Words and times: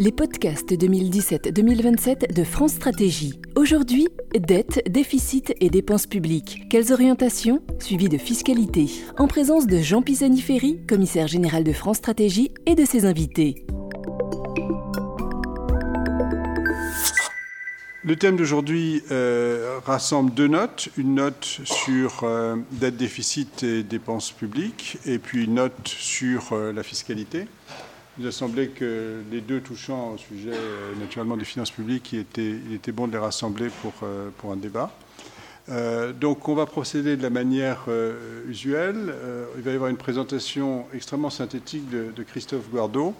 Les 0.00 0.12
podcasts 0.12 0.72
2017-2027 0.72 2.32
de 2.32 2.44
France 2.44 2.74
Stratégie. 2.74 3.40
Aujourd'hui, 3.56 4.06
dette, 4.38 4.82
déficit 4.88 5.54
et 5.60 5.70
dépenses 5.70 6.06
publiques. 6.06 6.62
Quelles 6.70 6.92
orientations? 6.92 7.60
Suivi 7.80 8.08
de 8.08 8.16
fiscalité. 8.16 8.86
En 9.18 9.26
présence 9.26 9.66
de 9.66 9.78
Jean 9.78 10.00
Pisani-Ferry, 10.00 10.78
commissaire 10.88 11.26
général 11.26 11.64
de 11.64 11.72
France 11.72 11.96
Stratégie, 11.96 12.52
et 12.64 12.76
de 12.76 12.84
ses 12.84 13.06
invités. 13.06 13.66
Le 18.08 18.16
thème 18.16 18.38
d'aujourd'hui 18.38 19.02
euh, 19.10 19.80
rassemble 19.84 20.32
deux 20.32 20.48
notes. 20.48 20.88
Une 20.96 21.16
note 21.16 21.44
sur 21.64 22.20
euh, 22.22 22.56
dette, 22.70 22.96
déficit 22.96 23.62
et 23.62 23.82
dépenses 23.82 24.32
publiques, 24.32 24.96
et 25.04 25.18
puis 25.18 25.44
une 25.44 25.56
note 25.56 25.86
sur 25.86 26.54
euh, 26.54 26.72
la 26.72 26.82
fiscalité. 26.82 27.46
Il 28.16 28.22
nous 28.22 28.28
a 28.28 28.32
semblé 28.32 28.68
que 28.68 29.20
les 29.30 29.42
deux 29.42 29.60
touchant 29.60 30.12
au 30.12 30.16
sujet 30.16 30.56
naturellement 30.98 31.36
des 31.36 31.44
finances 31.44 31.70
publiques, 31.70 32.14
il 32.14 32.20
était, 32.20 32.92
bon 32.92 33.08
de 33.08 33.12
les 33.12 33.18
rassembler 33.18 33.68
pour, 33.82 33.92
pour 34.38 34.52
un 34.52 34.56
débat. 34.56 34.90
donc 36.18 36.48
on 36.48 36.54
va 36.54 36.66
procéder 36.66 37.16
de 37.16 37.22
la 37.22 37.30
manière 37.30 37.84
usuelle. 38.48 39.14
il 39.56 39.62
va 39.62 39.70
y 39.70 39.74
avoir 39.74 39.88
une 39.88 39.96
présentation 39.98 40.86
extrêmement 40.92 41.30
synthétique 41.30 41.88
de, 41.90 42.10
de 42.10 42.22
Christophe 42.24 42.68
Guardo 42.70 43.14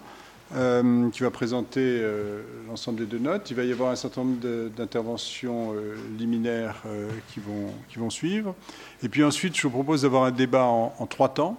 euh, 0.56 1.10
qui 1.10 1.22
va 1.22 1.30
présenter 1.30 1.82
euh, 1.82 2.40
l'ensemble 2.68 3.00
des 3.00 3.04
deux 3.04 3.18
notes. 3.18 3.50
Il 3.50 3.56
va 3.56 3.64
y 3.64 3.72
avoir 3.72 3.90
un 3.90 3.96
certain 3.96 4.24
nombre 4.24 4.70
d'interventions 4.74 5.74
euh, 5.74 5.94
liminaires 6.18 6.84
qui, 7.28 7.40
vont, 7.40 7.70
qui 7.90 7.98
vont 7.98 8.08
suivre. 8.08 8.54
Et 9.02 9.10
puis 9.10 9.22
ensuite, 9.24 9.54
je 9.54 9.62
vous 9.64 9.70
propose 9.70 10.02
d'avoir 10.02 10.24
un 10.24 10.30
débat 10.30 10.64
en, 10.64 11.06
trois 11.06 11.28
temps, 11.28 11.58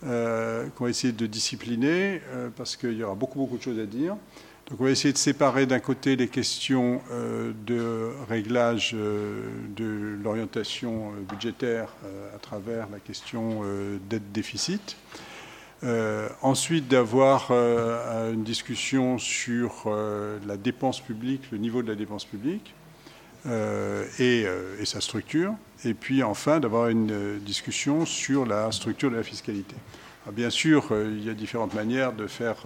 qu'on 0.00 0.84
va 0.84 0.90
essayer 0.90 1.12
de 1.12 1.26
discipliner, 1.26 2.20
parce 2.56 2.76
qu'il 2.76 2.94
y 2.94 3.02
aura 3.04 3.14
beaucoup, 3.14 3.38
beaucoup 3.38 3.58
de 3.58 3.62
choses 3.62 3.78
à 3.78 3.86
dire. 3.86 4.16
Donc 4.68 4.80
on 4.80 4.84
va 4.84 4.90
essayer 4.90 5.12
de 5.12 5.18
séparer 5.18 5.66
d'un 5.66 5.78
côté 5.78 6.16
les 6.16 6.28
questions 6.28 7.00
de 7.66 8.10
réglage 8.28 8.92
de 8.92 10.18
l'orientation 10.22 11.12
budgétaire 11.28 11.94
à 12.34 12.38
travers 12.38 12.88
la 12.90 12.98
question 12.98 13.62
d'aide-déficit. 14.10 14.96
Euh, 15.84 16.28
ensuite, 16.40 16.88
d'avoir 16.88 17.48
euh, 17.50 18.32
une 18.32 18.44
discussion 18.44 19.18
sur 19.18 19.84
euh, 19.86 20.38
la 20.46 20.56
dépense 20.56 21.00
publique, 21.00 21.42
le 21.52 21.58
niveau 21.58 21.82
de 21.82 21.88
la 21.88 21.94
dépense 21.94 22.24
publique 22.24 22.74
et, 24.18 24.44
sa 24.84 25.00
structure. 25.00 25.54
Et 25.84 25.94
puis, 25.94 26.24
enfin, 26.24 26.58
d'avoir 26.58 26.88
une 26.88 27.38
discussion 27.38 28.04
sur 28.04 28.44
la 28.44 28.72
structure 28.72 29.08
de 29.08 29.16
la 29.16 29.22
fiscalité. 29.22 29.76
bien 30.32 30.50
sûr, 30.50 30.88
il 30.90 31.24
y 31.24 31.30
a 31.30 31.34
différentes 31.34 31.72
manières 31.72 32.12
de 32.12 32.26
faire 32.26 32.56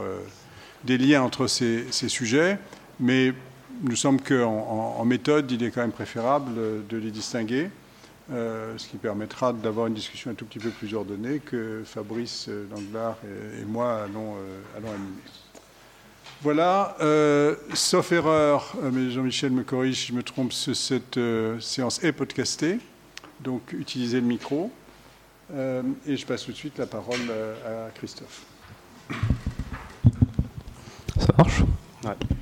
des 0.84 0.97
liens 0.97 1.20
entre 1.20 1.48
ces, 1.48 1.84
sujets, 1.91 2.58
mais 2.98 3.34
nous 3.83 3.97
semble 3.97 4.22
qu'en 4.22 4.97
en 4.98 5.05
méthode, 5.05 5.50
il 5.52 5.62
est 5.62 5.70
quand 5.70 5.83
même 5.83 5.92
préférable 5.92 6.86
de 6.89 6.97
les 6.97 7.11
distinguer. 7.11 7.69
Euh, 8.33 8.75
ce 8.77 8.86
qui 8.86 8.97
permettra 8.97 9.53
d'avoir 9.53 9.89
une 9.89 9.95
discussion 9.95 10.31
un 10.31 10.34
tout 10.34 10.45
petit 10.45 10.61
peu 10.61 10.70
plus 10.70 10.95
ordonnée 10.95 11.41
que 11.41 11.83
Fabrice 11.84 12.48
Danglars 12.70 13.17
et, 13.25 13.64
moi 13.64 14.05
allons, 14.05 14.36
euh, 14.36 14.61
allons 14.77 14.91
animer. 14.91 15.23
Voilà, 16.41 16.97
euh, 17.01 17.56
sauf 17.75 18.12
erreur, 18.12 18.75
mais 18.92 19.11
Jean-Michel 19.11 19.51
me 19.51 19.64
corrige 19.64 19.97
si 19.97 20.06
je 20.08 20.12
me 20.12 20.23
trompe, 20.23 20.53
cette 20.53 21.19
séance 21.61 22.03
est 22.05 22.12
podcastée, 22.12 22.78
donc 23.41 23.73
utilisez 23.73 24.20
le 24.20 24.27
micro. 24.27 24.70
et 25.53 26.17
je 26.17 26.25
passe 26.25 26.45
tout 26.45 26.53
de 26.53 26.56
suite 26.56 26.78
la 26.78 26.86
parole 26.86 27.19
à 27.67 27.91
Christophe. 27.91 28.45
Ça 31.19 31.34
marche? 31.36 31.62
Ouais. 32.05 32.39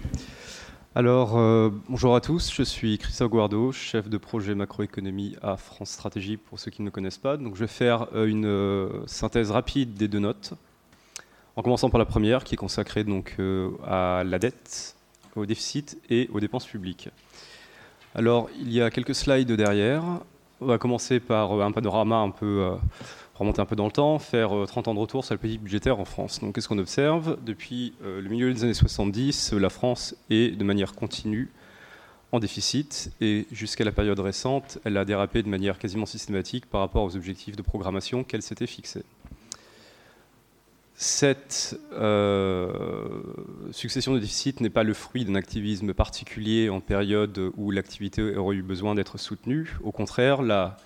Alors, 0.98 1.38
euh, 1.38 1.70
bonjour 1.88 2.16
à 2.16 2.20
tous, 2.20 2.52
je 2.52 2.64
suis 2.64 2.98
Christophe 2.98 3.30
Guardo, 3.30 3.70
chef 3.70 4.08
de 4.08 4.18
projet 4.18 4.56
macroéconomie 4.56 5.36
à 5.42 5.56
France 5.56 5.90
Stratégie, 5.90 6.36
pour 6.36 6.58
ceux 6.58 6.72
qui 6.72 6.82
ne 6.82 6.86
me 6.86 6.90
connaissent 6.90 7.18
pas. 7.18 7.36
Donc, 7.36 7.54
je 7.54 7.60
vais 7.60 7.68
faire 7.68 8.08
euh, 8.16 8.26
une 8.26 8.46
euh, 8.46 9.06
synthèse 9.06 9.52
rapide 9.52 9.94
des 9.94 10.08
deux 10.08 10.18
notes, 10.18 10.54
en 11.54 11.62
commençant 11.62 11.88
par 11.88 12.00
la 12.00 12.04
première, 12.04 12.42
qui 12.42 12.54
est 12.54 12.56
consacrée 12.56 13.04
donc 13.04 13.36
à 13.86 14.24
la 14.26 14.40
dette, 14.40 14.96
au 15.36 15.46
déficit 15.46 15.98
et 16.10 16.28
aux 16.32 16.40
dépenses 16.40 16.66
publiques. 16.66 17.10
Alors, 18.16 18.50
il 18.58 18.72
y 18.72 18.82
a 18.82 18.90
quelques 18.90 19.14
slides 19.14 19.52
derrière. 19.52 20.02
On 20.60 20.66
va 20.66 20.78
commencer 20.78 21.20
par 21.20 21.52
un 21.62 21.70
panorama 21.70 22.16
un 22.16 22.30
peu 22.30 22.72
remonter 23.38 23.60
un 23.60 23.66
peu 23.66 23.76
dans 23.76 23.86
le 23.86 23.92
temps, 23.92 24.18
faire 24.18 24.50
30 24.66 24.88
euh, 24.88 24.90
ans 24.90 24.94
de 24.94 25.00
retour 25.00 25.24
sur 25.24 25.34
la 25.34 25.38
politique 25.38 25.62
budgétaire 25.62 26.00
en 26.00 26.04
France. 26.04 26.40
Donc 26.40 26.54
qu'est-ce 26.54 26.68
qu'on 26.68 26.78
observe? 26.78 27.38
Depuis 27.44 27.94
euh, 28.02 28.20
le 28.20 28.28
milieu 28.28 28.52
des 28.52 28.64
années 28.64 28.74
70, 28.74 29.52
la 29.52 29.70
France 29.70 30.16
est 30.30 30.56
de 30.56 30.64
manière 30.64 30.94
continue 30.94 31.50
en 32.32 32.40
déficit 32.40 33.10
et 33.20 33.46
jusqu'à 33.52 33.84
la 33.84 33.92
période 33.92 34.20
récente, 34.20 34.78
elle 34.84 34.96
a 34.96 35.04
dérapé 35.04 35.42
de 35.42 35.48
manière 35.48 35.78
quasiment 35.78 36.04
systématique 36.04 36.66
par 36.66 36.80
rapport 36.80 37.04
aux 37.04 37.16
objectifs 37.16 37.56
de 37.56 37.62
programmation 37.62 38.22
qu'elle 38.22 38.42
s'était 38.42 38.66
fixés. 38.66 39.04
Cette 40.94 41.78
euh, 41.92 43.22
succession 43.70 44.12
de 44.12 44.18
déficits 44.18 44.56
n'est 44.60 44.68
pas 44.68 44.82
le 44.82 44.94
fruit 44.94 45.24
d'un 45.24 45.36
activisme 45.36 45.94
particulier 45.94 46.68
en 46.68 46.80
période 46.80 47.52
où 47.56 47.70
l'activité 47.70 48.36
aurait 48.36 48.56
eu 48.56 48.62
besoin 48.62 48.96
d'être 48.96 49.16
soutenue. 49.16 49.78
Au 49.84 49.92
contraire, 49.92 50.42
la 50.42 50.76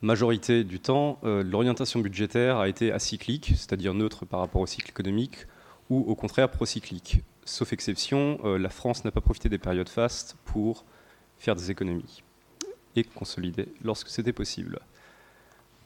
majorité 0.00 0.64
du 0.64 0.80
temps, 0.80 1.18
euh, 1.24 1.42
l'orientation 1.42 2.00
budgétaire 2.00 2.58
a 2.58 2.68
été 2.68 2.92
acyclique, 2.92 3.52
c'est-à-dire 3.56 3.94
neutre 3.94 4.24
par 4.24 4.40
rapport 4.40 4.60
au 4.60 4.66
cycle 4.66 4.90
économique, 4.90 5.46
ou 5.90 6.04
au 6.06 6.14
contraire 6.14 6.50
procyclique. 6.50 7.22
Sauf 7.44 7.72
exception, 7.72 8.38
euh, 8.44 8.58
la 8.58 8.68
France 8.68 9.04
n'a 9.04 9.10
pas 9.10 9.20
profité 9.20 9.48
des 9.48 9.58
périodes 9.58 9.88
fastes 9.88 10.36
pour 10.44 10.84
faire 11.38 11.56
des 11.56 11.70
économies 11.70 12.22
et 12.96 13.04
consolider 13.04 13.68
lorsque 13.82 14.08
c'était 14.08 14.32
possible. 14.32 14.80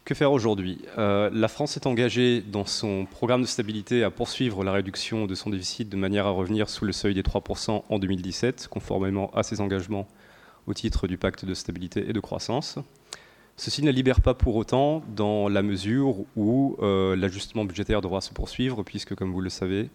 Que 0.05 0.15
faire 0.15 0.33
aujourd'hui? 0.33 0.81
Euh, 0.99 1.31
La 1.33 1.47
France 1.47 1.77
est 1.77 1.87
engagée 1.87 2.41
dans 2.41 2.67
son 2.67 3.07
programme 3.07 3.43
de 3.43 3.47
stabilité 3.47 4.03
à 4.03 4.11
poursuivre 4.11 4.65
la 4.65 4.73
réduction 4.73 5.27
de 5.27 5.35
son 5.37 5.51
déficit 5.51 5.89
de 5.89 5.97
manière 5.97 6.27
à 6.27 6.31
revenir 6.31 6.69
sous 6.69 6.85
le 6.85 6.91
seuil 6.91 7.15
des 7.15 7.23
3% 7.23 7.85
en 7.89 7.99
2017, 8.01 8.67
conformément 8.69 9.31
à 9.33 9.45
ses 9.45 9.61
engagements 9.61 10.09
au 10.67 10.75
titre 10.75 11.07
du 11.07 11.19
pacte 11.19 11.45
de 11.45 11.55
stabilité 11.55 12.09
et 12.09 12.13
de 12.13 12.21
croissance. 12.21 12.79
Ceci 13.57 13.83
ne 13.83 13.91
libère 13.91 14.21
pas 14.21 14.35
pour 14.35 14.57
autant 14.57 15.03
dans 15.15 15.49
la 15.49 15.63
mesure 15.63 16.17
où 16.37 16.77
euh, 16.81 17.15
l'ajustement 17.17 17.65
budgétaire 17.65 18.01
devra 18.01 18.21
se 18.21 18.33
poursuivre, 18.33 18.83
puisque, 18.83 19.15
comme 19.15 19.33
vous 19.33 19.41
le 19.41 19.51
savez, 19.51 19.91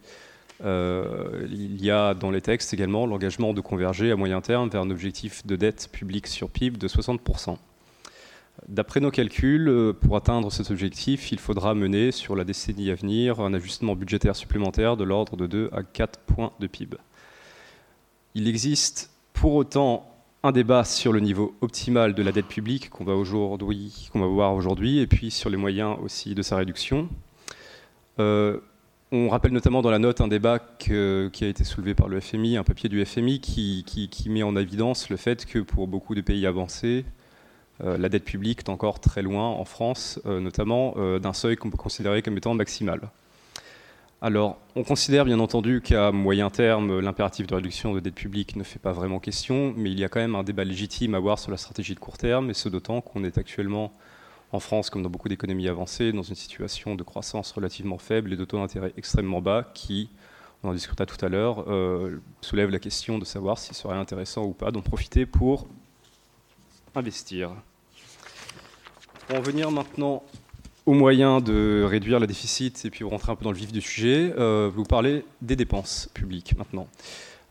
euh, 0.64 1.48
il 1.52 1.84
y 1.84 1.92
a 1.92 2.14
dans 2.14 2.32
les 2.32 2.42
textes 2.42 2.74
également 2.74 3.06
l'engagement 3.06 3.54
de 3.54 3.62
converger 3.62 4.12
à 4.12 4.16
moyen 4.16 4.42
terme 4.42 4.70
vers 4.70 4.82
un 4.82 4.90
objectif 4.90 5.46
de 5.46 5.56
dette 5.56 5.90
publique 5.92 6.28
sur 6.28 6.50
PIB 6.50 6.78
de 6.78 6.88
60%. 6.88 7.58
D'après 8.68 9.00
nos 9.00 9.12
calculs, 9.12 9.68
euh, 9.70 9.94
pour 9.94 10.16
atteindre 10.16 10.52
cet 10.52 10.72
objectif, 10.72 11.32
il 11.32 11.40
faudra 11.40 11.76
mener 11.76 12.12
sur 12.12 12.36
la 12.36 12.44
décennie 12.44 12.90
à 12.90 12.96
venir 12.96 13.40
un 13.40 13.54
ajustement 13.54 13.96
budgétaire 13.96 14.36
supplémentaire 14.36 14.98
de 14.98 15.04
l'ordre 15.04 15.38
de 15.38 15.46
2 15.46 15.70
à 15.74 15.84
4 15.84 16.20
points 16.22 16.52
de 16.60 16.68
PIB. 16.68 16.98
Il 18.34 18.48
existe 18.48 19.12
pour 19.34 19.54
autant 19.54 20.17
un 20.48 20.54
débat 20.54 20.86
sur 20.86 21.12
le 21.12 21.20
niveau 21.20 21.56
optimal 21.60 22.14
de 22.14 22.24
la 22.24 22.32
dette 22.32 22.48
publique 22.48 22.90
qu'on 22.90 23.04
va, 23.04 23.16
aujourd'hui, 23.16 24.10
qu'on 24.14 24.22
va 24.22 24.28
voir 24.28 24.54
aujourd'hui, 24.54 25.00
et 25.00 25.08
puis 25.08 25.30
sur 25.30 25.50
les 25.50 25.58
moyens 25.58 25.98
aussi 26.02 26.36
de 26.36 26.42
sa 26.42 26.56
réduction. 26.56 27.10
Euh, 28.20 28.60
on 29.12 29.28
rappelle 29.28 29.52
notamment 29.52 29.82
dans 29.82 29.92
la 29.92 30.00
note 30.00 30.22
un 30.22 30.30
débat 30.30 30.60
qui 30.60 30.94
a 30.94 31.48
été 31.48 31.66
soulevé 31.66 31.96
par 31.96 32.08
le 32.08 32.22
FMI, 32.22 32.56
un 32.56 32.64
papier 32.64 32.88
du 32.88 33.04
FMI 33.06 33.42
qui, 33.42 34.28
met 34.30 34.42
en 34.44 34.56
évidence 34.56 35.10
le 35.10 35.18
fait 35.18 35.46
que 35.46 35.60
pour 35.60 35.88
beaucoup 35.88 36.16
de 36.16 36.22
pays 36.22 36.46
avancés, 36.46 37.04
euh, 37.84 37.98
la 37.98 38.08
dette 38.08 38.24
publique 38.24 38.60
est 38.60 38.70
encore 38.70 39.02
très 39.02 39.22
loin 39.22 39.48
en 39.50 39.66
France, 39.66 40.20
euh, 40.26 40.40
notamment 40.40 40.96
d'un 41.20 41.34
seuil 41.34 41.58
qu'on 41.58 41.70
peut 41.70 41.78
considérer 41.78 42.22
comme 42.22 42.38
étant 42.38 42.54
maximal. 42.54 43.02
Alors, 44.20 44.58
on 44.76 44.84
considère 44.84 45.26
bien 45.26 45.40
entendu 45.40 45.80
qu'à 45.80 46.12
moyen 46.12 46.50
terme, 46.50 47.00
l'impératif 47.00 47.46
de 47.46 47.54
réduction 47.54 47.94
de 47.94 48.00
dette 48.00 48.16
publique 48.16 48.56
ne 48.56 48.64
fait 48.64 48.80
pas 48.80 48.92
vraiment 48.92 49.20
question, 49.20 49.76
mais 49.78 49.92
il 49.92 50.00
y 50.00 50.04
a 50.04 50.10
quand 50.10 50.20
même 50.20 50.34
un 50.34 50.42
débat 50.42 50.64
légitime 50.64 51.14
à 51.14 51.18
avoir 51.18 51.38
sur 51.38 51.52
la 51.52 51.58
stratégie 51.58 51.94
de 51.94 52.00
court 52.00 52.18
terme, 52.18 52.50
et 52.50 52.56
ce 52.56 52.68
d'autant 52.68 53.00
qu'on 53.00 53.24
est 53.24 53.38
actuellement 53.38 53.94
en 54.52 54.60
France, 54.60 54.90
comme 54.90 55.04
dans 55.04 55.10
beaucoup 55.12 55.30
d'économies 55.30 55.68
avancées, 55.68 56.14
dans 56.14 56.24
une 56.24 56.36
situation 56.36 56.96
de 56.96 57.04
croissance 57.04 57.52
relativement 57.52 58.00
faible 58.00 58.34
et 58.34 58.38
de 58.38 58.44
taux 58.44 58.58
d'intérêt 58.58 58.92
extrêmement 58.98 59.40
bas 59.40 59.70
qui, 59.76 60.10
on 60.64 60.70
en 60.70 60.74
discutera 60.74 61.06
tout 61.06 61.24
à 61.24 61.30
l'heure, 61.30 61.66
euh, 61.68 62.20
soulève 62.42 62.72
la 62.72 62.80
question 62.80 63.20
de 63.20 63.26
savoir 63.26 63.60
s'il 63.60 63.76
serait 63.76 63.98
intéressant 63.98 64.46
ou 64.46 64.54
pas 64.54 64.72
d'en 64.72 64.82
profiter 64.82 65.28
pour 65.28 65.68
investir. 66.96 67.52
Pour 69.28 69.38
en 69.38 69.42
venir 69.42 69.70
maintenant 69.70 70.24
au 70.88 70.94
moyen 70.94 71.42
de 71.42 71.84
réduire 71.86 72.18
le 72.18 72.28
déficit 72.28 72.86
et 72.86 72.90
puis 72.90 73.04
rentrer 73.04 73.34
un 73.34 73.36
peu 73.36 73.44
dans 73.44 73.52
le 73.52 73.58
vif 73.58 73.74
du 73.74 73.82
sujet, 73.82 74.34
euh, 74.40 74.72
vous 74.74 74.86
parlez 74.86 75.26
des 75.42 75.58
dépenses 75.58 76.10
publiques 76.14 76.58
maintenant. 76.58 76.88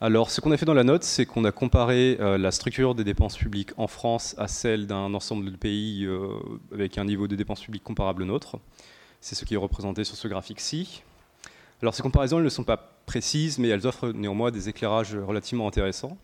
Alors, 0.01 0.31
ce 0.31 0.41
qu'on 0.41 0.53
a 0.53 0.57
fait 0.57 0.65
dans 0.65 0.73
la 0.73 0.85
note, 0.85 1.03
c'est 1.03 1.27
qu'on 1.27 1.45
a 1.45 1.53
comparé 1.53 2.19
la 2.19 2.51
structure 2.51 2.95
des 2.95 3.05
dépenses 3.05 3.37
publiques 3.37 3.71
en 3.79 3.87
France 3.87 4.35
à 4.37 4.47
celle 4.47 4.87
d'un 4.87 5.15
ensemble 5.15 5.51
de 5.51 5.57
pays 5.57 6.07
avec 6.71 6.99
un 6.99 7.07
niveau 7.07 7.27
de 7.27 7.35
dépenses 7.35 7.63
publiques 7.63 7.83
comparable 7.83 8.23
au 8.23 8.27
nôtre. 8.27 8.59
C'est 9.23 9.35
ce 9.35 9.47
qui 9.47 9.55
est 9.55 9.59
représenté 9.59 10.05
sur 10.05 10.15
ce 10.15 10.29
graphique-ci. 10.29 11.03
Alors, 11.81 11.95
ces 11.95 12.03
comparaisons, 12.03 12.37
elles 12.37 12.45
ne 12.45 12.51
sont 12.51 12.63
pas 12.63 12.93
précises, 13.07 13.59
mais 13.59 13.69
elles 13.69 13.87
offrent 13.87 14.13
néanmoins 14.13 14.51
des 14.51 14.69
éclairages 14.69 15.17
relativement 15.17 15.67
intéressants. 15.67 16.19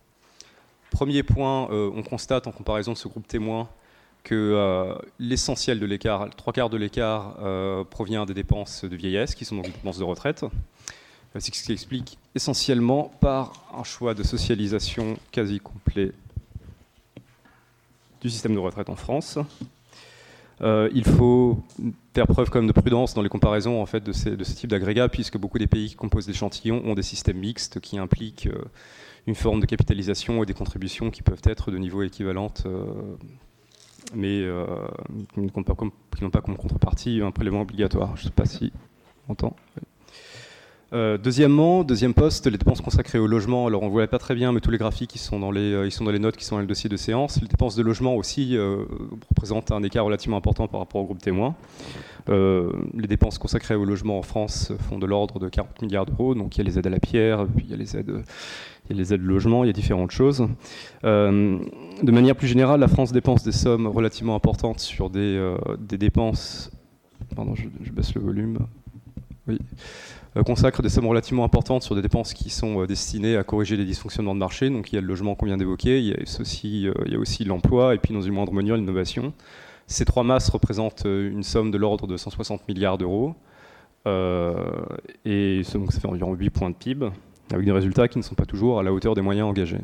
Premier 0.90 1.22
point, 1.22 1.66
on 1.70 2.02
constate 2.02 2.46
en 2.46 2.52
comparaison 2.52 2.92
de 2.92 2.98
ce 2.98 3.08
groupe 3.08 3.26
témoin 3.26 3.70
que 4.22 4.34
euh, 4.34 4.94
l'essentiel 5.18 5.80
de 5.80 5.86
l'écart, 5.86 6.30
trois 6.36 6.52
quarts 6.52 6.70
de 6.70 6.76
l'écart, 6.76 7.36
euh, 7.42 7.84
provient 7.84 8.24
des 8.26 8.34
dépenses 8.34 8.84
de 8.84 8.96
vieillesse, 8.96 9.34
qui 9.34 9.44
sont 9.44 9.56
donc 9.56 9.66
des 9.66 9.72
dépenses 9.72 9.98
de 9.98 10.04
retraite. 10.04 10.44
C'est 11.34 11.46
ce 11.46 11.50
qui 11.50 11.58
s'explique 11.58 12.18
essentiellement 12.34 13.10
par 13.20 13.52
un 13.76 13.84
choix 13.84 14.14
de 14.14 14.22
socialisation 14.22 15.16
quasi 15.30 15.60
complet 15.60 16.12
du 18.20 18.28
système 18.28 18.54
de 18.54 18.58
retraite 18.58 18.90
en 18.90 18.96
France. 18.96 19.38
Euh, 20.60 20.90
il 20.94 21.04
faut 21.04 21.58
faire 22.14 22.26
preuve 22.26 22.50
quand 22.50 22.58
même 22.58 22.68
de 22.68 22.78
prudence 22.78 23.14
dans 23.14 23.22
les 23.22 23.30
comparaisons 23.30 23.80
en 23.80 23.86
fait, 23.86 24.00
de, 24.00 24.12
ces, 24.12 24.36
ce 24.44 24.54
type 24.54 24.70
d'agrégats, 24.70 25.08
puisque 25.08 25.38
beaucoup 25.38 25.58
des 25.58 25.66
pays 25.66 25.88
qui 25.88 25.96
composent 25.96 26.28
l'échantillon 26.28 26.82
ont 26.84 26.94
des 26.94 27.02
systèmes 27.02 27.38
mixtes 27.38 27.80
qui 27.80 27.98
impliquent 27.98 28.48
une 29.26 29.34
forme 29.34 29.60
de 29.60 29.66
capitalisation 29.66 30.42
et 30.42 30.46
des 30.46 30.54
contributions 30.54 31.10
qui 31.10 31.22
peuvent 31.22 31.42
être 31.44 31.70
de 31.70 31.78
niveau 31.78 32.02
équivalent 32.02 32.52
mais 34.14 34.42
euh, 34.42 34.66
qui 35.34 35.40
n'ont 35.40 35.62
pas, 35.62 35.74
pas, 35.74 36.40
comme 36.40 36.56
contrepartie 36.56 37.20
un 37.22 37.30
prélèvement 37.30 37.62
obligatoire. 37.62 38.16
Je 38.16 38.22
ne 38.22 38.26
sais 38.26 38.34
pas 38.34 38.46
si 38.46 38.72
on 39.28 39.32
entend. 39.32 39.56
Euh, 40.92 41.16
deuxièmement, 41.16 41.84
deuxième 41.84 42.12
poste, 42.12 42.46
les 42.46 42.58
dépenses 42.58 42.80
consacrées 42.80 43.18
au 43.18 43.26
logement. 43.26 43.66
Alors 43.66 43.82
on 43.82 43.86
ne 43.86 43.90
voit 43.90 44.06
pas 44.06 44.18
très 44.18 44.34
bien, 44.34 44.52
mais 44.52 44.60
tous 44.60 44.70
les 44.70 44.78
graphiques 44.78 45.14
ils 45.14 45.18
sont 45.18 45.38
dans 45.38 45.50
les, 45.50 45.72
euh, 45.72 45.90
sont 45.90 46.04
dans 46.04 46.10
les 46.10 46.18
notes 46.18 46.36
qui 46.36 46.44
sont 46.44 46.56
dans 46.56 46.60
le 46.60 46.66
dossier 46.66 46.90
de 46.90 46.96
séance. 46.96 47.40
Les 47.40 47.48
dépenses 47.48 47.76
de 47.76 47.82
logement 47.82 48.14
aussi 48.14 48.56
représentent 49.30 49.72
un 49.72 49.82
écart 49.82 50.04
relativement 50.04 50.36
important 50.36 50.68
par 50.68 50.80
rapport 50.80 51.00
au 51.00 51.04
groupe 51.04 51.22
témoin. 51.22 51.54
les 52.28 53.08
dépenses 53.08 53.38
consacrées 53.38 53.74
au 53.74 53.84
logement 53.84 54.18
en 54.18 54.22
France 54.22 54.72
font 54.88 54.98
de 54.98 55.06
l'ordre 55.06 55.38
de 55.38 55.48
40 55.48 55.82
milliards 55.82 56.06
d'euros. 56.06 56.34
Donc 56.34 56.56
il 56.56 56.58
y 56.58 56.60
a 56.60 56.64
les 56.64 56.78
aides 56.78 56.86
à 56.86 56.90
la 56.90 57.00
pierre, 57.00 57.46
puis 57.56 57.64
il 57.66 57.70
y 57.70 57.74
a 57.74 57.76
les 57.76 57.96
aides 57.96 58.22
il 58.90 58.96
y 58.96 58.98
a 58.98 59.02
les 59.02 59.14
aides 59.14 59.22
de 59.22 59.26
logement, 59.26 59.64
il 59.64 59.68
y 59.68 59.70
a 59.70 59.72
différentes 59.72 60.10
choses. 60.10 60.46
Euh, 61.04 61.58
de 62.02 62.12
manière 62.12 62.34
plus 62.34 62.48
générale, 62.48 62.80
la 62.80 62.88
France 62.88 63.12
dépense 63.12 63.44
des 63.44 63.52
sommes 63.52 63.86
relativement 63.86 64.34
importantes 64.34 64.80
sur 64.80 65.08
des, 65.08 65.20
euh, 65.20 65.56
dépenses. 65.78 66.70
Pardon, 67.36 67.54
je, 67.54 67.90
baisse 67.92 68.14
le 68.14 68.20
volume. 68.20 68.58
Oui. 69.46 69.58
Euh, 70.36 70.42
consacre 70.42 70.82
des 70.82 70.88
sommes 70.88 71.06
relativement 71.06 71.44
importantes 71.44 71.82
sur 71.82 71.94
des 71.94 72.02
dépenses 72.02 72.32
qui 72.32 72.48
sont 72.50 72.84
destinées 72.86 73.36
à 73.36 73.44
corriger 73.44 73.76
les 73.76 73.84
dysfonctionnements 73.84 74.34
de 74.34 74.40
marché. 74.40 74.70
Donc 74.70 74.92
il 74.92 74.96
y 74.96 74.98
a 74.98 75.00
le 75.00 75.06
logement 75.06 75.34
qu'on 75.34 75.46
vient 75.46 75.56
d'évoquer, 75.56 76.00
il, 76.00 76.06
y 76.06 76.12
a 76.12 76.40
aussi, 76.40 76.88
aussi 77.18 77.44
l'emploi 77.44 77.94
et 77.94 77.98
puis 77.98 78.14
dans 78.14 78.22
une 78.22 78.34
moindre 78.34 78.52
mesure 78.52 78.76
l'innovation. 78.76 79.32
Ces 79.86 80.04
trois 80.04 80.22
masses 80.22 80.48
représentent 80.48 81.04
une 81.04 81.42
somme 81.42 81.70
de 81.70 81.76
l'ordre 81.76 82.06
de 82.06 82.16
160 82.16 82.66
milliards 82.68 82.98
d'euros. 82.98 83.34
et 84.06 85.62
donc 85.74 85.92
ça 85.92 86.00
fait 86.00 86.08
environ 86.08 86.32
8 86.34 86.50
points 86.50 86.70
de 86.70 86.76
PIB 86.76 87.10
avec 87.52 87.66
des 87.66 87.72
résultats 87.72 88.08
qui 88.08 88.18
ne 88.18 88.22
sont 88.22 88.34
pas 88.34 88.46
toujours 88.46 88.78
à 88.80 88.82
la 88.82 88.92
hauteur 88.92 89.14
des 89.14 89.22
moyens 89.22 89.48
engagés. 89.48 89.80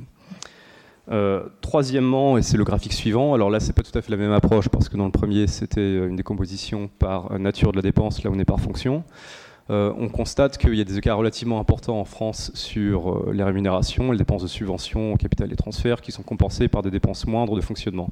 Euh, 1.11 1.43
troisièmement, 1.63 2.37
et 2.37 2.43
c'est 2.43 2.59
le 2.59 2.65
graphique 2.65 2.93
suivant, 2.93 3.33
alors 3.33 3.49
là 3.49 3.61
c'est 3.61 3.73
pas 3.73 3.83
tout 3.83 3.97
à 3.97 4.03
fait 4.03 4.11
la 4.11 4.19
même 4.19 4.33
approche 4.33 4.69
parce 4.69 4.91
que 4.91 4.97
dans 4.97 5.07
le 5.07 5.11
premier 5.11 5.47
c'était 5.47 6.07
une 6.07 6.17
décomposition 6.17 6.91
par 6.99 7.39
nature 7.39 7.73
de 7.73 7.77
la 7.77 7.83
dépense, 7.83 8.23
là 8.23 8.31
on 8.33 8.39
est 8.39 8.45
par 8.45 8.61
fonction. 8.61 9.05
Euh, 9.71 9.93
on 9.99 10.09
constate 10.09 10.57
qu'il 10.57 10.75
y 10.75 10.81
a 10.81 10.85
des 10.85 10.97
écarts 10.97 11.19
relativement 11.19 11.61
importants 11.61 12.01
en 12.01 12.05
France 12.05 12.51
sur 12.55 13.11
euh, 13.11 13.33
les 13.35 13.43
rémunérations, 13.43 14.13
les 14.13 14.19
dépenses 14.19 14.43
de 14.43 14.49
subvention, 14.49 15.17
capital 15.17 15.53
et 15.53 15.57
transferts 15.57 16.01
qui 16.01 16.11
sont 16.11 16.23
compensées 16.23 16.69
par 16.69 16.83
des 16.83 16.91
dépenses 16.91 17.27
moindres 17.27 17.55
de 17.55 17.61
fonctionnement. 17.61 18.09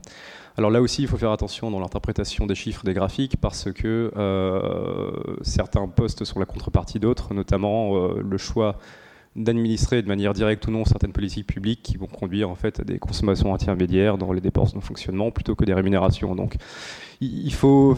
Alors 0.59 0.71
là 0.71 0.83
aussi, 0.83 1.03
il 1.03 1.09
faut 1.09 1.17
faire 1.17 1.33
attention 1.33 1.71
dans 1.71 1.81
l'interprétation 1.81 2.47
des 2.47 2.55
chiffres 2.55 2.85
des 2.85 2.95
graphiques 2.95 3.37
parce 3.41 3.71
que 3.73 4.11
certains 5.43 5.87
postent 5.87 6.25
sur 6.25 6.39
la 6.39 6.47
contrepartie 6.47 6.99
d'autres, 6.99 7.35
notamment 7.35 8.09
le 8.09 8.39
choix 8.39 8.79
d'administrer 9.37 10.03
de 10.03 10.09
manière 10.09 10.33
directe 10.33 10.67
ou 10.67 10.71
non 10.71 10.85
certaines 10.85 11.13
politiques 11.13 11.47
publiques 11.47 11.83
qui 11.83 11.99
vont 11.99 12.07
conduire 12.07 12.49
en 12.49 12.55
fait 12.55 12.81
à 12.81 12.85
des 12.85 12.99
consommations 12.99 13.55
intermédiaires 13.55 14.17
dans 14.17 14.33
les 14.33 14.41
dépenses 14.41 14.75
de 14.75 14.81
fonctionnement 14.81 15.31
plutôt 15.31 15.55
que 15.55 15.65
des 15.65 15.75
rémunérations. 15.75 16.35
Donc 16.35 16.57
il 17.21 17.53
faut 17.53 17.97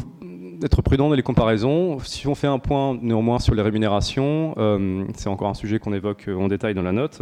être 0.63 0.83
prudent 0.83 1.09
dans 1.09 1.15
les 1.15 1.23
comparaisons. 1.23 1.99
Si 2.01 2.27
on 2.27 2.35
fait 2.35 2.47
un 2.47 2.59
point 2.59 2.99
néanmoins 3.01 3.39
sur 3.39 3.55
les 3.55 3.63
rémunérations, 3.63 4.55
euh, 4.59 5.05
c'est 5.17 5.29
encore 5.29 5.49
un 5.49 5.55
sujet 5.55 5.79
qu'on 5.79 5.93
évoque 5.93 6.29
en 6.29 6.49
détail 6.49 6.75
dans 6.75 6.83
la 6.83 6.93
note. 6.93 7.21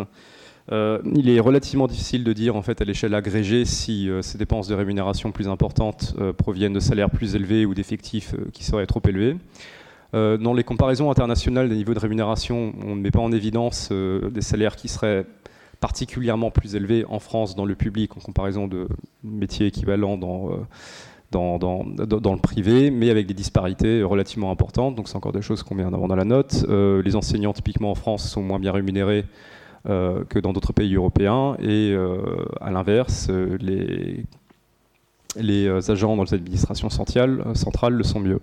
Euh, 0.72 0.98
il 1.14 1.28
est 1.30 1.38
relativement 1.38 1.86
difficile 1.86 2.24
de 2.24 2.32
dire 2.32 2.56
en 2.56 2.62
fait 2.62 2.80
à 2.80 2.84
l'échelle 2.84 3.14
agrégée 3.14 3.64
si 3.64 4.10
euh, 4.10 4.20
ces 4.20 4.36
dépenses 4.36 4.66
de 4.66 4.74
rémunération 4.74 5.30
plus 5.30 5.46
importantes 5.48 6.16
proviennent 6.38 6.72
de 6.72 6.80
salaires 6.80 7.10
plus 7.10 7.36
élevés 7.36 7.66
ou 7.66 7.74
d'effectifs 7.74 8.34
qui 8.52 8.64
seraient 8.64 8.86
trop 8.86 9.02
élevés. 9.06 9.36
Euh, 10.14 10.36
dans 10.36 10.54
les 10.54 10.64
comparaisons 10.64 11.10
internationales 11.10 11.68
des 11.68 11.76
niveaux 11.76 11.94
de 11.94 11.98
rémunération, 11.98 12.72
on 12.84 12.96
ne 12.96 13.00
met 13.00 13.10
pas 13.10 13.20
en 13.20 13.32
évidence 13.32 13.88
euh, 13.92 14.30
des 14.30 14.40
salaires 14.40 14.76
qui 14.76 14.88
seraient 14.88 15.26
particulièrement 15.80 16.50
plus 16.50 16.74
élevés 16.74 17.04
en 17.08 17.18
France 17.18 17.54
dans 17.54 17.64
le 17.64 17.74
public 17.74 18.16
en 18.16 18.20
comparaison 18.20 18.66
de 18.66 18.88
métiers 19.22 19.66
équivalents 19.66 20.16
dans, 20.16 20.52
euh, 20.52 20.56
dans, 21.30 21.58
le 21.58 22.40
privé, 22.40 22.90
mais 22.90 23.10
avec 23.10 23.26
des 23.26 23.34
disparités 23.34 24.02
relativement 24.02 24.50
importantes. 24.50 24.94
Donc 24.94 25.08
c'est 25.08 25.16
encore 25.16 25.32
des 25.32 25.42
choses 25.42 25.62
qu'on 25.62 25.74
met 25.74 25.84
en 25.84 25.92
avant 25.92 26.08
dans 26.08 26.16
la 26.16 26.24
note. 26.24 26.64
les 26.68 27.16
enseignants 27.16 27.52
typiquement 27.52 27.90
en 27.90 27.94
France 27.94 28.28
sont 28.28 28.42
moins 28.42 28.58
bien 28.58 28.72
rémunérés 28.72 29.24
que 29.84 30.38
dans 30.40 30.52
d'autres 30.52 30.72
pays 30.72 30.94
européens, 30.96 31.56
et 31.60 31.94
à 32.60 32.70
l'inverse, 32.70 33.30
les, 33.60 34.24
agents 35.88 36.16
dans 36.16 36.24
les 36.24 36.34
administrations 36.34 36.90
centrales 36.90 37.44
le 37.90 38.02
sont 38.02 38.20
mieux. 38.20 38.40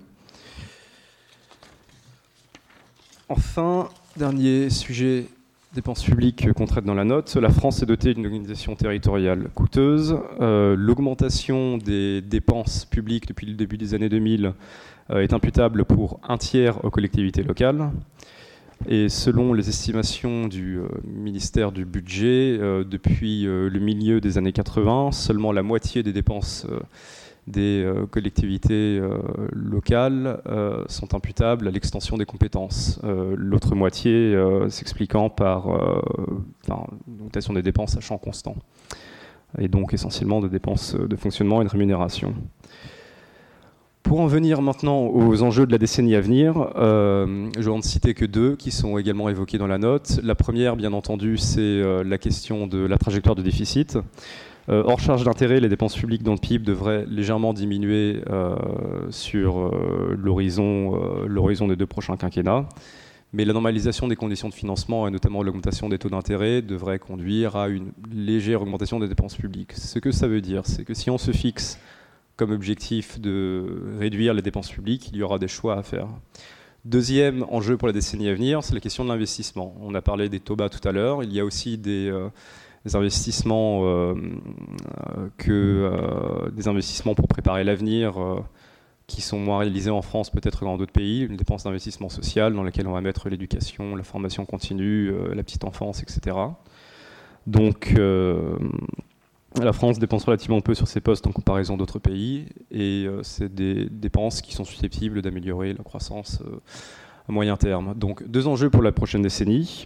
Enfin, 3.28 3.88
dernier 4.16 4.68
sujet, 4.70 5.26
dépenses 5.74 6.04
publiques 6.04 6.52
qu'on 6.52 6.66
traite 6.66 6.84
dans 6.84 6.94
la 6.94 7.04
note, 7.04 7.34
la 7.36 7.50
France 7.50 7.82
est 7.82 7.86
dotée 7.86 8.14
d'une 8.14 8.26
organisation 8.26 8.76
territoriale 8.76 9.48
coûteuse. 9.54 10.16
Euh, 10.40 10.76
l'augmentation 10.78 11.78
des 11.78 12.22
dépenses 12.22 12.84
publiques 12.84 13.26
depuis 13.26 13.46
le 13.46 13.54
début 13.54 13.76
des 13.76 13.92
années 13.94 14.08
2000 14.08 14.52
euh, 15.10 15.20
est 15.20 15.32
imputable 15.32 15.84
pour 15.84 16.20
un 16.26 16.38
tiers 16.38 16.82
aux 16.84 16.90
collectivités 16.90 17.42
locales. 17.42 17.90
Et 18.88 19.08
selon 19.08 19.52
les 19.52 19.68
estimations 19.68 20.46
du 20.46 20.78
euh, 20.78 20.86
ministère 21.04 21.72
du 21.72 21.84
Budget, 21.84 22.58
depuis 22.58 23.42
le 23.42 23.78
milieu 23.80 24.20
des 24.20 24.38
années 24.38 24.52
80, 24.52 25.10
seulement 25.12 25.50
la 25.50 25.62
moitié 25.62 26.02
des 26.02 26.12
dépenses 26.12 26.66
des 27.46 27.82
euh, 27.84 28.06
collectivités 28.06 28.98
euh, 28.98 29.18
locales 29.52 30.40
euh, 30.46 30.84
sont 30.88 31.14
imputables 31.14 31.68
à 31.68 31.70
l'extension 31.70 32.16
des 32.16 32.24
compétences. 32.24 33.00
L'autre 33.36 33.74
moitié 33.74 34.36
s'expliquant 34.68 35.28
par 35.28 35.68
l'augmentation 36.68 37.52
des 37.52 37.62
dépenses 37.62 37.96
à 37.96 38.00
champ 38.00 38.18
constant, 38.18 38.56
et 39.58 39.68
donc 39.68 39.94
essentiellement 39.94 40.40
de 40.40 40.48
dépenses 40.48 40.94
de 40.94 41.16
fonctionnement 41.16 41.60
et 41.62 41.64
de 41.64 41.70
rémunération. 41.70 42.34
Pour 44.02 44.20
en 44.20 44.26
venir 44.26 44.62
maintenant 44.62 45.00
aux 45.06 45.42
enjeux 45.42 45.66
de 45.66 45.72
la 45.72 45.78
décennie 45.78 46.14
à 46.14 46.20
venir, 46.20 46.70
je 46.76 47.60
vais 47.60 47.70
en 47.70 47.82
citer 47.82 48.14
que 48.14 48.24
deux 48.24 48.56
qui 48.56 48.70
sont 48.70 48.98
également 48.98 49.28
évoqués 49.28 49.58
dans 49.58 49.66
la 49.66 49.78
note. 49.78 50.20
La 50.22 50.34
première, 50.34 50.76
bien 50.76 50.92
entendu, 50.92 51.36
c'est 51.36 51.82
la 52.04 52.18
question 52.18 52.66
de 52.66 52.78
la 52.78 52.98
trajectoire 52.98 53.34
de 53.34 53.42
déficit. 53.42 53.98
Euh, 54.70 54.82
hors 54.86 54.98
charge 54.98 55.24
d'intérêt, 55.24 55.60
les 55.60 55.68
dépenses 55.68 55.94
publiques 55.94 56.22
dans 56.22 56.32
le 56.32 56.38
PIB 56.38 56.64
devraient 56.64 57.04
légèrement 57.06 57.52
diminuer 57.52 58.22
euh, 58.30 58.56
sur 59.10 59.58
euh, 59.58 60.16
l'horizon 60.16 61.68
des 61.68 61.76
deux 61.76 61.86
prochains 61.86 62.16
quinquennats. 62.16 62.66
Mais 63.34 63.44
la 63.44 63.52
normalisation 63.52 64.06
des 64.08 64.16
conditions 64.16 64.48
de 64.48 64.54
financement 64.54 65.08
et 65.08 65.10
notamment 65.10 65.42
l'augmentation 65.42 65.88
des 65.88 65.98
taux 65.98 66.08
d'intérêt 66.08 66.62
devrait 66.62 67.00
conduire 67.00 67.56
à 67.56 67.68
une 67.68 67.92
légère 68.12 68.62
augmentation 68.62 69.00
des 69.00 69.08
dépenses 69.08 69.36
publiques. 69.36 69.72
Ce 69.72 69.98
que 69.98 70.12
ça 70.12 70.28
veut 70.28 70.40
dire, 70.40 70.62
c'est 70.64 70.84
que 70.84 70.94
si 70.94 71.10
on 71.10 71.18
se 71.18 71.32
fixe 71.32 71.78
comme 72.36 72.52
objectif 72.52 73.20
de 73.20 73.96
réduire 73.98 74.34
les 74.34 74.42
dépenses 74.42 74.70
publiques, 74.70 75.10
il 75.12 75.18
y 75.18 75.22
aura 75.22 75.38
des 75.38 75.48
choix 75.48 75.76
à 75.76 75.82
faire. 75.82 76.06
Deuxième 76.84 77.44
enjeu 77.50 77.76
pour 77.76 77.88
la 77.88 77.92
décennie 77.92 78.28
à 78.28 78.34
venir, 78.34 78.62
c'est 78.62 78.74
la 78.74 78.80
question 78.80 79.04
de 79.04 79.08
l'investissement. 79.08 79.74
On 79.80 79.94
a 79.94 80.02
parlé 80.02 80.28
des 80.28 80.40
taux 80.40 80.54
bas 80.54 80.68
tout 80.68 80.86
à 80.86 80.92
l'heure. 80.92 81.24
Il 81.24 81.32
y 81.32 81.40
a 81.40 81.44
aussi 81.44 81.76
des, 81.76 82.12
des 82.84 82.96
investissements 82.96 83.80
euh, 83.84 84.14
que 85.38 85.50
euh, 85.50 86.50
des 86.50 86.68
investissements 86.68 87.14
pour 87.14 87.28
préparer 87.28 87.64
l'avenir 87.64 88.20
euh, 88.20 88.40
qui 89.06 89.22
sont 89.22 89.38
moins 89.38 89.58
réalisés 89.58 89.90
en 89.90 90.02
France 90.02 90.30
peut-être 90.30 90.60
que 90.60 90.64
dans 90.64 90.76
d'autres 90.76 90.92
pays, 90.92 91.22
une 91.22 91.36
dépense 91.36 91.64
d'investissement 91.64 92.08
social 92.08 92.54
dans 92.54 92.62
laquelle 92.62 92.86
on 92.86 92.92
va 92.92 93.00
mettre 93.00 93.28
l'éducation, 93.28 93.96
la 93.96 94.02
formation 94.02 94.46
continue, 94.46 95.12
la 95.34 95.42
petite 95.42 95.64
enfance, 95.64 96.02
etc. 96.02 96.34
Donc 97.46 97.94
la 99.60 99.72
France 99.74 99.98
dépense 99.98 100.24
relativement 100.24 100.62
peu 100.62 100.72
sur 100.72 100.88
ses 100.88 101.02
postes 101.02 101.26
en 101.26 101.32
comparaison 101.32 101.76
d'autres 101.76 101.98
pays 101.98 102.46
et 102.70 103.06
c'est 103.20 103.54
des 103.54 103.90
dépenses 103.90 104.40
qui 104.40 104.54
sont 104.54 104.64
susceptibles 104.64 105.20
d'améliorer 105.20 105.74
la 105.74 105.84
croissance 105.84 106.42
à 107.28 107.32
moyen 107.32 107.58
terme. 107.58 107.92
Donc 107.94 108.26
deux 108.26 108.46
enjeux 108.46 108.70
pour 108.70 108.82
la 108.82 108.92
prochaine 108.92 109.20
décennie. 109.20 109.84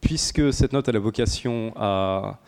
Puisque 0.00 0.52
cette 0.52 0.72
note 0.72 0.88
a 0.88 0.92
la 0.92 0.98
vocation 0.98 1.72
à 1.76 2.40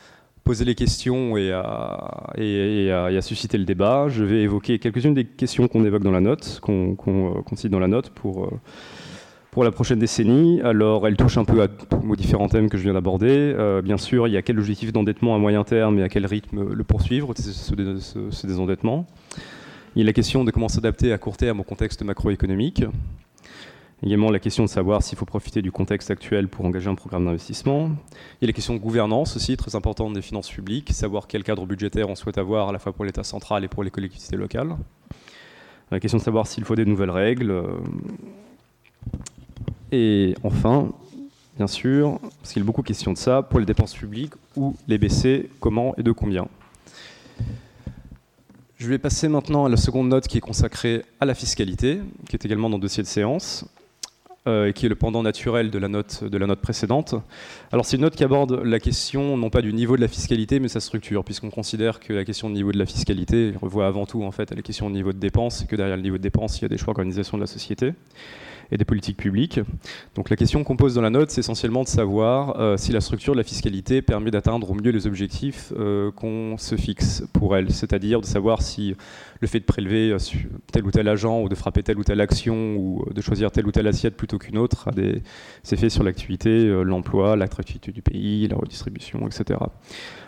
poser 0.44 0.64
les 0.64 0.75
questions 0.75 1.37
et 1.37 1.52
à, 1.52 3.21
susciter 3.21 3.59
le 3.59 3.64
débat, 3.64 4.09
je 4.09 4.25
vais 4.25 4.42
évoquer 4.42 4.78
quelques-unes 4.78 5.14
des 5.14 5.25
questions 5.25 5.68
qu'on 5.68 5.85
évoque 5.85 6.02
dans 6.02 6.11
la 6.11 6.21
note, 6.21 6.61
qu'on 6.61 6.97
cite 7.56 7.71
dans 7.71 7.78
la 7.78 7.88
note 7.88 8.11
pour 8.11 8.50
pour 9.52 9.64
la 9.64 9.71
prochaine 9.71 9.99
décennie. 9.99 10.61
Alors, 10.62 11.06
elle 11.06 11.16
touche 11.16 11.37
un 11.37 11.44
peu 11.44 11.68
aux 12.09 12.16
différents 12.16 12.49
thèmes 12.49 12.71
que 12.71 12.78
je 12.78 12.82
viens 12.82 12.94
d'aborder. 12.94 13.28
Euh, 13.28 13.82
bien 13.82 13.99
sûr, 13.99 14.26
il 14.26 14.32
y 14.32 14.37
a 14.38 14.42
quel 14.42 14.59
objectif 14.59 14.92
d'endettement 14.92 15.35
à 15.37 15.38
moyen 15.38 15.62
terme 15.62 15.99
et 15.99 16.02
à 16.02 16.09
quel 16.09 16.25
rythme 16.25 16.73
le 16.73 16.85
poursuivre, 16.85 17.32
ce, 17.37 18.47
désendettement. 18.47 19.06
Il 19.94 20.00
y 20.00 20.02
a 20.02 20.06
la 20.06 20.14
question 20.14 20.42
de 20.42 20.50
comment 20.50 20.68
s'adapter 20.68 21.12
à 21.12 21.18
court 21.18 21.37
terme 21.37 21.61
au 21.61 21.64
contexte 21.64 22.02
macroéconomique. 22.02 22.82
Également 24.04 24.30
la 24.30 24.40
question 24.40 24.64
de 24.64 24.68
savoir 24.68 25.00
s'il 25.02 25.16
faut 25.16 25.25
profiter 25.25 25.62
du 25.62 25.71
contexte 25.71 26.11
actuel 26.11 26.49
pour 26.49 26.64
engager 26.64 26.90
un 26.90 26.97
programme 26.97 27.25
d'investissement. 27.25 27.90
Il 28.40 28.42
y 28.42 28.44
a 28.44 28.47
la 28.49 28.52
question 28.52 28.75
de 28.75 28.80
gouvernance 28.80 29.37
aussi, 29.37 29.56
très 29.56 29.76
importante 29.76 30.12
des 30.12 30.23
finances 30.23 30.50
publiques, 30.50 30.92
savoir 30.92 31.28
quel 31.28 31.44
cadre 31.44 31.66
budgétaire 31.66 32.09
on 32.09 32.16
souhaite 32.16 32.37
avoir 32.37 32.71
à 32.71 32.73
la 32.73 32.80
fois 32.80 32.92
pour 32.92 33.04
l'État 33.04 33.23
central 33.23 33.62
et 33.62 33.68
pour 33.68 33.85
les 33.85 33.90
collectivités 33.90 34.37
locales. 34.37 34.76
La 35.92 36.00
question 36.00 36.18
de 36.18 36.23
savoir 36.23 36.49
s'il 36.49 36.64
faut 36.64 36.75
des 36.75 36.85
nouvelles 36.85 37.11
règles. 37.11 37.62
Et 39.92 40.35
enfin, 40.42 40.90
bien 41.56 41.68
sûr, 41.68 42.18
parce 42.40 42.54
qu'il 42.54 42.62
y 42.62 42.64
a 42.64 42.66
beaucoup 42.66 42.82
de 42.82 42.88
questions 42.88 43.12
de 43.12 43.18
ça, 43.18 43.42
pour 43.42 43.61
les 43.61 43.66
dépenses 43.66 43.94
publiques, 43.94 44.32
où 44.56 44.75
les 44.88 44.99
baisser, 44.99 45.49
comment 45.61 45.94
et 45.97 46.02
de 46.02 46.11
combien? 46.11 46.49
Je 48.78 48.88
vais 48.88 48.99
passer 48.99 49.28
maintenant 49.28 49.66
à 49.66 49.68
la 49.68 49.76
seconde 49.76 50.09
note 50.09 50.26
qui 50.26 50.38
est 50.38 50.40
consacrée 50.40 51.04
à 51.21 51.25
la 51.25 51.35
fiscalité, 51.35 52.00
qui 52.28 52.35
est 52.35 52.44
également 52.44 52.68
dans 52.68 52.78
le 52.78 52.82
dossier 52.82 53.04
de 53.04 53.09
séance, 53.09 53.64
euh, 54.49 54.73
qui 54.73 54.87
est 54.87 54.89
le 54.89 54.97
pendant 54.97 55.23
naturel 55.23 55.71
de 55.71 55.79
la, 55.79 55.89
note, 55.89 56.61
précédente. 56.61 57.15
Alors 57.71 57.87
c'est 57.87 57.97
une 57.97 58.03
note 58.03 58.17
qui 58.17 58.25
aborde 58.25 58.61
la 58.65 58.81
question 58.81 59.37
non 59.37 59.51
pas 59.51 59.63
du 59.63 59.73
niveau 59.73 59.97
de 59.97 60.01
la 60.01 60.09
fiscalité, 60.09 60.59
mais 60.59 60.69
sa 60.69 60.81
structure, 60.81 61.25
puisqu'on 61.25 61.51
considère 61.51 62.01
que 62.01 62.13
la 62.13 62.25
question 62.25 62.49
de 62.51 62.55
niveau 62.55 62.73
de 62.73 62.79
la 62.79 62.87
fiscalité 62.87 63.55
revoit 63.61 63.87
avant 63.87 64.05
tout 64.05 64.25
en 64.25 64.33
fait 64.33 64.51
à 64.51 64.55
la 64.55 64.63
question 64.63 64.91
de 64.91 64.95
niveau 64.95 65.13
de 65.13 65.19
dépenses, 65.19 65.63
et 65.63 65.67
que 65.67 65.77
derrière 65.77 65.97
le 65.97 66.03
niveau 66.03 66.19
de 66.19 66.23
dépenses, 66.23 66.59
il 66.59 66.63
y 66.63 66.65
a 66.65 66.69
des 66.69 66.77
choix 66.77 66.87
d'organisation 66.87 67.37
de 67.37 67.43
la 67.43 67.47
société 67.47 67.95
et 68.73 68.79
des 68.79 68.85
politiques 68.85 69.19
publiques. 69.19 69.61
Donc 70.14 70.31
la 70.31 70.37
question 70.37 70.64
qu'on 70.64 70.76
pose 70.76 70.95
dans 70.95 71.02
la 71.02 71.11
note, 71.11 71.31
c'est 71.31 71.41
essentiellement 71.41 71.83
de 71.85 71.88
savoir 71.88 72.59
euh, 72.59 72.76
si 72.76 72.91
la 72.91 73.00
structure 73.00 73.35
de 73.35 73.38
la 73.38 73.45
fiscalité 73.45 74.00
permet 74.02 74.31
d'atteindre 74.31 74.71
au 74.71 74.75
mieux 74.75 74.91
les 74.91 75.07
objectifs 75.07 75.73
euh, 75.79 76.11
qu'on 76.11 76.57
se 76.57 76.75
fixe 76.76 77.23
pour 77.35 77.55
elle, 77.57 77.71
c'est-à-dire 77.71 78.21
de 78.21 78.26
savoir 78.26 78.62
si 78.62 78.97
le 79.41 79.47
fait 79.47 79.61
de 79.61 79.64
prélever 79.64 80.11
euh, 80.11 80.19
tel 80.73 80.87
ou 80.87 80.91
tel 80.91 81.07
agent 81.07 81.43
ou 81.43 81.49
de 81.50 81.55
frapper 81.55 81.83
telle 81.83 81.99
ou 81.99 82.05
telle 82.05 82.21
action 82.21 82.76
ou 82.76 83.05
de 83.12 83.21
choisir 83.21 83.50
telle 83.50 83.67
ou 83.67 83.73
telle 83.73 83.87
assiette 83.87 84.17
plutôt 84.17 84.38
qu'une 84.38 84.57
autre 84.57 84.88
a 84.88 84.93
des 84.93 85.23
effets 85.71 85.91
sur 85.91 86.02
l'activité, 86.02 86.67
l'emploi, 86.83 87.37
l'attractivité 87.37 87.93
du 87.93 88.00
pays, 88.00 88.49
la 88.49 88.57
redistribution, 88.57 89.26
etc. 89.26 89.61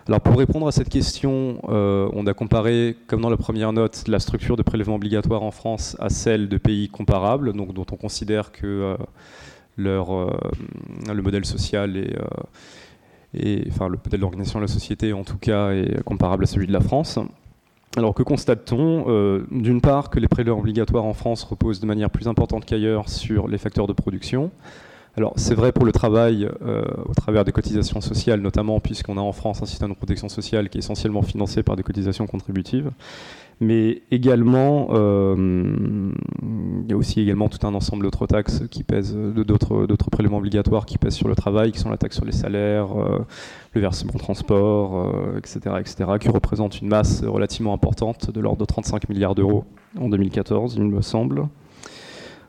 Alors 0.07 0.21
pour 0.21 0.37
répondre 0.37 0.67
à 0.67 0.73
cette 0.73 0.91
question, 0.91 1.63
euh, 1.71 2.11
on 2.13 2.27
a 2.27 2.35
comparé, 2.35 2.95
comme 3.07 3.23
dans 3.23 3.31
la 3.31 3.39
première 3.39 3.73
note, 3.73 4.05
la 4.07 4.21
structure 4.21 4.55
de 4.55 4.63
prélèvement 4.63 4.97
obligatoire 4.97 5.43
en 5.43 5.51
France 5.51 5.97
à 5.99 6.11
celle 6.11 6.51
de 6.51 6.59
pays 6.59 6.91
comparables, 6.91 7.55
dont 7.55 7.87
on 7.91 7.97
considère 7.97 8.53
que 8.53 8.67
euh, 8.67 8.97
leur, 9.79 10.15
euh, 10.15 10.31
le 11.11 11.23
modèle 11.23 11.47
social 11.47 11.97
et, 11.97 13.65
enfin 13.69 13.89
le 13.89 13.97
modèle 13.97 14.21
d'organisation 14.21 14.59
de 14.59 14.65
la 14.65 14.69
société 14.69 15.15
en 15.15 15.25
tout 15.25 15.39
cas 15.39 15.71
est 15.71 16.03
comparable 16.05 16.45
à 16.45 16.47
celui 16.47 16.67
de 16.67 16.73
la 16.73 16.81
France. 16.81 17.19
Alors 17.97 18.13
que 18.13 18.23
constate-t-on? 18.23 19.47
D'une 19.51 19.81
part 19.81 20.11
que 20.11 20.21
les 20.21 20.29
prélèvements 20.29 20.61
obligatoires 20.61 21.05
en 21.05 21.15
France 21.15 21.45
reposent 21.45 21.81
de 21.81 21.87
manière 21.87 22.11
plus 22.11 22.29
importante 22.29 22.67
qu'ailleurs 22.67 23.09
sur 23.09 23.49
les 23.49 23.57
facteurs 23.57 23.87
de 23.87 23.95
production. 23.95 24.51
Alors 25.17 25.33
c'est 25.37 25.55
vrai 25.55 25.71
pour 25.71 25.85
le 25.85 25.93
travail 25.93 26.49
euh, 26.63 26.83
au 27.07 27.15
travers 27.15 27.45
des 27.45 27.53
cotisations 27.53 28.01
sociales 28.01 28.41
notamment 28.41 28.81
puisqu'on 28.81 29.17
a 29.17 29.21
en 29.21 29.33
France 29.33 29.63
un 29.63 29.67
système 29.67 29.91
de 29.91 29.95
protection 29.95 30.29
sociale 30.29 30.69
qui 30.69 30.79
est 30.79 30.81
essentiellement 30.81 31.23
financé 31.23 31.63
par 31.63 31.77
des 31.77 31.85
cotisations 31.85 32.27
contributives. 32.27 32.91
Mais 33.61 34.03
également, 34.11 34.89
euh, 34.91 36.11
il 36.43 36.91
y 36.91 36.93
a 36.93 36.97
aussi 36.97 37.21
également 37.21 37.49
tout 37.49 37.65
un 37.65 37.73
ensemble 37.75 38.03
d'autres 38.03 38.27
taxes 38.27 38.65
qui 38.69 38.83
pèsent, 38.83 39.15
d'autres, 39.15 39.87
prélèvements 40.11 40.39
obligatoires 40.39 40.85
qui 40.85 40.99
pèsent 40.99 41.15
sur 41.15 41.29
le 41.29 41.37
travail, 41.37 41.71
qui 41.71 41.79
sont 41.79 41.89
la 41.89 41.97
taxe 41.97 42.17
sur 42.17 42.25
les 42.25 42.33
salaires, 42.33 42.99
euh, 42.99 43.25
le 43.75 43.81
versement 43.81 44.15
transport, 44.15 45.09
etc., 45.39 45.77
etc., 45.79 46.05
qui 46.19 46.29
représentent 46.31 46.81
une 46.81 46.89
masse 46.89 47.23
relativement 47.23 47.73
importante 47.73 48.33
de 48.33 48.41
l'ordre 48.41 48.59
de 48.59 48.65
35 48.65 49.09
milliards 49.09 49.37
d'euros 49.37 49.65
en 50.01 50.09
2014, 50.09 50.75
il 50.77 50.83
me 50.83 51.01
semble. 51.01 51.47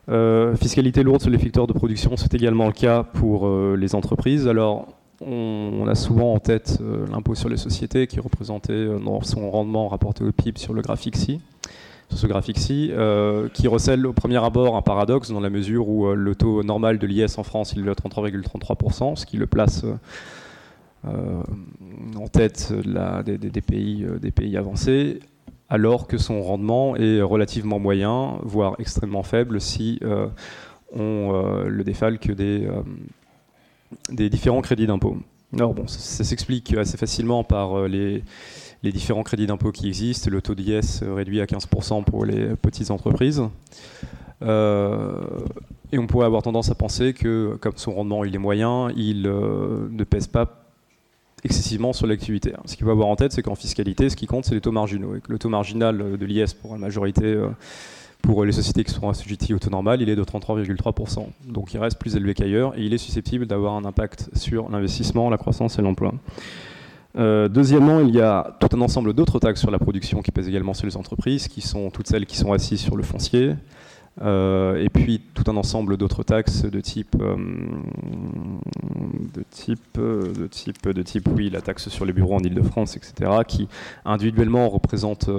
Euh, 0.08 0.54
fiscalité 0.54 1.02
lourde 1.02 1.20
sur 1.20 1.30
les 1.30 1.38
facteurs 1.38 1.66
de 1.66 1.72
production, 1.72 2.16
c'est 2.16 2.32
également 2.34 2.66
le 2.66 2.72
cas 2.72 3.02
pour 3.02 3.46
euh, 3.46 3.76
les 3.76 3.94
entreprises. 3.94 4.46
Alors, 4.46 4.86
on, 5.20 5.86
a 5.88 5.94
souvent 5.94 6.34
en 6.34 6.38
tête 6.38 6.78
euh, 6.80 7.06
l'impôt 7.10 7.34
sur 7.34 7.48
les 7.48 7.56
sociétés 7.56 8.06
qui 8.06 8.20
représentait 8.20 8.86
son 9.22 9.50
rendement 9.50 9.88
rapporté 9.88 10.22
au 10.24 10.30
PIB 10.30 10.58
sur 10.58 10.74
le 10.74 10.82
graphique-ci 10.82 11.40
sur 12.08 12.18
ce 12.18 12.28
graphique-ci, 12.28 12.92
qui 13.52 13.66
recèle 13.66 14.06
au 14.06 14.12
premier 14.12 14.36
abord 14.36 14.76
un 14.76 14.82
paradoxe 14.82 15.32
dans 15.32 15.40
la 15.40 15.50
mesure 15.50 15.88
où 15.88 16.06
le 16.14 16.34
taux 16.36 16.62
normal 16.62 16.98
de 16.98 17.06
l'IS 17.08 17.36
en 17.36 17.42
France 17.42 17.72
il 17.72 17.80
est 17.80 17.82
de 17.82 17.92
33,33%, 17.94 19.16
ce 19.16 19.26
qui 19.26 19.36
le 19.36 19.48
place 19.48 19.84
en 21.04 22.28
tête 22.30 22.72
des 22.72 23.60
pays 23.60 24.56
avancés, 24.56 25.18
alors 25.68 26.06
que 26.06 26.18
son 26.18 26.42
rendement 26.42 26.96
est 26.96 27.20
relativement 27.20 27.78
moyen, 27.78 28.38
voire 28.42 28.76
extrêmement 28.78 29.22
faible 29.22 29.60
si 29.60 29.98
euh, 30.02 30.28
on 30.92 31.32
euh, 31.32 31.68
le 31.68 31.82
défalque 31.82 32.30
des, 32.30 32.66
euh, 32.66 32.82
des 34.10 34.30
différents 34.30 34.62
crédits 34.62 34.86
d'impôt. 34.86 35.16
Alors 35.54 35.74
bon, 35.74 35.86
ça, 35.86 36.24
s'explique 36.24 36.74
assez 36.74 36.96
facilement 36.96 37.42
par 37.44 37.88
les, 37.88 38.22
différents 38.82 39.24
crédits 39.24 39.46
d'impôt 39.48 39.72
qui 39.72 39.88
existent, 39.88 40.30
le 40.30 40.40
taux 40.40 40.54
d'IS 40.54 41.02
réduit 41.02 41.40
à 41.40 41.46
15% 41.46 42.04
pour 42.04 42.24
les 42.24 42.54
petites 42.54 42.92
entreprises. 42.92 43.42
et 44.42 45.98
on 45.98 46.06
pourrait 46.06 46.26
avoir 46.26 46.42
tendance 46.42 46.70
à 46.70 46.76
penser 46.76 47.12
que, 47.12 47.56
comme 47.60 47.76
son 47.76 47.92
rendement 47.92 48.24
il 48.24 48.32
est 48.32 48.38
moyen, 48.38 48.90
il 48.96 49.22
ne 49.22 50.04
pèse 50.04 50.28
pas 50.28 50.65
excessivement 51.46 51.92
sur 51.92 52.06
l'activité. 52.06 52.52
Ce 52.66 52.76
qu'il 52.76 52.84
faut 52.84 52.92
avoir 52.92 53.08
en 53.08 53.16
tête, 53.16 53.32
c'est 53.32 53.42
qu'en 53.42 53.54
fiscalité, 53.54 54.10
ce 54.10 54.16
qui 54.16 54.26
compte, 54.26 54.44
c'est 54.44 54.54
les 54.54 54.60
taux 54.60 54.72
marginaux. 54.72 55.16
Et 55.16 55.20
que 55.20 55.32
le 55.32 55.38
taux 55.38 55.48
marginal 55.48 56.18
de 56.18 56.26
l'IS 56.26 56.52
pour 56.52 56.72
la 56.72 56.78
majorité, 56.78 57.24
euh, 57.24 57.48
pour 58.20 58.44
les 58.44 58.52
sociétés 58.52 58.84
qui 58.84 58.92
sont 58.92 59.08
assujetties 59.08 59.54
au 59.54 59.58
taux 59.58 59.70
normal, 59.70 60.02
il 60.02 60.08
est 60.10 60.16
de 60.16 60.24
33,3%. 60.24 61.26
Donc 61.46 61.72
il 61.72 61.78
reste 61.78 61.98
plus 61.98 62.16
élevé 62.16 62.34
qu'ailleurs 62.34 62.76
et 62.76 62.82
il 62.82 62.92
est 62.92 62.98
susceptible 62.98 63.46
d'avoir 63.46 63.74
un 63.74 63.84
impact 63.84 64.28
sur 64.34 64.68
l'investissement, 64.68 65.30
la 65.30 65.38
croissance 65.38 65.78
et 65.78 65.82
l'emploi. 65.82 66.12
Euh, 67.16 67.48
deuxièmement, 67.48 68.00
il 68.00 68.14
y 68.14 68.20
a 68.20 68.56
tout 68.60 68.68
un 68.76 68.80
ensemble 68.80 69.14
d'autres 69.14 69.38
taxes 69.38 69.60
sur 69.60 69.70
la 69.70 69.78
production 69.78 70.20
qui 70.20 70.32
pèsent 70.32 70.48
également 70.48 70.74
sur 70.74 70.86
les 70.86 70.96
entreprises, 70.96 71.48
qui 71.48 71.62
sont 71.62 71.90
toutes 71.90 72.08
celles 72.08 72.26
qui 72.26 72.36
sont 72.36 72.52
assises 72.52 72.80
sur 72.80 72.96
le 72.96 73.02
foncier, 73.02 73.54
euh, 74.22 74.82
et 74.82 74.88
puis 74.88 75.20
tout 75.34 75.44
un 75.50 75.56
ensemble 75.56 75.98
d'autres 75.98 76.22
taxes 76.22 76.64
de 76.64 76.80
type, 76.80 77.16
euh, 77.20 77.36
de 79.34 79.44
type, 79.50 79.98
euh, 79.98 80.32
de 80.32 80.46
type, 80.46 80.88
de 80.88 81.02
type, 81.02 81.28
oui, 81.36 81.50
la 81.50 81.60
taxe 81.60 81.90
sur 81.90 82.06
les 82.06 82.14
bureaux 82.14 82.34
en 82.34 82.40
Ile-de-France, 82.40 82.96
etc., 82.96 83.30
qui 83.46 83.68
individuellement 84.04 84.68
représentent 84.68 85.30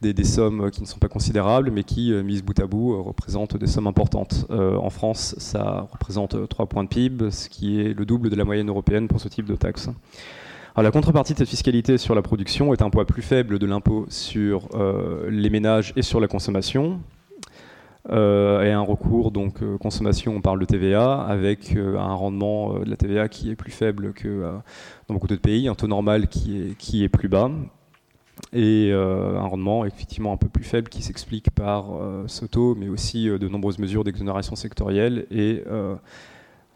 des, 0.00 0.12
des, 0.12 0.24
sommes 0.24 0.70
qui 0.70 0.80
ne 0.80 0.86
sont 0.86 0.98
pas 0.98 1.08
considérables, 1.08 1.70
mais 1.70 1.82
qui, 1.82 2.12
mises 2.12 2.44
bout 2.44 2.58
à 2.60 2.66
bout, 2.66 3.02
représentent 3.02 3.56
des 3.56 3.66
sommes 3.66 3.86
importantes. 3.86 4.46
en 4.50 4.90
France, 4.90 5.34
ça 5.38 5.86
représente 5.92 6.48
3 6.48 6.66
points 6.66 6.84
de 6.84 6.88
PIB, 6.88 7.30
ce 7.30 7.48
qui 7.48 7.80
est 7.80 7.94
le 7.94 8.04
double 8.04 8.30
de 8.30 8.36
la 8.36 8.44
moyenne 8.44 8.68
européenne 8.68 9.08
pour 9.08 9.20
ce 9.20 9.28
type 9.28 9.46
de 9.46 9.56
taxe. 9.56 9.88
Alors, 10.76 10.84
la 10.84 10.90
contrepartie 10.90 11.34
de 11.34 11.38
cette 11.38 11.48
fiscalité 11.48 11.98
sur 11.98 12.14
la 12.14 12.22
production 12.22 12.72
est 12.72 12.82
un 12.82 12.90
poids 12.90 13.06
plus 13.06 13.22
faible 13.22 13.58
de 13.58 13.66
l'impôt 13.66 14.06
sur 14.08 14.68
les 15.28 15.50
ménages 15.50 15.92
et 15.96 16.02
sur 16.02 16.20
la 16.20 16.28
consommation, 16.28 17.00
euh, 18.10 18.62
et 18.62 18.70
un 18.70 18.82
recours 18.82 19.30
donc 19.30 19.62
euh, 19.62 19.78
consommation, 19.78 20.36
on 20.36 20.42
parle 20.42 20.60
de 20.60 20.66
TVA, 20.66 21.22
avec 21.22 21.74
euh, 21.74 21.96
un 21.96 22.12
rendement 22.12 22.78
de 22.80 22.90
la 22.90 22.96
TVA 22.96 23.28
qui 23.28 23.50
est 23.50 23.56
plus 23.56 23.72
faible 23.72 24.12
que 24.12 24.42
dans 25.08 25.14
beaucoup 25.14 25.26
d'autres 25.26 25.40
pays, 25.40 25.68
un 25.68 25.74
taux 25.74 25.86
normal 25.86 26.28
qui 26.28 26.58
est, 26.58 26.76
qui 26.76 27.02
est 27.02 27.08
plus 27.08 27.28
bas, 27.28 27.50
et 28.52 28.92
un 28.92 29.46
rendement 29.46 29.84
effectivement 29.84 30.32
un 30.32 30.36
peu 30.36 30.48
plus 30.48 30.64
faible 30.64 30.88
qui 30.88 31.02
s'explique 31.02 31.50
par 31.50 31.86
ce 32.26 32.44
taux, 32.44 32.74
mais 32.74 32.88
aussi 32.88 33.26
de 33.26 33.48
nombreuses 33.48 33.78
mesures 33.78 34.04
d'exonération 34.04 34.56
sectorielle 34.56 35.26
et 35.30 35.62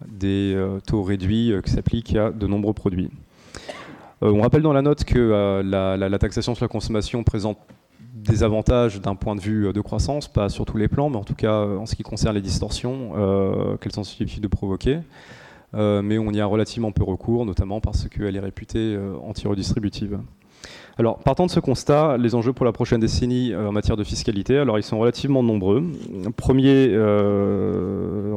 des 0.07 0.57
taux 0.87 1.03
réduits 1.03 1.53
qui 1.65 1.71
s'appliquent 1.71 2.17
à 2.17 2.31
de 2.31 2.47
nombreux 2.47 2.75
produits. 2.75 3.11
on 4.23 4.41
rappelle 4.41 4.63
dans 4.63 4.73
la 4.73 4.83
note 4.83 5.05
que 5.05 5.63
la, 5.65 5.97
la, 5.97 6.19
taxation 6.19 6.55
sur 6.55 6.65
la 6.65 6.69
consommation 6.69 7.25
présente 7.25 7.59
des 8.29 8.43
avantages 8.43 9.01
d'un 9.01 9.15
point 9.15 9.35
de 9.35 9.41
vue 9.41 9.69
euh, 9.69 9.73
de 9.73 9.81
croissance, 9.81 10.29
pas 10.29 10.49
sur 10.49 10.65
tous 10.65 10.77
les 10.77 10.89
plans, 10.89 11.11
mais 11.11 11.17
en 11.17 11.25
tout 11.25 11.35
cas 11.35 11.53
euh, 11.53 11.79
en 11.79 11.87
ce 11.87 11.95
qui 11.95 12.03
concerne 12.03 12.35
les 12.35 12.41
distorsions 12.41 13.13
euh, 13.17 13.77
qu'elles 13.77 13.93
sont 13.93 14.05
susceptibles 14.05 14.43
de 14.43 14.49
provoquer. 14.49 14.99
mais 15.75 16.19
on 16.19 16.33
y 16.33 16.41
a 16.41 16.47
relativement 16.47 16.93
peu 16.93 17.05
recours, 17.05 17.45
notamment 17.45 17.81
parce 17.81 18.09
qu'elle 18.09 18.37
est 18.37 18.41
réputée 18.41 18.99
anti-redistributive. 19.23 20.19
Alors, 20.99 21.19
partant 21.19 21.47
de 21.47 21.51
ce 21.51 21.61
constat, 21.61 22.17
les 22.17 22.35
enjeux 22.35 22.53
pour 22.53 22.65
la 22.65 22.73
prochaine 22.73 23.01
décennie 23.01 23.55
en 23.55 23.71
matière 23.71 23.97
de 23.97 24.03
fiscalité, 24.03 24.59
alors 24.59 24.79
ils 24.79 24.83
sont 24.83 24.99
relativement 24.99 25.43
nombreux. 25.43 25.85
Premier 26.37 26.97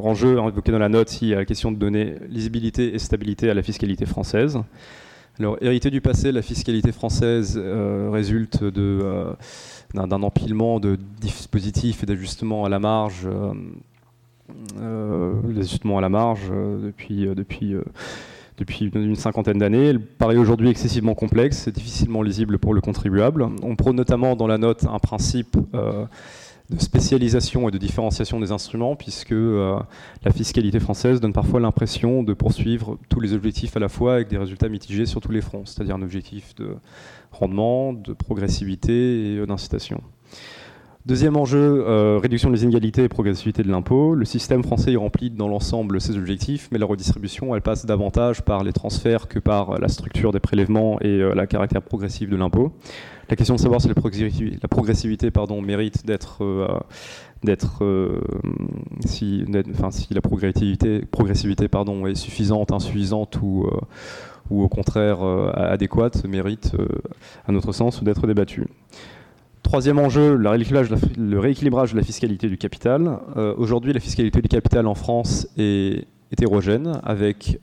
enjeu 0.02 0.38
évoqué 0.38 0.72
dans 0.72 0.78
la 0.78 0.90
note, 0.90 1.22
il 1.22 1.28
y 1.28 1.34
a 1.34 1.38
la 1.38 1.44
question 1.44 1.72
de 1.72 1.76
donner 1.76 2.16
lisibilité 2.28 2.94
et 2.94 2.98
stabilité 2.98 3.50
à 3.50 3.54
la 3.54 3.62
fiscalité 3.62 4.04
française. 4.06 4.60
Alors, 5.38 5.56
hérité 5.62 5.90
du 5.90 6.02
passé, 6.02 6.30
la 6.30 6.42
fiscalité 6.42 6.92
française 6.92 7.58
résulte 7.58 8.62
de 8.62 9.34
d'un 9.94 10.22
empilement 10.22 10.80
de 10.80 10.96
dispositifs 11.20 12.02
et 12.02 12.06
d'ajustements 12.06 12.64
à 12.64 12.68
la 12.68 12.78
marge, 12.78 13.26
euh, 13.26 13.52
euh 14.80 15.32
à 15.96 16.00
la 16.00 16.08
marge 16.08 16.48
euh, 16.50 16.86
depuis, 16.86 17.26
depuis, 17.26 17.74
depuis 18.58 18.90
une 18.94 19.16
cinquantaine 19.16 19.58
d'années. 19.58 19.88
Elle 19.88 20.00
paraît 20.00 20.38
aujourd'hui 20.38 20.70
excessivement 20.70 21.14
complexe 21.14 21.68
et 21.68 21.72
difficilement 21.72 22.22
lisible 22.22 22.58
pour 22.58 22.74
le 22.74 22.80
contribuable. 22.80 23.46
On 23.62 23.76
prône 23.76 23.96
notamment 23.96 24.34
dans 24.34 24.46
la 24.46 24.58
note 24.58 24.86
un 24.90 24.98
principe 24.98 25.56
de 26.70 26.80
spécialisation 26.80 27.68
et 27.68 27.72
de 27.72 27.76
différenciation 27.76 28.40
des 28.40 28.50
instruments, 28.50 28.96
puisque 28.96 29.34
la 29.34 30.32
fiscalité 30.34 30.80
française 30.80 31.20
donne 31.20 31.34
parfois 31.34 31.60
l'impression 31.60 32.22
de 32.22 32.32
poursuivre 32.32 32.98
tous 33.10 33.20
les 33.20 33.34
objectifs 33.34 33.76
à 33.76 33.80
la 33.80 33.90
fois 33.90 34.14
avec 34.14 34.28
des 34.28 34.38
résultats 34.38 34.70
mitigés 34.70 35.04
sur 35.04 35.20
tous 35.20 35.32
les 35.32 35.42
fronts, 35.42 35.66
c'est-à-dire 35.66 35.96
un 35.96 36.02
objectif 36.02 36.54
de 36.54 36.76
rendement, 37.32 37.92
de 37.92 38.12
progressivité 38.12 39.32
et 39.32 39.38
euh, 39.38 39.46
d'incitation. 39.46 40.02
Deuxième 41.04 41.36
enjeu, 41.36 41.84
euh, 41.84 42.20
réduction 42.22 42.48
des 42.50 42.62
inégalités 42.62 43.02
et 43.02 43.08
progressivité 43.08 43.64
de 43.64 43.68
l'impôt. 43.68 44.14
Le 44.14 44.24
système 44.24 44.62
français 44.62 44.92
y 44.92 44.96
remplit 44.96 45.30
dans 45.30 45.48
l'ensemble 45.48 46.00
ses 46.00 46.16
objectifs, 46.16 46.68
mais 46.70 46.78
la 46.78 46.86
redistribution, 46.86 47.56
elle 47.56 47.60
passe 47.60 47.84
davantage 47.86 48.42
par 48.42 48.62
les 48.62 48.72
transferts 48.72 49.26
que 49.26 49.40
par 49.40 49.80
la 49.80 49.88
structure 49.88 50.30
des 50.30 50.38
prélèvements 50.38 51.00
et 51.00 51.08
euh, 51.08 51.34
la 51.34 51.48
caractère 51.48 51.82
progressif 51.82 52.30
de 52.30 52.36
l'impôt. 52.36 52.72
La 53.28 53.34
question 53.34 53.56
de 53.56 53.60
savoir 53.60 53.80
si 53.80 53.88
la 53.88 53.94
progressivité, 53.94 54.58
la 54.62 54.68
progressivité 54.68 55.32
pardon, 55.32 55.60
mérite 55.60 56.06
d'être 56.06 56.44
d'être 57.42 57.82
si, 59.04 59.44
enfin, 59.70 59.90
si 59.90 60.12
la 60.12 60.20
progressivité, 60.20 61.00
progressivité 61.00 61.66
pardon, 61.66 62.06
est 62.06 62.14
suffisante, 62.14 62.72
insuffisante 62.72 63.40
ou, 63.42 63.66
ou 64.50 64.62
au 64.62 64.68
contraire 64.68 65.22
euh, 65.22 65.50
adéquate 65.54 66.24
mérite, 66.24 66.72
euh, 66.78 66.86
à 67.46 67.52
notre 67.52 67.72
sens, 67.72 68.02
d'être 68.02 68.26
débattue. 68.26 68.66
Troisième 69.62 69.98
enjeu, 69.98 70.36
le 70.36 71.38
rééquilibrage, 71.38 71.92
de 71.92 71.96
la 71.96 72.02
fiscalité 72.02 72.48
du 72.48 72.58
capital. 72.58 73.18
Euh, 73.36 73.54
aujourd'hui, 73.56 73.92
la 73.92 74.00
fiscalité 74.00 74.42
du 74.42 74.48
capital 74.48 74.86
en 74.86 74.94
France 74.94 75.46
est 75.56 76.06
hétérogène, 76.32 77.00
avec 77.04 77.60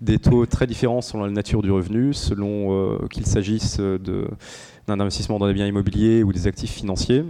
des 0.00 0.18
taux 0.18 0.46
très 0.46 0.66
différents 0.66 1.00
selon 1.00 1.24
la 1.24 1.32
nature 1.32 1.62
du 1.62 1.70
revenu, 1.72 2.14
selon 2.14 2.98
qu'il 3.08 3.26
s'agisse 3.26 3.80
d'un 3.80 5.00
investissement 5.00 5.40
dans 5.40 5.48
des 5.48 5.52
biens 5.52 5.66
immobiliers 5.66 6.22
ou 6.22 6.32
des 6.32 6.46
actifs 6.46 6.70
financiers. 6.70 7.24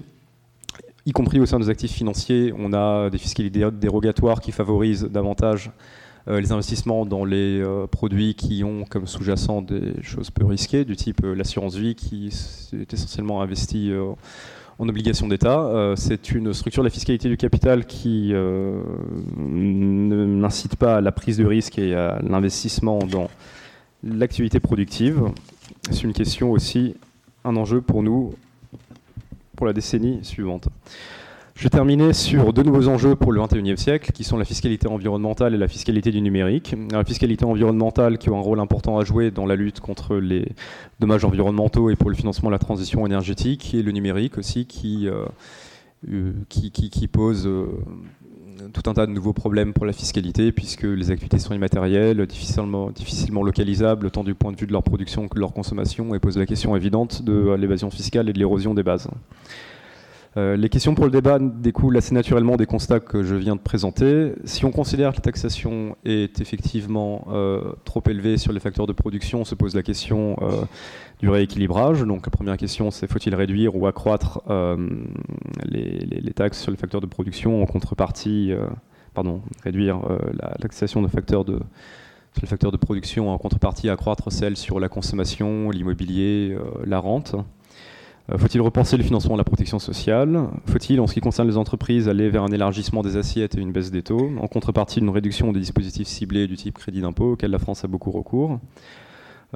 Y 1.07 1.12
compris 1.12 1.41
au 1.41 1.47
sein 1.47 1.59
des 1.59 1.71
actifs 1.71 1.93
financiers, 1.93 2.53
on 2.57 2.75
a 2.75 3.09
des 3.09 3.17
fiscalités 3.17 3.65
dérogatoires 3.73 4.41
qui 4.41 4.53
favorisent 4.53 5.05
davantage 5.05 5.71
les 6.26 6.52
investissements 6.52 7.06
dans 7.06 7.25
les 7.25 7.61
euh, 7.61 7.87
produits 7.87 8.35
qui 8.35 8.64
ont 8.64 8.85
comme 8.85 9.06
sous-jacent 9.06 9.62
des 9.62 10.02
choses 10.02 10.30
peu 10.30 10.45
risquées, 10.45 10.85
du 10.85 10.97
type 10.97 11.25
euh, 11.25 11.35
l'assurance 11.35 11.76
vie 11.76 11.95
qui 11.95 12.28
est 12.73 12.92
essentiellement 12.92 13.42
investie 13.42 13.92
en 14.78 14.88
obligation 14.88 15.28
d'État. 15.28 15.95
c'est 15.97 16.33
une 16.33 16.52
structure 16.52 16.83
de 16.83 16.88
la 16.88 16.92
fiscalité 16.92 17.28
du 17.28 17.37
capital 17.37 17.87
qui 17.87 18.35
n'incite 19.37 20.76
pas 20.76 20.97
à 20.97 21.00
la 21.00 21.12
prise 21.12 21.38
de 21.38 21.47
risque 21.47 21.78
et 21.78 21.95
à 21.95 22.18
l'investissement 22.23 22.99
dans 22.99 23.30
l'activité 24.04 24.61
productive. 24.61 25.23
C'est 25.90 26.02
une 26.02 26.12
question 26.12 26.52
aussi, 26.52 26.95
un 27.45 27.56
enjeu 27.56 27.80
pour 27.80 28.02
nous 28.02 28.35
pour 29.56 29.66
la 29.66 29.73
décennie 29.73 30.21
suivante. 30.23 30.68
Je 31.57 31.63
vais 31.63 31.71
terminer 31.71 32.13
sur 32.13 32.53
deux 32.53 32.63
nouveaux 32.63 32.89
enjeux 32.89 33.17
pour 33.17 33.33
le 33.33 33.41
21e 33.41 33.79
siècle, 33.79 34.13
qui 34.13 34.25
sont 34.25 34.37
la 34.37 34.45
fiscalité 34.45 34.89
environnementale 34.89 35.55
et 35.55 35.57
la 35.57 35.69
fiscalité 35.69 36.11
du 36.11 36.21
numérique. 36.21 36.75
La 36.93 37.03
fiscalité 37.03 37.47
environnementale 37.47 38.19
qui 38.19 38.29
a 38.29 38.33
un 38.33 38.41
rôle 38.41 38.61
important 38.61 38.99
à 38.99 39.05
jouer 39.05 39.31
dans 39.31 39.47
la 39.47 39.57
lutte 39.57 39.81
contre 39.81 40.17
les 40.17 40.53
dommages 41.01 41.25
environnementaux 41.25 41.89
et 41.89 41.97
pour 41.97 42.11
le 42.11 42.15
financement 42.15 42.51
de 42.51 42.53
la 42.53 42.59
transition 42.59 43.07
énergétique, 43.07 43.73
et 43.73 43.83
le 43.83 43.91
numérique 43.93 44.37
aussi 44.37 44.67
qui, 44.67 45.09
euh, 45.09 45.25
euh, 46.13 46.33
pose 47.11 47.47
euh, 47.47 47.69
tout 48.75 48.91
un 48.91 48.93
tas 48.93 49.07
de 49.07 49.13
nouveaux 49.13 49.33
problèmes 49.33 49.73
pour 49.73 49.87
la 49.87 49.95
fiscalité, 49.95 50.53
puisque 50.53 50.83
les 50.83 51.11
activités 51.11 51.38
sont 51.38 51.55
immatérielles, 51.55 52.27
difficilement, 52.27 52.90
difficilement 52.90 53.42
localisables, 53.42 54.11
tant 54.11 54.25
du 54.25 54.35
point 54.35 54.53
de 54.53 54.59
vue 54.59 54.66
de 54.66 54.73
leur 54.73 54.83
production 54.83 55.27
que 55.27 55.37
de 55.37 55.40
leur 55.40 55.55
consommation, 55.55 56.14
et 56.14 56.19
pose 56.19 56.37
la 56.37 56.45
question 56.45 56.77
évidente 56.77 57.23
de 57.23 57.55
l'évasion 57.55 57.90
fiscale 57.90 58.29
et 58.29 58.35
de 58.35 58.38
l'érosion 58.38 58.75
des 58.75 58.83
bases. 58.83 59.09
Euh, 60.37 60.55
les 60.57 60.68
questions 60.68 60.94
pour 60.94 61.07
le 61.07 61.11
débat 61.11 61.38
découlent 61.38 61.96
assez 61.96 62.14
naturellement 62.14 62.57
des 62.57 62.66
constats 62.66 63.01
que 63.01 63.22
je 63.22 63.35
viens 63.35 63.57
de 63.57 63.61
présenter. 63.61 64.35
Si 64.44 64.66
on 64.66 64.70
considère 64.70 65.12
que 65.12 65.16
la 65.16 65.22
taxation 65.22 65.96
est 66.05 66.40
effectivement 66.40 67.27
euh, 67.31 67.72
trop 67.85 68.03
élevée 68.07 68.37
sur 68.37 68.53
les 68.53 68.61
facteurs 68.61 68.87
de 68.87 68.92
production, 68.92 69.40
on 69.40 69.44
se 69.46 69.55
pose 69.55 69.75
la 69.75 69.83
question 69.83 70.37
euh, 70.42 70.64
du 71.20 71.31
rééquilibrage. 71.31 72.03
Donc 72.03 72.27
la 72.27 72.31
première 72.31 72.59
question, 72.59 72.90
c'est 72.90 73.11
faut-il 73.11 73.35
réduire 73.35 73.77
ou 73.77 73.87
accroître 73.87 74.42
les, 75.64 76.33
taxes 76.35 76.61
sur 76.61 76.70
les 76.70 76.77
facteurs 76.77 77.01
de 77.01 77.07
production 77.07 77.62
en 77.62 77.66
contrepartie, 77.66 78.53
pardon, 79.14 79.40
réduire 79.64 80.01
la 80.35 80.51
taxation 80.61 81.01
de 81.01 81.09
facteurs 81.09 81.46
de 81.46 81.61
sur 82.35 82.42
les 82.42 82.49
facteurs 82.49 82.72
de 82.72 82.77
production 82.77 83.31
en 83.31 83.38
contrepartie 83.38 83.88
accroître 83.88 84.31
celle 84.31 84.59
sur 84.59 84.79
la 84.79 84.90
consommation, 84.90 85.70
l'immobilier, 85.70 86.55
la 86.85 86.99
rente? 86.99 87.35
Euh, 88.33 88.39
faut-il 88.39 88.61
repenser 88.61 88.97
le 88.97 89.05
financement 89.05 89.35
de 89.35 89.39
la 89.41 89.45
protection 89.45 89.79
sociale? 89.79 90.49
Faut-il, 90.67 91.01
en 91.01 91.07
ce 91.07 91.15
qui 91.15 91.21
concerne 91.21 91.49
les 91.49 91.57
entreprises, 91.57 92.09
aller 92.09 92.29
vers 92.29 92.43
un 92.43 92.53
élargissement 92.53 93.03
des 93.03 93.17
assiettes 93.17 93.57
et 93.57 93.61
une 93.61 93.73
baisse 93.73 93.91
des 93.91 94.03
taux, 94.03 94.31
en 94.41 94.49
contrepartie 94.49 95.01
d'une 95.01 95.11
réduction 95.11 95.53
des 95.53 95.61
dispositifs 95.61 96.09
ciblés 96.09 96.47
du 96.47 96.57
type 96.57 96.79
crédit 96.79 97.01
d'impôt, 97.01 97.33
auquel 97.33 97.51
la 97.51 97.59
France 97.59 97.85
a 97.85 97.89
beaucoup 97.89 98.11
recours. 98.11 98.59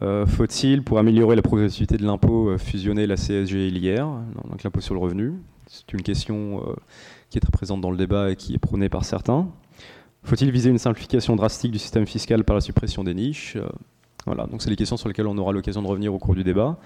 Euh, 0.02 0.24
Faut-il, 0.24 0.82
pour 0.82 0.98
améliorer 0.98 1.34
la 1.34 1.42
progressivité 1.42 1.96
de 1.96 2.04
l'impôt, 2.04 2.50
euh, 2.50 2.58
fusionner 2.58 3.06
la 3.06 3.16
CSG 3.16 3.66
et 3.66 3.70
l'IR, 3.70 4.06
donc 4.48 4.62
l'impôt 4.62 4.80
sur 4.80 4.94
le 4.94 5.00
revenu. 5.00 5.34
C'est 5.66 5.92
une 5.92 6.02
question 6.02 6.62
qui 7.28 7.38
est 7.38 7.40
très 7.40 7.52
présente 7.52 7.80
dans 7.80 7.92
le 7.92 7.96
débat 7.96 8.32
et 8.32 8.34
qui 8.34 8.54
est 8.54 8.58
prônée 8.58 8.88
par 8.88 9.04
certains. 9.04 9.46
Faut-il 10.24 10.50
viser 10.50 10.68
une 10.68 10.78
simplification 10.78 11.36
drastique 11.36 11.70
du 11.70 11.78
système 11.78 12.06
fiscal 12.06 12.42
par 12.42 12.56
la 12.56 12.60
suppression 12.60 13.04
des 13.04 13.14
niches? 13.14 13.56
Voilà, 14.26 14.46
donc 14.46 14.62
c'est 14.62 14.70
les 14.70 14.74
questions 14.74 14.96
sur 14.96 15.06
lesquelles 15.06 15.28
on 15.28 15.38
aura 15.38 15.52
l'occasion 15.52 15.80
de 15.80 15.86
revenir 15.86 16.12
au 16.12 16.18
cours 16.18 16.34
du 16.34 16.42
débat. 16.42 16.76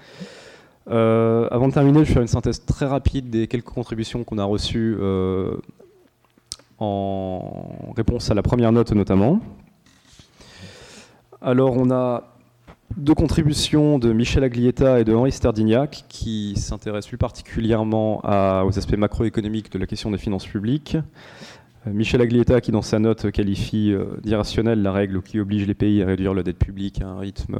Euh, 0.87 1.47
avant 1.49 1.67
de 1.67 1.73
terminer, 1.73 1.99
je 1.99 2.09
vais 2.09 2.13
faire 2.13 2.21
une 2.21 2.27
synthèse 2.27 2.63
très 2.65 2.85
rapide 2.85 3.29
des 3.29 3.47
quelques 3.47 3.65
contributions 3.65 4.23
qu'on 4.23 4.37
a 4.37 4.43
reçues 4.43 4.95
euh, 4.99 5.57
en 6.77 7.93
réponse 7.95 8.29
à 8.29 8.33
la 8.33 8.43
première 8.43 8.71
note 8.71 8.91
notamment. 8.91 9.39
Alors 11.41 11.75
on 11.77 11.89
a 11.91 12.23
deux 12.97 13.15
contributions 13.15 13.97
de 13.97 14.13
Michel 14.13 14.43
Aglietta 14.43 14.99
et 14.99 15.03
de 15.03 15.13
Henri 15.13 15.31
Sterdignac 15.31 16.05
qui 16.07 16.55
s'intéressent 16.55 17.09
plus 17.09 17.17
particulièrement 17.17 18.19
aux 18.65 18.77
aspects 18.77 18.97
macroéconomiques 18.97 19.71
de 19.71 19.79
la 19.79 19.87
question 19.87 20.11
des 20.11 20.17
finances 20.17 20.45
publiques. 20.45 20.97
Euh, 21.87 21.91
Michel 21.93 22.21
Aglietta, 22.21 22.61
qui 22.61 22.71
dans 22.71 22.81
sa 22.81 22.99
note 22.99 23.31
qualifie 23.31 23.91
euh, 23.91 24.05
d'irrationnelle 24.23 24.81
la 24.81 24.91
règle 24.91 25.21
qui 25.21 25.39
oblige 25.39 25.67
les 25.67 25.73
pays 25.73 26.01
à 26.01 26.05
réduire 26.05 26.33
la 26.33 26.43
dette 26.43 26.57
publique 26.57 27.01
à 27.01 27.07
un 27.07 27.19
rythme, 27.19 27.57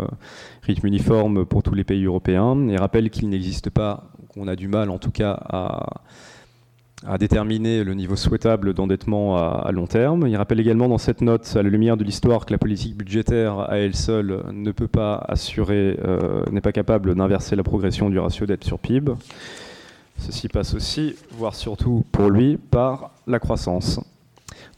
rythme 0.64 0.88
uniforme 0.88 1.46
pour 1.46 1.64
tous 1.64 1.74
les 1.74 1.84
pays 1.84 2.06
européens, 2.06 2.68
et 2.70 2.78
rappelle 2.78 3.10
qu'il 3.10 3.30
n'existe 3.30 3.70
pas, 3.70 4.10
qu'on 4.34 4.48
a 4.48 4.56
du 4.56 4.68
mal 4.68 4.90
en 4.90 4.98
tout 4.98 5.12
cas 5.12 5.32
à, 5.32 5.86
déterminer 7.20 7.84
le 7.84 7.94
niveau 7.94 8.16
souhaitable 8.16 8.74
d'endettement 8.74 9.38
à, 9.38 9.72
long 9.72 9.86
terme. 9.86 10.26
Il 10.28 10.36
rappelle 10.38 10.60
également 10.60 10.88
dans 10.88 10.98
cette 10.98 11.22
note, 11.22 11.56
à 11.56 11.62
la 11.62 11.70
lumière 11.70 11.98
de 11.98 12.04
l'histoire, 12.04 12.48
que 12.48 12.52
la 12.52 12.58
politique 12.58 12.98
budgétaire 12.98 13.60
à 13.60 13.78
elle 13.78 13.96
seule 13.96 14.44
ne 14.52 14.72
peut 14.72 14.88
pas 14.88 15.24
assurer, 15.28 16.00
euh, 16.04 16.44
n'est 16.52 16.62
pas 16.62 16.72
capable 16.72 17.14
d'inverser 17.14 17.56
la 17.56 17.62
progression 17.62 18.10
du 18.10 18.18
ratio 18.18 18.48
dette 18.48 18.64
sur 18.64 18.80
PIB. 18.80 19.12
Ceci 20.18 20.48
passe 20.48 20.74
aussi, 20.74 21.16
voire 21.32 21.54
surtout 21.54 22.06
pour 22.12 22.32
lui, 22.32 22.58
par 22.58 23.12
la 23.28 23.38
croissance. 23.38 24.00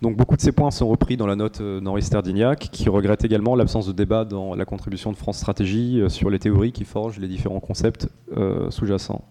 Donc 0.02 0.16
beaucoup 0.16 0.36
de 0.36 0.42
ces 0.42 0.52
points 0.52 0.70
sont 0.70 0.88
repris 0.88 1.18
dans 1.18 1.26
la 1.26 1.36
note 1.36 1.60
euh, 1.60 1.80
d'Henri 1.80 2.04
Sterdignac, 2.04 2.70
qui 2.72 2.88
regrette 2.88 3.26
également 3.26 3.56
l'absence 3.56 3.88
de 3.88 3.94
débat 3.94 4.26
dans 4.26 4.54
la 4.54 4.66
contribution 4.66 5.12
de 5.12 5.18
France 5.18 5.38
Stratégie 5.38 6.02
euh, 6.02 6.10
sur 6.10 6.30
les 6.30 6.38
théories 6.38 6.72
qui 6.72 6.86
forgent 6.86 7.18
les 7.18 7.28
différents 7.28 7.60
concepts 7.60 8.08
euh, 8.38 8.70
sous-jacents. 8.70 9.26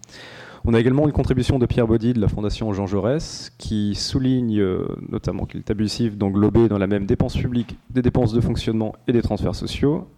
On 0.65 0.73
a 0.73 0.79
également 0.79 1.05
une 1.05 1.13
contribution 1.13 1.57
de 1.57 1.65
Pierre 1.65 1.87
Baudy 1.87 2.11
de 2.11 2.19
la 2.19 2.27
Fondation 2.27 2.73
Jean 2.73 2.85
Jaurès, 2.85 3.53
qui 3.57 3.95
souligne 3.95 4.61
notamment 5.07 5.45
qu'il 5.45 5.61
est 5.61 5.71
abusif 5.71 6.17
d'englober 6.17 6.67
dans 6.67 6.77
la 6.77 6.87
même 6.87 7.05
dépense 7.05 7.37
publique 7.37 7.77
des 7.89 8.01
dépenses 8.01 8.33
de 8.33 8.41
fonctionnement 8.41 8.93
et 9.07 9.13
des 9.13 9.21
transferts 9.21 9.55
sociaux. 9.55 10.09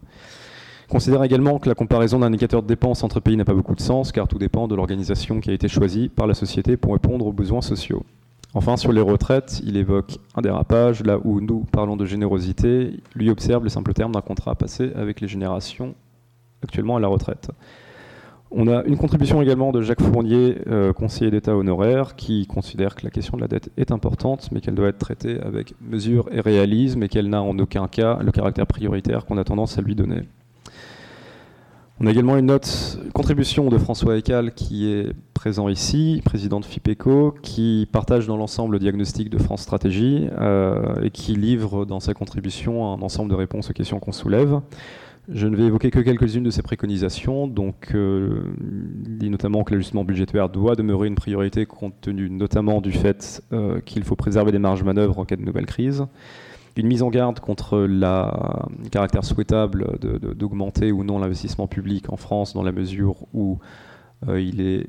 Considère 0.87 1.23
également 1.23 1.59
que 1.59 1.69
la 1.69 1.75
comparaison 1.75 2.17
d'indicateurs 2.17 2.63
de 2.63 2.67
dépenses 2.67 3.03
entre 3.03 3.19
pays 3.19 3.37
n'a 3.37 3.45
pas 3.45 3.53
beaucoup 3.53 3.75
de 3.75 3.81
sens, 3.81 4.11
car 4.11 4.27
tout 4.27 4.39
dépend 4.39 4.67
de 4.67 4.73
l'organisation 4.73 5.39
qui 5.39 5.51
a 5.51 5.53
été 5.53 5.67
choisie 5.67 6.09
par 6.09 6.25
la 6.25 6.33
société 6.33 6.77
pour 6.77 6.93
répondre 6.93 7.27
aux 7.27 7.33
besoins 7.33 7.61
sociaux. 7.61 8.03
Enfin, 8.55 8.77
sur 8.77 8.91
les 8.91 9.01
retraites, 9.01 9.61
il 9.63 9.77
évoque 9.77 10.17
un 10.35 10.41
dérapage, 10.41 11.03
là 11.03 11.19
où 11.23 11.39
nous 11.39 11.65
parlons 11.71 11.95
de 11.95 12.05
générosité, 12.05 12.99
lui 13.15 13.29
observe 13.29 13.63
le 13.63 13.69
simple 13.69 13.93
terme 13.93 14.11
d'un 14.11 14.21
contrat 14.21 14.55
passé 14.55 14.91
avec 14.95 15.21
les 15.21 15.27
générations 15.27 15.93
actuellement 16.63 16.97
à 16.97 16.99
la 16.99 17.07
retraite. 17.07 17.51
On 18.51 18.67
a 18.67 18.83
une 18.85 18.97
contribution 18.97 19.43
également 19.43 19.71
de 19.71 19.83
Jacques 19.83 20.01
Fournier, 20.01 20.57
euh, 20.67 20.91
conseiller 20.91 21.29
d'État 21.29 21.55
honoraire, 21.55 22.15
qui 22.15 22.47
considère 22.47 22.95
que 22.95 23.03
la 23.03 23.11
question 23.11 23.37
de 23.37 23.41
la 23.41 23.47
dette 23.47 23.69
est 23.77 23.91
importante, 23.91 24.49
mais 24.51 24.59
qu'elle 24.59 24.73
doit 24.73 24.87
être 24.87 24.97
traitée 24.97 25.39
avec 25.41 25.75
mesure 25.79 26.27
et 26.31 26.41
réalisme, 26.41 27.03
et 27.03 27.09
qu'elle 27.09 27.29
n'a 27.29 27.43
en 27.43 27.59
aucun 27.59 27.87
cas 27.87 28.17
le 28.23 28.31
caractère 28.31 28.65
prioritaire 28.65 29.25
qu'on 29.25 29.37
a 29.37 29.43
tendance 29.43 29.77
à 29.77 29.81
lui 29.81 29.93
donner. 29.93 30.23
On 32.01 32.07
a 32.07 32.11
également 32.11 32.37
une 32.37 32.45
note 32.45 32.97
contribution 33.13 33.67
de 33.67 33.77
François 33.77 34.17
Ecal, 34.17 34.53
qui 34.53 34.89
est 34.89 35.11
présent 35.33 35.67
ici, 35.67 36.21
président 36.23 36.61
de 36.61 36.65
FIPECO, 36.65 37.35
qui 37.41 37.89
partage 37.91 38.25
dans 38.25 38.37
l'ensemble 38.37 38.73
le 38.73 38.79
diagnostic 38.79 39.29
de 39.29 39.37
France 39.37 39.63
Stratégie 39.63 40.29
euh, 40.39 41.01
et 41.03 41.09
qui 41.11 41.35
livre 41.35 41.83
dans 41.83 41.99
sa 41.99 42.13
contribution 42.13 42.93
un 42.93 43.01
ensemble 43.01 43.29
de 43.29 43.35
réponses 43.35 43.69
aux 43.69 43.73
questions 43.73 43.99
qu'on 43.99 44.13
soulève. 44.13 44.61
Je 45.27 45.45
ne 45.45 45.57
vais 45.57 45.63
évoquer 45.63 45.91
que 45.91 45.99
quelques-unes 45.99 46.43
de 46.43 46.51
ces 46.51 46.61
préconisations. 46.61 47.47
Donc, 47.47 47.89
euh, 47.93 48.43
il 49.05 49.17
dit 49.17 49.29
notamment 49.29 49.65
que 49.65 49.73
l'ajustement 49.73 50.05
budgétaire 50.05 50.47
doit 50.47 50.75
demeurer 50.75 51.09
une 51.09 51.15
priorité 51.15 51.65
compte 51.65 51.95
tenu 51.99 52.29
notamment 52.29 52.79
du 52.79 52.93
fait 52.93 53.43
euh, 53.51 53.81
qu'il 53.81 54.05
faut 54.05 54.15
préserver 54.15 54.53
des 54.53 54.57
marges 54.57 54.79
de 54.79 54.85
manœuvre 54.85 55.19
en 55.19 55.25
cas 55.25 55.35
de 55.35 55.43
nouvelle 55.43 55.65
crise. 55.65 56.05
Une 56.79 56.87
mise 56.87 57.03
en 57.03 57.09
garde 57.09 57.39
contre 57.39 57.77
le 57.79 58.89
caractère 58.89 59.25
souhaitable 59.25 59.99
d'augmenter 60.35 60.91
ou 60.91 61.03
non 61.03 61.19
l'investissement 61.19 61.67
public 61.67 62.11
en 62.11 62.17
France 62.17 62.53
dans 62.53 62.63
la 62.63 62.71
mesure 62.71 63.15
où 63.33 63.59
euh, 64.27 64.39
il 64.39 64.61
est 64.61 64.87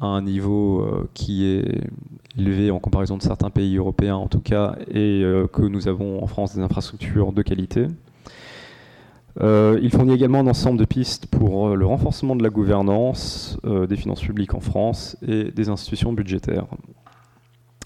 à 0.00 0.06
un 0.06 0.22
niveau 0.22 1.06
qui 1.14 1.44
est 1.46 1.82
élevé 2.36 2.70
en 2.70 2.78
comparaison 2.78 3.16
de 3.18 3.22
certains 3.22 3.50
pays 3.50 3.76
européens 3.76 4.16
en 4.16 4.28
tout 4.28 4.40
cas 4.40 4.76
et 4.88 5.22
que 5.52 5.62
nous 5.62 5.88
avons 5.88 6.22
en 6.22 6.26
France 6.26 6.54
des 6.56 6.62
infrastructures 6.62 7.32
de 7.32 7.42
qualité. 7.42 7.86
Euh, 9.40 9.78
il 9.82 9.90
fournit 9.90 10.14
également 10.14 10.40
un 10.40 10.46
ensemble 10.46 10.78
de 10.78 10.84
pistes 10.84 11.26
pour 11.26 11.68
euh, 11.68 11.74
le 11.76 11.86
renforcement 11.86 12.34
de 12.34 12.42
la 12.42 12.50
gouvernance 12.50 13.58
euh, 13.64 13.86
des 13.86 13.96
finances 13.96 14.20
publiques 14.20 14.54
en 14.54 14.60
France 14.60 15.16
et 15.26 15.50
des 15.50 15.68
institutions 15.68 16.12
budgétaires. 16.12 16.66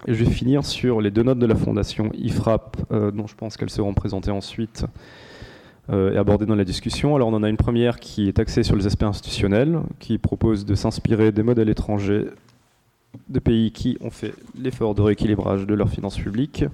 Je 0.07 0.25
vais 0.25 0.31
finir 0.31 0.65
sur 0.65 1.01
les 1.01 1.11
deux 1.11 1.23
notes 1.23 1.39
de 1.39 1.47
la 1.47 1.55
Fondation 1.55 2.11
IFRAP, 2.15 2.77
dont 2.91 3.27
je 3.27 3.35
pense 3.35 3.57
qu'elles 3.57 3.71
seront 3.71 3.95
présentées 3.95 4.31
ensuite 4.31 4.85
et 5.93 6.17
abordées 6.17 6.47
dans 6.47 6.55
la 6.55 6.65
discussion. 6.65 7.15
Alors 7.15 7.29
on 7.29 7.35
en 7.35 7.43
a 7.43 7.49
une 7.49 7.57
première 7.57 8.01
qui 8.01 8.29
est 8.29 8.39
axée 8.39 8.63
sur 8.63 8.77
les 8.77 8.87
aspects 8.87 9.03
institutionnels, 9.03 9.81
qui 9.99 10.19
propose 10.19 10.65
de 10.65 10.75
s'inspirer 10.75 11.33
des 11.33 11.43
modèles 11.43 11.69
étrangers 11.69 12.27
de 13.29 13.39
pays 13.39 13.71
qui 13.71 13.97
ont 14.01 14.11
fait 14.11 14.35
l'effort 14.61 14.95
de 14.95 15.03
rééquilibrage 15.03 15.67
de 15.67 15.75
leurs 15.75 15.89
finances 15.89 16.19
publiques 16.19 16.65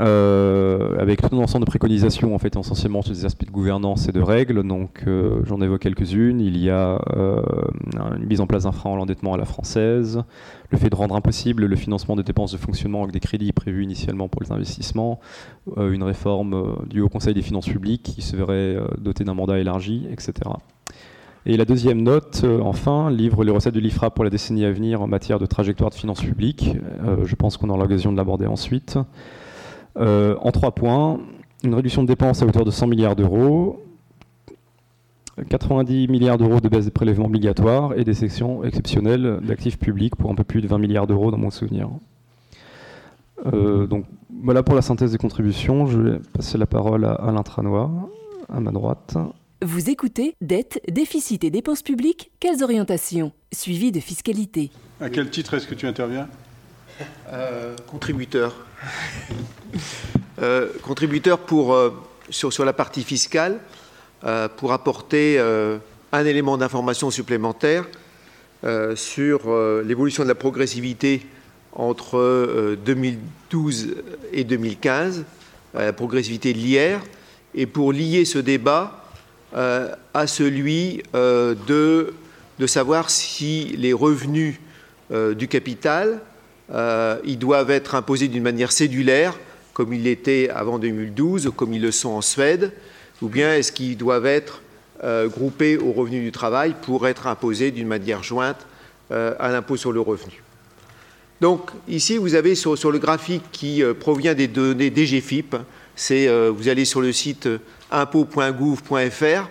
euh, 0.00 0.96
avec 1.00 1.20
tout 1.20 1.34
un 1.34 1.38
ensemble 1.38 1.64
de 1.64 1.70
préconisations 1.70 2.32
en 2.34 2.38
fait 2.38 2.54
essentiellement 2.56 3.02
sur 3.02 3.12
des 3.12 3.24
aspects 3.24 3.44
de 3.44 3.50
gouvernance 3.50 4.08
et 4.08 4.12
de 4.12 4.20
règles. 4.20 4.62
Donc 4.62 5.02
euh, 5.06 5.40
j'en 5.44 5.60
évoque 5.60 5.80
quelques-unes. 5.80 6.40
Il 6.40 6.56
y 6.56 6.70
a 6.70 7.00
euh, 7.16 7.42
une 8.16 8.26
mise 8.26 8.40
en 8.40 8.46
place 8.46 8.64
d'un 8.64 8.72
frein 8.72 8.92
à 8.92 8.96
l'endettement 8.96 9.34
à 9.34 9.36
la 9.36 9.44
française, 9.44 10.22
le 10.70 10.78
fait 10.78 10.90
de 10.90 10.94
rendre 10.94 11.14
impossible 11.14 11.66
le 11.66 11.76
financement 11.76 12.16
des 12.16 12.22
dépenses 12.22 12.52
de 12.52 12.56
fonctionnement 12.56 13.02
avec 13.02 13.12
des 13.12 13.20
crédits 13.20 13.52
prévus 13.52 13.84
initialement 13.84 14.28
pour 14.28 14.42
les 14.42 14.52
investissements, 14.52 15.20
une 15.76 16.02
réforme 16.02 16.84
du 16.88 17.00
Haut 17.00 17.08
Conseil 17.08 17.34
des 17.34 17.42
finances 17.42 17.66
publiques 17.66 18.02
qui 18.02 18.22
se 18.22 18.36
verrait 18.36 18.76
doté 18.98 19.24
d'un 19.24 19.34
mandat 19.34 19.58
élargi, 19.58 20.06
etc. 20.12 20.32
Et 21.46 21.56
la 21.56 21.64
deuxième 21.64 22.02
note, 22.02 22.44
enfin, 22.62 23.10
livre 23.10 23.42
les 23.44 23.50
recettes 23.50 23.74
de 23.74 23.80
l'IFRA 23.80 24.10
pour 24.10 24.24
la 24.24 24.30
décennie 24.30 24.64
à 24.64 24.70
venir 24.70 25.02
en 25.02 25.06
matière 25.08 25.38
de 25.38 25.46
trajectoire 25.46 25.90
de 25.90 25.96
finances 25.96 26.22
publiques. 26.22 26.76
je 27.24 27.34
pense 27.34 27.56
qu'on 27.56 27.68
aura 27.70 27.82
l'occasion 27.82 28.12
de 28.12 28.16
l'aborder 28.16 28.46
ensuite. 28.46 28.98
Euh, 29.98 30.36
en 30.40 30.52
trois 30.52 30.72
points, 30.72 31.20
une 31.64 31.74
réduction 31.74 32.02
de 32.02 32.08
dépenses 32.08 32.42
à 32.42 32.46
hauteur 32.46 32.64
de 32.64 32.70
100 32.70 32.86
milliards 32.86 33.16
d'euros, 33.16 33.82
90 35.48 36.08
milliards 36.08 36.38
d'euros 36.38 36.60
de 36.60 36.68
baisse 36.68 36.84
des 36.84 36.90
prélèvements 36.90 37.26
obligatoires 37.26 37.94
et 37.96 38.04
des 38.04 38.14
sections 38.14 38.64
exceptionnelles 38.64 39.40
d'actifs 39.42 39.78
publics 39.78 40.16
pour 40.16 40.30
un 40.30 40.34
peu 40.34 40.44
plus 40.44 40.60
de 40.60 40.68
20 40.68 40.78
milliards 40.78 41.06
d'euros 41.06 41.30
dans 41.30 41.38
mon 41.38 41.50
souvenir. 41.50 41.88
Euh, 43.46 43.86
donc 43.86 44.04
voilà 44.42 44.62
pour 44.62 44.74
la 44.74 44.82
synthèse 44.82 45.12
des 45.12 45.18
contributions. 45.18 45.86
Je 45.86 45.98
vais 45.98 46.18
passer 46.32 46.58
la 46.58 46.66
parole 46.66 47.04
à 47.04 47.12
Alain 47.14 47.42
Tranois, 47.42 47.90
à 48.48 48.60
ma 48.60 48.70
droite. 48.70 49.16
Vous 49.62 49.90
écoutez 49.90 50.34
Dette, 50.40 50.80
déficit 50.88 51.44
et 51.44 51.50
dépenses 51.50 51.82
publiques, 51.82 52.30
quelles 52.40 52.62
orientations? 52.62 53.32
Suivi 53.52 53.92
de 53.92 54.00
fiscalité. 54.00 54.70
À 55.00 55.10
quel 55.10 55.30
titre 55.30 55.54
est-ce 55.54 55.66
que 55.66 55.74
tu 55.74 55.86
interviens? 55.86 56.28
Euh, 57.32 57.74
Contributeur. 57.86 58.54
Euh, 60.42 60.68
contributeur 60.82 61.38
pour, 61.38 61.74
euh, 61.74 61.90
sur, 62.30 62.64
la 62.64 62.72
partie 62.72 63.02
fiscale 63.02 63.52
euh, 63.52 63.56
pour 64.56 64.72
apporter 64.72 65.38
un 66.12 66.24
élément 66.24 66.58
d'information 66.58 67.10
supplémentaire 67.10 67.86
sur 68.94 69.40
l'évolution 69.84 70.22
de 70.22 70.28
la 70.28 70.34
progressivité 70.34 71.26
entre 71.72 72.76
2012 72.84 73.96
et 74.32 74.44
2015, 74.44 75.24
la 75.74 75.92
progressivité 75.92 76.52
de 76.52 76.58
l'IR, 76.58 77.00
et 77.54 77.66
pour 77.66 77.92
lier 77.92 78.24
ce 78.24 78.38
débat 78.38 79.04
à 79.54 80.26
celui 80.26 81.02
de, 81.14 82.12
savoir 82.66 83.08
si 83.08 83.74
les 83.78 83.94
revenus 83.94 84.60
du 85.10 85.48
capital 85.48 86.20
euh, 86.72 87.18
doivent 87.36 87.70
être 87.70 87.96
imposés 87.96 88.28
d'une 88.28 88.44
manière 88.44 88.70
cédulaire, 88.70 89.36
comme 89.72 89.92
ils 89.92 90.04
l'étaient 90.04 90.48
avant 90.50 90.78
2012, 90.78 91.48
ou 91.48 91.52
comme 91.52 91.72
ils 91.72 91.82
le 91.82 91.90
sont 91.90 92.10
en 92.10 92.20
Suède, 92.20 92.72
ou 93.22 93.28
bien 93.28 93.54
est-ce 93.54 93.72
qu'ils 93.72 93.96
doivent 93.96 94.26
être 94.26 94.62
euh, 95.04 95.28
groupés 95.28 95.76
au 95.76 95.92
revenu 95.92 96.20
du 96.20 96.32
travail 96.32 96.74
pour 96.82 97.06
être 97.08 97.26
imposés 97.26 97.70
d'une 97.70 97.86
manière 97.86 98.22
jointe 98.22 98.66
euh, 99.12 99.34
à 99.38 99.50
l'impôt 99.50 99.76
sur 99.76 99.92
le 99.92 100.00
revenu. 100.00 100.42
Donc 101.40 101.70
ici, 101.88 102.18
vous 102.18 102.34
avez 102.34 102.54
sur, 102.54 102.90
le 102.90 102.98
graphique 102.98 103.44
qui 103.50 103.82
provient 103.98 104.34
des 104.34 104.46
données 104.46 104.92
DGFIP, 104.94 105.56
vous 105.56 106.68
allez 106.68 106.84
sur 106.84 107.00
le 107.00 107.12
site 107.12 107.48
impôt.gouv.fr 107.90 109.48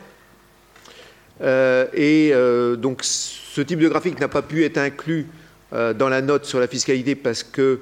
et 1.42 2.34
donc 2.78 3.04
ce 3.04 3.62
type 3.62 3.80
de 3.80 3.90
graphique 3.90 4.20
n'a 4.20 4.28
pas 4.28 4.44
pu 4.44 4.64
être 4.64 4.78
inclus 4.78 5.26
euh, 5.72 5.94
dans 5.94 6.10
la 6.10 6.22
note 6.22 6.46
sur 6.46 6.60
la 6.60 6.68
fiscalité 6.68 7.14
parce 7.14 7.44
que 7.44 7.82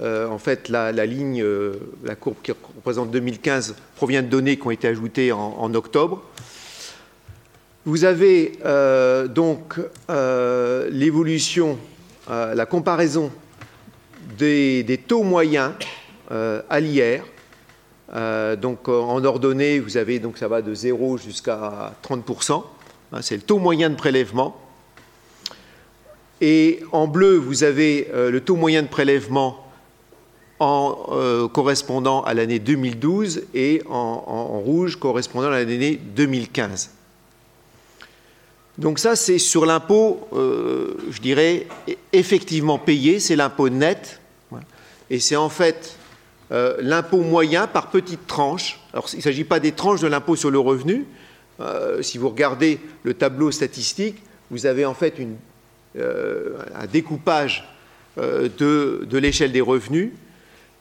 euh, 0.00 0.28
en 0.28 0.38
fait, 0.38 0.68
la, 0.68 0.92
ligne, 1.06 1.42
euh, 1.42 1.74
la 2.04 2.14
courbe 2.14 2.36
qui 2.42 2.52
représente 2.52 3.10
2015 3.10 3.74
provient 3.96 4.22
de 4.22 4.28
données 4.28 4.56
qui 4.56 4.66
ont 4.66 4.70
été 4.70 4.88
ajoutées 4.88 5.32
en, 5.32 5.74
octobre. 5.74 6.22
Vous 7.84 8.04
avez 8.04 8.58
donc 9.30 9.80
l'évolution, 10.90 11.78
la 12.28 12.66
comparaison 12.66 13.30
des, 14.36 15.00
taux 15.06 15.22
moyens 15.22 15.72
à 16.30 16.80
l'IR. 16.80 17.24
donc 18.60 18.88
en 18.88 19.24
ordonnée, 19.24 19.78
vous 19.78 19.96
avez 19.96 20.18
donc 20.18 20.36
ça 20.36 20.48
va 20.48 20.60
de 20.60 20.74
0 20.74 21.16
jusqu'à 21.16 21.94
30%. 22.06 22.62
Hein, 23.12 23.22
c'est 23.22 23.36
le 23.36 23.42
taux 23.42 23.58
moyen 23.58 23.90
de 23.90 23.94
prélèvement. 23.94 24.60
Et 26.40 26.80
en 26.92 27.06
bleu, 27.06 27.36
vous 27.36 27.64
avez 27.64 28.08
euh, 28.12 28.30
le 28.30 28.40
taux 28.40 28.56
moyen 28.56 28.82
de 28.82 28.88
prélèvement 28.88 29.64
en 30.58 31.06
euh, 31.10 31.48
correspondant 31.48 32.22
à 32.22 32.34
l'année 32.34 32.58
2012 32.58 33.42
et 33.54 33.82
en, 33.88 34.60
rouge 34.60 34.96
correspondant 34.96 35.48
à 35.48 35.50
l'année 35.50 35.96
2015. 35.96 36.90
Donc 38.76 38.98
ça, 38.98 39.16
c'est 39.16 39.38
sur 39.38 39.66
l'impôt, 39.66 40.28
euh, 40.32 40.94
je 41.10 41.20
dirais, 41.20 41.66
effectivement 42.12 42.78
payé, 42.78 43.20
c'est 43.20 43.36
l'impôt 43.36 43.68
net. 43.68 44.20
Et 45.10 45.20
c'est 45.20 45.36
en 45.36 45.48
fait 45.48 45.96
l'impôt 46.50 47.20
moyen 47.20 47.66
par 47.66 47.90
petites 47.90 48.26
tranches. 48.26 48.80
Alors 48.92 49.06
il 49.12 49.18
ne 49.18 49.22
s'agit 49.22 49.44
pas 49.44 49.60
des 49.60 49.72
tranches 49.72 50.00
de 50.00 50.06
l'impôt 50.06 50.36
sur 50.36 50.50
le 50.50 50.58
revenu. 50.58 51.06
si 52.02 52.18
vous 52.18 52.28
regardez 52.28 52.78
le 53.04 53.14
tableau 53.14 53.50
statistique, 53.50 54.22
vous 54.50 54.66
avez 54.66 54.84
en 54.84 54.94
fait 54.94 55.14
euh, 55.96 56.58
un 56.74 56.86
découpage 56.86 57.64
euh, 58.18 58.48
de, 58.58 59.18
l'échelle 59.18 59.52
des 59.52 59.60
revenus, 59.60 60.10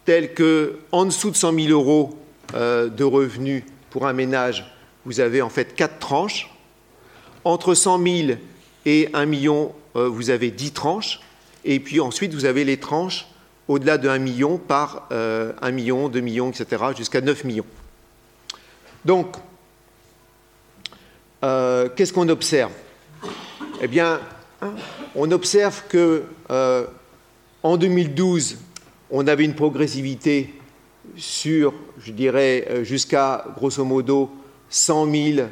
tel 0.07 0.33
que 0.33 0.79
en 0.93 1.03
dessous 1.03 1.31
de 1.31 1.35
100 1.35 1.53
000 1.53 1.67
euros 1.67 2.17
euh, 2.55 2.87
de 2.87 3.03
revenus 3.03 3.63
pour 3.89 4.07
un 4.07 4.13
ménage, 4.13 4.73
vous 5.03 5.19
avez 5.19 5.41
en 5.41 5.49
fait 5.49 5.75
quatre 5.75 5.99
tranches. 5.99 6.49
Entre 7.43 7.73
100 7.73 8.01
000 8.03 8.39
et 8.85 9.09
1 9.13 9.25
million, 9.25 9.73
vous 9.93 10.29
avez 10.29 10.49
10 10.49 10.71
tranches. 10.71 11.19
Et 11.65 11.81
puis 11.81 11.99
ensuite, 11.99 12.33
vous 12.33 12.45
avez 12.45 12.63
les 12.63 12.77
tranches 12.77 13.27
au-delà 13.67 13.97
de 13.97 14.07
1 14.07 14.17
million 14.19 14.57
par 14.57 15.07
1 15.11 15.71
million, 15.71 16.09
2 16.09 16.19
millions, 16.21 16.49
etc., 16.49 16.83
jusqu'à 16.97 17.21
9 17.21 17.43
millions. 17.43 17.65
Donc, 19.05 19.35
qu'est-ce 21.41 22.11
qu'on 22.11 22.29
observe? 22.29 22.71
Eh 23.81 23.87
bien, 23.87 24.19
on 25.15 25.31
observe 25.31 25.83
que 25.89 26.23
euh, 26.49 26.85
en 27.63 27.77
2012, 27.77 28.57
on 29.09 29.27
avait 29.27 29.45
une 29.45 29.55
progressivité 29.55 30.53
sur, 31.15 31.73
je 31.99 32.11
dirais, 32.11 32.67
euh, 32.69 32.83
jusqu'à 32.83 33.45
grosso 33.55 33.83
modo 33.83 34.29
100 34.69 35.11
000 35.11 35.47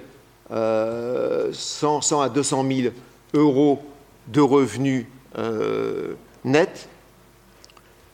100, 1.51 2.21
à 2.21 2.29
200 2.29 2.65
000 2.67 2.93
euros 3.33 3.81
de 4.27 4.41
revenus 4.41 5.07
nets. 6.43 6.87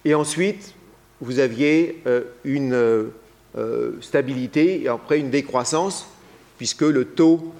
Et 0.05 0.15
ensuite, 0.15 0.73
vous 1.19 1.39
aviez 1.39 2.01
une 2.45 3.11
stabilité 3.99 4.83
et 4.83 4.87
après 4.87 5.19
une 5.19 5.29
décroissance, 5.29 6.07
puisque 6.57 6.83
le 6.83 7.03
taux 7.03 7.53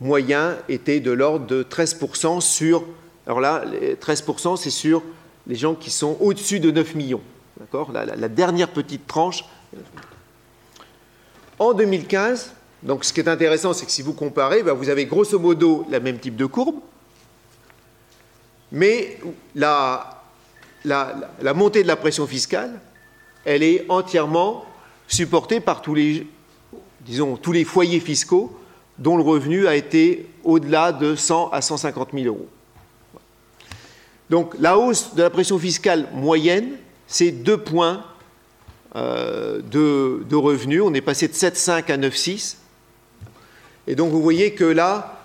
moyen 0.00 0.56
était 0.68 1.00
de 1.00 1.10
l'ordre 1.10 1.46
de 1.46 1.62
13% 1.62 2.40
sur, 2.40 2.84
alors 3.26 3.40
là, 3.40 3.64
13% 4.00 4.56
c'est 4.56 4.70
sur 4.70 5.02
les 5.46 5.54
gens 5.54 5.74
qui 5.74 5.90
sont 5.90 6.16
au-dessus 6.20 6.60
de 6.60 6.70
9 6.70 6.94
millions. 6.94 7.22
D'accord? 7.58 7.92
La, 7.92 8.28
dernière 8.28 8.68
petite 8.68 9.06
tranche. 9.06 9.44
En 11.58 11.72
2015, 11.72 12.52
donc 12.82 13.04
ce 13.04 13.12
qui 13.12 13.20
est 13.20 13.28
intéressant, 13.28 13.72
c'est 13.72 13.86
que 13.86 13.92
si 13.92 14.02
vous 14.02 14.12
comparez, 14.12 14.62
ben, 14.62 14.72
vous 14.72 14.88
avez 14.88 15.06
grosso 15.06 15.38
modo 15.38 15.86
la 15.90 16.00
même 16.00 16.18
type 16.18 16.36
de 16.36 16.46
courbe, 16.46 16.76
mais 18.72 19.18
la, 19.54 20.22
la, 20.84 21.54
montée 21.54 21.82
de 21.82 21.88
la 21.88 21.96
pression 21.96 22.26
fiscale, 22.26 22.80
elle 23.44 23.62
est 23.62 23.86
entièrement 23.88 24.64
supportée 25.08 25.60
par 25.60 25.80
tous 25.80 25.94
les, 25.94 26.26
disons, 27.00 27.36
tous 27.36 27.52
les 27.52 27.64
foyers 27.64 28.00
fiscaux 28.00 28.58
dont 28.98 29.16
le 29.16 29.22
revenu 29.22 29.66
a 29.66 29.76
été 29.76 30.28
au-delà 30.42 30.92
de 30.92 31.14
100 31.14 31.50
à 31.50 31.62
150 31.62 32.10
000 32.12 32.26
euros. 32.26 32.48
Donc 34.30 34.54
la 34.58 34.78
hausse 34.78 35.14
de 35.14 35.22
la 35.22 35.30
pression 35.30 35.58
fiscale 35.58 36.08
moyenne, 36.12 36.70
c'est 37.06 37.30
deux 37.30 37.58
points 37.58 38.04
euh, 38.96 39.60
de, 39.62 40.34
revenus. 40.34 40.82
On 40.82 40.94
est 40.94 41.00
passé 41.00 41.28
de 41.28 41.32
7,5 41.32 41.92
à 41.92 41.96
9,6. 41.96 42.56
Et 43.86 43.94
donc 43.94 44.10
vous 44.10 44.22
voyez 44.22 44.52
que 44.54 44.64
là, 44.64 45.20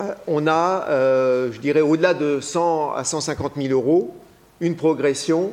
euh, 0.00 0.14
on 0.26 0.46
a, 0.46 0.86
euh, 0.88 1.52
je 1.52 1.60
dirais, 1.60 1.80
au-delà 1.80 2.14
de 2.14 2.40
100 2.40 2.94
à 2.94 3.04
150 3.04 3.52
000 3.56 3.68
euros, 3.68 4.16
une 4.60 4.76
progression 4.76 5.52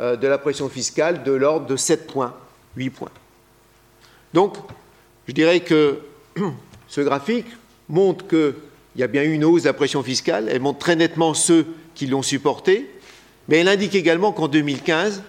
de 0.00 0.26
la 0.26 0.38
pression 0.38 0.68
fiscale 0.70 1.22
de 1.22 1.32
l'ordre 1.32 1.66
de 1.66 1.76
7 1.76 2.06
points, 2.06 2.34
8 2.76 2.90
points. 2.90 3.10
Donc, 4.32 4.56
je 5.28 5.32
dirais 5.32 5.60
que 5.60 5.98
ce 6.88 7.02
graphique 7.02 7.46
montre 7.88 8.26
qu'il 8.26 8.54
y 8.96 9.02
a 9.02 9.06
bien 9.06 9.22
une 9.22 9.44
hausse 9.44 9.62
de 9.62 9.68
la 9.68 9.74
pression 9.74 10.02
fiscale, 10.02 10.48
elle 10.50 10.60
montre 10.60 10.78
très 10.78 10.96
nettement 10.96 11.34
ceux 11.34 11.66
qui 11.94 12.06
l'ont 12.06 12.22
supporté, 12.22 12.88
mais 13.48 13.58
elle 13.58 13.68
indique 13.68 13.94
également 13.94 14.32
qu'en 14.32 14.48
2015, 14.48 15.22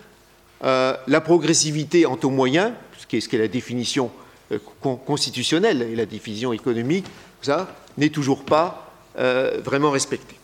euh, 0.64 0.96
la 1.08 1.22
progressivité 1.22 2.06
en 2.06 2.16
taux 2.16 2.30
moyen, 2.30 2.74
ce 2.98 3.06
qui 3.06 3.18
est, 3.18 3.38
la 3.38 3.48
définition 3.48 4.12
euh, 4.52 4.60
constitutionnelle 5.06 5.82
et 5.82 5.96
la 5.96 6.06
définition 6.06 6.54
économique, 6.54 7.06
ça 7.42 7.76
n'est 7.98 8.10
toujours 8.10 8.46
pas 8.46 8.94
euh, 9.18 9.60
vraiment 9.64 9.92
respectée. 9.92 10.36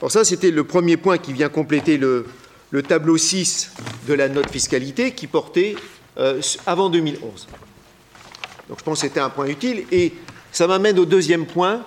Alors 0.00 0.12
ça, 0.12 0.24
c'était 0.24 0.50
le 0.50 0.64
premier 0.64 0.96
point 0.96 1.18
qui 1.18 1.32
vient 1.32 1.48
compléter 1.48 1.96
le, 1.96 2.26
tableau 2.86 3.16
6 3.16 3.72
de 4.06 4.14
la 4.14 4.28
note 4.28 4.50
fiscalité 4.50 5.12
qui 5.12 5.26
portait 5.26 5.76
avant 6.66 6.90
2011. 6.90 7.48
Donc 8.68 8.78
je 8.78 8.84
pense 8.84 9.00
que 9.00 9.06
c'était 9.06 9.20
un 9.20 9.30
point 9.30 9.46
utile. 9.46 9.84
Et 9.90 10.12
ça 10.52 10.66
m'amène 10.66 10.98
au 10.98 11.06
deuxième 11.06 11.46
point, 11.46 11.82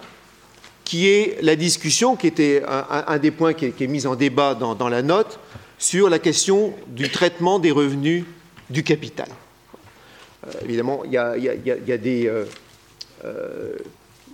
qui 0.89 1.08
est 1.08 1.38
la 1.43 1.56
discussion, 1.56 2.15
qui 2.15 2.25
était 2.25 2.63
un, 2.65 3.19
des 3.19 3.30
points 3.30 3.54
qui 3.54 3.65
est, 3.65 3.88
mis 3.88 4.08
en 4.08 4.15
débat 4.15 4.56
dans, 4.56 4.89
la 4.89 5.04
note, 5.04 5.39
sur 5.78 6.10
la 6.10 6.17
question 6.17 6.73
du 6.88 7.12
traitement 7.12 7.60
des 7.60 7.69
revenus 7.69 8.25
du 8.71 8.82
capital. 8.82 9.28
Euh, 10.47 10.52
évidemment, 10.63 11.04
il 11.06 11.12
y 11.12 11.17
a, 11.17 11.97
des 11.99 12.32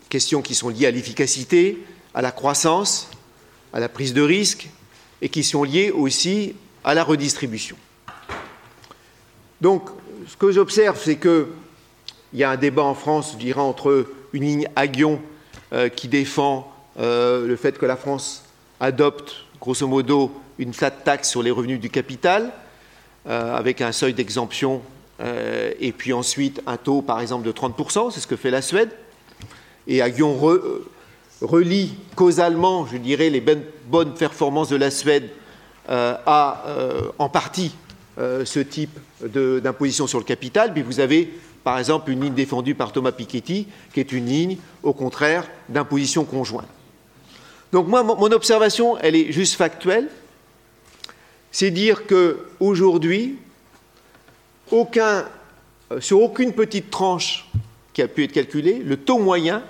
questions 0.08 0.42
qui 0.42 0.56
sont 0.56 0.70
liées 0.70 0.86
à 0.86 0.92
l'efficacité, 0.92 1.78
à 2.14 2.22
la 2.22 2.32
croissance, 2.32 3.10
à 3.74 3.82
la 3.82 3.90
prise 3.90 4.14
de 4.14 4.22
risque, 4.22 4.70
et 5.22 5.28
qui 5.28 5.44
sont 5.44 5.66
liées 5.66 5.92
aussi 5.92 6.56
à 6.86 6.94
la 6.94 7.04
redistribution. 7.04 7.76
Donc, 9.60 9.90
ce 10.26 10.38
que 10.38 10.54
j'observe, 10.54 10.98
c'est 11.04 11.18
que 11.18 11.50
il 12.32 12.40
y 12.40 12.46
a 12.46 12.52
un 12.52 12.56
débat 12.56 12.84
en 12.84 12.96
France, 12.96 13.32
je 13.34 13.40
dirais, 13.40 13.60
entre 13.60 14.08
une 14.32 14.44
ligne 14.44 14.70
Aguillon 14.78 15.22
euh, 15.76 15.90
qui 15.90 16.08
défend 16.08 16.72
euh, 17.02 17.46
le 17.46 17.58
fait 17.58 17.78
que 17.78 17.86
la 17.86 17.98
France 17.98 18.46
adopte, 18.80 19.44
grosso 19.60 19.86
modo, 19.86 20.32
une 20.58 20.74
flat 20.74 20.92
tax 20.92 21.28
sur 21.28 21.44
les 21.44 21.52
revenus 21.52 21.82
du 21.82 21.90
capital, 21.90 22.54
euh, 23.28 23.54
avec 23.54 23.82
un 23.82 23.92
seuil 23.92 24.14
d'exemption, 24.14 24.82
et 25.80 25.94
puis 25.94 26.14
ensuite 26.14 26.62
un 26.68 26.78
taux, 26.78 27.02
par 27.02 27.20
exemple, 27.20 27.46
de 27.46 27.52
30%, 27.52 28.12
c'est 28.12 28.20
ce 28.22 28.28
que 28.28 28.36
fait 28.36 28.52
la 28.52 28.62
Suède. 28.62 28.90
Et 29.88 30.02
Aguillon 30.02 30.38
relie 31.42 31.96
causalement, 32.16 32.86
je 32.86 32.98
dirais, 32.98 33.30
les 33.30 33.42
bonnes 33.42 34.14
performances 34.14 34.70
de 34.70 34.76
la 34.76 34.92
Suède 34.92 35.30
à, 35.88 36.66
en 37.18 37.30
partie, 37.30 37.74
ce 38.18 38.60
type 38.60 39.00
d'imposition 39.24 40.06
sur 40.06 40.20
le 40.20 40.26
capital, 40.26 40.74
puis 40.74 40.82
vous 40.82 41.00
avez 41.00 41.34
par 41.66 41.80
exemple 41.80 42.12
une 42.12 42.22
ligne 42.22 42.36
défendue 42.36 42.76
par 42.76 42.92
Thomas 42.92 43.12
Piketty, 43.12 43.68
qui 43.92 44.00
est 44.00 44.12
une 44.12 44.28
ligne, 44.28 44.58
au 44.84 44.94
contraire, 44.94 45.50
d'imposition 45.68 46.24
conjointe. 46.24 46.68
Donc 47.74 47.88
moi, 47.88 48.04
mon 48.04 48.32
observation, 48.32 49.00
elle 49.00 49.16
est 49.16 49.32
juste 49.32 49.56
factuelle. 49.56 50.08
C'est 51.52 51.72
dire 51.72 52.04
qu'aujourd'hui, 52.06 53.40
aucun, 54.70 55.26
euh, 55.92 56.00
sur 56.02 56.22
aucune 56.22 56.54
petite 56.54 56.92
tranche 56.92 57.50
qui 57.94 58.04
a 58.04 58.08
pu 58.08 58.24
être 58.24 58.32
calculée, 58.32 58.84
le 58.86 58.98
taux 58.98 59.18
moyen 59.18 59.64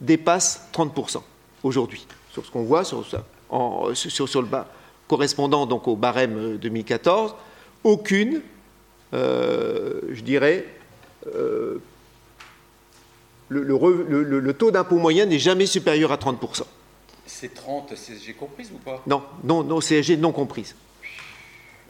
dépasse 0.00 0.68
30% 0.72 1.22
aujourd'hui, 1.62 2.08
sur 2.32 2.44
ce 2.44 2.50
qu'on 2.50 2.64
voit 2.64 2.82
sur, 2.82 3.06
sur, 3.06 4.42
le 4.42 4.48
bas, 4.48 4.66
correspondant 5.06 5.64
donc 5.66 5.86
au 5.86 5.94
barème 5.94 6.56
2014. 6.56 7.30
Euh, 7.30 7.34
aucune, 7.84 8.40
euh, 9.12 10.00
je 10.10 10.22
dirais, 10.22 10.66
euh, 11.34 11.80
le, 13.48 14.52
taux 14.52 14.70
d'impôt 14.70 14.96
moyen 14.96 15.26
n'est 15.26 15.38
jamais 15.38 15.66
supérieur 15.66 16.12
à 16.12 16.16
30%. 16.16 16.62
C'est 17.26 17.54
30 17.54 17.94
CSG 17.94 18.34
comprises 18.34 18.70
ou 18.72 18.78
pas? 18.78 19.02
Non, 19.06 19.22
non, 19.42 19.62
non, 19.62 19.80
CSG 19.80 20.16
non 20.16 20.32
comprise. 20.32 20.74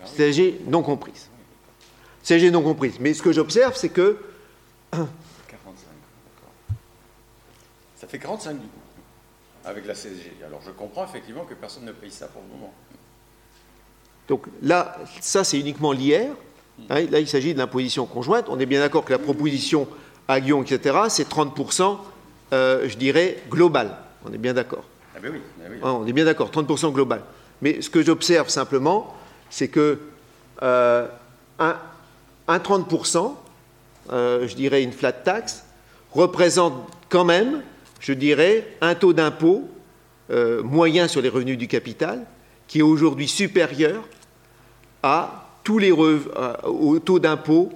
Ah 0.02 0.06
CSG 0.06 0.60
non 0.66 0.82
comprise. 0.82 1.28
CSG 2.22 2.50
non 2.50 2.62
comprise. 2.62 2.98
Mais 3.00 3.14
ce 3.14 3.22
que 3.22 3.32
j'observe, 3.32 3.74
c'est 3.76 3.88
que. 3.88 4.18
45, 4.92 5.04
d'accord. 5.46 6.52
Ça 7.96 8.06
fait 8.06 8.18
45 8.18 8.54
du 8.54 8.66
coup, 8.66 8.68
avec 9.64 9.86
la 9.86 9.94
CSG. 9.94 10.32
Alors 10.46 10.60
je 10.64 10.70
comprends 10.70 11.04
effectivement 11.04 11.44
que 11.44 11.54
personne 11.54 11.84
ne 11.84 11.92
paye 11.92 12.12
ça 12.12 12.28
pour 12.28 12.42
le 12.42 12.48
moment. 12.48 12.72
Donc 14.28 14.46
là, 14.62 14.96
ça 15.20 15.44
c'est 15.44 15.58
uniquement 15.58 15.92
l'IR. 15.92 16.34
Hein, 16.90 17.06
là, 17.10 17.20
il 17.20 17.28
s'agit 17.28 17.54
de 17.54 17.58
l'imposition 17.58 18.06
conjointe. 18.06 18.46
On 18.48 18.58
est 18.58 18.66
bien 18.66 18.80
d'accord 18.80 19.04
que 19.04 19.12
la 19.12 19.18
proposition 19.18 19.86
à 20.28 20.38
Lyon, 20.38 20.62
etc., 20.62 20.96
c'est 21.08 21.28
30%, 21.28 21.98
euh, 22.52 22.88
je 22.88 22.96
dirais, 22.96 23.42
global. 23.50 23.96
On 24.26 24.32
est 24.32 24.38
bien 24.38 24.54
d'accord. 24.54 24.84
Ah 25.16 25.20
ben 25.22 25.32
oui, 25.32 25.40
ben 25.58 25.70
oui. 25.70 25.78
Hein, 25.82 25.98
on 26.00 26.06
est 26.06 26.12
bien 26.12 26.24
d'accord, 26.24 26.50
30% 26.50 26.92
global. 26.92 27.22
Mais 27.62 27.80
ce 27.80 27.90
que 27.90 28.02
j'observe 28.02 28.48
simplement, 28.48 29.14
c'est 29.50 29.68
que 29.68 29.98
euh, 30.62 31.06
un, 31.58 31.76
30%, 32.48 33.34
euh, 34.12 34.48
je 34.48 34.54
dirais 34.54 34.82
une 34.82 34.92
flat 34.92 35.12
tax, 35.12 35.64
représente 36.12 36.74
quand 37.08 37.24
même, 37.24 37.62
je 38.00 38.12
dirais, 38.12 38.66
un 38.80 38.94
taux 38.94 39.12
d'impôt 39.12 39.68
moyen 40.62 41.06
sur 41.06 41.20
les 41.20 41.28
revenus 41.28 41.58
du 41.58 41.68
capital 41.68 42.24
qui 42.66 42.78
est 42.78 42.82
aujourd'hui 42.82 43.28
supérieur 43.28 44.02
à 45.02 45.43
tous 45.64 45.78
les 45.78 45.90
euh, 45.90 46.54
au 46.64 46.98
taux 46.98 47.18
d'impôt, 47.18 47.72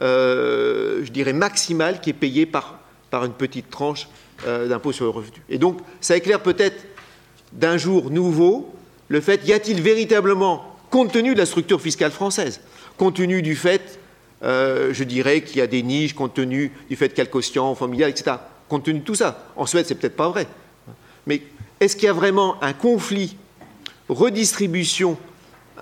euh, 0.00 1.00
je 1.02 1.10
dirais 1.10 1.32
maximal, 1.32 2.00
qui 2.00 2.10
est 2.10 2.14
payé 2.14 2.46
par, 2.46 2.78
par 3.10 3.24
une 3.24 3.32
petite 3.32 3.70
tranche 3.70 4.08
euh, 4.46 4.68
d'impôt 4.68 4.92
sur 4.92 5.06
le 5.06 5.10
revenu. 5.10 5.42
Et 5.48 5.58
donc, 5.58 5.78
ça 6.00 6.16
éclaire 6.16 6.42
peut-être 6.42 6.84
d'un 7.52 7.78
jour 7.78 8.10
nouveau 8.10 8.72
le 9.08 9.20
fait, 9.20 9.44
y 9.48 9.52
a-t-il 9.52 9.80
véritablement, 9.80 10.76
compte 10.90 11.10
tenu 11.10 11.34
de 11.34 11.38
la 11.38 11.46
structure 11.46 11.80
fiscale 11.80 12.12
française, 12.12 12.60
compte 12.96 13.16
tenu 13.16 13.42
du 13.42 13.56
fait, 13.56 13.98
je 14.42 15.02
dirais, 15.02 15.42
qu'il 15.42 15.56
y 15.56 15.60
a 15.60 15.66
des 15.66 15.82
niches, 15.82 16.14
compte 16.14 16.34
tenu 16.34 16.70
du 16.88 16.94
fait 16.94 17.08
qu'il 17.08 17.18
y 17.18 17.20
a 17.22 17.24
le 17.24 17.30
quotient 17.30 17.74
familial, 17.74 18.10
etc., 18.10 18.36
compte 18.68 18.84
tenu 18.84 19.00
de 19.00 19.04
tout 19.04 19.16
ça, 19.16 19.48
en 19.56 19.66
Suède, 19.66 19.86
c'est 19.88 19.96
peut-être 19.96 20.14
pas 20.14 20.28
vrai, 20.28 20.46
mais 21.26 21.42
est-ce 21.80 21.96
qu'il 21.96 22.04
y 22.04 22.08
a 22.08 22.12
vraiment 22.12 22.62
un 22.62 22.72
conflit 22.72 23.36
redistribution, 24.08 25.18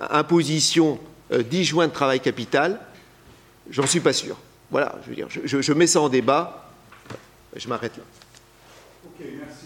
imposition 0.09 0.97
10 1.31 1.59
euh, 1.59 1.63
juin 1.63 1.87
de 1.87 1.93
travail 1.93 2.19
capital, 2.19 2.79
j'en 3.69 3.85
suis 3.85 3.99
pas 3.99 4.13
sûr. 4.13 4.37
Voilà, 4.71 4.95
je 5.03 5.09
veux 5.09 5.15
dire, 5.15 5.27
je, 5.29 5.73
mets 5.73 5.87
ça 5.87 6.01
en 6.01 6.09
débat, 6.09 6.71
je 7.55 7.67
m'arrête 7.67 7.97
là. 7.97 8.03
Ok, 9.05 9.25
merci. 9.39 9.65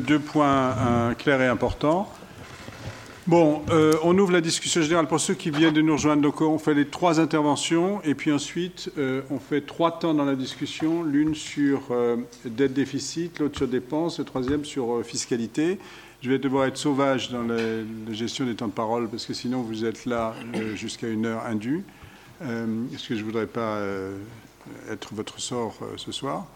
Deux, 0.00 0.18
points 0.18 1.14
clairs 1.18 1.42
et 1.42 1.46
importants. 1.46 2.10
Bon, 3.30 3.62
euh, 3.70 3.92
on 4.02 4.18
ouvre 4.18 4.32
la 4.32 4.40
discussion 4.40 4.82
générale 4.82 5.06
pour 5.06 5.20
ceux 5.20 5.34
qui 5.34 5.50
viennent 5.50 5.72
de 5.72 5.82
nous 5.82 5.92
rejoindre. 5.92 6.20
Donc, 6.20 6.40
on 6.40 6.58
fait 6.58 6.74
les 6.74 6.86
trois 6.86 7.20
interventions 7.20 8.00
et 8.02 8.16
puis 8.16 8.32
ensuite, 8.32 8.90
euh, 8.98 9.22
on 9.30 9.38
fait 9.38 9.60
trois 9.60 10.00
temps 10.00 10.14
dans 10.14 10.24
la 10.24 10.34
discussion. 10.34 11.04
L'une 11.04 11.36
sur 11.36 11.82
euh, 11.92 12.16
dette 12.44 12.72
déficit, 12.72 13.38
l'autre 13.38 13.58
sur 13.58 13.68
dépenses, 13.68 14.18
le 14.18 14.24
troisième 14.24 14.64
sur 14.64 15.04
fiscalité. 15.04 15.78
Je 16.22 16.30
vais 16.30 16.38
devoir 16.38 16.66
être 16.66 16.76
sauvage 16.76 17.30
dans 17.30 17.42
la, 17.42 17.56
gestion 18.12 18.44
des 18.44 18.54
temps 18.54 18.68
de 18.68 18.72
parole 18.72 19.08
parce 19.08 19.26
que 19.26 19.34
sinon, 19.34 19.62
vous 19.62 19.84
êtes 19.84 20.06
là 20.06 20.34
jusqu'à 20.74 21.08
une 21.08 21.26
heure 21.26 21.44
indue. 21.46 21.84
Est-ce 22.42 23.08
que 23.08 23.14
je 23.14 23.20
ne 23.20 23.24
voudrais 23.24 23.46
pas 23.46 23.80
être 24.90 25.14
votre 25.14 25.40
sort 25.40 25.78
ce 25.96 26.12
soir? 26.12 26.46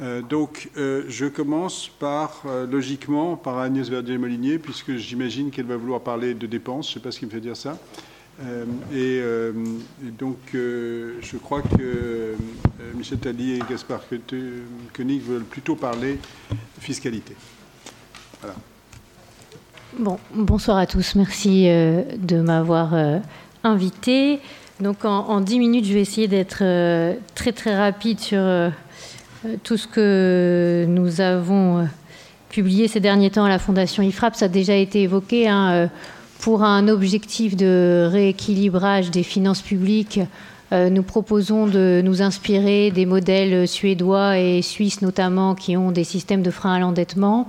Euh, 0.00 0.22
donc, 0.22 0.70
euh, 0.76 1.04
je 1.08 1.26
commence 1.26 1.88
par, 1.88 2.42
euh, 2.46 2.66
logiquement, 2.66 3.36
par 3.36 3.58
Agnès 3.58 3.88
Verdier-Molinier, 3.88 4.58
puisque 4.58 4.96
j'imagine 4.96 5.50
qu'elle 5.50 5.66
va 5.66 5.76
vouloir 5.76 6.00
parler 6.00 6.34
de 6.34 6.46
dépenses. 6.46 6.88
Je 6.88 6.90
ne 6.92 6.94
sais 6.94 7.00
pas 7.00 7.12
ce 7.12 7.18
qui 7.20 7.26
me 7.26 7.30
fait 7.30 7.40
dire 7.40 7.56
ça. 7.56 7.78
Et, 8.92 9.22
donc, 10.18 10.38
je 10.52 11.36
crois 11.36 11.62
que 11.62 12.34
Michel 12.96 13.18
Tally 13.18 13.52
et 13.52 13.60
Gaspard 13.70 14.02
Koenig 14.92 15.22
veulent 15.22 15.44
plutôt 15.44 15.76
parler 15.76 16.18
fiscalité. 16.80 17.36
Voilà. 18.40 18.56
Bon, 19.98 20.18
bonsoir 20.34 20.76
à 20.78 20.86
tous. 20.86 21.14
Merci 21.14 21.64
de 21.66 22.40
m'avoir 22.40 22.94
invité. 23.62 24.40
Donc, 24.80 25.04
en, 25.04 25.40
dix 25.40 25.58
minutes, 25.58 25.84
je 25.84 25.94
vais 25.94 26.00
essayer 26.00 26.28
d'être 26.28 26.64
très, 27.34 27.52
très 27.52 27.76
rapide 27.76 28.20
sur 28.20 28.40
euh, 29.44 29.56
tout 29.62 29.76
ce 29.76 29.86
que 29.86 30.84
nous 30.88 31.20
avons 31.20 31.78
euh, 31.78 31.84
publié 32.48 32.88
ces 32.88 33.00
derniers 33.00 33.30
temps 33.30 33.44
à 33.44 33.48
la 33.48 33.58
Fondation 33.58 34.02
IFRAP, 34.02 34.36
ça 34.36 34.46
a 34.46 34.48
déjà 34.48 34.74
été 34.74 35.02
évoqué. 35.02 35.48
Hein, 35.48 35.70
euh, 35.72 35.86
pour 36.40 36.62
un 36.62 36.88
objectif 36.88 37.56
de 37.56 38.08
rééquilibrage 38.10 39.10
des 39.10 39.22
finances 39.22 39.62
publiques, 39.62 40.20
nous 40.72 41.02
proposons 41.04 41.66
de 41.66 42.02
nous 42.04 42.20
inspirer 42.20 42.90
des 42.90 43.06
modèles 43.06 43.66
suédois 43.66 44.38
et 44.38 44.60
suisses 44.60 45.00
notamment 45.00 45.54
qui 45.54 45.76
ont 45.76 45.90
des 45.90 46.04
systèmes 46.04 46.42
de 46.42 46.50
frein 46.50 46.74
à 46.74 46.78
l'endettement. 46.80 47.48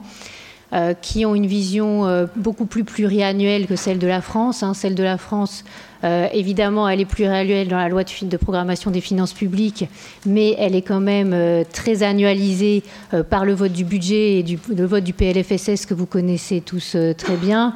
Euh, 0.75 0.93
qui 0.93 1.25
ont 1.25 1.35
une 1.35 1.45
vision 1.45 2.05
euh, 2.05 2.25
beaucoup 2.35 2.65
plus 2.65 2.83
pluriannuelle 2.83 3.65
que 3.65 3.77
celle 3.77 3.97
de 3.97 4.07
la 4.07 4.19
France. 4.19 4.61
Hein. 4.61 4.73
Celle 4.73 4.93
de 4.93 5.03
la 5.03 5.17
France, 5.17 5.63
euh, 6.03 6.27
évidemment, 6.33 6.89
elle 6.89 6.99
est 6.99 7.05
pluriannuelle 7.05 7.69
dans 7.69 7.77
la 7.77 7.87
loi 7.87 8.03
de, 8.03 8.35
programmation 8.35 8.91
des 8.91 8.99
finances 8.99 9.31
publiques, 9.31 9.87
mais 10.25 10.53
elle 10.59 10.75
est 10.75 10.81
quand 10.81 10.99
même 10.99 11.63
très 11.71 12.03
annualisée 12.03 12.83
par 13.29 13.45
le 13.45 13.53
vote 13.53 13.71
du 13.71 13.85
budget 13.85 14.39
et 14.39 14.45
le 14.75 14.85
vote 14.85 15.05
du 15.05 15.13
PLFSS 15.13 15.85
que 15.85 15.93
vous 15.93 16.07
connaissez 16.07 16.59
tous 16.59 16.97
très 17.17 17.37
bien. 17.37 17.75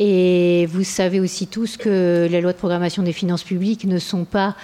Et 0.00 0.66
vous 0.66 0.82
savez 0.82 1.20
aussi 1.20 1.46
tous 1.46 1.76
que 1.76 2.26
les 2.28 2.40
lois 2.40 2.52
de 2.52 2.58
programmation 2.58 3.04
des 3.04 3.12
finances 3.12 3.44
publiques 3.44 3.84
ne 3.84 3.98
sont 3.98 4.24
pas, 4.24 4.56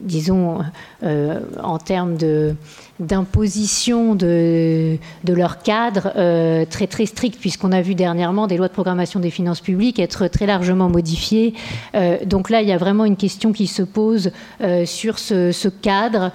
disons, 0.00 0.60
en 1.02 1.78
termes 1.78 2.16
de 2.16 2.54
d'imposition 3.00 4.14
de, 4.14 4.98
leur 5.26 5.62
cadre 5.62 6.12
euh, 6.16 6.64
très 6.64 6.86
très 6.86 7.06
strict, 7.06 7.38
puisqu'on 7.38 7.72
a 7.72 7.82
vu 7.82 7.94
dernièrement 7.94 8.46
des 8.46 8.56
lois 8.56 8.68
de 8.68 8.72
programmation 8.72 9.20
des 9.20 9.30
finances 9.30 9.60
publiques 9.60 9.98
être 9.98 10.28
très 10.28 10.46
largement 10.46 10.88
modifiées. 10.88 11.54
Euh, 11.94 12.16
donc 12.24 12.50
là, 12.50 12.62
il 12.62 12.68
y 12.68 12.72
a 12.72 12.78
vraiment 12.78 13.04
une 13.04 13.16
question 13.16 13.52
qui 13.52 13.66
se 13.66 13.82
pose 13.82 14.30
euh, 14.62 14.86
sur 14.86 15.18
ce 15.18 15.68
cadre 15.68 16.32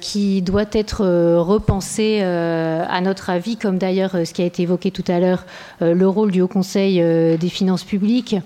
qui 0.00 0.42
doit 0.42 0.64
être 0.72 1.04
repensé, 1.38 2.20
à 2.22 3.00
notre 3.00 3.30
avis, 3.30 3.56
comme 3.56 3.78
d'ailleurs 3.78 4.12
ce 4.12 4.32
qui 4.32 4.42
a 4.42 4.44
été 4.44 4.62
évoqué 4.62 4.90
tout 4.90 5.04
à 5.08 5.18
l'heure, 5.18 5.44
le 5.80 6.08
rôle 6.08 6.30
du 6.30 6.40
Haut 6.40 6.48
Conseil 6.48 7.00
des 7.38 7.48
finances 7.48 7.84
publiques. 7.84 8.36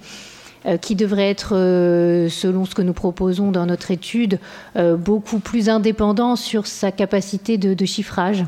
Euh, 0.66 0.76
qui 0.76 0.94
devrait 0.94 1.30
être, 1.30 1.56
euh, 1.56 2.28
selon 2.28 2.66
ce 2.66 2.74
que 2.74 2.82
nous 2.82 2.92
proposons 2.92 3.50
dans 3.50 3.64
notre 3.64 3.90
étude, 3.90 4.38
euh, 4.76 4.94
beaucoup 4.94 5.38
plus 5.38 5.70
indépendant 5.70 6.36
sur 6.36 6.66
sa 6.66 6.92
capacité 6.92 7.56
de, 7.56 7.84
chiffrage. 7.86 8.44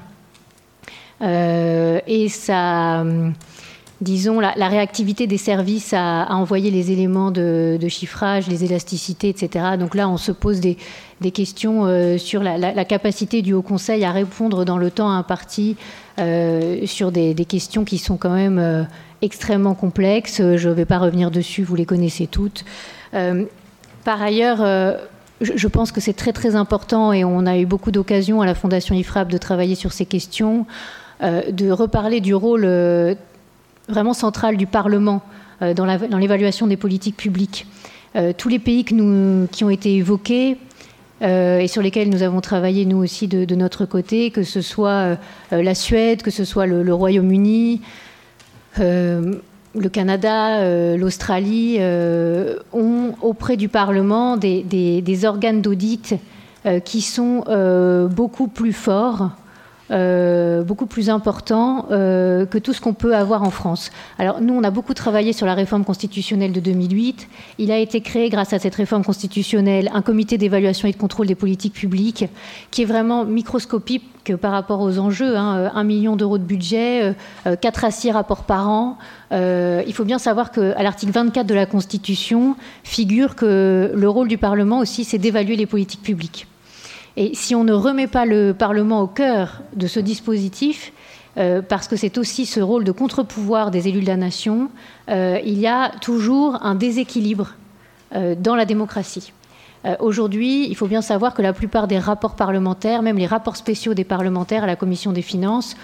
et 1.22 2.28
sa, 2.28 3.04
disons, 4.02 4.40
la, 4.40 4.68
réactivité 4.68 5.26
des 5.26 5.38
services 5.38 5.94
à, 5.94 6.26
envoyer 6.30 6.70
les 6.70 6.92
éléments 6.92 7.30
de, 7.30 7.78
chiffrage, 7.88 8.48
les 8.48 8.64
élasticités, 8.64 9.30
etc. 9.30 9.76
Donc 9.78 9.94
là, 9.94 10.08
on 10.08 10.18
se 10.18 10.32
pose 10.32 10.60
des, 10.60 10.76
questions 11.32 12.18
sur 12.18 12.42
la, 12.42 12.84
capacité 12.84 13.42
du 13.42 13.54
Haut 13.54 13.62
Conseil 13.62 14.04
à 14.04 14.12
répondre 14.12 14.64
dans 14.64 14.78
le 14.78 14.90
temps 14.90 15.10
imparti 15.10 15.76
sur 16.84 17.12
des, 17.12 17.46
questions 17.48 17.84
qui 17.84 17.98
sont 17.98 18.16
quand 18.16 18.34
même 18.34 18.86
extrêmement 19.22 19.74
complexes. 19.74 20.40
Euh, 20.40 20.58
je 20.58 20.68
ne 20.68 20.74
vais 20.74 20.84
pas 20.84 20.98
revenir 20.98 21.30
dessus, 21.30 21.62
vous 21.62 21.76
les 21.76 21.86
connaissez 21.86 22.26
toutes. 22.26 22.64
Euh, 23.14 23.44
par 24.04 24.20
ailleurs, 24.20 24.60
euh, 24.60 24.96
je 25.40 25.68
pense 25.68 25.92
que 25.92 26.00
c'est 26.00 26.12
très 26.12 26.32
très 26.32 26.56
important 26.56 27.12
et 27.12 27.24
on 27.24 27.46
a 27.46 27.56
eu 27.56 27.66
beaucoup 27.66 27.90
d'occasions 27.90 28.42
à 28.42 28.46
la 28.46 28.54
Fondation 28.54 28.94
IFRAP 28.94 29.28
de 29.28 29.38
travailler 29.38 29.74
sur 29.74 29.92
ces 29.92 30.06
questions, 30.06 30.66
de 31.20 31.70
reparler 31.70 32.20
du 32.20 32.34
rôle 32.34 32.62
vraiment 33.88 34.14
central 34.14 34.56
du 34.56 34.66
Parlement 34.66 35.22
dans 35.60 36.18
l'évaluation 36.18 36.66
des 36.66 36.76
politiques 36.76 37.16
publiques. 37.16 37.66
tous 38.36 38.48
les 38.48 38.58
pays 38.58 38.84
qui 38.84 39.64
ont 39.64 39.70
été 39.70 39.94
évoqués, 39.94 40.56
et 41.20 41.66
sur 41.68 41.82
lesquels 41.82 42.08
nous 42.08 42.22
avons 42.22 42.40
travaillé 42.40 42.84
nous 42.84 42.96
aussi 42.96 43.28
de, 43.28 43.54
notre 43.54 43.84
côté, 43.84 44.30
que 44.30 44.42
ce 44.42 44.60
soit 44.60 45.16
la 45.52 45.74
Suède, 45.74 46.22
que 46.22 46.32
ce 46.32 46.44
soit 46.44 46.66
le 46.66 46.92
Royaume-Uni, 46.92 47.80
euh, 48.80 49.34
le 49.74 49.88
Canada, 49.88 50.60
euh, 50.60 50.96
l'Australie 50.96 51.76
euh, 51.80 52.58
ont 52.72 53.14
auprès 53.22 53.56
du 53.56 53.68
Parlement 53.68 54.36
des 54.36 55.24
organes 55.24 55.62
d'audit 55.62 56.14
qui 56.84 57.00
sont 57.00 57.44
beaucoup 58.08 58.46
plus 58.46 58.72
forts 58.72 59.30
euh, 59.92 60.62
beaucoup 60.62 60.86
plus 60.86 61.10
important 61.10 61.86
euh, 61.90 62.46
que 62.46 62.56
tout 62.56 62.72
ce 62.72 62.80
qu'on 62.80 62.94
peut 62.94 63.14
avoir 63.14 63.42
en 63.42 63.50
France. 63.50 63.90
Alors 64.18 64.40
nous, 64.40 64.54
on 64.54 64.64
a 64.64 64.70
beaucoup 64.70 64.94
travaillé 64.94 65.34
sur 65.34 65.44
la 65.44 65.54
réforme 65.54 65.84
constitutionnelle 65.84 66.52
de 66.52 66.60
2008. 66.60 67.28
Il 67.58 67.70
a 67.70 67.78
été 67.78 68.00
créé, 68.00 68.30
grâce 68.30 68.54
à 68.54 68.58
cette 68.58 68.74
réforme 68.74 69.04
constitutionnelle, 69.04 69.90
un 69.92 70.00
comité 70.00 70.38
d'évaluation 70.38 70.88
et 70.88 70.92
de 70.92 70.96
contrôle 70.96 71.26
des 71.26 71.34
politiques 71.34 71.74
publiques 71.74 72.24
qui 72.70 72.82
est 72.82 72.86
vraiment 72.86 73.26
microscopique 73.26 74.34
par 74.40 74.52
rapport 74.52 74.80
aux 74.80 74.98
enjeux. 74.98 75.36
Hein, 75.36 75.70
un 75.74 75.84
million 75.84 76.16
d'euros 76.16 76.38
de 76.38 76.44
budget, 76.44 77.14
4 77.44 77.84
euh, 77.84 77.86
à 77.86 77.90
6 77.90 78.12
rapports 78.12 78.44
par 78.44 78.70
an. 78.70 78.96
il 79.30 79.92
faut 79.92 80.04
bien 80.04 80.18
savoir 80.18 80.52
qu'à 80.52 80.82
l'article 80.82 81.12
24 81.12 81.46
de 81.46 81.54
la 81.54 81.66
Constitution 81.66 82.56
figure 82.82 83.34
que 83.34 83.92
le 83.94 84.08
rôle 84.08 84.28
du 84.28 84.38
Parlement 84.38 84.78
aussi, 84.78 85.04
c'est 85.04 85.18
d'évaluer 85.18 85.56
les 85.56 85.66
politiques 85.66 86.02
publiques. 86.02 86.46
Et 87.16 87.34
si 87.34 87.54
on 87.54 87.64
ne 87.64 87.72
remet 87.72 88.06
pas 88.06 88.24
le 88.24 88.54
Parlement 88.54 89.02
au 89.02 89.06
cœur 89.06 89.62
de 89.76 89.86
ce 89.86 90.00
dispositif, 90.00 90.92
euh, 91.38 91.62
parce 91.62 91.88
que 91.88 91.96
c'est 91.96 92.18
aussi 92.18 92.44
ce 92.46 92.60
rôle 92.60 92.84
de 92.84 92.92
contre-pouvoir 92.92 93.70
des 93.70 93.88
élus 93.88 94.02
de 94.02 94.06
la 94.06 94.16
nation, 94.16 94.70
euh, 95.08 95.38
il 95.44 95.58
y 95.58 95.66
a 95.66 95.90
toujours 96.00 96.58
un 96.62 96.74
déséquilibre 96.74 97.54
euh, 98.14 98.34
dans 98.34 98.54
la 98.54 98.64
démocratie. 98.64 99.32
Aujourd'hui, 99.98 100.68
il 100.68 100.76
faut 100.76 100.86
bien 100.86 101.02
savoir 101.02 101.34
que 101.34 101.42
la 101.42 101.52
plupart 101.52 101.88
des 101.88 101.98
rapports 101.98 102.36
parlementaires, 102.36 103.02
même 103.02 103.18
les 103.18 103.26
rapports 103.26 103.56
spéciaux 103.56 103.94
des 103.94 104.04
parlementaires 104.04 104.62
à 104.62 104.66
la 104.68 104.76
Commission 104.76 105.10
des 105.10 105.22
finances, 105.22 105.74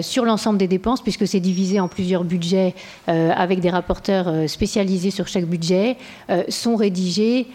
sur 0.00 0.24
l'ensemble 0.24 0.58
des 0.58 0.68
dépenses, 0.68 1.02
puisque 1.02 1.26
c'est 1.26 1.40
divisé 1.40 1.80
en 1.80 1.88
plusieurs 1.88 2.22
budgets 2.22 2.76
avec 3.08 3.58
des 3.58 3.70
rapporteurs 3.70 4.48
spécialisés 4.48 5.10
sur 5.10 5.26
chaque 5.26 5.46
budget, 5.46 5.96
sont 6.48 6.76
rédigés 6.76 7.48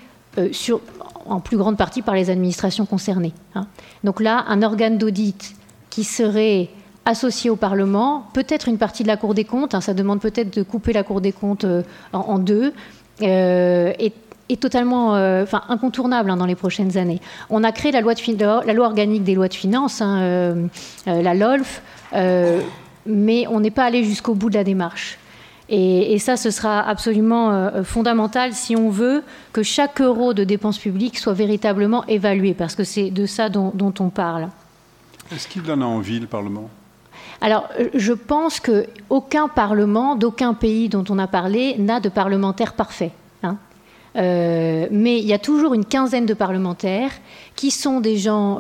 sur, 0.52 0.82
en 1.26 1.40
plus 1.40 1.58
grande 1.58 1.78
partie 1.78 2.02
par 2.02 2.16
les 2.16 2.30
administrations 2.30 2.86
concernées. 2.86 3.34
Hein. 3.56 3.68
Donc 4.04 4.22
là, 4.22 4.46
un 4.48 4.62
organe 4.62 4.98
d'audit 4.98 5.56
qui 5.90 6.04
serait 6.04 6.70
associé 7.06 7.50
au 7.50 7.56
Parlement, 7.56 8.28
peut-être 8.34 8.68
une 8.68 8.78
partie 8.78 9.04
de 9.04 9.08
la 9.08 9.18
Cour 9.18 9.34
des 9.34 9.44
comptes, 9.44 9.76
hein, 9.76 9.82
ça 9.82 9.94
demande 9.94 10.22
peut-être 10.22 10.56
de 10.56 10.64
couper 10.64 10.94
la 10.94 11.04
Cour 11.04 11.22
des 11.22 11.32
comptes 11.32 11.66
euh, 11.66 11.84
en, 12.14 12.40
deux, 12.40 12.74
euh, 13.22 13.94
est, 14.00 14.14
totalement 14.60 15.16
euh, 15.16 15.44
enfin, 15.44 15.64
incontournable 15.68 16.30
hein, 16.30 16.38
dans 16.38 16.46
les 16.46 16.56
prochaines 16.56 16.98
années. 16.98 17.20
On 17.50 17.64
a 17.64 17.72
créé 17.72 17.92
la 17.92 18.02
loi 18.02 18.14
organique 18.86 19.24
des 19.24 19.36
lois 19.36 19.48
de 19.48 19.54
finances, 19.54 20.00
la 20.00 21.34
LOLF, 21.34 21.82
mais 23.06 23.48
on 23.48 23.60
n'est 23.60 23.72
pas 23.72 23.86
allé 23.86 24.04
jusqu'au 24.04 24.36
bout 24.36 24.50
de 24.50 24.56
la 24.56 24.64
démarche. 24.64 25.18
Et, 25.76 26.20
ça, 26.20 26.38
ce 26.38 26.52
sera 26.52 26.88
absolument 26.88 27.52
euh, 27.52 27.84
fondamental 27.84 28.54
si 28.54 28.76
on 28.76 28.92
veut 28.92 29.24
que 29.54 29.64
chaque 29.64 30.02
euro 30.02 30.36
de 30.36 30.44
dépenses 30.44 30.78
publiques 30.78 31.18
soit 31.18 31.34
véritablement 31.34 32.06
évalué, 32.06 32.54
parce 32.54 32.76
que 32.76 32.84
c'est 32.84 33.10
de 33.10 33.26
ça 33.26 33.50
dont, 33.50 33.94
on 34.00 34.10
parle. 34.10 34.50
Est-ce 35.32 35.48
qu'il 35.48 35.70
en 35.72 35.82
a 35.82 35.86
envie, 35.86 36.20
le 36.20 36.28
Parlement? 36.28 36.70
Alors, 37.42 37.68
euh, 37.80 37.90
je 37.96 38.14
pense 38.14 38.60
qu'aucun 38.60 39.48
Parlement, 39.48 40.16
d'aucun 40.16 40.54
pays 40.54 40.90
dont 40.90 41.06
on 41.10 41.18
a 41.18 41.26
parlé, 41.26 41.76
n'a 41.80 42.00
de 42.00 42.10
parlementaire 42.10 42.74
parfait. 42.74 43.12
Hein. 43.42 43.58
Euh, 44.16 44.86
mais 44.92 45.18
il 45.18 45.26
y 45.26 45.34
a 45.34 45.40
toujours 45.40 45.74
une 45.74 45.86
quinzaine 45.86 46.28
de 46.28 46.36
parlementaires 46.36 47.14
qui 47.56 47.72
sont 47.72 48.00
des 48.00 48.18
gens 48.18 48.60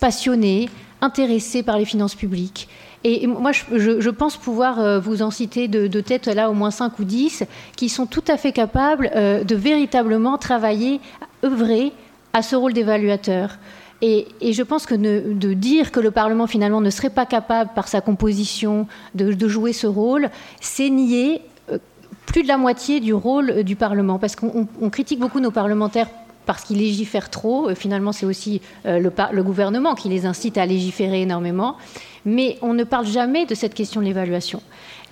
passionnés, 0.00 0.68
intéressés 1.00 1.62
par 1.62 1.78
les 1.78 1.86
finances 1.86 2.14
publiques, 2.14 2.68
Et 3.04 3.26
moi, 3.26 3.52
je, 3.52 4.10
pense 4.10 4.36
pouvoir 4.36 5.00
vous 5.00 5.22
en 5.22 5.30
citer 5.30 5.68
de, 5.68 6.00
tête 6.00 6.26
là 6.26 6.50
au 6.50 6.52
moins 6.52 6.72
5 6.72 6.98
ou 6.98 7.04
10 7.04 7.44
qui 7.76 7.88
sont 7.88 8.06
tout 8.06 8.24
à 8.26 8.36
fait 8.36 8.52
capables 8.52 9.10
de 9.14 9.54
véritablement 9.54 10.36
travailler, 10.36 11.00
œuvrer 11.44 11.92
à 12.32 12.42
ce 12.42 12.56
rôle 12.56 12.72
d'évaluateur. 12.72 13.58
Et, 14.00 14.26
je 14.40 14.62
pense 14.62 14.86
que 14.86 14.94
de 14.94 15.52
dire 15.54 15.90
que 15.90 16.00
le 16.00 16.10
Parlement 16.10 16.46
finalement 16.46 16.80
ne 16.80 16.90
serait 16.90 17.10
pas 17.10 17.26
capable 17.26 17.70
par 17.74 17.88
sa 17.88 18.00
composition 18.00 18.86
de, 19.14 19.48
jouer 19.48 19.72
ce 19.72 19.86
rôle, 19.86 20.30
c'est 20.60 20.88
nier 20.88 21.42
euh, 21.72 21.78
plus 22.26 22.42
de 22.42 22.48
la 22.48 22.58
moitié 22.58 23.00
du 23.00 23.12
rôle 23.12 23.50
euh, 23.50 23.62
du 23.62 23.74
Parlement. 23.74 24.18
Parce 24.18 24.36
qu'on 24.36 24.90
critique 24.90 25.18
beaucoup 25.18 25.40
nos 25.40 25.50
parlementaires 25.50 26.08
parce 26.46 26.62
qu'ils 26.62 26.78
légifèrent 26.78 27.30
trop. 27.30 27.68
Euh, 27.68 27.74
finalement, 27.74 28.12
c'est 28.12 28.26
aussi 28.26 28.60
le, 28.84 29.42
gouvernement 29.42 29.94
qui 29.94 30.08
les 30.08 30.26
incite 30.26 30.58
à 30.58 30.66
légiférer 30.66 31.22
énormément. 31.22 31.76
Mais 32.24 32.58
on 32.62 32.74
ne 32.74 32.84
parle 32.84 33.06
jamais 33.06 33.46
de 33.46 33.54
cette 33.54 33.74
question 33.74 34.00
de 34.00 34.06
l'évaluation. 34.06 34.62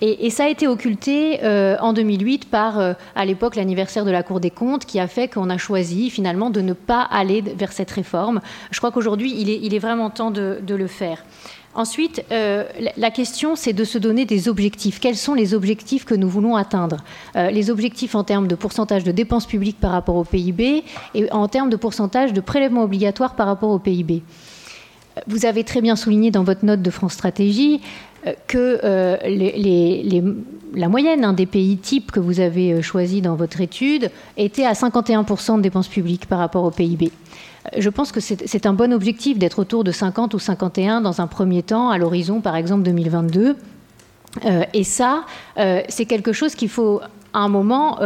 Et, 0.01 0.29
ça 0.29 0.43
a 0.43 0.47
été 0.47 0.67
occulté 0.67 1.39
euh, 1.43 1.75
en 1.81 1.91
2008 1.91 2.49
par, 2.49 2.79
euh, 2.79 2.93
à 3.15 3.25
l'époque, 3.25 3.55
l'anniversaire 3.55 4.05
de 4.05 4.11
la 4.11 4.21
Cour 4.21 4.39
des 4.39 4.51
comptes, 4.51 4.85
qui 4.85 4.99
a 4.99 5.07
fait 5.07 5.27
qu'on 5.27 5.49
a 5.49 5.57
choisi 5.57 6.11
finalement 6.11 6.51
de 6.51 6.61
ne 6.61 6.73
pas 6.73 7.01
aller 7.01 7.41
vers 7.41 7.71
cette 7.71 7.89
réforme. 7.89 8.41
Je 8.69 8.77
crois 8.77 8.91
qu'aujourd'hui, 8.91 9.33
il 9.35 9.73
est, 9.73 9.79
vraiment 9.79 10.11
temps 10.11 10.29
de, 10.29 10.61
le 10.67 10.87
faire. 10.87 11.25
Ensuite, 11.73 12.23
euh, 12.31 12.65
la 12.95 13.09
question, 13.09 13.55
c'est 13.55 13.73
de 13.73 13.83
se 13.83 13.97
donner 13.97 14.25
des 14.25 14.49
objectifs. 14.49 14.99
Quels 14.99 15.15
sont 15.15 15.33
les 15.33 15.55
objectifs 15.55 16.05
que 16.05 16.15
nous 16.15 16.29
voulons 16.29 16.55
atteindre? 16.55 16.97
Les 17.35 17.69
objectifs 17.69 18.15
en 18.15 18.23
termes 18.23 18.47
de 18.47 18.55
pourcentage 18.55 19.03
de 19.03 19.11
dépenses 19.11 19.47
publiques 19.47 19.79
par 19.79 19.91
rapport 19.91 20.15
au 20.15 20.23
PIB 20.23 20.83
et 21.15 21.31
en 21.31 21.47
termes 21.47 21.69
de 21.69 21.75
pourcentage 21.75 22.33
de 22.33 22.41
prélèvements 22.41 22.83
obligatoires 22.83 23.35
par 23.35 23.47
rapport 23.47 23.69
au 23.69 23.79
PIB. 23.79 24.23
Vous 25.27 25.45
avez 25.45 25.63
très 25.63 25.81
bien 25.81 25.95
souligné 25.95 26.31
dans 26.31 26.43
votre 26.43 26.65
note 26.65 26.81
de 26.81 26.89
France 26.89 27.13
Stratégie 27.13 27.81
euh, 28.25 28.33
que 28.47 28.79
euh, 28.83 29.17
la 30.73 30.89
moyenne 30.89 31.23
hein, 31.23 31.33
des 31.33 31.45
pays 31.45 31.77
types 31.77 32.11
que 32.11 32.19
vous 32.19 32.39
avez 32.39 32.73
euh, 32.73 32.81
choisis 32.81 33.21
dans 33.21 33.35
votre 33.35 33.61
étude 33.61 34.09
était 34.37 34.65
à 34.65 34.73
51% 34.73 35.57
de 35.57 35.61
dépenses 35.61 35.87
publiques 35.87 36.25
par 36.25 36.39
rapport 36.39 36.63
au 36.63 36.71
PIB. 36.71 37.11
Je 37.77 37.89
pense 37.89 38.13
que 38.13 38.21
c'est 38.21 38.65
un 38.65 38.73
bon 38.73 38.93
objectif 38.93 39.37
d'être 39.37 39.59
autour 39.59 39.83
de 39.83 39.91
50 39.91 40.33
ou 40.33 40.39
51 40.39 41.01
dans 41.01 41.19
un 41.19 41.27
premier 41.27 41.63
temps, 41.63 41.89
à 41.89 41.97
l'horizon 41.97 42.39
par 42.39 42.55
exemple 42.55 42.83
2022. 42.83 43.57
et 44.73 44.83
ça, 44.85 45.25
c'est 45.89 46.05
quelque 46.05 46.31
chose 46.31 46.55
qu'il 46.55 46.69
faut 46.69 47.01
à 47.33 47.39
un 47.39 47.49
moment 47.49 47.99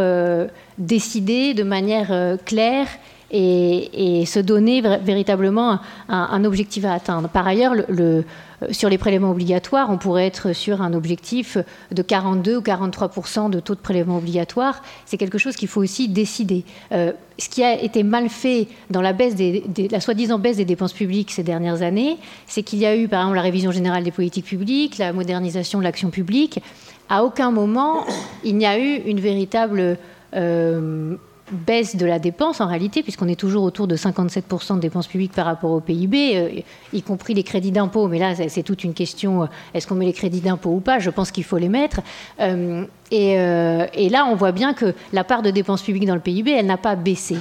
décider 0.78 1.54
de 1.54 1.62
manière 1.62 2.38
claire 2.44 2.88
et, 3.32 4.24
se 4.26 4.38
donner 4.38 4.80
véritablement 4.80 5.80
un, 6.08 6.44
objectif 6.44 6.84
à 6.84 6.92
atteindre. 6.92 7.28
Par 7.28 7.46
ailleurs, 7.46 7.74
le, 7.88 8.24
sur 8.70 8.88
les 8.88 8.98
prélèvements 8.98 9.30
obligatoires, 9.30 9.90
on 9.90 9.98
pourrait 9.98 10.26
être 10.26 10.52
sur 10.52 10.82
un 10.82 10.92
objectif 10.92 11.58
de 11.90 12.02
42 12.02 12.56
ou 12.56 12.60
43% 12.60 13.50
de 13.50 13.60
taux 13.60 13.74
de 13.74 13.80
prélèvements 13.80 14.18
obligatoires. 14.18 14.82
C'est 15.06 15.16
quelque 15.16 15.38
chose 15.38 15.56
qu'il 15.56 15.68
faut 15.68 15.80
aussi 15.80 16.08
décider. 16.08 16.64
Euh, 16.92 17.12
ce 17.38 17.48
qui 17.48 17.64
a 17.64 17.80
été 17.80 18.02
mal 18.02 18.28
fait 18.28 18.68
dans 18.90 19.00
la 19.00 19.12
soi-disant 20.00 20.38
baisse 20.38 20.56
des 20.56 20.64
dépenses 20.64 20.92
publiques 20.92 21.30
ces 21.30 21.42
dernières 21.42 21.82
années, 21.82 22.18
c'est 22.46 22.62
qu'il 22.62 22.78
y 22.78 22.86
a 22.86 22.96
eu, 22.96 23.08
par 23.08 23.22
exemple, 23.22 23.36
la 23.36 23.42
révision 23.42 23.72
générale 23.72 24.04
des 24.04 24.12
politiques 24.12 24.46
publiques, 24.46 24.98
la 24.98 25.12
modernisation 25.12 25.78
de 25.78 25.84
l'action 25.84 26.10
publique. 26.10 26.60
À 27.08 27.24
aucun 27.24 27.50
moment, 27.50 28.04
il 28.44 28.56
n'y 28.56 28.66
a 28.66 28.78
eu 28.78 29.02
une 29.06 29.20
véritable... 29.20 29.98
Euh, 30.34 31.16
baisse 31.52 31.96
de 31.96 32.06
la 32.06 32.18
dépense 32.18 32.60
en 32.60 32.66
réalité, 32.66 33.02
puisqu'on 33.02 33.28
est 33.28 33.38
toujours 33.38 33.62
autour 33.62 33.86
de 33.86 33.96
57% 33.96 34.76
de 34.76 34.80
dépenses 34.80 35.06
publiques 35.06 35.32
par 35.32 35.46
rapport 35.46 35.70
au 35.70 35.80
PIB, 35.80 36.36
euh, 36.36 36.60
y 36.92 37.02
compris 37.02 37.34
les 37.34 37.42
crédits 37.42 37.70
d'impôt. 37.70 38.08
Mais 38.08 38.18
là, 38.18 38.34
c'est 38.48 38.62
toute 38.62 38.84
une 38.84 38.94
question, 38.94 39.42
euh, 39.42 39.46
est-ce 39.74 39.86
qu'on 39.86 39.94
met 39.94 40.06
les 40.06 40.12
crédits 40.12 40.40
d'impôt 40.40 40.70
ou 40.70 40.80
pas? 40.80 40.98
Je 40.98 41.10
pense 41.10 41.30
qu'il 41.30 41.44
faut 41.44 41.58
les 41.58 41.68
mettre. 41.68 42.00
Euh, 42.40 42.84
et, 43.10 44.08
là, 44.08 44.26
on 44.26 44.34
voit 44.34 44.52
bien 44.52 44.72
que 44.72 44.94
la 45.12 45.24
part 45.24 45.42
de 45.42 45.50
dépenses 45.50 45.82
publiques 45.82 46.06
dans 46.06 46.14
le 46.14 46.20
PIB, 46.20 46.50
elle 46.50 46.66
n'a 46.66 46.78
pas 46.78 46.96
baissé. 46.96 47.36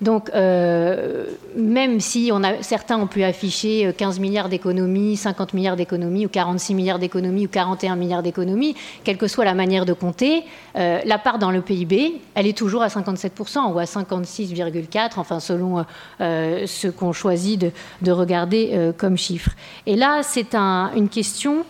Donc, 0.00 0.30
euh, 0.34 1.26
même 1.56 2.00
si 2.00 2.32
certains 2.62 2.98
ont 2.98 3.06
pu 3.06 3.22
afficher 3.22 3.92
15 3.96 4.16
euh, 4.16 4.20
milliards 4.20 4.48
d'économies, 4.48 5.16
50 5.16 5.52
milliards 5.52 5.76
d'économies, 5.76 6.24
ou 6.24 6.28
46 6.28 6.74
milliards 6.74 6.98
d'économies, 6.98 7.46
ou 7.46 7.48
41 7.48 7.96
milliards 7.96 8.22
d'économies, 8.22 8.74
quelle 9.04 9.18
que 9.18 9.28
soit 9.28 9.44
la 9.44 9.54
manière 9.54 9.84
de 9.84 9.92
compter, 9.92 10.44
euh, 10.76 11.00
la 11.04 11.18
part 11.18 11.38
dans 11.38 11.50
le 11.50 11.60
PIB, 11.60 12.20
elle 12.34 12.46
est 12.46 12.56
toujours 12.56 12.82
à 12.82 12.88
57% 12.88 13.72
ou 13.72 13.78
à 13.78 13.84
56,4%, 13.84 15.10
enfin 15.16 15.40
selon 15.40 15.84
ce 16.18 16.88
qu'on 16.88 17.12
choisit 17.12 17.60
de, 18.02 18.10
regarder 18.10 18.92
comme 18.98 19.16
chiffre. 19.16 19.50
Et 19.86 19.96
là, 19.96 20.22
c'est 20.22 20.54
une 20.54 21.08
question 21.08 21.64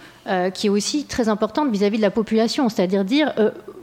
qui 0.54 0.66
est 0.66 0.70
aussi 0.70 1.04
très 1.04 1.28
importante 1.28 1.70
vis-à-vis 1.70 1.98
de 1.98 2.02
la 2.02 2.10
population, 2.10 2.68
c'est-à-dire 2.68 3.04
dire, 3.04 3.32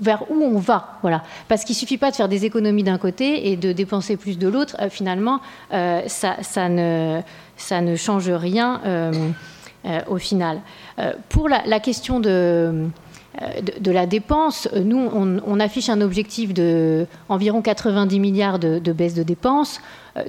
vers 0.02 0.30
où 0.30 0.42
on 0.44 0.60
va. 0.60 0.98
Voilà. 1.02 1.24
Parce 1.48 1.64
qu'il 1.64 1.74
ne 1.74 1.80
suffit 1.80 1.98
pas 1.98 2.12
de 2.12 2.16
faire 2.16 2.30
des 2.30 2.46
économies 2.46 2.84
d'un 2.84 2.98
côté 2.98 3.50
et 3.50 3.58
de 3.58 3.72
dépenser 3.72 4.18
plus 4.18 4.38
de 4.38 4.48
l'autre. 4.48 4.76
Euh, 4.80 4.90
finalement, 4.90 5.40
ça, 5.72 6.38
ça, 6.42 6.70
ne, 6.70 7.96
change 7.96 8.30
rien 8.30 8.82
au 10.08 10.18
final. 10.18 10.62
pour 11.30 11.50
la, 11.50 11.80
question 11.80 12.20
de, 12.20 12.88
de, 13.80 13.92
la 13.92 14.06
dépense, 14.06 14.68
nous, 14.76 15.10
on, 15.46 15.60
affiche 15.60 15.90
un 15.90 16.02
objectif 16.02 16.54
de 16.54 17.08
environ 17.30 17.62
90 17.62 18.20
milliards 18.20 18.60
de, 18.60 18.80
de 18.80 18.92
baisse 18.92 19.14
de 19.14 19.24
dépenses. 19.24 19.80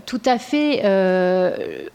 tout 0.06 0.22
à 0.26 0.38
fait 0.38 0.82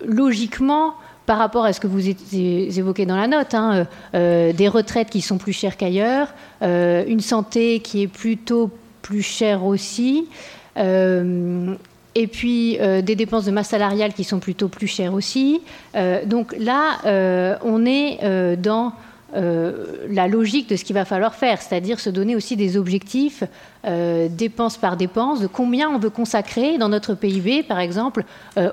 logiquement, 0.05 0.95
par 1.26 1.38
rapport 1.38 1.65
à 1.65 1.74
ce 1.74 1.80
que 1.80 1.88
vous 1.88 2.07
évoquez 2.07 3.05
dans 3.05 3.15
la 3.15 3.28
note, 3.28 3.53
hein, 3.53 3.74
euh, 3.74 3.86
euh, 4.15 4.53
des 4.53 4.67
retraites 4.67 5.09
qui 5.09 5.21
sont 5.21 5.38
plus 5.38 5.53
chères 5.53 5.78
qu'ailleurs, 5.78 6.28
euh, 6.61 7.03
une 7.07 7.21
santé 7.21 7.80
qui 7.80 8.03
est 8.03 8.07
plutôt 8.07 8.69
plus 9.01 9.21
chère 9.21 9.65
aussi, 9.65 10.28
et 10.76 12.28
puis 12.28 12.78
des 12.78 13.15
dépenses 13.15 13.45
de 13.45 13.51
masse 13.51 13.69
salariale 13.69 14.13
qui 14.13 14.24
sont 14.24 14.39
plutôt 14.39 14.69
plus 14.69 14.88
chères 14.88 15.13
aussi. 15.13 15.61
donc 16.26 16.55
là, 16.57 17.59
on 17.63 17.86
est 17.86 18.57
dans 18.57 18.93
la 19.36 20.28
logique 20.28 20.69
de 20.69 20.78
ce 20.78 20.86
qu'il 20.86 20.95
va 20.95 21.03
falloir 21.03 21.36
faire, 21.36 21.61
c'est-à-dire 21.61 21.99
se 21.99 22.09
donner 22.09 22.36
aussi 22.36 22.55
des 22.55 22.78
objectifs, 22.78 23.43
dépenses 23.84 24.78
par 24.78 24.95
dépenses, 24.95 25.41
de 25.41 25.47
combien 25.47 25.89
on 25.89 25.99
veut 25.99 26.09
consacrer 26.09 26.78
dans 26.78 26.89
notre 26.89 27.13
PIB, 27.13 27.63
par 27.63 27.80
exemple, 27.80 28.24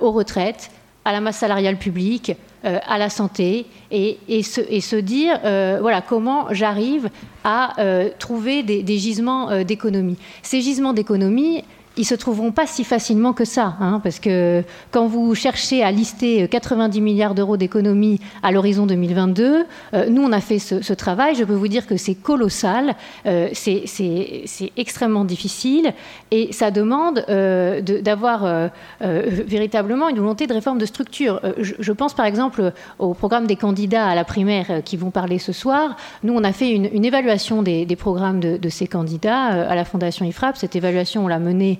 aux 0.01 0.12
retraites 0.12 0.70
à 1.05 1.12
la 1.12 1.20
masse 1.20 1.38
salariale 1.38 1.76
publique, 1.76 2.32
euh, 2.64 2.78
à 2.86 2.98
la 2.98 3.09
santé, 3.09 3.66
et, 3.90 4.18
se, 4.42 4.96
dire, 4.96 5.40
euh, 5.44 5.78
voilà, 5.80 6.03
comment 6.03 6.48
j'arrive 6.51 7.09
à 7.42 7.80
euh, 7.80 8.11
trouver 8.18 8.62
des, 8.62 8.82
des 8.82 8.98
gisements 8.98 9.64
d'économie. 9.64 10.18
Ces 10.42 10.61
gisements 10.61 10.92
d'économie, 10.92 11.64
ils 12.01 12.05
se 12.05 12.14
trouveront 12.14 12.51
pas 12.51 12.66
si 12.66 12.82
facilement 12.82 13.34
que 13.34 13.44
ça, 13.44 13.76
hein, 13.78 14.01
parce 14.03 14.20
que 14.20 14.64
quand 14.90 15.07
vous 15.07 15.34
cherchez 15.34 15.82
à 15.82 15.90
lister 15.90 16.48
90 16.48 16.98
milliards 17.03 17.34
d'euros 17.34 17.59
d'économies 17.59 18.18
à 18.42 18.53
l'horizon 18.53 18.86
2022, 18.86 19.66
euh, 19.92 20.09
nous 20.09 20.22
on 20.22 20.32
a 20.32 20.40
fait 20.40 20.59
ce, 20.59 20.94
travail. 20.94 21.34
Je 21.34 21.44
peux 21.44 21.55
vous 21.55 21.68
dire 21.68 21.86
que 21.86 21.98
c'est 21.98 22.14
colossal, 22.14 22.94
euh, 23.26 23.51
c'est 23.53 24.72
extrêmement 24.78 25.26
difficile, 25.26 25.92
et 26.30 26.55
ça 26.55 26.70
demande 26.70 27.22
euh, 27.28 27.82
d'avoir 27.82 28.70
véritablement 29.01 30.09
une 30.09 30.16
volonté 30.16 30.46
de 30.46 30.55
réforme 30.55 30.78
de 30.78 30.86
structure. 30.86 31.40
Je, 31.59 31.92
pense 31.92 32.14
par 32.14 32.24
exemple 32.24 32.72
au 32.98 33.12
programme 33.12 33.46
des 33.46 33.57
candidats 33.57 34.07
à 34.07 34.14
la 34.14 34.24
primaire 34.24 34.82
qui 34.84 34.96
vont 34.96 35.11
parler 35.11 35.38
ce 35.38 35.53
soir. 35.53 35.96
Nous 36.22 36.32
on 36.32 36.44
a 36.44 36.53
fait 36.53 36.70
une, 36.70 37.05
évaluation 37.05 37.62
des, 37.62 37.96
programmes 37.96 38.40
de, 38.40 38.57
de, 38.57 38.68
ces 38.70 38.86
candidats 38.86 39.44
à 39.44 39.74
la 39.74 39.84
Fondation 39.84 40.24
IFRAP. 40.24 40.57
Cette 40.57 40.76
évaluation 40.76 41.26
on 41.26 41.28
l'a 41.28 41.38
menée 41.38 41.78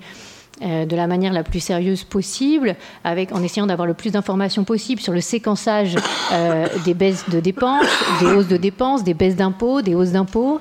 euh, 0.63 0.85
de 0.85 0.95
la 0.95 1.07
manière 1.07 1.33
la 1.33 1.43
plus 1.43 1.59
sérieuse 1.59 2.03
possible, 2.03 2.75
en 3.03 3.43
essayant 3.43 3.65
d'avoir 3.65 3.87
le 3.87 3.95
plus 3.95 4.11
d'informations 4.11 4.63
possible 4.63 5.01
sur 5.01 5.11
le 5.11 5.21
séquençage 5.21 5.95
euh, 6.31 6.67
des 6.85 6.93
baisses 6.93 7.27
de 7.29 7.39
dépenses, 7.39 7.87
des 8.19 8.27
hausses 8.27 8.47
de 8.47 8.57
dépenses, 8.57 9.03
des 9.03 9.15
baisses 9.15 9.35
d'impôts, 9.35 9.81
des 9.81 9.95
hausses 9.95 10.11
d'impôts. 10.11 10.59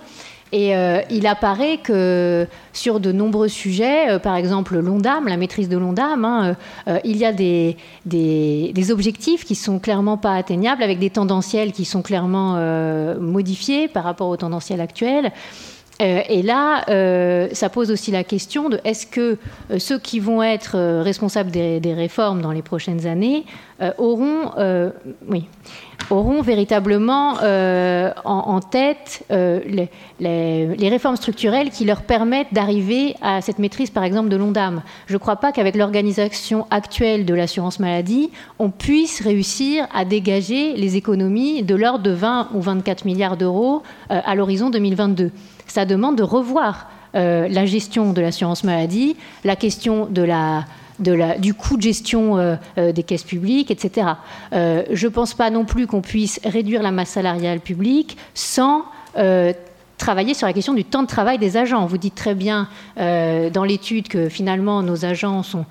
Et 0.52 0.74
euh, 0.74 1.00
il 1.10 1.26
apparaît 1.26 1.78
que 1.78 2.46
sur 2.72 2.98
de 2.98 3.12
nombreux 3.12 3.48
sujets, 3.48 4.18
par 4.20 4.36
exemple 4.36 4.78
l'ONDAM, 4.78 5.28
la 5.28 5.36
maîtrise 5.36 5.68
de 5.68 5.76
l'ONDAM, 5.76 6.24
hein, 6.24 6.56
il 7.04 7.18
y 7.18 7.24
a 7.24 7.32
des, 7.32 7.76
des, 8.06 8.72
des, 8.74 8.90
objectifs 8.90 9.44
qui 9.44 9.54
sont 9.54 9.78
clairement 9.78 10.16
pas 10.16 10.34
atteignables, 10.34 10.82
avec 10.82 10.98
des 10.98 11.10
tendanciels 11.10 11.72
qui 11.72 11.84
sont 11.84 12.02
clairement 12.02 12.54
modifiés 13.20 13.86
par 13.86 14.02
rapport 14.02 14.28
aux 14.28 14.36
tendanciels 14.36 14.80
actuels. 14.80 15.30
Euh, 16.00 16.22
et 16.28 16.42
là, 16.42 16.84
euh, 16.88 17.48
ça 17.52 17.68
pose 17.68 17.90
aussi 17.90 18.10
la 18.10 18.24
question 18.24 18.68
de 18.68 18.80
est-ce 18.84 19.06
que 19.06 19.36
euh, 19.70 19.78
ceux 19.78 19.98
qui 19.98 20.18
vont 20.18 20.42
être 20.42 20.78
responsables 21.02 21.50
des, 21.50 21.80
réformes 21.94 22.40
dans 22.40 22.52
les 22.52 22.62
prochaines 22.62 23.06
années 23.06 23.44
auront, 23.98 24.52
oui, 25.28 25.46
auront 26.10 26.42
véritablement 26.42 27.34
en, 28.24 28.60
tête 28.60 29.24
euh, 29.32 29.60
les, 30.20 30.88
réformes 30.88 31.16
structurelles 31.16 31.70
qui 31.70 31.84
leur 31.84 32.02
permettent 32.02 32.52
d'arriver 32.52 33.16
à 33.22 33.40
cette 33.40 33.58
maîtrise, 33.58 33.90
par 33.90 34.04
exemple, 34.04 34.28
de 34.28 34.36
l'ONDAM. 34.36 34.82
Je 35.06 35.14
ne 35.14 35.18
crois 35.18 35.36
pas 35.36 35.50
qu'avec 35.50 35.74
l'organisation 35.74 36.66
actuelle 36.70 37.24
de 37.24 37.34
l'assurance 37.34 37.80
maladie, 37.80 38.30
on 38.58 38.70
puisse 38.70 39.22
réussir 39.22 39.86
à 39.92 40.04
dégager 40.04 40.74
les 40.74 40.96
économies 40.96 41.62
de 41.62 41.74
l'ordre 41.74 42.04
de 42.04 42.12
20 42.12 42.50
ou 42.54 42.60
24 42.60 43.04
milliards 43.04 43.36
d'euros 43.36 43.82
à 44.08 44.34
l'horizon 44.34 44.70
2022. 44.70 45.32
Ça 45.70 45.84
demande 45.84 46.16
de 46.16 46.22
revoir 46.22 46.90
la 47.12 47.66
gestion 47.66 48.12
de 48.12 48.20
l'assurance 48.20 48.62
maladie, 48.62 49.16
la 49.42 49.56
question 49.56 50.08
du 51.00 51.54
coût 51.54 51.76
de 51.76 51.82
gestion 51.82 52.38
euh, 52.38 52.56
euh, 52.78 52.92
des 52.92 53.02
caisses 53.02 53.24
publiques, 53.24 53.70
etc. 53.70 54.08
Euh, 54.52 54.84
je 54.90 55.06
ne 55.06 55.12
pense 55.12 55.34
pas 55.34 55.50
non 55.50 55.64
plus 55.64 55.86
qu'on 55.86 56.02
puisse 56.02 56.40
réduire 56.44 56.82
la 56.82 56.90
masse 56.90 57.10
salariale 57.10 57.60
publique 57.60 58.16
sans 58.34 58.84
travailler 59.98 60.34
sur 60.34 60.46
la 60.46 60.54
question 60.54 60.72
du 60.72 60.84
temps 60.84 61.02
de 61.02 61.08
travail 61.08 61.36
des 61.36 61.56
agents. 61.56 61.84
Vous 61.84 61.98
dites 61.98 62.14
très 62.14 62.34
bien 62.34 62.68
dans 62.96 63.64
l'étude 63.64 64.08
que 64.08 64.28
finalement 64.28 64.82
nos 64.82 65.04
agents 65.04 65.42
sont 65.42 65.66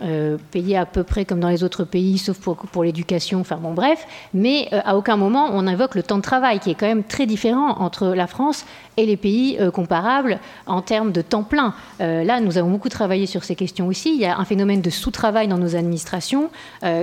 euh, 0.00 0.38
payés 0.50 0.78
à 0.78 0.86
peu 0.86 1.04
près 1.04 1.26
comme 1.26 1.38
dans 1.38 1.50
les 1.50 1.62
autres 1.62 1.84
pays, 1.84 2.16
sauf 2.16 2.38
pour, 2.38 2.82
l'éducation, 2.82 3.40
enfin 3.40 3.56
bon 3.56 3.74
bref, 3.74 4.06
mais 4.32 4.68
euh, 4.72 4.80
à 4.86 4.96
aucun 4.96 5.18
moment 5.18 5.50
on 5.52 5.66
invoque 5.66 5.94
le 5.94 6.02
temps 6.02 6.16
de 6.16 6.22
travail, 6.22 6.60
qui 6.60 6.70
est 6.70 6.74
quand 6.74 6.86
même 6.86 7.04
très 7.04 7.26
différent 7.26 7.78
entre 7.78 8.08
la 8.08 8.26
France 8.26 8.64
et 8.96 9.04
les 9.04 9.18
pays 9.18 9.58
euh, 9.60 9.70
comparables 9.70 10.40
en 10.66 10.80
termes 10.80 11.12
de 11.12 11.20
temps 11.20 11.42
plein. 11.42 11.74
là, 12.00 12.40
nous 12.40 12.56
avons 12.56 12.70
beaucoup 12.70 12.88
travaillé 12.88 13.26
sur 13.26 13.44
ces 13.44 13.54
questions 13.54 13.86
aussi. 13.86 14.14
Il 14.14 14.20
y 14.20 14.24
a 14.24 14.38
un 14.38 14.44
phénomène 14.46 14.80
de 14.80 14.90
sous-travail 14.90 15.46
dans 15.46 15.58
nos 15.58 15.76
administrations 15.76 16.50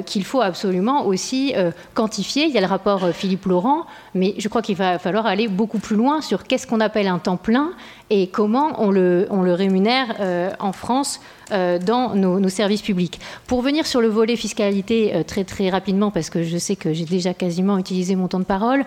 qu'il 0.06 0.26
faut 0.26 0.42
absolument 0.42 1.06
aussi 1.06 1.54
quantifier. 1.94 2.46
Il 2.46 2.52
y 2.52 2.58
a 2.58 2.62
le 2.62 2.68
rapport 2.68 3.10
Philippe 3.10 3.46
Laurent, 3.46 3.86
mais 4.16 4.36
je 4.38 4.48
crois 4.48 4.62
qu'il 4.62 4.76
va 4.76 5.00
falloir 5.00 5.26
aller 5.26 5.48
beaucoup 5.48 5.80
plus 5.80 5.96
loin 5.96 6.22
sur 6.22 6.44
qu'est-ce 6.44 6.68
qu'on 6.68 6.80
appelle 6.80 7.08
un 7.08 7.20
temps 7.20 7.38
plein 7.38 7.72
et 8.10 8.28
comment 8.28 8.82
on 8.82 8.92
le, 8.92 9.28
rémunère 9.54 10.56
en 10.60 10.72
France 10.72 11.20
euh, 11.52 11.80
dans 11.80 12.14
nos, 12.14 12.48
services 12.50 12.84
publics. 12.84 13.20
Pour 13.48 13.64
venir 13.64 13.88
sur 13.88 14.02
le 14.02 14.08
volet 14.08 14.36
fiscalité 14.36 15.16
euh, 15.16 15.24
très 15.24 15.44
très 15.44 15.72
rapidement, 15.72 16.12
parce 16.12 16.30
que 16.30 16.44
je 16.44 16.58
sais 16.60 16.76
que 16.76 16.94
j'ai 16.94 17.06
déjà 17.06 17.34
quasiment 17.34 17.80
utilisé 17.80 18.16
mon 18.16 18.28
temps 18.28 18.38
de 18.38 18.44
parole, 18.44 18.86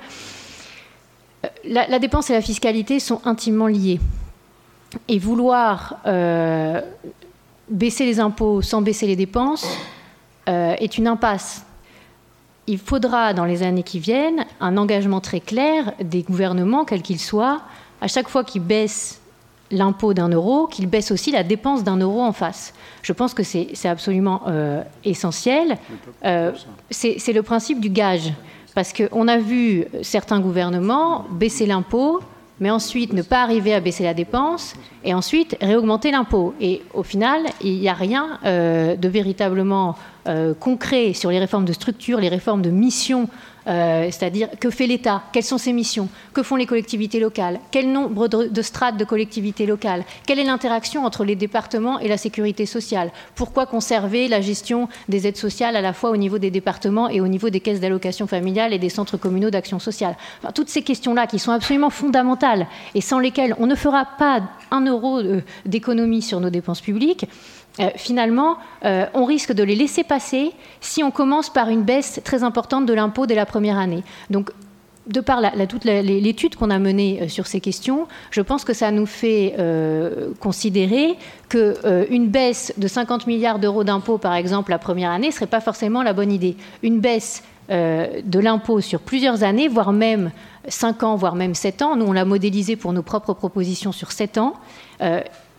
euh, 1.45 1.49
la, 1.65 1.99
dépense 1.99 2.31
et 2.31 2.35
la 2.35 2.41
fiscalité 2.41 3.01
sont 3.01 3.21
intimement 3.25 3.67
liées. 3.67 3.99
Et 5.09 5.19
vouloir 5.19 5.97
baisser 7.69 8.05
les 8.05 8.21
impôts 8.21 8.63
sans 8.63 8.83
baisser 8.83 9.07
les 9.07 9.17
dépenses 9.17 9.67
est 10.47 10.99
une 10.99 11.09
impasse. 11.09 11.65
Il 12.67 12.79
faudra, 12.79 13.33
dans 13.33 13.47
les 13.47 13.63
années 13.63 13.83
qui 13.83 13.99
viennent, 13.99 14.45
un 14.61 14.77
engagement 14.77 15.21
très 15.21 15.41
clair 15.41 15.95
des 16.01 16.23
gouvernements, 16.23 16.85
quels 16.85 17.03
qu'ils 17.03 17.19
soient, 17.19 17.63
à 18.03 18.09
chaque 18.09 18.29
fois 18.29 18.43
qu'ils 18.43 18.63
baissent 18.63 19.21
l'impôt 19.71 20.13
d'un 20.13 20.29
euro, 20.29 20.67
qu'il 20.67 20.87
baisse 20.89 21.13
aussi 21.13 21.31
la 21.31 21.45
dépense 21.45 21.85
d'un 21.85 21.97
euro 21.97 22.21
en 22.21 22.33
face. 22.33 22.75
Je 23.01 23.13
pense 23.13 23.33
que 23.33 23.45
c'est 23.45 23.89
absolument 23.89 24.43
euh, 24.49 24.83
essentiel. 25.05 25.79
Euh, 26.25 26.51
c'est 26.91 27.33
le 27.33 27.43
principe 27.43 27.81
du 27.81 27.89
gage. 27.89 28.33
Parce 28.75 28.93
qu'on 28.93 29.29
a 29.29 29.39
vu 29.39 29.85
certains 30.03 30.41
gouvernements 30.41 31.27
baisser 31.31 31.65
l'impôt, 31.65 32.21
mais 32.59 32.71
ensuite 32.71 33.13
ne 33.13 33.23
pas 33.23 33.43
arriver 33.43 33.73
à 33.73 33.81
baisser 33.81 34.03
la 34.03 34.15
dépense, 34.15 34.75
et 35.05 35.15
ensuite 35.15 35.57
réaugmenter 35.61 36.11
l'impôt. 36.11 36.55
Et 36.61 36.83
au 36.95 37.03
final, 37.03 37.43
il 37.63 37.79
n'y 37.79 37.89
a 37.89 37.95
rien 37.95 38.41
euh, 38.45 38.97
de 38.97 39.09
véritablement 39.09 39.97
concret 40.61 41.15
sur 41.15 41.31
les 41.33 41.41
réformes 41.41 41.65
de 41.65 41.73
structure, 41.73 42.21
les 42.21 42.29
réformes 42.29 42.63
de 42.63 42.71
mission 42.71 43.29
euh, 43.67 44.05
c'est-à-dire 44.11 44.49
que 44.59 44.71
fait 44.71 44.87
l'État, 44.87 45.23
quelles 45.33 45.45
sont 45.45 45.59
ses 45.59 45.73
missions, 45.73 46.09
que 46.33 46.43
font 46.43 46.57
les 46.57 46.67
collectivités 46.67 47.21
locales, 47.21 47.61
quel 47.71 47.91
nombre 47.93 48.29
de, 48.29 48.63
strates 48.63 48.97
de 48.97 49.05
collectivités 49.05 49.67
locales, 49.67 50.05
quelle 50.27 50.39
est 50.39 50.45
l'interaction 50.45 51.05
entre 51.05 51.25
les 51.25 51.37
départements 51.37 51.99
et 51.99 52.09
la 52.09 52.17
sécurité 52.17 52.67
sociale, 52.67 53.11
pourquoi 53.35 53.67
conserver 53.67 54.29
la 54.29 54.41
gestion 54.41 54.89
des 55.09 55.27
aides 55.27 55.37
sociales 55.37 55.77
à 55.77 55.81
la 55.81 55.93
fois 55.93 56.11
au 56.11 56.17
niveau 56.17 56.39
des 56.39 56.51
départements 56.51 57.09
et 57.09 57.21
au 57.21 57.29
niveau 57.29 57.51
des 57.51 57.61
caisses 57.61 57.81
d'allocation 57.81 58.27
familiale 58.27 58.73
et 58.73 58.79
des 58.79 58.89
centres 58.89 59.17
communaux 59.17 59.51
d'action 59.51 59.79
sociale? 59.79 60.17
toutes 60.55 60.69
ces 60.69 60.83
questions-là 60.83 61.27
qui 61.27 61.39
sont 61.39 61.53
absolument 61.53 61.91
fondamentales 61.91 62.67
et 62.95 63.01
sans 63.01 63.19
lesquelles 63.19 63.55
on 63.59 63.67
ne 63.67 63.75
fera 63.75 64.05
pas 64.19 64.43
un 64.71 64.85
euro 64.85 65.19
euh, 65.19 65.41
d'économie 65.67 66.23
sur 66.23 66.41
nos 66.41 66.51
dépenses 66.51 66.81
publiques, 66.81 67.27
euh, 67.81 67.89
finalement, 67.97 68.59
euh, 68.85 69.07
on 69.15 69.25
risque 69.25 69.53
de 69.53 69.63
les 69.63 69.75
laisser 69.75 70.05
passer 70.05 70.53
si 70.81 71.03
on 71.03 71.11
commence 71.11 71.51
par 71.51 71.69
une 71.69 71.83
baisse 71.83 72.21
très 72.23 72.43
importante 72.43 72.87
de 72.87 72.93
l'impôt 72.93 73.27
dès 73.27 73.35
la 73.35 73.47
première 73.47 73.79
année. 73.79 74.03
Donc, 74.31 74.51
de 75.09 75.21
par 75.21 75.41
toute 75.69 75.85
l'étude 75.85 76.55
qu'on 76.55 76.71
a 76.71 76.79
menée 76.79 77.21
euh, 77.23 77.29
sur 77.29 77.49
ces 77.49 77.61
questions, 77.61 78.07
je 78.31 78.41
pense 78.41 78.65
que 78.65 78.73
ça 78.73 78.91
nous 78.91 79.07
fait 79.07 79.57
considérer 80.39 81.17
qu'une 81.49 82.29
baisse 82.29 82.73
de 82.77 82.89
50 82.89 83.27
milliards 83.27 83.59
d'euros 83.59 83.85
d'impôts, 83.85 84.19
par 84.19 84.35
exemple, 84.35 84.71
la 84.71 84.79
première 84.79 85.11
année, 85.11 85.29
ne 85.29 85.33
serait 85.33 85.47
pas 85.47 85.61
forcément 85.61 86.03
la 86.03 86.13
bonne 86.13 86.31
idée. 86.31 86.57
Une 86.83 87.01
baisse 87.01 87.43
de 87.69 88.39
l'impôt 88.39 88.81
sur 88.81 89.01
plusieurs 89.01 89.45
années, 89.45 89.69
voire 89.69 89.93
même 89.93 90.31
5 90.69 91.03
ans, 91.05 91.17
voire 91.17 91.37
même 91.37 91.55
7 91.55 91.83
ans, 91.83 91.97
nous 91.97 92.07
on 92.07 92.13
l'a 92.13 92.25
modélisé 92.25 92.77
pour 92.77 92.93
nos 92.93 93.03
propres 93.03 93.33
propositions 93.33 93.93
sur 93.93 94.13
7 94.13 94.39
ans, 94.39 94.55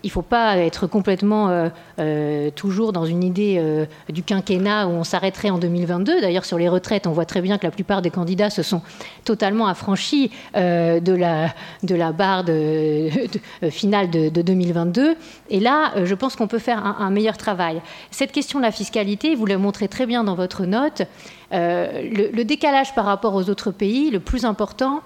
il 0.03 0.07
ne 0.07 0.11
faut 0.11 0.21
pas 0.21 0.57
être 0.57 0.85
complètement 0.85 1.49
euh, 1.49 1.69
euh, 1.99 2.49
toujours 2.51 2.91
dans 2.91 3.05
une 3.05 3.23
idée 3.23 3.55
euh, 3.57 3.85
du 4.09 4.21
quinquennat 4.21 4.87
où 4.87 4.91
on 4.91 5.05
s'arrêterait 5.05 5.49
en 5.49 5.57
2022. 5.57 6.19
D'ailleurs, 6.19 6.43
sur 6.43 6.57
les 6.57 6.67
retraites, 6.67 7.07
on 7.07 7.13
voit 7.13 7.25
très 7.25 7.41
bien 7.41 7.57
que 7.57 7.65
la 7.65 7.71
plupart 7.71 8.01
des 8.01 8.09
candidats 8.09 8.49
se 8.49 8.63
sont 8.63 8.81
totalement 9.23 9.67
affranchis 9.67 10.29
de, 10.53 11.13
la, 11.13 12.11
barre 12.11 12.43
de, 12.43 13.09
finale 13.69 14.09
de, 14.09 14.29
2022. 14.29 15.15
Et 15.49 15.59
là, 15.61 15.93
je 16.03 16.15
pense 16.15 16.35
qu'on 16.35 16.47
peut 16.47 16.59
faire 16.59 16.85
un, 16.85 17.09
meilleur 17.09 17.37
travail. 17.37 17.81
Cette 18.11 18.33
question 18.33 18.59
de 18.59 18.65
la 18.65 18.71
fiscalité, 18.71 19.35
vous 19.35 19.45
la 19.45 19.57
montrez 19.57 19.87
très 19.87 20.05
bien 20.05 20.25
dans 20.25 20.35
votre 20.35 20.65
note. 20.65 21.03
Le 21.51 22.43
décalage 22.43 22.93
par 22.93 23.05
rapport 23.05 23.35
aux 23.35 23.49
autres 23.49 23.71
pays, 23.71 24.11
le 24.11 24.19
plus 24.19 24.43
important, 24.43 25.01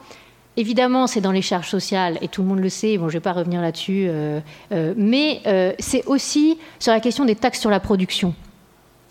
Évidemment, 0.60 1.06
c'est 1.06 1.22
dans 1.22 1.32
les 1.32 1.44
charges 1.44 1.70
sociales, 1.70 2.18
et 2.22 2.28
tout 2.28 2.42
le 2.42 2.48
monde 2.48 2.60
le 2.60 2.70
sait, 2.70 2.98
bon, 2.98 3.10
je 3.10 3.14
ne 3.14 3.20
vais 3.20 3.24
pas 3.24 3.34
revenir 3.34 3.62
là-dessus, 3.62 4.08
euh, 4.10 4.40
euh, 4.72 4.96
mais 4.98 5.42
euh, 5.46 5.72
c'est 5.78 6.04
aussi 6.08 6.58
sur 6.80 6.92
la 6.92 7.00
question 7.00 7.26
des 7.26 7.36
taxes 7.36 7.60
sur 7.60 7.70
la 7.70 7.80
production. 7.80 8.34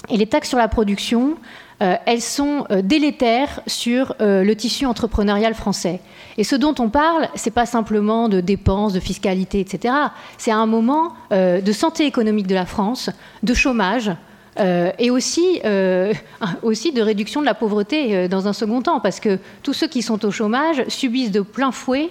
Et 0.09 0.17
les 0.17 0.27
taxes 0.27 0.49
sur 0.49 0.59
la 0.59 0.69
production, 0.69 1.37
elles 1.79 2.23
sont 2.23 2.65
délétères 2.85 3.61
sur 3.67 4.15
le 4.21 4.53
tissu 4.55 4.87
entrepreneurial 4.87 5.53
français. 5.55 6.01
Et 6.39 6.45
ce 6.45 6.55
dont 6.55 6.75
on 6.79 6.91
parle, 6.91 7.29
ce 7.35 7.47
n'est 7.47 7.53
pas 7.53 7.67
simplement 7.67 8.29
de 8.29 8.41
dépenses, 8.41 8.93
de 8.93 9.01
fiscalité, 9.01 9.59
etc. 9.61 9.93
C'est 10.39 10.53
un 10.53 10.67
moment 10.67 11.15
de 11.33 11.73
santé 11.73 12.07
économique 12.07 12.47
de 12.47 12.55
la 12.55 12.67
France, 12.67 13.11
de 13.43 13.53
chômage, 13.53 14.13
euh, 14.59 14.91
et 14.99 15.11
aussi, 15.11 15.61
euh, 15.65 16.13
aussi 16.63 16.93
de 16.93 17.03
réduction 17.03 17.41
de 17.41 17.47
la 17.47 17.55
pauvreté 17.55 18.15
euh, 18.17 18.29
dans 18.29 18.49
un 18.49 18.53
second 18.53 18.83
temps, 18.83 19.01
parce 19.01 19.21
que 19.21 19.39
tous 19.63 19.73
ceux 19.73 19.89
qui 19.89 20.03
sont 20.03 20.25
au 20.25 20.31
chômage 20.31 20.83
subissent 20.89 21.33
de 21.33 21.41
plein 21.41 21.73
fouet 21.73 22.11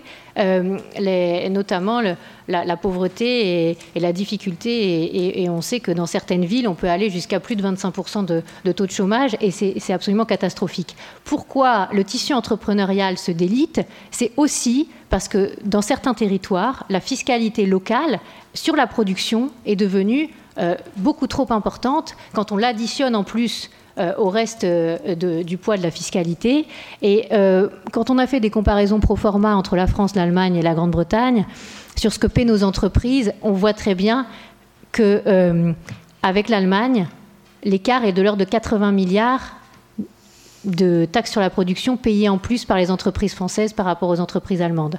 notamment 1.50 2.02
la, 2.50 2.76
pauvreté 2.76 3.78
et, 3.96 4.00
la 4.02 4.12
difficulté. 4.12 5.42
Et, 5.42 5.50
on 5.50 5.62
sait 5.62 5.80
que 5.80 5.92
dans 5.92 6.06
certaines 6.06 6.44
villes, 6.44 6.68
on 6.68 6.74
peut 6.74 6.90
aller 6.90 7.10
jusqu'à 7.10 7.40
plus 7.40 7.56
de 7.56 7.64
25% 7.64 8.26
de, 8.26 8.44
de, 8.66 8.72
taux 8.74 8.86
de 8.86 8.92
chômage, 8.92 9.38
et 9.40 9.50
c'est 9.50 9.94
absolument 9.94 10.26
catastrophique. 10.26 10.98
Pourquoi 11.24 11.88
le 11.94 12.04
tissu 12.04 12.34
entrepreneurial 12.34 13.18
se 13.18 13.32
délite? 13.32 13.80
C'est 14.12 14.34
aussi 14.36 14.90
parce 15.10 15.30
que 15.30 15.52
dans 15.64 15.82
certains 15.82 16.14
territoires, 16.14 16.86
la 16.90 17.00
fiscalité 17.00 17.66
locale 17.66 18.20
sur 18.54 18.76
la 18.76 18.88
production 18.88 19.52
est 19.66 19.78
devenue 19.78 20.32
euh, 20.58 20.76
beaucoup 20.98 21.28
trop 21.28 21.46
importante 21.52 22.16
quand 22.34 22.52
on 22.52 22.58
l'additionne 22.58 23.16
en 23.16 23.24
plus 23.24 23.70
euh, 23.98 24.14
au 24.18 24.30
reste 24.30 24.64
euh, 24.64 25.44
du 25.44 25.58
poids 25.58 25.76
de 25.76 25.84
la 25.84 25.92
fiscalité. 25.92 26.66
Et 27.02 27.28
quand 27.92 28.10
on 28.10 28.18
a 28.18 28.28
fait 28.28 28.40
des 28.40 28.50
comparaisons 28.50 29.00
pro 29.00 29.16
forma 29.16 29.56
entre 29.56 29.76
la 29.76 29.88
France, 29.88 30.16
l'Allemagne 30.16 30.56
et 30.56 30.62
la 30.62 30.74
Grande-Bretagne, 30.74 31.46
sur 31.96 32.12
ce 32.12 32.20
que 32.20 32.28
paient 32.28 32.46
nos 32.46 32.64
entreprises, 32.64 33.34
on 33.42 33.52
voit 33.52 33.74
très 33.74 33.96
bien 33.96 34.26
que 34.92 35.74
avec 36.24 36.50
l'Allemagne, 36.50 37.08
l'écart 37.64 38.06
est 38.06 38.14
de 38.14 38.22
l'ordre 38.22 38.40
de 38.40 38.50
80 38.50 38.92
milliards 38.92 39.58
de 40.66 41.06
taxes 41.06 41.32
sur 41.32 41.42
la 41.42 41.50
production 41.50 41.96
payées 41.96 42.30
en 42.30 42.38
plus 42.38 42.66
par 42.66 42.78
les 42.78 42.90
entreprises 42.92 43.34
françaises 43.34 43.74
par 43.74 43.86
rapport 43.86 44.10
aux 44.10 44.20
entreprises 44.20 44.62
allemandes. 44.62 44.98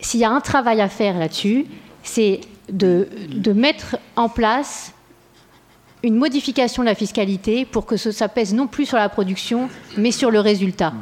S'il 0.00 0.20
y 0.20 0.24
a 0.24 0.30
un 0.30 0.40
travail 0.40 0.80
à 0.80 0.88
faire 0.88 1.18
là-dessus, 1.18 1.66
c'est 2.02 2.40
de, 2.70 3.08
mettre 3.52 3.96
en 4.16 4.28
place 4.28 4.92
une 6.02 6.16
modification 6.16 6.82
de 6.82 6.88
la 6.88 6.94
fiscalité 6.94 7.64
pour 7.64 7.86
que 7.86 7.96
ça 7.96 8.28
pèse 8.28 8.54
non 8.54 8.66
plus 8.66 8.86
sur 8.86 8.96
la 8.96 9.08
production, 9.08 9.68
mais 9.96 10.10
sur 10.10 10.30
le 10.30 10.40
résultat. 10.40 10.92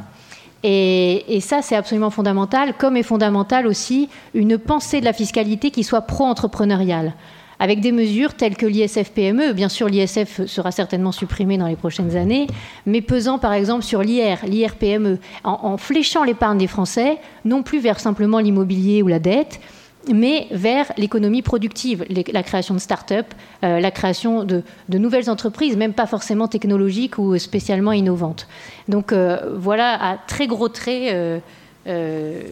Et, 0.62 1.38
ça, 1.40 1.62
c'est 1.62 1.76
absolument 1.76 2.10
fondamental, 2.10 2.74
comme 2.76 2.98
est 2.98 3.02
fondamental 3.02 3.66
aussi 3.66 4.10
une 4.34 4.58
pensée 4.58 5.00
de 5.00 5.06
la 5.06 5.14
fiscalité 5.14 5.70
qui 5.70 5.84
soit 5.84 6.02
pro-entrepreneuriale. 6.02 7.14
avec 7.62 7.82
des 7.82 7.92
mesures 7.92 8.32
telles 8.32 8.56
que 8.56 8.64
l'ISF-PME. 8.64 9.52
Bien 9.52 9.68
sûr, 9.68 9.86
l'ISF 9.86 10.46
sera 10.46 10.72
certainement 10.72 11.12
supprimé 11.12 11.58
dans 11.58 11.66
les 11.66 11.76
prochaines 11.76 12.16
années, 12.16 12.46
mais 12.86 13.02
pesant 13.02 13.38
par 13.38 13.52
exemple 13.52 13.82
sur 13.82 14.00
l'IR, 14.00 14.38
l'IR-PME, 14.46 15.18
en, 15.44 15.58
en 15.64 15.76
fléchant 15.76 16.24
l'épargne 16.24 16.56
des 16.56 16.66
Français, 16.66 17.18
non 17.44 17.62
plus 17.62 17.78
vers 17.78 18.00
simplement 18.00 18.38
l'immobilier 18.38 19.02
ou 19.02 19.08
la 19.08 19.18
dette, 19.18 19.60
mais 20.08 20.48
vers 20.50 20.92
l'économie 20.96 21.42
productive, 21.42 22.04
la 22.32 22.42
création 22.42 22.74
de 22.74 22.78
start-up, 22.78 23.26
euh, 23.64 23.80
la 23.80 23.90
création 23.90 24.44
de, 24.44 24.62
nouvelles 24.88 25.28
entreprises, 25.28 25.76
même 25.76 25.92
pas 25.92 26.06
forcément 26.06 26.48
technologiques 26.48 27.18
ou 27.18 27.38
spécialement 27.38 27.92
innovantes. 27.92 28.48
Donc 28.88 29.12
euh, 29.12 29.56
voilà 29.58 30.02
à 30.02 30.16
très 30.16 30.46
gros 30.46 30.68
traits 30.68 31.40
euh, 31.86 32.42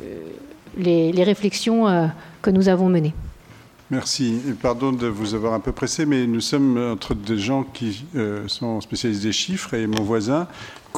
les, 0.76 1.24
réflexions 1.24 2.11
que 2.42 2.51
nous 2.51 2.68
avons 2.68 2.88
menées. 2.88 3.14
Merci. 3.90 4.38
pardon 4.61 4.92
de 4.92 5.07
vous 5.07 5.34
avoir 5.34 5.55
un 5.55 5.61
peu 5.61 5.72
pressé, 5.72 6.05
mais 6.05 6.26
nous 6.26 6.42
sommes 6.42 6.76
entre 6.92 7.14
des 7.14 7.38
gens 7.38 7.62
qui 7.62 8.05
sont 8.46 8.80
spécialisés 8.80 9.28
des 9.28 9.32
chiffres 9.32 9.74
et 9.74 9.86
mon 9.86 10.03
voisin 10.03 10.46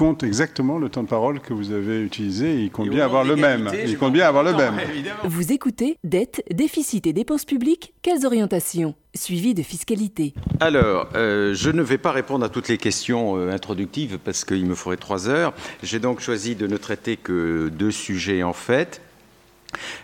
compte 0.01 0.23
exactement 0.23 0.79
le 0.79 0.89
temps 0.89 1.03
de 1.03 1.09
parole 1.09 1.41
que 1.41 1.53
vous 1.53 1.73
avez 1.73 2.01
utilisé 2.01 2.55
et 2.55 2.61
il 2.63 2.71
compte 2.71 2.89
bien 2.89 3.05
avoir 3.05 3.23
le 3.23 3.37
même. 3.37 3.71
Il 3.87 3.99
compte 3.99 4.15
bien 4.15 4.27
avoir 4.27 4.43
le 4.43 4.55
même. 4.55 4.81
Vous 5.25 5.53
écoutez 5.53 5.99
Dette, 6.05 6.43
déficit 6.51 7.07
et 7.07 7.13
dépenses 7.13 7.45
publiques, 7.45 7.93
quelles 8.01 8.25
orientations? 8.25 8.95
Suivi 9.15 9.53
de 9.53 9.63
fiscalité. 9.63 10.33
Alors, 10.59 11.09
euh, 11.17 11.53
je 11.53 11.69
ne 11.69 11.83
vais 11.83 11.99
pas 11.99 12.13
répondre 12.13 12.47
à 12.47 12.49
toutes 12.49 12.69
les 12.69 12.79
questions 12.79 13.37
euh, 13.37 13.53
introductives 13.53 14.19
parce 14.25 14.47
qu'il 14.47 14.65
me 14.65 14.75
faudrait 14.75 14.97
trois 14.97 15.29
heures. 15.29 15.53
J'ai 15.83 15.99
donc 15.99 16.21
choisi 16.21 16.55
de 16.55 16.67
ne 16.67 16.79
traiter 16.79 17.19
que 17.19 17.69
deux 17.69 17.91
sujets 17.91 18.43
en 18.43 18.55
fait. 18.55 19.03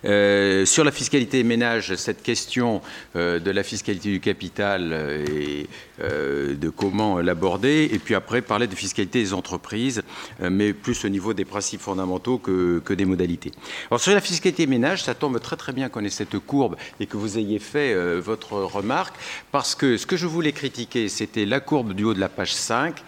Euh, 0.05 0.65
sur 0.65 0.85
la 0.85 0.93
fiscalité 0.93 1.43
ménage, 1.43 1.95
cette 1.97 2.23
question 2.23 2.81
euh, 3.17 3.39
de 3.39 3.51
la 3.51 3.63
fiscalité 3.63 4.11
du 4.11 4.21
capital 4.21 4.91
euh, 4.93 5.25
et 5.27 5.67
de 5.99 6.69
comment 6.69 7.21
l'aborder, 7.21 7.89
et 7.91 7.99
puis 7.99 8.15
après 8.15 8.43
parler 8.43 8.67
de 8.67 8.75
fiscalité 8.75 9.23
des 9.23 9.33
entreprises, 9.33 10.03
mais 10.43 10.75
plus 10.75 11.07
au 11.07 11.09
niveau 11.09 11.33
des 11.33 11.47
principes 11.47 11.81
fondamentaux 11.81 12.37
que, 12.37 12.83
que, 12.85 12.93
des 12.93 13.07
modalités. 13.07 13.51
Alors 13.91 13.99
sur 13.99 14.13
la 14.13 14.21
fiscalité 14.21 14.67
ménage, 14.67 15.05
ça 15.05 15.15
tombe 15.15 15.41
très 15.41 15.57
très 15.57 15.73
bien 15.73 15.89
qu'on 15.89 16.05
ait 16.05 16.11
cette 16.11 16.39
courbe 16.39 16.77
et 17.01 17.07
que 17.07 17.17
vous 17.17 17.39
ayez 17.39 17.59
fait 17.59 17.95
votre 18.21 18.53
remarque, 18.53 19.15
parce 19.53 19.75
que 19.75 19.97
ce 19.97 20.05
que 20.05 20.19
je 20.19 20.27
voulais 20.27 20.53
critiquer, 20.53 21.09
c'était 21.09 21.47
la 21.47 21.61
courbe 21.61 21.95
du 21.95 22.05
haut 22.05 22.15
de 22.15 22.21
la 22.21 22.29
page 22.29 22.53
5 22.53 23.03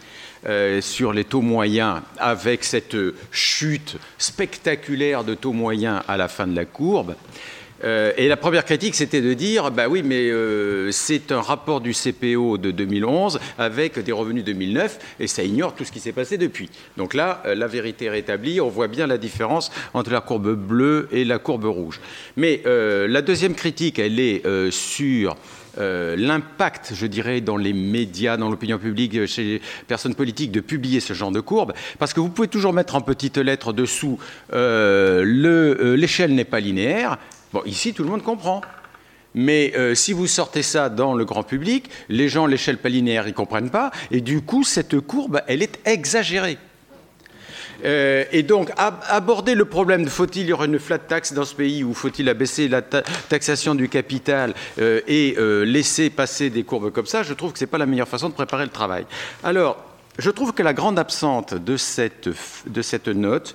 euh, 0.46 0.80
sur 0.80 1.12
les 1.12 1.24
taux 1.24 1.40
moyens 1.40 2.00
avec 2.16 2.62
cette 2.62 2.96
chute 3.32 3.96
spectaculaire 4.18 5.24
de 5.24 5.34
taux 5.34 5.52
moyens 5.52 6.00
à 6.06 6.16
la 6.16 6.28
fin 6.28 6.46
de 6.46 6.54
la 6.54 6.64
courbe. 6.64 7.16
Euh, 7.82 8.12
et 8.16 8.28
la 8.28 8.36
première 8.36 8.64
critique, 8.64 8.94
c'était 8.94 9.20
de 9.20 9.34
dire, 9.34 9.70
bah 9.72 9.88
oui, 9.88 10.02
mais 10.04 10.30
euh, 10.30 10.92
c'est 10.92 11.32
un 11.32 11.40
rapport 11.40 11.80
du 11.80 11.92
CPO 11.92 12.56
de 12.56 12.70
2011 12.70 13.40
avec 13.58 13.98
des 13.98 14.12
revenus 14.12 14.44
2009, 14.44 14.98
et 15.18 15.26
ça 15.26 15.42
ignore 15.42 15.74
tout 15.74 15.84
ce 15.84 15.90
qui 15.90 16.00
s'est 16.00 16.12
passé 16.12 16.38
depuis. 16.38 16.70
Donc 16.96 17.14
là, 17.14 17.42
la 17.44 17.66
vérité 17.66 18.06
est 18.06 18.10
rétablie, 18.10 18.60
on 18.60 18.68
voit 18.68 18.88
bien 18.88 19.06
la 19.06 19.18
différence 19.18 19.72
entre 19.94 20.10
la 20.10 20.20
courbe 20.20 20.54
bleue 20.54 21.08
et 21.10 21.24
la 21.24 21.38
courbe 21.38 21.64
rouge. 21.64 22.00
Mais 22.36 22.62
la 22.64 23.22
deuxième 23.22 23.54
critique, 23.54 23.98
elle 23.98 24.18
est 24.18 24.42
sur 24.70 25.36
euh, 25.78 26.16
l'impact, 26.16 26.92
je 26.94 27.06
dirais, 27.06 27.40
dans 27.40 27.56
les 27.56 27.72
médias, 27.72 28.36
dans 28.36 28.50
l'opinion 28.50 28.78
publique, 28.78 29.26
chez 29.26 29.44
les 29.44 29.62
personnes 29.86 30.14
politiques, 30.14 30.52
de 30.52 30.60
publier 30.60 31.00
ce 31.00 31.12
genre 31.12 31.30
de 31.30 31.40
courbe, 31.40 31.72
parce 31.98 32.12
que 32.12 32.20
vous 32.20 32.28
pouvez 32.28 32.48
toujours 32.48 32.72
mettre 32.72 32.94
en 32.94 33.00
petites 33.00 33.38
lettres 33.38 33.72
dessous 33.72 34.18
euh, 34.52 35.24
euh, 35.24 35.96
l'échelle 35.96 36.34
n'est 36.34 36.44
pas 36.44 36.60
linéaire. 36.60 37.18
Bon, 37.52 37.62
ici, 37.64 37.92
tout 37.94 38.02
le 38.02 38.10
monde 38.10 38.22
comprend. 38.22 38.60
Mais 39.34 39.74
si 39.94 40.14
vous 40.14 40.26
sortez 40.26 40.62
ça 40.62 40.88
dans 40.88 41.14
le 41.14 41.24
grand 41.24 41.42
public, 41.42 41.90
les 42.08 42.28
gens, 42.28 42.46
l'échelle 42.46 42.78
pas 42.78 42.88
linéaire, 42.88 43.28
ils 43.28 43.34
comprennent 43.34 43.70
pas, 43.70 43.92
et 44.10 44.20
du 44.20 44.40
coup, 44.40 44.64
cette 44.64 44.98
courbe, 45.00 45.42
elle 45.46 45.62
est 45.62 45.78
exagérée. 45.86 46.58
Euh, 47.84 48.24
et 48.32 48.42
donc, 48.42 48.70
aborder 48.76 49.54
le 49.54 49.64
problème 49.64 50.04
de 50.04 50.10
faut-il 50.10 50.48
y 50.48 50.52
avoir 50.52 50.64
une 50.64 50.78
flat 50.78 50.98
tax 50.98 51.32
dans 51.32 51.44
ce 51.44 51.54
pays 51.54 51.84
ou 51.84 51.94
faut-il 51.94 52.28
abaisser 52.28 52.68
la 52.68 52.82
taxation 52.82 53.74
du 53.74 53.88
capital 53.88 54.54
euh, 54.80 55.00
et 55.06 55.36
euh, 55.38 55.64
laisser 55.64 56.10
passer 56.10 56.50
des 56.50 56.64
courbes 56.64 56.90
comme 56.90 57.06
ça, 57.06 57.22
je 57.22 57.34
trouve 57.34 57.52
que 57.52 57.58
ce 57.58 57.64
n'est 57.64 57.70
pas 57.70 57.78
la 57.78 57.86
meilleure 57.86 58.08
façon 58.08 58.28
de 58.28 58.34
préparer 58.34 58.64
le 58.64 58.70
travail. 58.70 59.06
Alors, 59.42 59.84
je 60.18 60.30
trouve 60.30 60.52
que 60.52 60.62
la 60.62 60.74
grande 60.74 60.98
absente 60.98 61.54
de 61.54 61.76
cette, 61.76 62.26
note, 63.06 63.54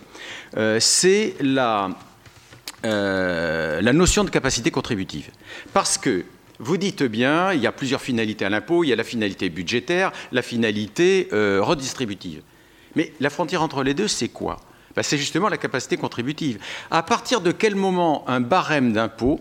c'est 0.80 1.36
la 1.42 1.90
notion 3.94 4.24
de 4.24 4.30
capacité 4.30 4.72
contributive. 4.72 5.30
Parce 5.74 5.98
que 5.98 6.24
vous 6.60 6.78
dites 6.78 7.04
bien, 7.04 7.52
il 7.52 7.60
y 7.60 7.68
a 7.68 7.74
plusieurs 7.74 8.00
finalités 8.00 8.46
à 8.46 8.50
l'impôt, 8.50 8.86
il 8.86 8.88
y 8.88 8.94
a 8.94 8.96
la 8.96 9.04
finalité 9.04 9.50
budgétaire, 9.50 10.14
la 10.32 10.42
finalité 10.42 11.28
redistributive. 11.34 12.42
Mais 12.96 13.14
la 13.20 13.30
frontière 13.30 13.62
entre 13.62 13.84
les 13.84 13.94
deux, 13.94 14.08
c'est 14.08 14.30
quoi? 14.30 14.60
Ben, 14.96 15.04
C'est 15.04 15.18
justement 15.18 15.50
la 15.50 15.58
capacité 15.58 15.98
contributive. 15.98 16.60
À 16.92 17.04
partir 17.04 17.42
de 17.42 17.52
quel 17.52 17.76
moment 17.76 18.24
un 18.28 18.40
barème 18.40 18.94
d'impôt 18.94 19.40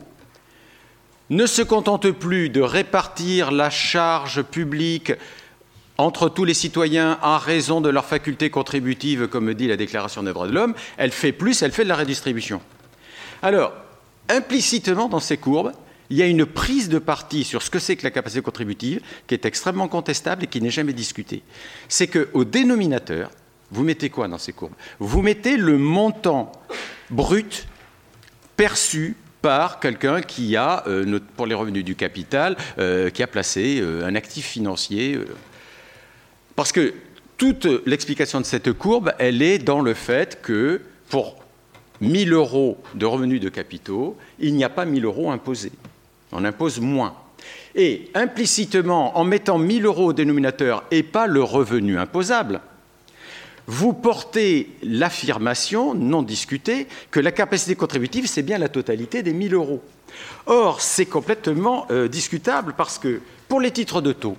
ne 1.30 1.46
se 1.46 1.62
contente 1.62 2.10
plus 2.10 2.50
de 2.50 2.60
répartir 2.60 3.50
la 3.50 3.70
charge 3.70 4.42
publique 4.42 5.12
entre 5.98 6.28
tous 6.28 6.44
les 6.44 6.54
citoyens 6.54 7.18
en 7.22 7.38
raison 7.38 7.80
de 7.80 7.88
leur 7.88 8.04
faculté 8.04 8.50
contributive, 8.50 9.28
comme 9.28 9.54
dit 9.54 9.68
la 9.68 9.76
Déclaration 9.76 10.22
des 10.22 10.32
droits 10.32 10.46
de 10.46 10.52
l'homme, 10.52 10.74
elle 10.96 11.12
fait 11.12 11.32
plus, 11.32 11.62
elle 11.62 11.72
fait 11.72 11.84
de 11.84 11.88
la 11.88 11.96
redistribution. 11.96 12.60
Alors, 13.42 13.72
implicitement 14.28 15.08
dans 15.08 15.20
ces 15.20 15.36
courbes, 15.36 15.72
il 16.10 16.16
y 16.16 16.22
a 16.22 16.26
une 16.26 16.44
prise 16.44 16.88
de 16.88 16.98
parti 16.98 17.44
sur 17.44 17.62
ce 17.62 17.70
que 17.70 17.78
c'est 17.78 17.96
que 17.96 18.04
la 18.04 18.10
capacité 18.10 18.42
contributive 18.42 19.00
qui 19.26 19.34
est 19.34 19.46
extrêmement 19.46 19.88
contestable 19.88 20.44
et 20.44 20.46
qui 20.46 20.60
n'est 20.60 20.70
jamais 20.70 20.92
discutée. 20.92 21.42
C'est 21.88 22.08
qu'au 22.08 22.44
dénominateur, 22.44 23.30
vous 23.72 23.84
mettez 23.84 24.10
quoi 24.10 24.28
dans 24.28 24.38
ces 24.38 24.52
courbes? 24.52 24.74
Vous 25.00 25.22
mettez 25.22 25.56
le 25.56 25.78
montant 25.78 26.52
brut 27.10 27.66
perçu 28.56 29.16
par 29.40 29.80
quelqu'un 29.80 30.20
qui 30.20 30.56
a, 30.56 30.84
euh, 30.86 31.18
pour 31.36 31.46
les 31.46 31.54
revenus 31.54 31.84
du 31.84 31.96
capital, 31.96 32.56
euh, 32.78 33.10
qui 33.10 33.22
a 33.22 33.26
placé 33.26 33.80
euh, 33.80 34.06
un 34.06 34.14
actif 34.14 34.46
financier. 34.46 35.18
parce 36.54 36.70
que 36.70 36.94
toute 37.38 37.66
l'explication 37.86 38.40
de 38.40 38.46
cette 38.46 38.72
courbe, 38.72 39.14
elle 39.18 39.42
est 39.42 39.58
dans 39.58 39.80
le 39.80 39.94
fait 39.94 40.40
que 40.42 40.82
pour 41.08 41.42
1000 42.00 42.32
euros 42.34 42.78
de 42.94 43.06
revenus 43.06 43.40
de 43.40 43.48
capitaux, 43.48 44.16
il 44.38 44.54
n'y 44.54 44.64
a 44.64 44.68
pas 44.68 44.84
1000 44.84 45.04
euros 45.04 45.30
imposés. 45.30 45.72
On 46.30 46.44
impose 46.44 46.78
moins. 46.78 47.14
Et 47.74 48.10
implicitement, 48.14 49.18
en 49.18 49.24
mettant 49.24 49.58
1000 49.58 49.86
euros 49.86 50.08
au 50.08 50.12
dénominateur 50.12 50.84
et 50.90 51.02
pas 51.02 51.26
le 51.26 51.42
revenu 51.42 51.98
imposable, 51.98 52.60
vous 53.66 53.92
portez 53.92 54.68
l'affirmation 54.82 55.94
non 55.94 56.22
discutée 56.22 56.86
que 57.10 57.20
la 57.20 57.32
capacité 57.32 57.74
contributive, 57.74 58.26
c'est 58.26 58.42
bien 58.42 58.58
la 58.58 58.68
totalité 58.68 59.22
des 59.22 59.32
1000 59.32 59.54
euros. 59.54 59.82
Or, 60.46 60.80
c'est 60.80 61.06
complètement 61.06 61.86
euh, 61.90 62.08
discutable 62.08 62.74
parce 62.76 62.98
que 62.98 63.20
pour 63.48 63.60
les 63.60 63.70
titres 63.70 64.00
de 64.00 64.12
taux, 64.12 64.36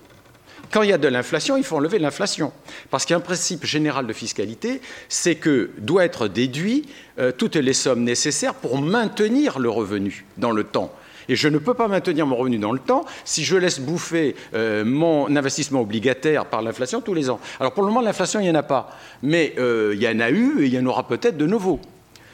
quand 0.71 0.81
il 0.81 0.89
y 0.89 0.93
a 0.93 0.97
de 0.97 1.07
l'inflation, 1.07 1.55
il 1.55 1.63
faut 1.63 1.75
enlever 1.75 1.99
l'inflation. 1.99 2.51
Parce 2.89 3.05
qu'il 3.05 3.15
un 3.15 3.19
principe 3.19 3.63
général 3.65 4.07
de 4.07 4.13
fiscalité, 4.13 4.81
c'est 5.07 5.35
que 5.35 5.69
doit 5.77 6.03
être 6.03 6.27
déduit 6.27 6.87
euh, 7.19 7.31
toutes 7.31 7.55
les 7.55 7.73
sommes 7.73 8.03
nécessaires 8.03 8.55
pour 8.55 8.79
maintenir 8.79 9.59
le 9.59 9.69
revenu 9.69 10.25
dans 10.37 10.51
le 10.51 10.63
temps. 10.63 10.91
Et 11.29 11.35
je 11.35 11.47
ne 11.47 11.57
peux 11.57 11.73
pas 11.73 11.87
maintenir 11.87 12.25
mon 12.27 12.35
revenu 12.35 12.57
dans 12.57 12.71
le 12.71 12.79
temps 12.79 13.05
si 13.25 13.43
je 13.43 13.55
laisse 13.55 13.79
bouffer 13.79 14.35
euh, 14.53 14.83
mon 14.85 15.33
investissement 15.35 15.81
obligataire 15.81 16.45
par 16.45 16.61
l'inflation 16.61 17.01
tous 17.01 17.13
les 17.13 17.29
ans. 17.29 17.39
Alors 17.59 17.73
pour 17.73 17.83
le 17.83 17.89
moment, 17.89 18.01
l'inflation, 18.01 18.39
il 18.39 18.43
n'y 18.43 18.51
en 18.51 18.55
a 18.55 18.63
pas. 18.63 18.97
Mais 19.21 19.53
euh, 19.57 19.93
il 19.95 20.01
y 20.01 20.07
en 20.07 20.19
a 20.19 20.29
eu 20.29 20.63
et 20.63 20.65
il 20.65 20.73
y 20.73 20.79
en 20.79 20.85
aura 20.85 21.07
peut-être 21.07 21.37
de 21.37 21.45
nouveau. 21.45 21.79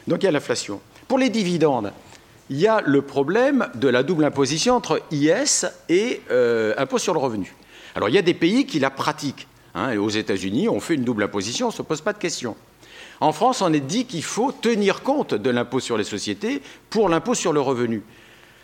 Donc 0.07 0.23
il 0.23 0.25
y 0.25 0.29
a 0.29 0.31
l'inflation. 0.31 0.81
Pour 1.07 1.17
les 1.17 1.29
dividendes, 1.29 1.91
il 2.49 2.57
y 2.57 2.67
a 2.67 2.81
le 2.85 3.01
problème 3.01 3.67
de 3.75 3.87
la 3.87 4.03
double 4.03 4.25
imposition 4.25 4.75
entre 4.75 5.01
IS 5.11 5.65
et 5.87 6.21
euh, 6.31 6.73
impôt 6.77 6.97
sur 6.97 7.13
le 7.13 7.19
revenu. 7.19 7.55
Alors 7.95 8.09
il 8.09 8.15
y 8.15 8.17
a 8.17 8.23
des 8.23 8.33
pays 8.33 8.65
qui 8.65 8.79
la 8.79 8.89
pratiquent. 8.89 9.47
Hein, 9.75 9.91
et 9.91 9.97
aux 9.97 10.09
États-Unis, 10.09 10.67
on 10.67 10.79
fait 10.79 10.95
une 10.95 11.03
double 11.03 11.23
imposition, 11.23 11.67
on 11.67 11.69
ne 11.69 11.75
se 11.75 11.83
pose 11.83 12.01
pas 12.01 12.13
de 12.13 12.17
questions. 12.17 12.55
En 13.21 13.33
France, 13.33 13.61
on 13.61 13.71
est 13.73 13.79
dit 13.79 14.05
qu'il 14.05 14.23
faut 14.23 14.51
tenir 14.51 15.03
compte 15.03 15.33
de 15.33 15.49
l'impôt 15.49 15.79
sur 15.79 15.97
les 15.97 16.03
sociétés 16.03 16.61
pour 16.89 17.09
l'impôt 17.09 17.35
sur 17.35 17.53
le 17.53 17.59
revenu. 17.59 18.01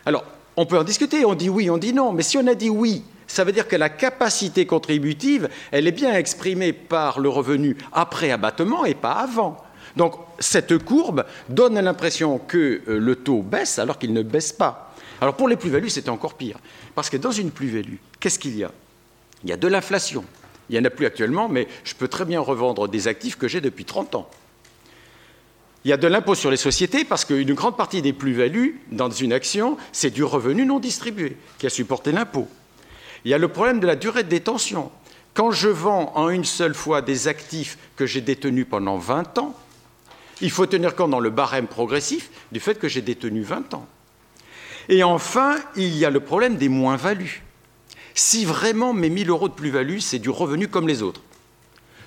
Alors, 0.05 0.23
on 0.57 0.65
peut 0.65 0.77
en 0.77 0.83
discuter, 0.83 1.25
on 1.25 1.35
dit 1.35 1.49
oui, 1.49 1.69
on 1.69 1.77
dit 1.77 1.93
non, 1.93 2.13
mais 2.13 2.23
si 2.23 2.37
on 2.37 2.47
a 2.47 2.55
dit 2.55 2.69
oui, 2.69 3.03
ça 3.27 3.43
veut 3.43 3.51
dire 3.51 3.67
que 3.67 3.75
la 3.75 3.89
capacité 3.89 4.65
contributive, 4.65 5.49
elle 5.71 5.87
est 5.87 5.91
bien 5.91 6.13
exprimée 6.13 6.73
par 6.73 7.19
le 7.19 7.29
revenu 7.29 7.77
après 7.91 8.31
abattement 8.31 8.85
et 8.85 8.93
pas 8.93 9.13
avant. 9.13 9.57
Donc 9.95 10.15
cette 10.39 10.77
courbe 10.83 11.25
donne 11.49 11.79
l'impression 11.79 12.37
que 12.37 12.81
euh, 12.87 12.99
le 12.99 13.15
taux 13.15 13.41
baisse 13.41 13.79
alors 13.79 13.97
qu'il 13.97 14.13
ne 14.13 14.21
baisse 14.21 14.51
pas. 14.51 14.93
Alors 15.21 15.35
pour 15.35 15.47
les 15.47 15.55
plus-values, 15.55 15.89
c'est 15.89 16.09
encore 16.09 16.35
pire. 16.35 16.57
Parce 16.93 17.09
que 17.09 17.17
dans 17.17 17.31
une 17.31 17.51
plus-value, 17.51 17.95
qu'est-ce 18.19 18.39
qu'il 18.39 18.57
y 18.57 18.63
a? 18.63 18.71
Il 19.43 19.49
y 19.49 19.53
a 19.53 19.57
de 19.57 19.67
l'inflation. 19.67 20.25
Il 20.69 20.73
n'y 20.73 20.79
en 20.79 20.85
a 20.85 20.89
plus 20.89 21.05
actuellement, 21.05 21.47
mais 21.47 21.67
je 21.83 21.93
peux 21.93 22.07
très 22.07 22.25
bien 22.25 22.39
revendre 22.39 22.87
des 22.87 23.07
actifs 23.07 23.37
que 23.37 23.47
j'ai 23.47 23.61
depuis 23.61 23.85
30 23.85 24.15
ans. 24.15 24.29
Il 25.85 25.89
y 25.89 25.93
a 25.93 25.97
de 25.97 26.07
l'impôt 26.07 26.33
sur 26.33 26.49
les 26.49 26.57
sociétés 26.57 27.05
parce 27.05 27.25
qu'une 27.25 27.53
grande 27.53 27.77
partie 27.77 28.01
des 28.01 28.11
plus-values 28.11 28.81
dans 28.91 29.11
une 29.11 29.31
action, 29.31 29.77
c'est 29.91 30.09
du 30.09 30.23
revenu 30.23 30.65
non 30.65 30.79
distribué 30.79 31.37
qui 31.59 31.67
a 31.67 31.69
supporté 31.69 32.11
l'impôt. 32.11 32.47
Il 33.23 33.29
y 33.29 33.35
a 33.35 33.37
le 33.37 33.47
problème 33.47 33.79
de 33.79 33.85
la 33.85 33.95
durée 33.95 34.23
de 34.23 34.29
détention. 34.29 34.91
Quand 35.35 35.51
je 35.51 35.69
vends 35.69 36.11
en 36.15 36.29
une 36.29 36.43
seule 36.43 36.73
fois 36.73 37.03
des 37.03 37.27
actifs 37.27 37.77
que 37.97 38.07
j'ai 38.07 38.21
détenus 38.21 38.65
pendant 38.67 38.97
20 38.97 39.37
ans, 39.37 39.55
il 40.41 40.49
faut 40.49 40.65
tenir 40.65 40.95
compte 40.95 41.11
dans 41.11 41.19
le 41.19 41.29
barème 41.29 41.67
progressif 41.67 42.31
du 42.51 42.59
fait 42.59 42.79
que 42.79 42.87
j'ai 42.87 43.03
détenu 43.03 43.43
20 43.43 43.75
ans. 43.75 43.85
Et 44.89 45.03
enfin, 45.03 45.55
il 45.75 45.95
y 45.95 46.03
a 46.03 46.09
le 46.09 46.19
problème 46.19 46.57
des 46.57 46.69
moins-values. 46.69 47.43
Si 48.15 48.43
vraiment 48.43 48.91
mes 48.91 49.11
1000 49.11 49.29
euros 49.29 49.49
de 49.49 49.53
plus-value, 49.53 49.99
c'est 49.99 50.19
du 50.19 50.31
revenu 50.31 50.67
comme 50.67 50.87
les 50.87 51.03
autres. 51.03 51.21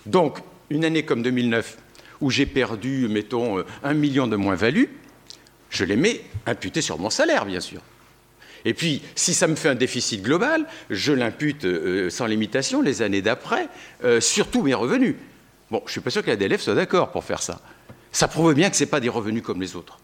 Donc, 0.05 0.39
une 0.69 0.85
année 0.85 1.05
comme 1.05 1.23
2009, 1.23 1.77
où 2.21 2.31
j'ai 2.31 2.47
perdu, 2.47 3.09
mettons, 3.09 3.65
un 3.83 3.95
million 3.95 4.27
de 4.27 4.37
moins-values, 4.37 4.91
je 5.71 5.85
les 5.85 5.97
mets 5.97 6.23
imputés 6.47 6.81
sur 6.81 6.99
mon 6.99 7.11
salaire, 7.11 7.45
bien 7.45 7.61
sûr. 7.61 7.81
Et 8.65 8.75
puis, 8.75 9.03
si 9.15 9.35
ça 9.35 9.47
me 9.47 9.55
fait 9.55 9.69
un 9.69 9.75
déficit 9.75 10.23
global, 10.23 10.67
je 10.91 11.13
l'impute 11.13 11.65
euh, 11.65 12.11
sans 12.11 12.27
limitation 12.27 12.83
les 12.83 13.03
années 13.03 13.23
d'après 13.23 13.69
euh, 14.05 14.21
sur 14.21 14.49
tous 14.49 14.63
mes 14.63 14.75
revenus. 14.75 15.15
Bon, 15.71 15.81
je 15.85 15.91
ne 15.91 15.93
suis 15.93 16.01
pas 16.01 16.11
sûr 16.11 16.23
que 16.23 16.31
la 16.31 16.37
DLF 16.37 16.61
soit 16.61 16.75
d'accord 16.75 17.13
pour 17.13 17.25
faire 17.25 17.43
ça. 17.43 17.61
Ça 18.11 18.27
prouve 18.27 18.55
bien 18.55 18.71
que 18.71 18.77
ce 18.77 18.85
n'est 18.85 18.91
pas 18.91 19.01
des 19.01 19.09
revenus 19.09 19.43
comme 19.43 19.61
les 19.61 19.77
autres. 19.77 19.99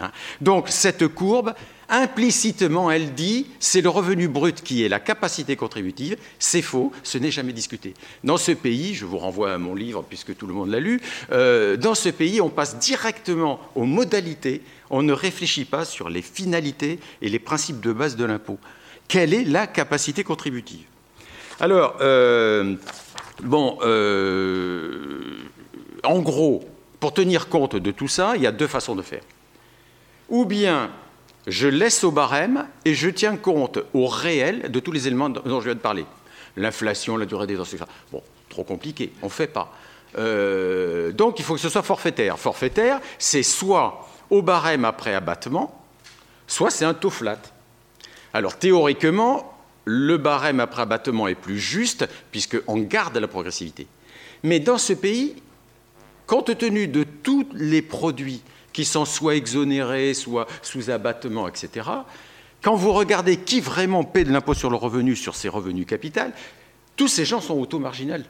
Hein. 0.00 0.10
Donc, 0.40 0.68
cette 0.68 1.06
courbe, 1.08 1.54
implicitement, 1.90 2.90
elle 2.90 3.12
dit 3.14 3.46
c'est 3.58 3.80
le 3.80 3.88
revenu 3.88 4.28
brut 4.28 4.62
qui 4.62 4.84
est 4.84 4.88
la 4.88 5.00
capacité 5.00 5.56
contributive. 5.56 6.16
C'est 6.38 6.62
faux, 6.62 6.92
ce 7.02 7.18
n'est 7.18 7.30
jamais 7.30 7.52
discuté. 7.52 7.94
Dans 8.24 8.36
ce 8.36 8.52
pays, 8.52 8.94
je 8.94 9.04
vous 9.04 9.18
renvoie 9.18 9.52
à 9.52 9.58
mon 9.58 9.74
livre 9.74 10.04
puisque 10.08 10.36
tout 10.36 10.46
le 10.46 10.54
monde 10.54 10.70
l'a 10.70 10.80
lu, 10.80 11.00
euh, 11.32 11.76
dans 11.76 11.94
ce 11.94 12.08
pays, 12.08 12.40
on 12.40 12.48
passe 12.48 12.78
directement 12.78 13.60
aux 13.74 13.84
modalités, 13.84 14.62
on 14.88 15.02
ne 15.02 15.12
réfléchit 15.12 15.64
pas 15.64 15.84
sur 15.84 16.08
les 16.08 16.22
finalités 16.22 17.00
et 17.20 17.28
les 17.28 17.38
principes 17.38 17.80
de 17.80 17.92
base 17.92 18.16
de 18.16 18.24
l'impôt. 18.24 18.58
Quelle 19.08 19.34
est 19.34 19.44
la 19.44 19.66
capacité 19.66 20.22
contributive? 20.22 20.84
Alors, 21.58 21.96
euh, 22.00 22.76
bon, 23.42 23.78
euh, 23.82 25.36
en 26.04 26.20
gros, 26.20 26.64
pour 27.00 27.12
tenir 27.12 27.48
compte 27.48 27.76
de 27.76 27.90
tout 27.90 28.08
ça, 28.08 28.34
il 28.36 28.42
y 28.42 28.46
a 28.46 28.52
deux 28.52 28.68
façons 28.68 28.94
de 28.94 29.02
faire. 29.02 29.22
Ou 30.30 30.44
bien 30.44 30.90
je 31.46 31.68
laisse 31.68 32.04
au 32.04 32.10
barème 32.10 32.66
et 32.84 32.94
je 32.94 33.08
tiens 33.08 33.36
compte 33.36 33.78
au 33.94 34.06
réel 34.06 34.70
de 34.70 34.80
tous 34.80 34.92
les 34.92 35.06
éléments 35.06 35.28
dont 35.28 35.60
je 35.60 35.66
viens 35.66 35.74
de 35.74 35.80
parler. 35.80 36.04
L'inflation, 36.56 37.16
la 37.16 37.26
durée 37.26 37.46
des 37.46 37.54
etc. 37.54 37.78
Bon, 38.12 38.22
trop 38.48 38.64
compliqué, 38.64 39.12
on 39.22 39.26
ne 39.26 39.30
fait 39.30 39.46
pas. 39.46 39.72
Euh, 40.18 41.12
donc 41.12 41.38
il 41.38 41.44
faut 41.44 41.54
que 41.54 41.60
ce 41.60 41.68
soit 41.68 41.82
forfaitaire. 41.82 42.38
Forfaitaire, 42.38 43.00
c'est 43.18 43.42
soit 43.42 44.08
au 44.28 44.42
barème 44.42 44.84
après 44.84 45.14
abattement, 45.14 45.84
soit 46.46 46.70
c'est 46.70 46.84
un 46.84 46.94
taux 46.94 47.10
flat. 47.10 47.40
Alors 48.32 48.56
théoriquement, 48.56 49.56
le 49.84 50.18
barème 50.18 50.60
après 50.60 50.82
abattement 50.82 51.26
est 51.26 51.34
plus 51.34 51.58
juste 51.58 52.08
puisqu'on 52.30 52.78
garde 52.78 53.16
la 53.16 53.28
progressivité. 53.28 53.86
Mais 54.42 54.60
dans 54.60 54.78
ce 54.78 54.92
pays, 54.92 55.36
compte 56.26 56.56
tenu 56.56 56.86
de 56.86 57.04
tous 57.04 57.46
les 57.54 57.82
produits 57.82 58.42
qui 58.72 58.84
sont 58.84 59.04
soit 59.04 59.36
exonérés, 59.36 60.14
soit 60.14 60.46
sous 60.62 60.90
abattement, 60.90 61.48
etc., 61.48 61.88
quand 62.62 62.74
vous 62.74 62.92
regardez 62.92 63.38
qui 63.38 63.60
vraiment 63.60 64.04
paie 64.04 64.24
de 64.24 64.32
l'impôt 64.32 64.54
sur 64.54 64.68
le 64.68 64.76
revenu 64.76 65.16
sur 65.16 65.34
ses 65.34 65.48
revenus 65.48 65.86
capital, 65.86 66.32
tous 66.96 67.08
ces 67.08 67.24
gens 67.24 67.40
sont 67.40 67.54
auto-marginales. 67.54 68.24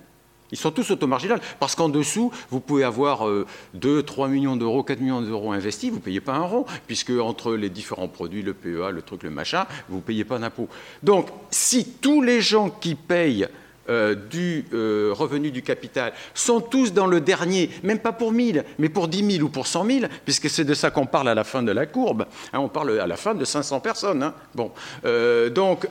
Ils 0.53 0.59
sont 0.59 0.70
tous 0.70 0.91
auto-marginales 0.91 1.41
parce 1.59 1.74
qu'en 1.74 1.88
dessous, 1.88 2.32
vous 2.51 2.61
pouvez 2.61 2.84
avoir 2.84 3.26
2, 3.74 3.88
euh, 3.88 4.03
3 4.03 4.28
millions 4.28 4.57
d'euros, 4.57 4.82
4 4.82 5.01
millions 5.01 5.20
d'euros 5.20 5.53
investis, 5.53 5.91
vous 5.91 5.97
ne 5.97 6.03
payez 6.03 6.20
pas 6.20 6.34
un 6.34 6.45
rond, 6.45 6.64
puisque 6.86 7.11
entre 7.11 7.55
les 7.55 7.70
différents 7.70 8.09
produits, 8.09 8.43
le 8.43 8.55
PEA, 8.55 8.91
le 8.91 9.03
truc, 9.03 9.22
le 9.22 9.30
machin, 9.30 9.66
vous 9.88 9.97
ne 9.97 10.03
payez 10.03 10.24
pas 10.24 10.38
d'impôt. 10.38 10.68
Donc, 11.03 11.28
si 11.51 11.84
tous 11.84 12.22
les 12.22 12.41
gens 12.41 12.70
qui 12.70 12.95
payent 12.95 13.49
euh, 13.91 14.14
du 14.14 14.64
euh, 14.72 15.11
revenu 15.12 15.51
du 15.51 15.62
capital 15.62 16.12
sont 16.32 16.61
tous 16.61 16.93
dans 16.93 17.09
le 17.09 17.20
dernier, 17.20 17.70
même 17.82 17.99
pas 17.99 18.12
pour 18.12 18.30
1000, 18.30 18.64
mais 18.78 18.88
pour 18.88 19.09
10 19.09 19.38
000 19.38 19.45
ou 19.45 19.49
pour 19.49 19.66
100 19.66 19.84
000, 19.84 19.99
puisque 20.24 20.49
c'est 20.49 20.64
de 20.64 20.74
ça 20.74 20.93
qu'on 20.93 21.07
parle 21.07 21.28
à 21.28 21.34
la 21.34 21.43
fin 21.43 21.61
de 21.61 21.72
la 21.72 21.86
courbe. 21.86 22.26
Hein, 22.53 22.61
on 22.61 22.68
parle 22.68 23.01
à 23.01 23.07
la 23.09 23.16
fin 23.16 23.34
de 23.34 23.45
500 23.45 23.80
personnes. 23.80 24.22
Hein. 24.22 24.34
Bon, 24.55 24.70
euh, 25.05 25.51
donc 25.51 25.88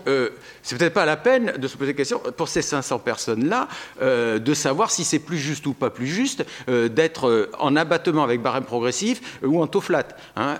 c'est 0.63 0.77
peut-être 0.77 0.93
pas 0.93 1.05
la 1.05 1.17
peine 1.17 1.53
de 1.57 1.67
se 1.67 1.75
poser 1.75 1.91
la 1.91 1.97
question 1.97 2.21
pour 2.37 2.47
ces 2.47 2.61
500 2.61 2.99
personnes-là 2.99 3.67
de 4.01 4.53
savoir 4.53 4.91
si 4.91 5.03
c'est 5.03 5.19
plus 5.19 5.37
juste 5.37 5.65
ou 5.65 5.73
pas 5.73 5.89
plus 5.89 6.07
juste 6.07 6.45
d'être 6.67 7.49
en 7.59 7.75
abattement 7.75 8.23
avec 8.23 8.41
barème 8.41 8.63
progressif 8.63 9.39
ou 9.43 9.61
en 9.61 9.67
taux 9.67 9.81
flat. 9.81 10.07
Hein. 10.35 10.55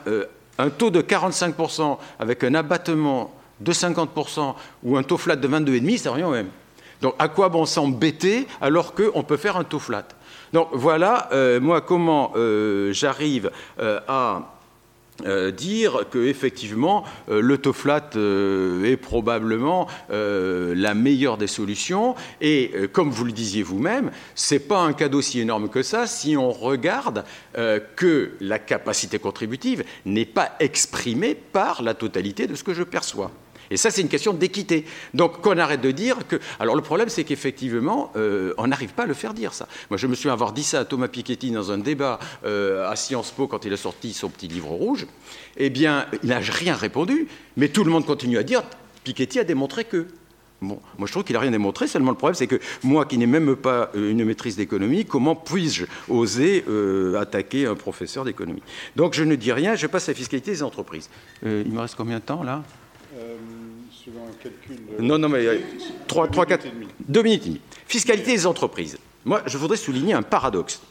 un 0.58 0.70
taux 0.70 0.90
de 0.90 1.02
45% 1.02 1.98
avec 2.20 2.44
un 2.44 2.54
abattement 2.56 3.34
de 3.60 3.72
50% 3.72 4.56
ou 4.84 4.98
un 4.98 5.04
taux 5.04 5.18
flat 5.18 5.36
de 5.36 5.48
22,5, 5.48 5.98
c'est 5.98 6.10
rien 6.10 6.30
même. 6.30 6.50
Donc 7.02 7.16
à 7.20 7.30
quoi 7.30 7.50
bon 7.50 7.66
s'embêter 7.66 8.48
alors 8.62 8.94
qu'on 8.94 9.24
peut 9.24 9.38
faire 9.38 9.58
un 9.58 9.64
taux 9.64 9.80
flat? 9.80 10.08
Donc 10.54 10.70
voilà, 10.74 11.30
euh, 11.32 11.60
moi, 11.60 11.82
comment 11.82 12.34
euh, 12.36 12.92
j'arrive 12.94 13.52
euh, 13.80 14.00
à 14.08 14.56
dire 15.58 16.06
qu'effectivement, 16.10 17.04
le 17.28 17.58
taux 17.58 17.74
flat 17.74 18.12
est 18.16 18.96
probablement 18.96 19.86
la 20.10 20.94
meilleure 20.94 21.38
des 21.38 21.48
solutions. 21.48 22.16
Et 22.40 22.72
comme 22.94 23.10
vous 23.10 23.26
le 23.26 23.34
disiez 23.34 23.62
vous-même, 23.62 24.12
ce 24.34 24.54
n'est 24.54 24.60
pas 24.62 24.80
un 24.80 24.94
cadeau 24.94 25.22
si 25.22 25.42
énorme 25.42 25.68
que 25.68 25.84
ça 25.84 26.08
si 26.08 26.38
on 26.38 26.52
regarde 26.52 27.26
que 27.98 28.32
la 28.40 28.60
capacité 28.60 29.20
contributive 29.20 29.84
n'est 30.06 30.24
pas 30.24 30.56
exprimée 30.62 31.36
par 31.36 31.82
la 31.82 31.96
totalité 31.96 32.48
de 32.48 32.56
ce 32.56 32.64
que 32.64 32.74
je 32.74 32.84
perçois. 32.84 33.30
Et 33.72 33.78
ça, 33.78 33.92
c'est 33.92 34.02
une 34.02 34.10
question 34.10 34.34
d'équité. 34.34 34.86
Donc, 35.14 35.42
qu'on 35.42 35.58
arrête 35.58 35.82
de 35.82 35.92
dire 35.92 36.28
que. 36.28 36.38
Alors, 36.60 36.76
le 36.76 36.82
problème, 36.82 37.10
c'est 37.10 37.24
qu'effectivement, 37.24 38.12
euh, 38.16 38.54
on 38.58 38.68
n'arrive 38.68 38.94
pas 38.94 39.04
à 39.04 39.06
le 39.06 39.14
faire 39.14 39.34
dire, 39.34 39.54
ça. 39.54 39.68
Moi, 39.90 39.98
je 39.98 40.08
me 40.08 40.16
souviens 40.16 40.34
avoir 40.34 40.54
dit 40.54 40.64
ça 40.64 40.80
à 40.80 40.86
Thomas 40.86 41.08
Piketty 41.08 41.52
dans 41.52 41.72
un 41.72 41.78
débat 41.78 42.20
euh, 42.46 42.90
à 42.90 42.96
Sciences 42.96 43.32
Po 43.32 43.48
quand 43.48 43.66
il 43.66 43.74
a 43.74 43.78
sorti 43.78 44.14
son 44.14 44.30
petit 44.30 44.48
livre 44.48 44.70
rouge. 44.70 45.06
Eh 45.58 45.70
bien, 45.70 46.08
il 46.24 46.30
n'a 46.30 46.40
rien 46.40 46.76
répondu, 46.76 47.28
mais 47.58 47.70
tout 47.70 47.84
le 47.84 47.92
monde 47.92 48.06
continue 48.06 48.38
à 48.38 48.44
dire 48.44 48.64
Piketty 49.04 49.40
a 49.40 49.44
démontré 49.44 49.86
que. 49.86 50.08
Bon, 50.62 50.82
moi 50.98 51.08
je 51.08 51.14
trouve 51.14 51.24
qu'il 51.24 51.36
n'a 51.36 51.40
rien 51.40 51.52
démontré, 51.52 51.88
seulement 51.88 52.12
le 52.12 52.18
problème 52.18 52.36
c'est 52.36 52.46
que 52.46 52.60
moi 52.84 53.06
qui 53.06 53.18
n'ai 53.18 53.28
même 53.28 53.56
pas 53.56 53.92
euh, 53.96 54.12
une 54.12 54.26
maîtrise 54.26 54.58
d'économie, 54.58 55.06
comment 55.06 55.34
puis-je 55.34 55.86
oser 56.10 56.66
attaquer 57.18 57.66
un 57.66 57.76
professeur 57.76 58.26
d'économie? 58.26 58.62
Donc 58.98 59.14
je 59.14 59.24
ne 59.24 59.36
dis 59.36 59.54
rien, 59.54 59.76
je 59.76 59.88
passe 59.88 60.10
à 60.10 60.12
la 60.12 60.18
fiscalité 60.18 60.52
des 60.52 60.62
entreprises. 60.62 61.10
il 61.44 61.72
me 61.72 61.80
reste 61.80 61.96
combien 61.96 62.20
de 62.20 62.24
temps 62.24 62.44
là? 62.44 62.62
Non, 65.00 65.18
non, 65.18 65.30
mais 65.30 65.46
3, 66.08 66.28
3 66.28 66.46
4, 66.46 66.68
2 67.08 67.22
minutes 67.24 67.42
et 67.44 67.50
demie. 67.50 67.62
Fiscalité 67.88 68.32
des 68.32 68.46
entreprises. 68.46 68.98
Moi, 69.26 69.42
je 69.46 69.58
voudrais 69.58 69.78
souligner 69.78 70.14
un 70.14 70.22
paradoxe. 70.22 70.82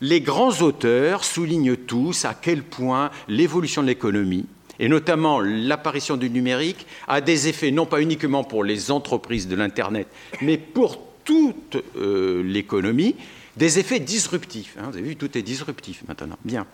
Les 0.00 0.20
grands 0.20 0.60
auteurs 0.62 1.24
soulignent 1.24 1.76
tous 1.76 2.24
à 2.24 2.34
quel 2.34 2.62
point 2.62 3.10
l'évolution 3.28 3.82
de 3.82 3.86
l'économie, 3.86 4.46
et 4.80 4.88
notamment 4.88 5.40
l'apparition 5.40 6.16
du 6.16 6.28
numérique, 6.28 6.86
a 7.06 7.20
des 7.20 7.48
effets 7.48 7.70
non 7.70 7.86
pas 7.86 8.00
uniquement 8.00 8.42
pour 8.42 8.64
les 8.64 8.90
entreprises 8.90 9.46
de 9.46 9.54
l'Internet, 9.54 10.08
mais 10.40 10.58
pour 10.58 10.98
toute 11.24 11.76
euh, 11.96 12.42
l'économie, 12.42 13.14
des 13.56 13.78
effets 13.78 14.00
disruptifs. 14.00 14.76
Hein. 14.78 14.88
vous 14.90 14.96
avez 14.96 15.08
vu, 15.08 15.16
tout 15.16 15.36
est 15.38 15.42
disruptif 15.42 16.02
maintenant. 16.08 16.36
Bien. 16.44 16.66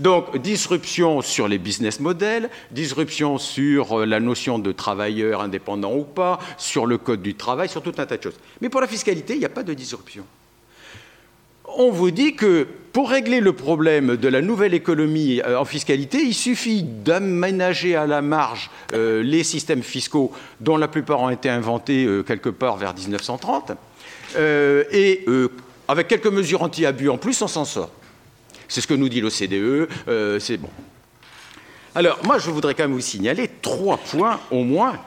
Donc, 0.00 0.36
disruption 0.38 1.22
sur 1.22 1.46
les 1.46 1.58
business 1.58 2.00
models, 2.00 2.50
disruption 2.72 3.38
sur 3.38 4.00
euh, 4.00 4.06
la 4.06 4.18
notion 4.18 4.58
de 4.58 4.72
travailleur 4.72 5.40
indépendant 5.40 5.94
ou 5.94 6.02
pas, 6.02 6.40
sur 6.58 6.86
le 6.86 6.98
code 6.98 7.22
du 7.22 7.34
travail, 7.34 7.68
sur 7.68 7.82
tout 7.82 7.94
un 7.98 8.06
tas 8.06 8.16
de 8.16 8.22
choses. 8.22 8.38
Mais 8.60 8.68
pour 8.68 8.80
la 8.80 8.88
fiscalité, 8.88 9.34
il 9.34 9.38
n'y 9.38 9.44
a 9.44 9.50
pas 9.50 9.62
de 9.62 9.72
disruption. 9.72 10.24
On 11.76 11.90
vous 11.90 12.10
dit 12.10 12.34
que 12.34 12.66
pour 12.92 13.08
régler 13.08 13.40
le 13.40 13.52
problème 13.52 14.16
de 14.16 14.28
la 14.28 14.40
nouvelle 14.40 14.74
économie 14.74 15.40
euh, 15.46 15.58
en 15.58 15.64
fiscalité, 15.64 16.18
il 16.22 16.34
suffit 16.34 16.82
d'aménager 16.82 17.94
à 17.94 18.06
la 18.08 18.20
marge 18.20 18.70
euh, 18.94 19.22
les 19.22 19.44
systèmes 19.44 19.82
fiscaux 19.84 20.32
dont 20.60 20.76
la 20.76 20.88
plupart 20.88 21.20
ont 21.20 21.30
été 21.30 21.48
inventés 21.48 22.08
quelque 22.26 22.48
part 22.48 22.76
vers 22.76 22.94
1930, 22.94 23.72
et 24.36 25.24
avec 25.86 26.08
quelques 26.08 26.26
mesures 26.26 26.62
anti-abus 26.62 27.08
en 27.08 27.18
plus, 27.18 27.40
on 27.42 27.48
s'en 27.48 27.64
sort. 27.64 27.90
C'est 28.68 28.80
ce 28.80 28.86
que 28.86 28.94
nous 28.94 29.08
dit 29.08 29.20
l'OCDE, 29.20 29.88
euh, 30.08 30.38
c'est 30.38 30.56
bon. 30.56 30.70
Alors, 31.94 32.18
moi, 32.24 32.38
je 32.38 32.50
voudrais 32.50 32.74
quand 32.74 32.84
même 32.84 32.92
vous 32.92 33.00
signaler 33.00 33.48
trois 33.62 33.98
points 33.98 34.40
au 34.50 34.64
moins 34.64 34.98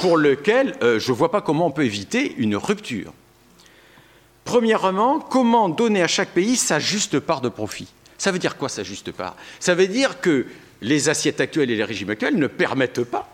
pour 0.00 0.16
lesquels 0.16 0.74
euh, 0.82 0.98
je 0.98 1.12
ne 1.12 1.16
vois 1.16 1.30
pas 1.30 1.40
comment 1.40 1.66
on 1.66 1.70
peut 1.70 1.84
éviter 1.84 2.34
une 2.38 2.56
rupture. 2.56 3.12
Premièrement, 4.44 5.20
comment 5.20 5.68
donner 5.68 6.02
à 6.02 6.08
chaque 6.08 6.30
pays 6.30 6.56
sa 6.56 6.78
juste 6.78 7.20
part 7.20 7.42
de 7.42 7.50
profit? 7.50 7.88
Ça 8.16 8.32
veut 8.32 8.38
dire 8.38 8.56
quoi 8.56 8.68
sa 8.68 8.82
juste 8.82 9.12
part? 9.12 9.36
Ça 9.60 9.74
veut 9.74 9.86
dire 9.86 10.20
que 10.20 10.46
les 10.80 11.08
assiettes 11.08 11.40
actuelles 11.40 11.70
et 11.70 11.76
les 11.76 11.84
régimes 11.84 12.10
actuels 12.10 12.36
ne 12.36 12.46
permettent 12.46 13.04
pas 13.04 13.28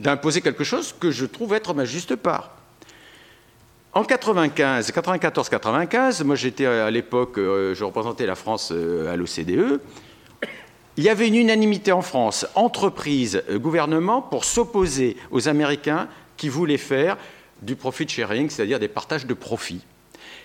d'imposer 0.00 0.40
quelque 0.40 0.64
chose 0.64 0.94
que 0.98 1.10
je 1.10 1.24
trouve 1.24 1.54
être 1.54 1.72
ma 1.72 1.84
juste 1.84 2.16
part. 2.16 2.55
En 3.96 4.04
95, 4.04 4.92
94-95, 4.92 6.22
moi 6.22 6.36
j'étais 6.36 6.66
à 6.66 6.90
l'époque, 6.90 7.38
euh, 7.38 7.74
je 7.74 7.82
représentais 7.82 8.26
la 8.26 8.34
France 8.34 8.70
euh, 8.70 9.10
à 9.10 9.16
l'OCDE. 9.16 9.80
Il 10.98 11.02
y 11.02 11.08
avait 11.08 11.26
une 11.26 11.36
unanimité 11.36 11.92
en 11.92 12.02
France, 12.02 12.46
entreprise, 12.56 13.42
euh, 13.48 13.58
gouvernement, 13.58 14.20
pour 14.20 14.44
s'opposer 14.44 15.16
aux 15.30 15.48
Américains 15.48 16.08
qui 16.36 16.50
voulaient 16.50 16.76
faire 16.76 17.16
du 17.62 17.74
profit 17.74 18.06
sharing, 18.06 18.50
c'est-à-dire 18.50 18.78
des 18.78 18.88
partages 18.88 19.24
de 19.24 19.32
profits. 19.32 19.80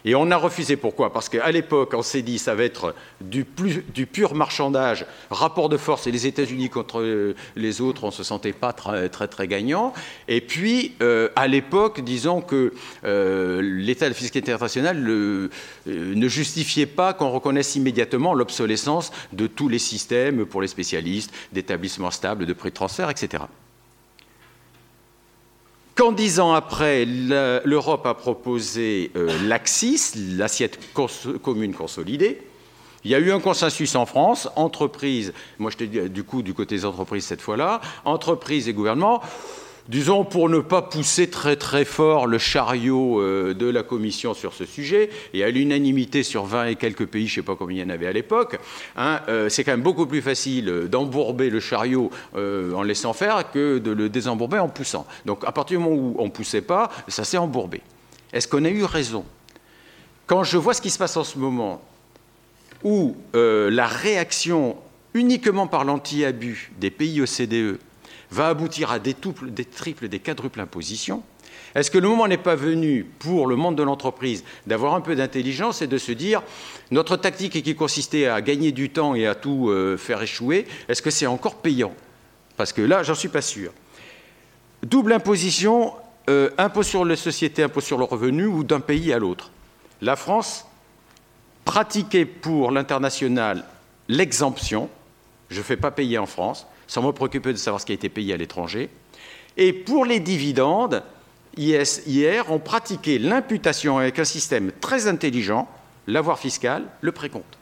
Et 0.06 0.16
on 0.16 0.32
a 0.32 0.38
refusé. 0.38 0.76
Pourquoi? 0.76 1.14
Parce 1.14 1.30
qu'à 1.30 1.52
l'époque, 1.52 1.94
on 1.96 2.02
s'est 2.02 2.22
dit 2.22 2.40
ça 2.40 2.56
va 2.56 2.64
être 2.64 2.96
du, 3.20 3.46
pur 3.46 4.36
marchandage, 4.36 5.06
rapport 5.30 5.70
de 5.70 5.78
force, 5.78 6.08
et 6.08 6.12
les 6.12 6.28
États-Unis 6.28 6.70
contre 6.70 7.02
euh, 7.02 7.36
les 7.56 7.82
autres, 7.82 8.04
on 8.04 8.08
ne 8.08 8.12
se 8.12 8.24
sentait 8.24 8.54
pas 8.54 8.74
très, 8.74 9.10
très, 9.10 9.48
gagnant. 9.48 9.94
Et 10.28 10.42
puis, 10.42 10.96
euh, 11.02 11.30
à 11.36 11.48
l'époque, 11.48 12.02
disons 12.02 12.42
que 12.42 12.74
euh, 13.04 13.62
l'état 13.62 14.08
de 14.10 14.14
fiscalité 14.14 14.52
internationale 14.52 15.02
ne 15.02 16.28
justifiait 16.28 16.86
pas 16.86 17.14
qu'on 17.14 17.30
reconnaisse 17.30 17.76
immédiatement 17.76 18.34
l'obsolescence 18.34 19.12
de 19.34 19.48
tous 19.48 19.70
les 19.70 19.80
systèmes 19.80 20.46
pour 20.46 20.62
les 20.62 20.68
spécialistes, 20.68 21.34
d'établissements 21.52 22.12
stables, 22.12 22.46
de 22.46 22.54
prix 22.54 22.70
de 22.70 22.76
transfert, 22.76 23.10
etc. 23.10 23.44
Quand 25.96 26.14
dix 26.14 26.40
ans 26.40 26.54
après, 26.54 27.06
l'Europe 27.06 28.06
a 28.06 28.14
proposé 28.14 29.12
euh, 29.16 29.30
l'AXIS, 29.48 30.14
l'assiette 30.38 30.80
commune 31.42 31.74
consolidée, 31.74 32.42
il 33.04 33.12
y 33.12 33.16
a 33.16 33.20
eu 33.20 33.32
un 33.32 33.40
consensus 33.40 33.96
en 33.96 34.06
France, 34.06 34.48
entreprises, 34.56 35.34
moi 35.58 35.72
je 35.72 35.78
te 35.78 35.84
dis 35.84 36.10
du 36.10 36.24
coup 36.24 36.44
du 36.44 36.54
côté 36.54 36.76
des 36.76 36.86
entreprises 36.86 37.26
cette 37.26 37.42
fois-là, 37.42 37.82
entreprises 38.06 38.70
et 38.70 38.74
gouvernements, 38.74 39.22
disons, 39.92 40.24
pour 40.24 40.48
ne 40.48 40.60
pas 40.60 40.82
pousser 40.82 41.30
très 41.30 41.58
très 41.58 41.84
fort 41.84 42.26
le 42.26 42.38
chariot 42.38 43.20
euh, 43.20 43.54
de 43.54 43.68
la 43.68 43.84
Commission 43.84 44.34
sur 44.34 44.54
ce 44.54 44.66
sujet, 44.66 45.10
et 45.34 45.44
à 45.44 45.50
l'unanimité 45.52 46.24
sur 46.24 46.46
20 46.46 46.68
et 46.68 46.76
quelques 46.78 47.06
pays, 47.06 47.28
je 47.28 47.34
ne 47.34 47.36
sais 47.44 47.46
pas 47.46 47.58
combien 47.58 47.84
il 47.84 47.88
y 47.88 47.92
en 47.92 47.94
avait 47.94 48.08
à 48.08 48.14
l'époque, 48.14 48.58
hein, 48.96 49.20
euh, 49.28 49.50
c'est 49.50 49.66
quand 49.66 49.72
même 49.72 49.82
beaucoup 49.82 50.06
plus 50.06 50.22
facile 50.22 50.88
d'embourber 50.90 51.50
le 51.50 51.60
chariot 51.60 52.10
euh, 52.36 52.74
en 52.74 52.84
laissant 52.84 53.12
faire 53.12 53.52
que 53.52 53.80
de 53.80 53.92
le 53.92 54.08
désembourber 54.08 54.60
en 54.60 54.70
poussant. 54.70 55.06
Donc 55.26 55.44
à 55.46 55.52
partir 55.52 55.78
du 55.78 55.84
moment 55.84 55.98
où 55.98 56.16
on 56.20 56.26
ne 56.26 56.32
poussait 56.32 56.62
pas, 56.62 56.90
ça 57.10 57.26
s'est 57.26 57.38
embourbé. 57.38 57.82
Est-ce 58.32 58.48
qu'on 58.48 58.64
a 58.64 58.70
eu 58.70 58.86
raison? 58.86 59.26
Quand 60.26 60.46
je 60.46 60.58
vois 60.58 60.74
ce 60.74 60.82
qui 60.82 60.90
se 60.90 60.98
passe 60.98 61.18
en 61.18 61.26
ce 61.26 61.38
moment, 61.38 61.82
où 62.84 63.18
la 63.34 63.86
réaction 63.86 64.78
uniquement 65.14 65.68
par 65.68 65.84
l'anti-abus 65.84 66.72
des 66.80 66.90
pays 66.90 67.22
OCDE 67.22 67.78
va 68.32 68.48
aboutir 68.48 68.92
à 68.92 69.00
des, 69.00 69.16
des 69.44 69.66
triples, 69.66 70.08
des 70.08 70.20
quadruples 70.20 70.62
impositions 70.62 71.22
Est-ce 71.76 71.92
que 71.92 71.98
le 71.98 72.08
moment 72.08 72.28
n'est 72.28 72.38
pas 72.38 72.56
venu 72.56 73.04
pour 73.20 73.46
le 73.46 73.56
monde 73.56 73.76
de 73.76 73.84
l'entreprise 73.84 74.44
d'avoir 74.66 74.96
un 74.96 75.02
peu 75.02 75.16
d'intelligence 75.16 75.82
et 75.82 75.88
de 75.88 75.98
se 75.98 76.14
dire 76.14 76.42
notre 76.90 77.18
tactique 77.18 77.62
qui 77.62 77.76
consistait 77.76 78.28
à 78.28 78.42
gagner 78.42 78.72
du 78.72 78.90
temps 78.90 79.16
et 79.16 79.28
à 79.28 79.36
tout 79.36 79.70
euh, 79.70 79.98
faire 79.98 80.22
échouer, 80.22 80.66
est-ce 80.88 81.02
que 81.02 81.12
c'est 81.12 81.28
encore 81.28 81.56
payant? 81.56 81.94
Parce 82.58 82.74
que 82.74 82.82
là, 82.82 83.04
j'en 83.04 83.16
suis 83.16 83.30
pas 83.30 83.42
sûr. 83.42 83.74
Double 84.84 85.14
imposition, 85.14 85.94
euh, 86.30 86.50
impôt 86.58 86.84
sur 86.84 87.06
les 87.06 87.16
sociétés, 87.16 87.64
impôt 87.64 87.82
sur 87.82 87.98
le 87.98 88.04
revenu 88.06 88.46
ou 88.46 88.64
d'un 88.64 88.80
pays 88.80 89.12
à 89.12 89.20
l'autre. 89.20 89.52
La 90.02 90.16
France 90.16 90.66
pratiquait 91.66 92.26
pour 92.26 92.72
l'international 92.72 93.66
l'exemption, 94.08 94.90
je 95.50 95.60
ne 95.60 95.64
fais 95.64 95.78
pas 95.78 95.92
payer 95.92 96.18
en 96.18 96.26
France, 96.26 96.68
sans 96.92 97.02
me 97.02 97.14
préoccuper 97.14 97.54
de 97.54 97.58
savoir 97.58 97.80
ce 97.80 97.86
qui 97.86 97.94
a 97.94 97.96
été 97.96 98.10
payé 98.10 98.34
à 98.34 98.38
l'étranger. 98.38 98.90
Et 99.56 99.72
pour 99.72 100.04
les 100.04 100.20
dividendes, 100.20 101.04
hier, 101.56 102.46
on 102.50 102.60
pratiquait 102.60 103.18
l'imputation 103.18 103.98
avec 103.98 104.20
un 104.20 104.26
système 104.26 104.74
très 104.82 105.08
intelligent, 105.08 105.70
l'avoir 106.06 106.38
fiscal, 106.38 106.84
le 107.00 107.14
précompte. 107.14 107.58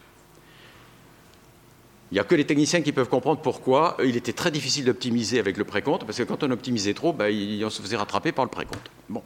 Il 2.10 2.16
n'y 2.16 2.20
a 2.20 2.24
que 2.24 2.34
les 2.34 2.48
techniciens 2.48 2.82
qui 2.82 2.92
peuvent 2.92 3.08
comprendre 3.08 3.40
pourquoi 3.40 3.98
il 4.04 4.18
était 4.18 4.34
très 4.34 4.50
difficile 4.50 4.86
d'optimiser 4.86 5.38
avec 5.38 5.58
le 5.58 5.64
précompte, 5.64 6.06
parce 6.06 6.18
que 6.18 6.24
quand 6.24 6.42
on 6.44 6.50
optimisait 6.50 6.96
trop, 6.96 7.16
on 7.16 7.70
se 7.70 7.84
faisait 7.84 7.98
rattraper 7.98 8.32
par 8.32 8.46
le 8.46 8.50
précompte. 8.50 8.90
Bon. 9.10 9.22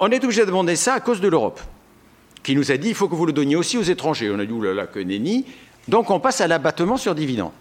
On 0.00 0.10
est 0.10 0.24
obligé 0.24 0.40
de 0.40 0.46
demander 0.46 0.74
ça 0.74 0.94
à 0.94 1.00
cause 1.00 1.20
de 1.20 1.28
l'Europe, 1.28 1.60
qui 2.42 2.56
nous 2.56 2.72
a 2.72 2.76
dit 2.76 2.88
il 2.88 2.96
faut 2.96 3.08
que 3.08 3.14
vous 3.14 3.26
le 3.26 3.32
donniez 3.32 3.54
aussi 3.54 3.78
aux 3.78 3.82
étrangers. 3.82 4.32
On 4.32 4.38
a 4.40 4.44
dit 4.44 4.52
oulala, 4.52 4.88
que 4.88 4.98
nenni. 4.98 5.46
Donc 5.86 6.10
on 6.10 6.18
passe 6.18 6.40
à 6.40 6.48
l'abattement 6.48 6.96
sur 6.96 7.14
dividendes. 7.14 7.52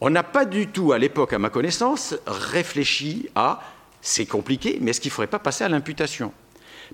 On 0.00 0.10
n'a 0.10 0.22
pas 0.22 0.44
du 0.44 0.66
tout, 0.68 0.92
à 0.92 0.98
l'époque, 0.98 1.32
à 1.32 1.38
ma 1.38 1.48
connaissance, 1.48 2.14
réfléchi 2.26 3.28
à 3.34 3.60
c'est 4.02 4.26
compliqué, 4.26 4.78
mais 4.80 4.90
est-ce 4.90 5.00
qu'il 5.00 5.08
ne 5.08 5.14
faudrait 5.14 5.26
pas 5.26 5.40
passer 5.40 5.64
à 5.64 5.68
l'imputation? 5.68 6.32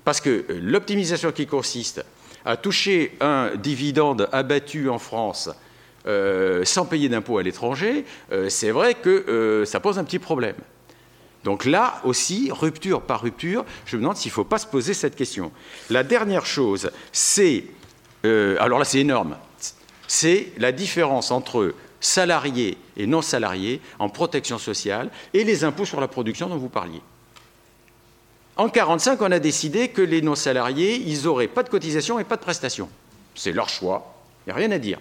Parce 0.03 0.19
que 0.19 0.29
euh, 0.29 0.59
l'optimisation 0.61 1.31
qui 1.31 1.45
consiste 1.45 2.03
à 2.43 2.57
toucher 2.57 3.15
un 3.21 3.51
dividende 3.55 4.27
abattu 4.31 4.89
en 4.89 4.97
France 4.97 5.49
euh, 6.07 6.65
sans 6.65 6.85
payer 6.85 7.09
d'impôt 7.09 7.37
à 7.37 7.43
l'étranger, 7.43 8.05
euh, 8.31 8.49
c'est 8.49 8.71
vrai 8.71 8.95
que 8.95 9.63
ça 9.65 9.79
pose 9.79 9.99
un 9.99 10.03
petit 10.03 10.19
problème. 10.19 10.55
Donc 11.43 11.65
là 11.65 12.01
aussi, 12.03 12.49
rupture 12.51 13.01
par 13.01 13.21
rupture, 13.21 13.63
je 13.85 13.97
me 13.97 14.01
demande 14.01 14.17
s'il 14.17 14.31
ne 14.31 14.35
faut 14.35 14.43
pas 14.43 14.57
se 14.57 14.67
poser 14.67 14.93
cette 14.93 15.15
question. 15.15 15.51
La 15.89 16.03
dernière 16.03 16.45
chose, 16.45 16.89
c'est, 17.11 17.65
alors 18.23 18.79
là 18.79 18.85
c'est 18.85 18.99
énorme, 18.99 19.35
c'est 20.07 20.53
la 20.57 20.71
différence 20.71 21.31
entre 21.31 21.73
salariés 22.03 22.77
et 22.97 23.07
non 23.07 23.21
salariés 23.21 23.81
en 23.97 24.09
protection 24.09 24.57
sociale 24.57 25.09
et 25.33 25.43
les 25.43 25.63
impôts 25.63 25.85
sur 25.85 26.01
la 26.01 26.07
production 26.07 26.47
dont 26.47 26.57
vous 26.57 26.69
parliez. 26.69 27.01
En 28.55 28.65
1945, 28.65 29.21
on 29.21 29.31
a 29.31 29.39
décidé 29.39 29.87
que 29.87 30.01
les 30.03 30.21
non-salariés, 30.21 30.97
ils 30.97 31.23
n'auraient 31.23 31.47
pas 31.47 31.63
de 31.63 31.69
cotisation 31.69 32.19
et 32.19 32.23
pas 32.23 32.35
de 32.35 32.41
prestation. 32.41 32.87
C'est 33.33 33.51
leur 33.51 33.67
choix, 33.67 34.15
il 34.45 34.49
n'y 34.49 34.51
a 34.51 34.55
rien 34.55 34.71
à 34.71 34.77
dire. 34.77 34.99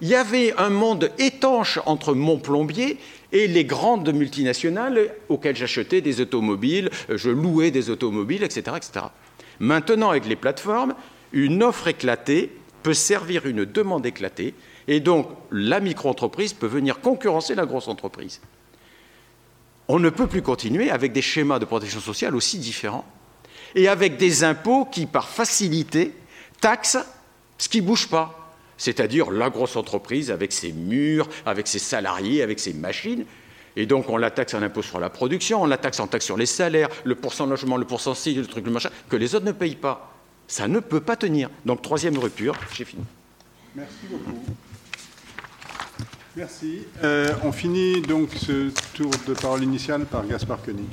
Il 0.00 0.06
y 0.06 0.14
avait 0.14 0.54
un 0.58 0.70
monde 0.70 1.10
étanche 1.18 1.80
entre 1.86 2.14
mon 2.14 2.38
plombier 2.38 2.98
et 3.32 3.48
les 3.48 3.64
grandes 3.64 4.14
multinationales 4.14 5.12
auxquelles 5.28 5.56
j'achetais 5.56 6.00
des 6.00 6.20
automobiles, 6.20 6.90
je 7.08 7.30
louais 7.30 7.72
des 7.72 7.90
automobiles, 7.90 8.44
etc. 8.44 8.76
Maintenant, 9.58 10.10
avec 10.10 10.26
les 10.26 10.36
plateformes, 10.36 10.94
une 11.32 11.64
offre 11.64 11.88
éclatée 11.88 12.52
peut 12.84 12.94
servir 12.94 13.46
une 13.46 13.64
demande 13.64 14.06
éclatée 14.06 14.54
et 14.88 15.00
donc, 15.00 15.28
la 15.52 15.80
micro-entreprise 15.80 16.54
peut 16.54 16.66
venir 16.66 17.00
concurrencer 17.00 17.54
la 17.54 17.66
grosse 17.66 17.88
entreprise. 17.88 18.40
On 19.86 19.98
ne 19.98 20.08
peut 20.08 20.26
plus 20.26 20.40
continuer 20.40 20.90
avec 20.90 21.12
des 21.12 21.20
schémas 21.20 21.58
de 21.58 21.66
protection 21.66 22.00
sociale 22.00 22.34
aussi 22.34 22.58
différents 22.58 23.04
et 23.74 23.86
avec 23.86 24.16
des 24.16 24.44
impôts 24.44 24.86
qui, 24.86 25.04
par 25.04 25.28
facilité, 25.28 26.14
taxent 26.62 26.98
ce 27.58 27.68
qui 27.68 27.82
ne 27.82 27.86
bouge 27.86 28.08
pas, 28.08 28.54
c'est-à-dire 28.78 29.30
la 29.30 29.50
grosse 29.50 29.76
entreprise 29.76 30.30
avec 30.30 30.52
ses 30.52 30.72
murs, 30.72 31.28
avec 31.44 31.66
ses 31.66 31.78
salariés, 31.78 32.42
avec 32.42 32.58
ses 32.58 32.72
machines. 32.72 33.26
Et 33.76 33.84
donc, 33.84 34.08
on 34.08 34.16
la 34.16 34.30
taxe 34.30 34.54
en 34.54 34.62
impôt 34.62 34.82
sur 34.82 35.00
la 35.00 35.10
production, 35.10 35.62
on 35.62 35.66
la 35.66 35.76
taxe 35.76 36.00
en 36.00 36.06
taxe 36.06 36.24
sur 36.24 36.38
les 36.38 36.46
salaires, 36.46 36.88
le 37.04 37.14
pourcent 37.14 37.46
logement, 37.46 37.76
le 37.76 37.84
pourcent 37.84 38.14
ci, 38.14 38.32
le 38.32 38.46
truc, 38.46 38.64
le 38.64 38.72
machin, 38.72 38.90
que 39.10 39.16
les 39.16 39.34
autres 39.34 39.44
ne 39.44 39.52
payent 39.52 39.76
pas. 39.76 40.14
Ça 40.46 40.66
ne 40.66 40.80
peut 40.80 41.02
pas 41.02 41.16
tenir. 41.16 41.50
Donc, 41.66 41.82
troisième 41.82 42.18
rupture, 42.18 42.54
j'ai 42.74 42.86
fini. 42.86 43.04
Merci 43.74 44.06
beaucoup. 44.10 44.32
Merci. 46.36 46.80
Euh, 47.02 47.32
on 47.42 47.52
finit 47.52 48.00
donc 48.02 48.30
ce 48.34 48.70
tour 48.94 49.10
de 49.26 49.34
parole 49.34 49.62
initial 49.62 50.04
par 50.04 50.26
Gaspard 50.26 50.62
Koenig. 50.62 50.86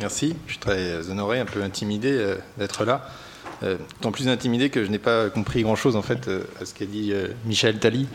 Merci. 0.00 0.34
Je 0.46 0.52
suis 0.52 0.60
très 0.60 1.10
honoré, 1.10 1.40
un 1.40 1.44
peu 1.44 1.62
intimidé 1.62 2.10
euh, 2.10 2.36
d'être 2.58 2.84
là. 2.84 3.08
Euh, 3.62 3.76
tant 4.00 4.10
plus 4.10 4.28
intimidé 4.28 4.70
que 4.70 4.84
je 4.84 4.90
n'ai 4.90 4.98
pas 4.98 5.28
compris 5.28 5.62
grand-chose 5.62 5.94
en 5.94 6.02
fait 6.02 6.30
à 6.60 6.64
ce 6.64 6.72
qu'a 6.74 6.86
dit 6.86 7.12
Michel 7.44 7.78
Tally. 7.78 8.06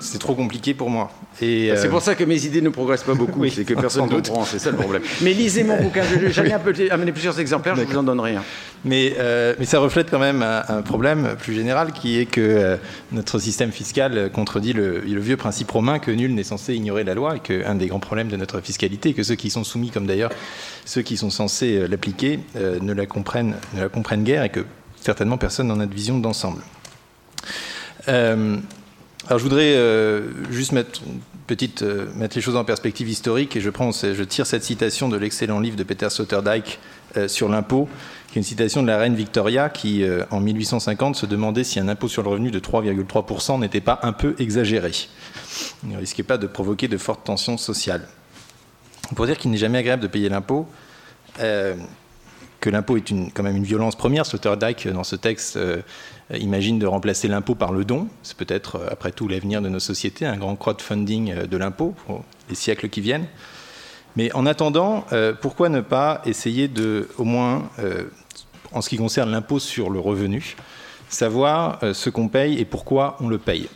C'est 0.00 0.18
trop 0.18 0.34
compliqué 0.34 0.74
pour 0.74 0.90
moi. 0.90 1.10
Et 1.40 1.72
C'est 1.76 1.88
pour 1.88 2.02
ça 2.02 2.14
que 2.14 2.24
mes 2.24 2.44
idées 2.46 2.60
ne 2.60 2.68
progressent 2.68 3.04
pas 3.04 3.14
beaucoup, 3.14 3.46
c'est 3.50 3.64
que 3.64 3.74
personne 3.74 4.06
ne 4.06 4.10
comprend, 4.10 4.44
c'est 4.44 4.58
ça 4.58 4.70
le 4.70 4.76
problème. 4.76 5.02
Mais 5.22 5.32
lisez 5.32 5.64
mon 5.64 5.80
bouquin, 5.80 6.02
j'avais 6.30 6.52
amené 6.90 7.12
plusieurs 7.12 7.38
exemplaires, 7.38 7.76
je 7.76 7.82
vous 7.82 7.96
en 7.96 8.02
donnerai 8.02 8.36
un. 8.36 8.42
Mais, 8.84 9.14
euh, 9.18 9.54
mais, 9.58 9.66
ça 9.66 9.78
reflète 9.78 10.10
quand 10.10 10.18
même 10.18 10.42
un, 10.42 10.82
problème 10.82 11.36
plus 11.38 11.52
général 11.52 11.92
qui 11.92 12.18
est 12.18 12.24
que 12.24 12.40
euh, 12.40 12.76
notre 13.12 13.38
système 13.38 13.72
fiscal 13.72 14.30
contredit 14.32 14.72
le, 14.72 15.00
vieux 15.20 15.36
principe 15.36 15.70
romain 15.70 15.98
que 15.98 16.10
nul 16.10 16.34
n'est 16.34 16.44
censé 16.44 16.74
ignorer 16.74 17.04
la 17.04 17.14
loi 17.14 17.36
et 17.36 17.40
qu'un 17.40 17.74
des 17.74 17.88
grands 17.88 18.00
problèmes 18.00 18.28
de 18.28 18.36
notre 18.36 18.60
fiscalité 18.60 19.10
est 19.10 19.14
que 19.14 19.22
ceux 19.22 19.34
qui 19.34 19.50
sont 19.50 19.64
soumis, 19.64 19.90
comme 19.90 20.06
d'ailleurs 20.06 20.30
ceux 20.86 21.02
qui 21.02 21.18
sont 21.18 21.30
censés 21.30 21.76
euh, 21.76 21.86
l'appliquer, 21.86 22.40
ne, 22.54 22.92
la 22.92 23.06
comprennent, 23.06 23.56
ne 23.74 23.82
la 23.82 23.88
comprennent 23.88 24.24
guère 24.24 24.44
et 24.44 24.48
que 24.48 24.64
certainement 25.00 25.36
personne 25.36 25.66
n'en 25.66 25.80
a 25.80 25.86
de 25.86 25.94
vision 25.94 26.18
d'ensemble. 26.18 26.62
Alors 29.26 29.38
je 29.38 29.44
voudrais 29.44 29.76
juste 30.50 30.72
mettre 30.72 31.02
petite, 31.46 31.82
mettre 32.16 32.36
les 32.36 32.42
choses 32.42 32.56
en 32.56 32.64
perspective 32.64 33.08
historique 33.08 33.54
et 33.56 33.60
je, 33.60 33.70
prends, 33.70 33.90
je 33.92 34.22
tire 34.22 34.46
cette 34.46 34.64
citation 34.64 35.08
de 35.08 35.16
l'excellent 35.16 35.60
livre 35.60 35.76
de 35.76 35.82
Peter 35.82 36.08
Sloterdijk 36.08 36.78
sur 37.26 37.48
l'impôt, 37.48 37.88
qui 38.28 38.38
est 38.38 38.40
une 38.40 38.46
citation 38.46 38.82
de 38.82 38.86
la 38.86 38.98
reine 38.98 39.14
Victoria 39.14 39.68
qui, 39.68 40.04
en 40.30 40.40
1850, 40.40 41.16
se 41.16 41.26
demandait 41.26 41.64
si 41.64 41.78
un 41.78 41.88
impôt 41.88 42.08
sur 42.08 42.22
le 42.22 42.30
revenu 42.30 42.50
de 42.50 42.60
3,3% 42.60 43.60
n'était 43.60 43.80
pas 43.80 44.00
un 44.02 44.12
peu 44.12 44.34
exagéré. 44.38 44.92
Il 45.82 45.90
ne 45.90 45.98
risquait 45.98 46.22
pas 46.22 46.38
de 46.38 46.46
provoquer 46.46 46.88
de 46.88 46.96
fortes 46.96 47.24
tensions 47.24 47.58
sociales. 47.58 48.08
Pour 49.14 49.26
dire 49.26 49.36
qu'il 49.36 49.50
n'est 49.50 49.58
jamais 49.58 49.78
agréable 49.78 50.02
de 50.02 50.08
payer 50.08 50.28
l'impôt, 50.28 50.66
que 52.60 52.70
l'impôt 52.70 52.96
est 52.96 53.10
une, 53.10 53.32
quand 53.32 53.42
même 53.42 53.56
une 53.56 53.64
violence 53.64 53.96
première. 53.96 54.26
Sloterdijk, 54.26 54.88
dans 54.88 55.04
ce 55.04 55.16
texte, 55.16 55.56
euh, 55.56 55.78
imagine 56.38 56.78
de 56.78 56.86
remplacer 56.86 57.28
l'impôt 57.28 57.54
par 57.54 57.72
le 57.72 57.84
don. 57.84 58.08
C'est 58.22 58.36
peut-être, 58.36 58.76
euh, 58.76 58.88
après 58.90 59.12
tout, 59.12 59.28
l'avenir 59.28 59.62
de 59.62 59.68
nos 59.68 59.80
sociétés, 59.80 60.26
un 60.26 60.36
grand 60.36 60.56
crowdfunding 60.56 61.32
euh, 61.32 61.46
de 61.46 61.56
l'impôt 61.56 61.94
pour 62.06 62.24
les 62.48 62.54
siècles 62.54 62.88
qui 62.88 63.00
viennent. 63.00 63.26
Mais 64.16 64.32
en 64.32 64.44
attendant, 64.44 65.06
pourquoi 65.40 65.68
ne 65.68 65.80
pas 65.80 66.20
essayer 66.24 66.66
de, 66.66 67.08
au 67.16 67.22
moins, 67.22 67.70
en 68.72 68.80
ce 68.80 68.88
qui 68.88 68.96
concerne 68.96 69.30
l'impôt 69.30 69.60
sur 69.60 69.88
le 69.88 70.00
revenu, 70.00 70.56
savoir 71.08 71.78
ce 71.92 72.10
qu'on 72.10 72.26
paye 72.26 72.58
et 72.58 72.64
pourquoi 72.64 73.16
on 73.20 73.28
le 73.28 73.38
paye, 73.38 73.68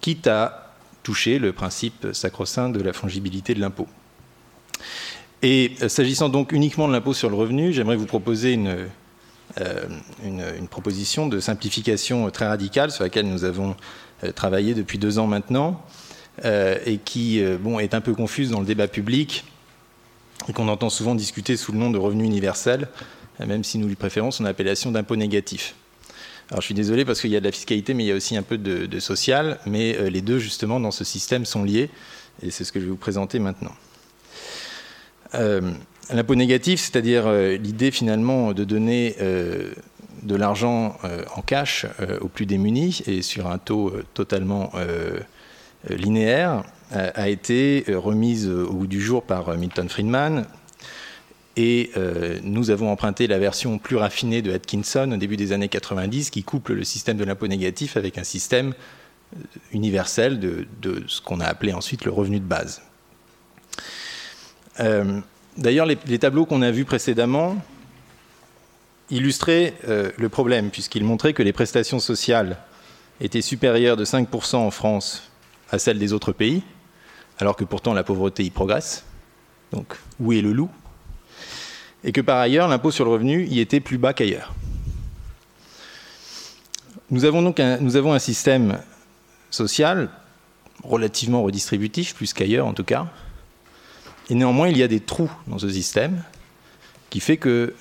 quitte 0.00 0.26
à 0.26 0.72
toucher 1.02 1.38
le 1.38 1.52
principe 1.52 2.08
sacro-saint 2.14 2.70
de 2.70 2.80
la 2.80 2.94
fongibilité 2.94 3.52
de 3.52 3.60
l'impôt. 3.60 3.88
Et 5.42 5.72
euh, 5.82 5.88
s'agissant 5.88 6.28
donc 6.28 6.52
uniquement 6.52 6.88
de 6.88 6.92
l'impôt 6.92 7.14
sur 7.14 7.30
le 7.30 7.36
revenu, 7.36 7.72
j'aimerais 7.72 7.96
vous 7.96 8.06
proposer 8.06 8.52
une, 8.52 8.88
euh, 9.60 9.86
une, 10.24 10.68
proposition 10.68 11.26
de 11.26 11.40
simplification 11.40 12.30
très 12.30 12.46
radicale 12.46 12.90
sur 12.90 13.04
laquelle 13.04 13.28
nous 13.28 13.44
avons 13.44 13.76
euh, 14.24 14.32
travaillé 14.32 14.74
depuis 14.74 14.98
deux 14.98 15.18
ans 15.18 15.26
maintenant 15.26 15.82
et 16.44 17.00
qui 17.04 17.42
bon, 17.58 17.80
est 17.80 17.94
un 17.94 18.00
peu 18.00 18.14
confuse 18.14 18.52
dans 18.52 18.60
le 18.60 18.66
débat 18.66 18.86
public 18.86 19.44
et 20.48 20.52
qu'on 20.52 20.68
entend 20.68 20.88
souvent 20.88 21.16
discuter 21.16 21.56
sous 21.56 21.72
le 21.72 21.78
nom 21.78 21.90
de 21.90 21.98
revenu 21.98 22.22
universel, 22.22 22.86
même 23.44 23.64
si 23.64 23.76
nous 23.76 23.88
lui 23.88 23.96
préférons 23.96 24.30
son 24.30 24.44
appellation 24.44 24.92
d'impôt 24.92 25.16
négatif. 25.16 25.74
Alors 26.50 26.60
je 26.60 26.66
suis 26.66 26.76
désolé 26.76 27.04
parce 27.04 27.20
qu'il 27.20 27.30
y 27.30 27.36
a 27.36 27.40
de 27.40 27.44
la 27.44 27.50
fiscalité, 27.50 27.92
mais 27.92 28.04
il 28.04 28.06
y 28.06 28.12
a 28.12 28.14
aussi 28.14 28.36
un 28.36 28.44
peu 28.44 28.56
de, 28.56 29.00
social, 29.00 29.58
mais 29.66 30.08
les 30.10 30.20
deux 30.20 30.38
justement 30.38 30.78
dans 30.78 30.92
ce 30.92 31.02
système 31.02 31.44
sont 31.44 31.64
liés, 31.64 31.90
et 32.40 32.52
c'est 32.52 32.62
ce 32.62 32.70
que 32.70 32.78
je 32.78 32.84
vais 32.84 32.92
vous 32.92 32.96
présenter 32.96 33.40
maintenant. 33.40 33.72
Euh, 35.34 35.72
l'impôt 36.10 36.34
négatif, 36.34 36.80
c'est-à-dire 36.80 37.26
euh, 37.26 37.56
l'idée 37.56 37.90
finalement 37.90 38.52
de 38.52 38.64
donner 38.64 39.16
euh, 39.20 39.72
de 40.22 40.34
l'argent 40.34 40.96
en 41.36 41.42
cash 41.42 41.86
aux 42.20 42.26
plus 42.26 42.44
démunis 42.44 43.02
et 43.06 43.22
sur 43.22 43.46
un 43.48 43.58
taux 43.58 43.92
totalement 44.14 44.72
linéaire, 45.88 46.64
a 46.90 47.28
été 47.28 47.84
remise 47.86 48.48
au 48.48 48.72
bout 48.72 48.86
du 48.88 49.00
jour 49.00 49.22
par 49.22 49.56
Milton 49.56 49.88
Friedman. 49.88 50.44
Et 51.56 51.92
nous 52.42 52.70
avons 52.70 52.90
emprunté 52.90 53.28
la 53.28 53.38
version 53.38 53.78
plus 53.78 53.94
raffinée 53.94 54.42
de 54.42 54.52
Atkinson 54.52 55.12
au 55.12 55.16
début 55.16 55.36
des 55.36 55.52
années 55.52 55.68
90 55.68 56.30
qui 56.30 56.42
couple 56.42 56.72
le 56.72 56.82
système 56.82 57.16
de 57.16 57.24
l'impôt 57.24 57.46
négatif 57.46 57.96
avec 57.96 58.18
un 58.18 58.24
système 58.24 58.74
universel 59.72 60.40
de, 60.40 60.66
ce 61.06 61.20
qu'on 61.20 61.40
a 61.40 61.46
appelé 61.46 61.72
ensuite 61.72 62.04
le 62.04 62.10
revenu 62.10 62.40
de 62.40 62.44
base. 62.44 62.82
Euh, 64.80 65.20
d'ailleurs, 65.58 65.86
les, 65.86 66.18
tableaux 66.18 66.46
qu'on 66.46 66.62
a 66.62 66.70
vus 66.70 66.84
précédemment 66.84 67.56
illustraient 69.10 69.74
euh, 69.86 70.10
le 70.16 70.28
problème, 70.28 70.70
puisqu'ils 70.70 71.04
montraient 71.04 71.32
que 71.34 71.42
les 71.42 71.52
prestations 71.52 71.98
sociales 71.98 72.58
étaient 73.20 73.42
supérieures 73.42 73.96
de 73.96 74.04
5% 74.04 74.56
en 74.56 74.70
France 74.70 75.30
à 75.70 75.78
celles 75.78 75.98
des 75.98 76.12
autres 76.12 76.32
pays, 76.32 76.62
alors 77.38 77.56
que 77.56 77.64
pourtant 77.64 77.92
la 77.92 78.04
pauvreté 78.04 78.44
y 78.44 78.50
progresse. 78.50 79.04
Donc, 79.72 79.96
où 80.20 80.32
est 80.32 80.40
le 80.40 80.52
loup? 80.52 80.70
Et 82.04 82.12
que 82.12 82.20
par 82.20 82.38
ailleurs, 82.38 82.68
l'impôt 82.68 82.90
sur 82.90 83.04
le 83.04 83.10
revenu 83.10 83.46
y 83.46 83.60
était 83.60 83.80
plus 83.80 83.98
bas 83.98 84.12
qu'ailleurs. 84.12 84.54
Nous 87.10 87.24
avons 87.24 87.42
donc 87.42 87.58
un 87.58 88.18
système 88.18 88.78
social 89.50 90.10
relativement 90.84 91.42
redistributif, 91.42 92.14
plus 92.14 92.32
qu'ailleurs 92.32 92.66
en 92.66 92.74
tout 92.74 92.84
cas, 92.84 93.08
et 94.28 94.34
néanmoins, 94.34 94.68
il 94.68 94.76
y 94.76 94.82
a 94.82 94.88
des 94.88 95.00
trous 95.00 95.30
dans 95.46 95.58
ce 95.58 95.68
système 95.68 96.22
qui 97.10 97.20
fait 97.20 97.36
que 97.36 97.74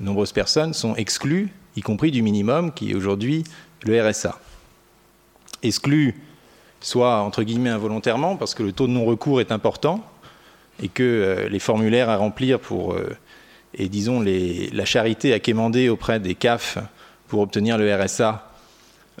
nombreuses 0.00 0.32
personnes 0.32 0.74
sont 0.74 0.94
exclues, 0.96 1.50
y 1.76 1.80
compris 1.80 2.10
du 2.10 2.22
minimum 2.22 2.72
qui 2.72 2.90
est 2.90 2.94
aujourd'hui 2.94 3.44
le 3.84 4.00
RSA. 4.00 4.38
Exclues 5.62 6.14
soit 6.80 7.20
entre 7.20 7.42
guillemets 7.42 7.70
involontairement 7.70 8.36
parce 8.36 8.54
que 8.54 8.62
le 8.62 8.72
taux 8.72 8.86
de 8.86 8.92
non-recours 8.92 9.40
est 9.40 9.52
important 9.52 10.04
et 10.82 10.88
que 10.88 11.02
euh, 11.02 11.48
les 11.48 11.58
formulaires 11.58 12.10
à 12.10 12.16
remplir 12.16 12.60
pour 12.60 12.92
euh, 12.92 13.16
et 13.76 13.88
disons 13.88 14.20
la 14.20 14.84
charité 14.84 15.32
à 15.32 15.40
quémander 15.40 15.88
auprès 15.88 16.20
des 16.20 16.34
CAF 16.34 16.78
pour 17.28 17.40
obtenir 17.40 17.78
le 17.78 17.92
RSA 17.94 18.52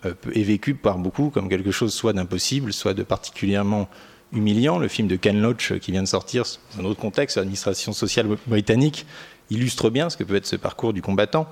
euh, 0.04 0.14
est 0.32 0.42
vécu 0.42 0.74
par 0.74 0.98
beaucoup 0.98 1.30
comme 1.30 1.48
quelque 1.48 1.70
chose 1.70 1.94
soit 1.94 2.12
d'impossible, 2.12 2.72
soit 2.72 2.94
de 2.94 3.02
particulièrement 3.02 3.88
humiliant. 4.34 4.78
Le 4.78 4.88
film 4.88 5.08
de 5.08 5.16
Ken 5.16 5.40
Loach 5.40 5.78
qui 5.78 5.92
vient 5.92 6.02
de 6.02 6.08
sortir 6.08 6.44
dans 6.76 6.82
un 6.82 6.84
autre 6.86 7.00
contexte, 7.00 7.36
l'administration 7.36 7.92
sociale 7.92 8.26
britannique, 8.46 9.06
illustre 9.50 9.90
bien 9.90 10.10
ce 10.10 10.16
que 10.16 10.24
peut 10.24 10.36
être 10.36 10.46
ce 10.46 10.56
parcours 10.56 10.92
du 10.92 11.02
combattant. 11.02 11.46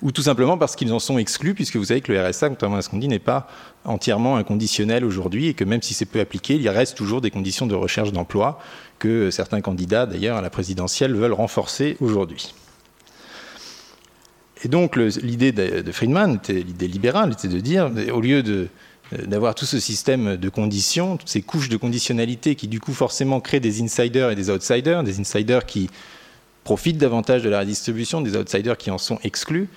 Ou 0.00 0.10
tout 0.10 0.22
simplement 0.22 0.58
parce 0.58 0.76
qu'ils 0.76 0.92
en 0.92 0.98
sont 0.98 1.18
exclus, 1.18 1.54
puisque 1.54 1.76
vous 1.76 1.84
savez 1.86 2.00
que 2.00 2.12
le 2.12 2.20
RSA, 2.20 2.48
contrairement 2.48 2.78
à 2.78 2.82
ce 2.82 2.88
qu'on 2.88 2.98
dit, 2.98 3.08
n'est 3.08 3.18
pas 3.18 3.48
entièrement 3.84 4.36
inconditionnel 4.36 5.04
aujourd'hui, 5.04 5.48
et 5.48 5.54
que 5.54 5.64
même 5.64 5.82
si 5.82 5.94
c'est 5.94 6.06
peu 6.06 6.20
appliqué, 6.20 6.56
il 6.56 6.68
reste 6.68 6.96
toujours 6.96 7.20
des 7.20 7.30
conditions 7.30 7.66
de 7.66 7.74
recherche 7.74 8.12
d'emploi 8.12 8.58
que 8.98 9.30
certains 9.30 9.60
candidats, 9.60 10.06
d'ailleurs, 10.06 10.36
à 10.36 10.42
la 10.42 10.50
présidentielle, 10.50 11.14
veulent 11.14 11.32
renforcer 11.32 11.96
aujourd'hui. 12.00 12.54
Et 14.64 14.68
donc 14.68 14.96
l'idée 14.96 15.50
de 15.50 15.92
Friedman, 15.92 16.38
l'idée 16.48 16.86
libérale, 16.88 17.32
était 17.32 17.48
de 17.48 17.58
dire, 17.58 17.90
au 18.12 18.20
lieu 18.20 18.42
de 18.44 18.52
euh, 18.52 18.68
d'avoir 19.26 19.54
tout 19.54 19.66
ce 19.66 19.78
système 19.80 20.36
de 20.36 20.48
conditions, 20.48 21.16
toutes 21.16 21.28
ces 21.28 21.42
couches 21.42 21.68
de 21.68 21.76
conditionnalité 21.76 22.54
qui 22.54 22.68
du 22.68 22.80
coup 22.80 22.92
forcément 22.94 23.40
créent 23.40 23.60
des 23.60 23.82
insiders 23.82 24.30
et 24.30 24.34
des 24.34 24.50
outsiders, 24.50 25.02
des 25.02 25.20
insiders 25.20 25.66
qui 25.66 25.90
profitent 26.64 26.98
davantage 26.98 27.42
de 27.42 27.48
la 27.48 27.60
redistribution, 27.60 28.20
des 28.20 28.36
outsiders 28.36 28.76
qui 28.76 28.90
en 28.90 28.98
sont 28.98 29.18
exclus. 29.24 29.68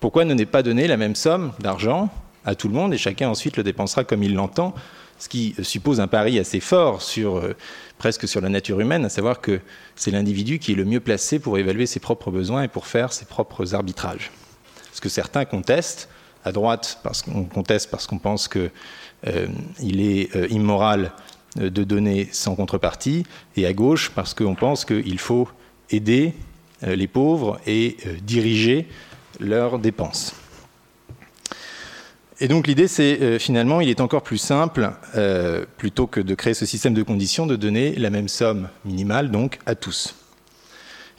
Pourquoi 0.00 0.24
ne 0.24 0.44
pas 0.44 0.62
donné 0.62 0.88
la 0.88 0.96
même 0.96 1.14
somme 1.14 1.52
d'argent 1.60 2.10
à 2.44 2.54
tout 2.54 2.68
le 2.68 2.74
monde 2.74 2.92
et 2.92 2.98
chacun 2.98 3.28
ensuite 3.28 3.56
le 3.56 3.62
dépensera 3.62 4.04
comme 4.04 4.22
il 4.22 4.34
l'entend, 4.34 4.74
ce 5.18 5.28
qui 5.28 5.54
suppose 5.62 6.00
un 6.00 6.08
pari 6.08 6.38
assez 6.40 6.58
fort 6.58 7.02
sur 7.02 7.36
euh, 7.36 7.54
presque 7.98 8.26
sur 8.26 8.40
la 8.40 8.48
nature 8.48 8.80
humaine, 8.80 9.04
à 9.04 9.08
savoir 9.08 9.40
que 9.40 9.60
c'est 9.94 10.10
l'individu 10.10 10.58
qui 10.58 10.72
est 10.72 10.74
le 10.74 10.84
mieux 10.84 10.98
placé 10.98 11.38
pour 11.38 11.58
évaluer 11.58 11.86
ses 11.86 12.00
propres 12.00 12.32
besoins 12.32 12.64
et 12.64 12.68
pour 12.68 12.88
faire 12.88 13.12
ses 13.12 13.26
propres 13.26 13.74
arbitrages. 13.74 14.32
Ce 14.92 15.00
que 15.00 15.08
certains 15.08 15.44
contestent, 15.44 16.08
à 16.44 16.52
droite 16.52 16.98
parce 17.02 17.22
qu'on 17.22 17.44
conteste 17.44 17.90
parce 17.90 18.06
qu'on 18.06 18.18
pense 18.18 18.48
qu'il 18.48 18.70
euh, 19.26 19.46
est 19.80 20.34
euh, 20.36 20.46
immoral 20.50 21.12
euh, 21.60 21.70
de 21.70 21.84
donner 21.84 22.28
sans 22.32 22.54
contrepartie, 22.54 23.24
et 23.56 23.66
à 23.66 23.72
gauche 23.72 24.10
parce 24.10 24.34
qu'on 24.34 24.54
pense 24.54 24.84
qu'il 24.84 25.18
faut 25.18 25.48
aider 25.90 26.34
les 26.84 27.06
pauvres 27.06 27.60
et 27.64 27.96
diriger 28.22 28.88
leurs 29.38 29.78
dépenses. 29.78 30.34
Et 32.40 32.48
donc 32.48 32.66
l'idée, 32.66 32.88
c'est 32.88 33.38
finalement, 33.38 33.80
il 33.80 33.88
est 33.88 34.00
encore 34.00 34.22
plus 34.22 34.38
simple, 34.38 34.90
plutôt 35.76 36.08
que 36.08 36.18
de 36.18 36.34
créer 36.34 36.54
ce 36.54 36.66
système 36.66 36.94
de 36.94 37.04
conditions, 37.04 37.46
de 37.46 37.54
donner 37.54 37.94
la 37.94 38.10
même 38.10 38.26
somme 38.26 38.68
minimale 38.84 39.30
donc 39.30 39.60
à 39.64 39.76
tous. 39.76 40.16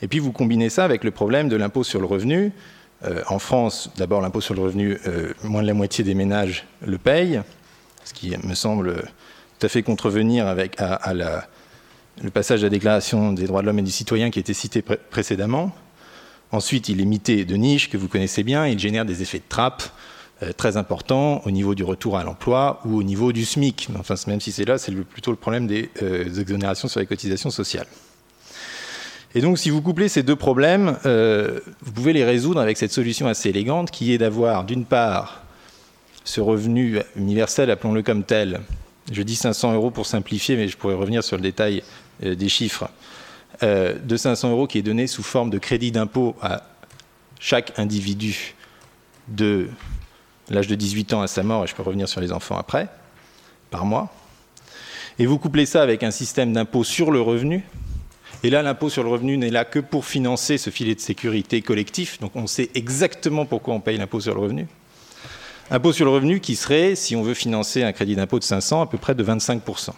Et 0.02 0.08
puis 0.08 0.18
vous 0.18 0.32
combinez 0.32 0.68
ça 0.68 0.84
avec 0.84 1.02
le 1.02 1.12
problème 1.12 1.48
de 1.48 1.56
l'impôt 1.56 1.82
sur 1.82 1.98
le 1.98 2.04
revenu, 2.04 2.52
euh, 3.06 3.22
en 3.28 3.38
France, 3.38 3.90
d'abord, 3.96 4.20
l'impôt 4.20 4.40
sur 4.40 4.54
le 4.54 4.62
revenu, 4.62 4.98
euh, 5.06 5.32
moins 5.42 5.62
de 5.62 5.66
la 5.66 5.74
moitié 5.74 6.04
des 6.04 6.14
ménages 6.14 6.66
le 6.84 6.98
payent, 6.98 7.42
ce 8.04 8.14
qui 8.14 8.34
me 8.42 8.54
semble 8.54 8.96
tout 9.58 9.66
à 9.66 9.68
fait 9.68 9.82
contrevenir 9.82 10.46
avec, 10.46 10.76
à, 10.78 11.12
le 11.14 12.30
passage 12.30 12.60
de 12.60 12.66
la 12.66 12.70
Déclaration 12.70 13.32
des 13.32 13.46
droits 13.46 13.62
de 13.62 13.66
l'homme 13.66 13.78
et 13.78 13.82
du 13.82 13.90
citoyen 13.90 14.30
qui 14.30 14.38
a 14.38 14.40
été 14.40 14.54
cité 14.54 14.82
précédemment. 14.82 15.74
Ensuite, 16.52 16.88
il 16.88 17.00
est 17.00 17.06
mité 17.06 17.44
de 17.44 17.56
niche, 17.56 17.90
que 17.90 17.96
vous 17.96 18.08
connaissez 18.08 18.42
bien, 18.42 18.66
il 18.66 18.78
génère 18.78 19.04
des 19.04 19.22
effets 19.22 19.38
de 19.38 19.48
trappe 19.48 19.82
euh, 20.42 20.52
très 20.52 20.76
importants 20.76 21.42
au 21.44 21.50
niveau 21.50 21.74
du 21.74 21.82
retour 21.82 22.16
à 22.16 22.24
l'emploi 22.24 22.80
ou 22.84 22.96
au 22.96 23.02
niveau 23.02 23.32
du 23.32 23.44
SMIC. 23.44 23.88
Enfin, 23.98 24.14
même 24.26 24.40
si 24.40 24.52
c'est 24.52 24.64
là, 24.64 24.78
c'est 24.78 24.92
plutôt 24.92 25.30
le 25.30 25.36
problème 25.36 25.66
des 25.66 25.90
exonérations 26.38 26.88
sur 26.88 27.00
les 27.00 27.06
cotisations 27.06 27.50
sociales. 27.50 27.86
Et 29.36 29.40
donc, 29.40 29.58
si 29.58 29.68
vous 29.70 29.82
couplez 29.82 30.08
ces 30.08 30.22
deux 30.22 30.36
problèmes, 30.36 30.96
euh, 31.06 31.58
vous 31.82 31.92
pouvez 31.92 32.12
les 32.12 32.24
résoudre 32.24 32.60
avec 32.60 32.76
cette 32.76 32.92
solution 32.92 33.26
assez 33.26 33.48
élégante 33.48 33.90
qui 33.90 34.12
est 34.12 34.18
d'avoir, 34.18 34.64
d'une 34.64 34.84
part, 34.84 35.42
ce 36.24 36.40
revenu 36.40 37.00
universel, 37.16 37.70
appelons-le 37.70 38.02
comme 38.02 38.22
tel. 38.22 38.60
Je 39.10 39.22
dis 39.22 39.34
500 39.34 39.74
euros 39.74 39.90
pour 39.90 40.06
simplifier, 40.06 40.56
mais 40.56 40.68
je 40.68 40.76
pourrais 40.76 40.94
revenir 40.94 41.24
sur 41.24 41.36
le 41.36 41.42
détail 41.42 41.82
euh, 42.22 42.36
des 42.36 42.48
chiffres. 42.48 42.88
Euh, 43.62 43.98
de 44.02 44.16
500 44.16 44.50
euros 44.50 44.66
qui 44.66 44.78
est 44.78 44.82
donné 44.82 45.06
sous 45.06 45.22
forme 45.22 45.50
de 45.50 45.58
crédit 45.58 45.90
d'impôt 45.90 46.36
à 46.40 46.62
chaque 47.40 47.76
individu 47.78 48.54
de 49.28 49.68
l'âge 50.48 50.68
de 50.68 50.74
18 50.76 51.12
ans 51.12 51.22
à 51.22 51.26
sa 51.26 51.42
mort, 51.42 51.64
et 51.64 51.66
je 51.66 51.74
peux 51.74 51.82
revenir 51.82 52.08
sur 52.08 52.20
les 52.20 52.30
enfants 52.30 52.56
après, 52.56 52.88
par 53.70 53.84
mois. 53.84 54.12
Et 55.18 55.26
vous 55.26 55.38
couplez 55.38 55.66
ça 55.66 55.82
avec 55.82 56.02
un 56.02 56.10
système 56.10 56.52
d'impôt 56.52 56.84
sur 56.84 57.10
le 57.10 57.20
revenu, 57.20 57.64
Et 58.44 58.50
là, 58.50 58.62
l'impôt 58.62 58.90
sur 58.90 59.02
le 59.02 59.08
revenu 59.08 59.38
n'est 59.38 59.48
là 59.48 59.64
que 59.64 59.78
pour 59.78 60.04
financer 60.04 60.58
ce 60.58 60.68
filet 60.68 60.94
de 60.94 61.00
sécurité 61.00 61.62
collectif. 61.62 62.20
Donc 62.20 62.36
on 62.36 62.46
sait 62.46 62.68
exactement 62.74 63.46
pourquoi 63.46 63.72
on 63.72 63.80
paye 63.80 63.96
l'impôt 63.96 64.20
sur 64.20 64.34
le 64.34 64.40
revenu. 64.40 64.66
Impôt 65.70 65.94
sur 65.94 66.04
le 66.04 66.10
revenu 66.10 66.40
qui 66.40 66.54
serait, 66.54 66.94
si 66.94 67.16
on 67.16 67.22
veut 67.22 67.32
financer 67.32 67.82
un 67.82 67.92
crédit 67.92 68.16
d'impôt 68.16 68.38
de 68.38 68.44
500, 68.44 68.82
à 68.82 68.86
peu 68.86 68.98
près 68.98 69.14
de 69.14 69.24
25%. 69.24 69.92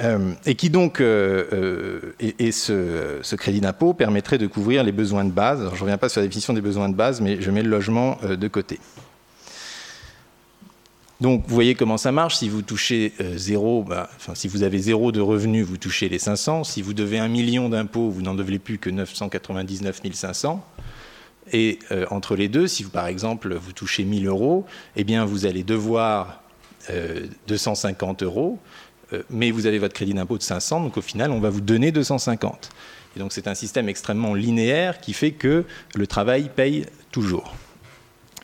Euh, 0.00 0.32
et 0.46 0.54
qui 0.54 0.70
donc, 0.70 1.02
euh, 1.02 1.44
euh, 1.52 2.14
et, 2.38 2.50
ce, 2.50 3.34
crédit 3.36 3.60
d'impôt 3.60 3.92
permettrait 3.92 4.38
de 4.38 4.46
couvrir 4.46 4.82
les 4.82 4.92
besoins 4.92 5.26
de 5.26 5.32
base. 5.32 5.60
je 5.60 5.74
ne 5.74 5.80
reviens 5.80 5.98
pas 5.98 6.08
sur 6.08 6.22
la 6.22 6.26
définition 6.28 6.54
des 6.54 6.62
besoins 6.62 6.88
de 6.88 6.94
base, 6.94 7.20
mais 7.20 7.42
je 7.42 7.50
mets 7.50 7.62
le 7.62 7.68
logement 7.68 8.16
de 8.22 8.48
côté. 8.48 8.78
Donc, 11.20 11.44
vous 11.46 11.54
voyez 11.54 11.74
comment 11.74 11.98
ça 11.98 12.12
marche. 12.12 12.36
Si 12.36 12.48
vous 12.48 12.62
touchez 12.62 13.12
zéro, 13.36 13.82
bah, 13.82 14.08
enfin, 14.16 14.34
si 14.34 14.48
vous 14.48 14.62
avez 14.62 14.78
zéro 14.78 15.12
de 15.12 15.20
revenus, 15.20 15.66
vous 15.66 15.76
touchez 15.76 16.08
les 16.08 16.18
500. 16.18 16.64
Si 16.64 16.80
vous 16.80 16.94
devez 16.94 17.18
un 17.18 17.28
million 17.28 17.68
d'impôts, 17.68 18.08
vous 18.08 18.22
n'en 18.22 18.34
devez 18.34 18.58
plus 18.58 18.78
que 18.78 18.88
999 18.88 20.00
500. 20.12 20.64
Et 21.52 21.78
entre 22.10 22.36
les 22.36 22.48
deux, 22.48 22.66
si 22.66 22.82
vous, 22.84 22.90
par 22.90 23.06
exemple, 23.06 23.54
vous 23.54 23.72
touchez 23.72 24.04
1000 24.04 24.28
euros, 24.28 24.64
eh 24.96 25.04
bien, 25.04 25.26
vous 25.26 25.44
allez 25.44 25.62
devoir 25.62 26.42
250 27.48 28.22
euros. 28.22 28.58
Euh, 29.12 29.22
mais 29.30 29.50
vous 29.50 29.66
avez 29.66 29.78
votre 29.78 29.94
crédit 29.94 30.14
d'impôt 30.14 30.38
de 30.38 30.42
500, 30.42 30.80
donc 30.80 30.96
au 30.96 31.02
final, 31.02 31.30
on 31.30 31.40
va 31.40 31.50
vous 31.50 31.60
donner 31.60 31.92
250. 31.92 32.70
Et 33.16 33.18
donc 33.18 33.32
c'est 33.32 33.48
un 33.48 33.54
système 33.54 33.88
extrêmement 33.88 34.34
linéaire 34.34 35.00
qui 35.00 35.12
fait 35.12 35.32
que 35.32 35.64
le 35.94 36.06
travail 36.06 36.50
paye 36.54 36.86
toujours. 37.10 37.54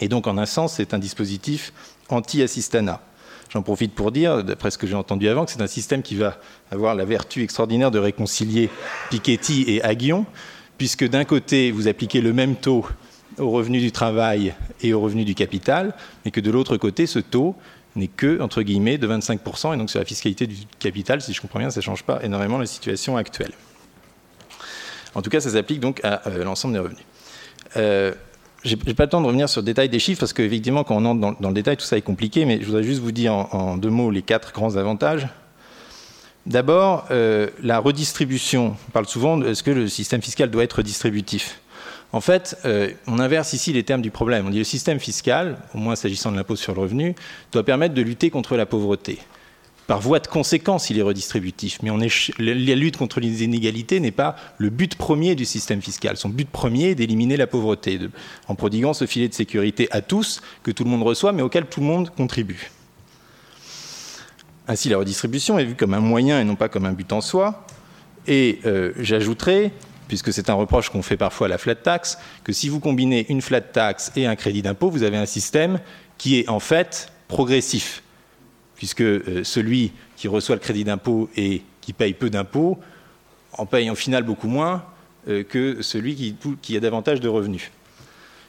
Et 0.01 0.09
donc 0.09 0.27
en 0.27 0.39
un 0.39 0.47
sens, 0.47 0.74
c'est 0.74 0.93
un 0.93 0.99
dispositif 0.99 1.72
anti-assistana. 2.09 3.00
J'en 3.50 3.62
profite 3.62 3.94
pour 3.94 4.12
dire, 4.12 4.42
d'après 4.42 4.70
ce 4.70 4.78
que 4.78 4.86
j'ai 4.86 4.94
entendu 4.94 5.28
avant, 5.28 5.44
que 5.44 5.50
c'est 5.50 5.62
un 5.62 5.66
système 5.66 6.02
qui 6.02 6.16
va 6.16 6.38
avoir 6.70 6.94
la 6.94 7.04
vertu 7.04 7.42
extraordinaire 7.42 7.90
de 7.90 7.98
réconcilier 7.98 8.70
Piketty 9.11 9.64
et 9.68 9.82
Aguillon, 9.82 10.26
puisque 10.78 11.09
d'un 11.09 11.24
côté, 11.24 11.70
vous 11.70 11.88
appliquez 11.88 12.20
le 12.20 12.32
même 12.32 12.57
taux 12.57 12.84
aux 13.38 13.50
revenus 13.50 13.82
du 13.82 13.92
travail 13.92 14.54
et 14.82 14.94
aux 14.94 15.00
revenus 15.00 15.26
du 15.26 15.34
capital, 15.34 15.94
mais 16.24 16.30
que 16.30 16.40
de 16.40 16.50
l'autre 16.50 16.76
côté, 16.76 17.07
ce 17.07 17.18
taux 17.18 17.54
n'est 17.94 18.09
que, 18.09 18.40
entre 18.40 18.62
guillemets, 18.62 18.98
de 18.98 19.09
25%. 19.09 19.74
Et 19.74 19.76
donc 19.78 19.90
sur 19.90 19.98
la 19.98 20.04
fiscalité 20.04 20.46
du 20.46 20.57
capital, 20.78 21.20
si 21.20 21.32
je 21.32 21.40
comprends 21.40 21.59
bien, 21.59 21.70
ça 21.70 21.80
ne 21.80 21.84
change 21.84 22.02
pas 22.02 22.22
énormément 22.22 22.59
la 22.59 22.66
situation 22.66 23.16
actuelle. 23.16 23.52
En 25.14 25.22
tout 25.22 25.30
cas, 25.30 25.40
ça 25.40 25.50
s'applique 25.50 25.80
donc 25.80 26.00
à 26.04 26.26
euh, 26.28 26.44
l'ensemble 26.44 26.74
des 26.74 26.80
revenus. 26.80 27.04
Euh, 27.76 28.12
je 28.67 28.77
n'ai 28.77 28.95
pas 28.95 29.05
le 29.05 29.09
temps 29.09 29.21
de 29.21 29.27
revenir 29.27 29.49
sur 29.49 29.61
le 29.61 29.67
détail 29.67 29.89
des 29.89 29.99
chiffres, 29.99 30.21
parce 30.21 30.33
qu'effectivement, 30.33 30.85
quand 30.85 30.97
on 30.97 31.05
entre 31.05 31.41
dans, 31.41 31.49
le 31.49 31.55
détail, 31.55 31.77
tout 31.77 31.85
ça 31.85 31.97
est 31.97 32.03
compliqué, 32.03 32.45
mais 32.45 32.59
je 32.61 32.67
voudrais 32.67 32.83
juste 32.83 33.01
vous 33.01 33.12
dire 33.12 33.33
en, 33.33 33.77
deux 33.77 33.91
mots 33.91 34.11
les 34.11 34.23
quatre 34.23 34.53
grands 34.53 34.77
avantages. 34.77 35.29
D'abord, 36.45 37.07
euh, 37.11 37.49
la 37.62 37.79
redistribution. 37.79 38.77
On 38.89 38.91
parle 38.93 39.07
souvent 39.07 39.37
de 39.37 39.49
est-ce 39.49 39.62
que 39.62 39.71
le 39.71 39.89
système 39.89 40.23
fiscal 40.23 40.51
doit 40.51 40.64
être 40.64 40.75
redistributif 40.75 41.61
en 42.12 42.21
fait, 42.21 42.57
euh, 42.64 42.93
on 43.09 43.19
inverse 43.19 43.53
ici 43.53 43.73
les 43.73 43.83
termes 43.83 44.01
du 44.01 44.12
problème. 44.12 44.47
On 44.47 44.51
dit 44.51 44.59
le 44.59 44.64
système 44.64 45.01
fiscal, 45.01 45.59
au 45.75 45.79
moins 45.79 45.97
s'agissant 45.97 46.31
de 46.31 46.37
l'impôt 46.37 46.57
sur 46.57 46.73
le 46.73 46.81
revenu, 46.81 47.17
doit 47.53 47.64
permettre 47.64 47.95
de 47.95 48.01
lutter 48.01 48.31
contre 48.31 48.57
la 48.57 48.64
pauvreté. 48.64 49.19
Par 49.87 50.01
voie 50.01 50.18
de 50.18 50.26
conséquence, 50.26 50.91
il 50.91 50.99
est 50.99 51.03
redistributif, 51.03 51.78
mais 51.82 51.91
la 52.39 52.74
lutte 52.74 52.97
contre 52.97 53.20
les 53.20 53.45
inégalités 53.45 54.01
n'est 54.01 54.11
pas 54.11 54.34
le 54.59 54.68
but 54.68 54.97
premier 54.97 55.37
du 55.37 55.45
système 55.45 55.80
fiscal. 55.80 56.16
Son 56.16 56.28
but 56.28 56.49
premier 56.49 56.91
est 56.91 56.95
d'éliminer 56.97 57.37
la 57.37 57.47
pauvreté, 57.47 58.01
en 58.49 58.57
prodiguant 58.57 58.95
ce 58.95 59.07
filet 59.07 59.28
de 59.28 59.34
sécurité 59.34 59.87
à 59.93 60.01
tous, 60.03 60.43
que 60.64 60.72
tout 60.72 60.82
le 60.82 60.91
monde 60.91 61.05
reçoit, 61.05 61.32
mais 61.32 61.43
auquel 61.43 61.66
tout 61.66 61.80
le 61.80 61.87
monde 61.87 62.11
contribue. 62.11 62.72
Ainsi, 64.66 64.89
la 64.89 64.99
redistribution 64.99 65.59
est 65.59 65.64
vue 65.64 65.76
comme 65.76 65.95
un 65.95 66.01
moyen 66.01 66.41
et 66.41 66.45
non 66.45 66.57
pas 66.57 66.68
comme 66.68 66.87
un 66.87 66.93
but 66.93 67.12
en 67.12 67.20
soi. 67.20 67.64
Et 68.26 68.59
euh, 68.66 68.93
j'ajouterai 68.99 69.70
puisque 70.09 70.32
c'est 70.32 70.51
un 70.51 70.55
reproche 70.55 70.91
qu'on 70.91 71.03
fait 71.03 71.16
parfois 71.16 71.47
à 71.47 71.51
la 71.51 71.59
flat 71.59 71.74
tax, 71.74 72.18
que 72.45 72.53
si 72.53 72.68
vous 72.68 72.80
combinez 72.80 73.26
une 73.28 73.43
flat 73.43 73.61
tax 73.61 74.12
et 74.16 74.26
un 74.26 74.37
crédit 74.37 74.62
d'impôt, 74.62 74.91
vous 74.91 75.03
avez 75.03 75.16
un 75.16 75.26
système 75.26 75.80
qui 76.18 76.39
est 76.39 76.49
en 76.49 76.61
fait 76.61 77.12
progressif, 77.28 78.03
puisque 78.77 79.01
euh, 79.01 79.43
celui 79.43 79.93
qui 80.16 80.29
reçoit 80.29 80.55
le 80.55 80.61
crédit 80.61 80.85
d'impôt 80.85 81.29
et 81.37 81.62
qui 81.81 81.93
paye 81.93 82.14
peu 82.14 82.31
d'impôts 82.31 82.79
en 83.59 83.66
paye 83.66 83.91
en 83.91 83.95
final 83.95 84.22
beaucoup 84.22 84.49
moins 84.49 84.85
euh, 85.29 85.43
que 85.43 85.83
celui 85.83 86.37
qui, 86.62 86.77
a 86.77 86.81
davantage 86.81 87.20
de 87.20 87.29
revenus. 87.29 87.70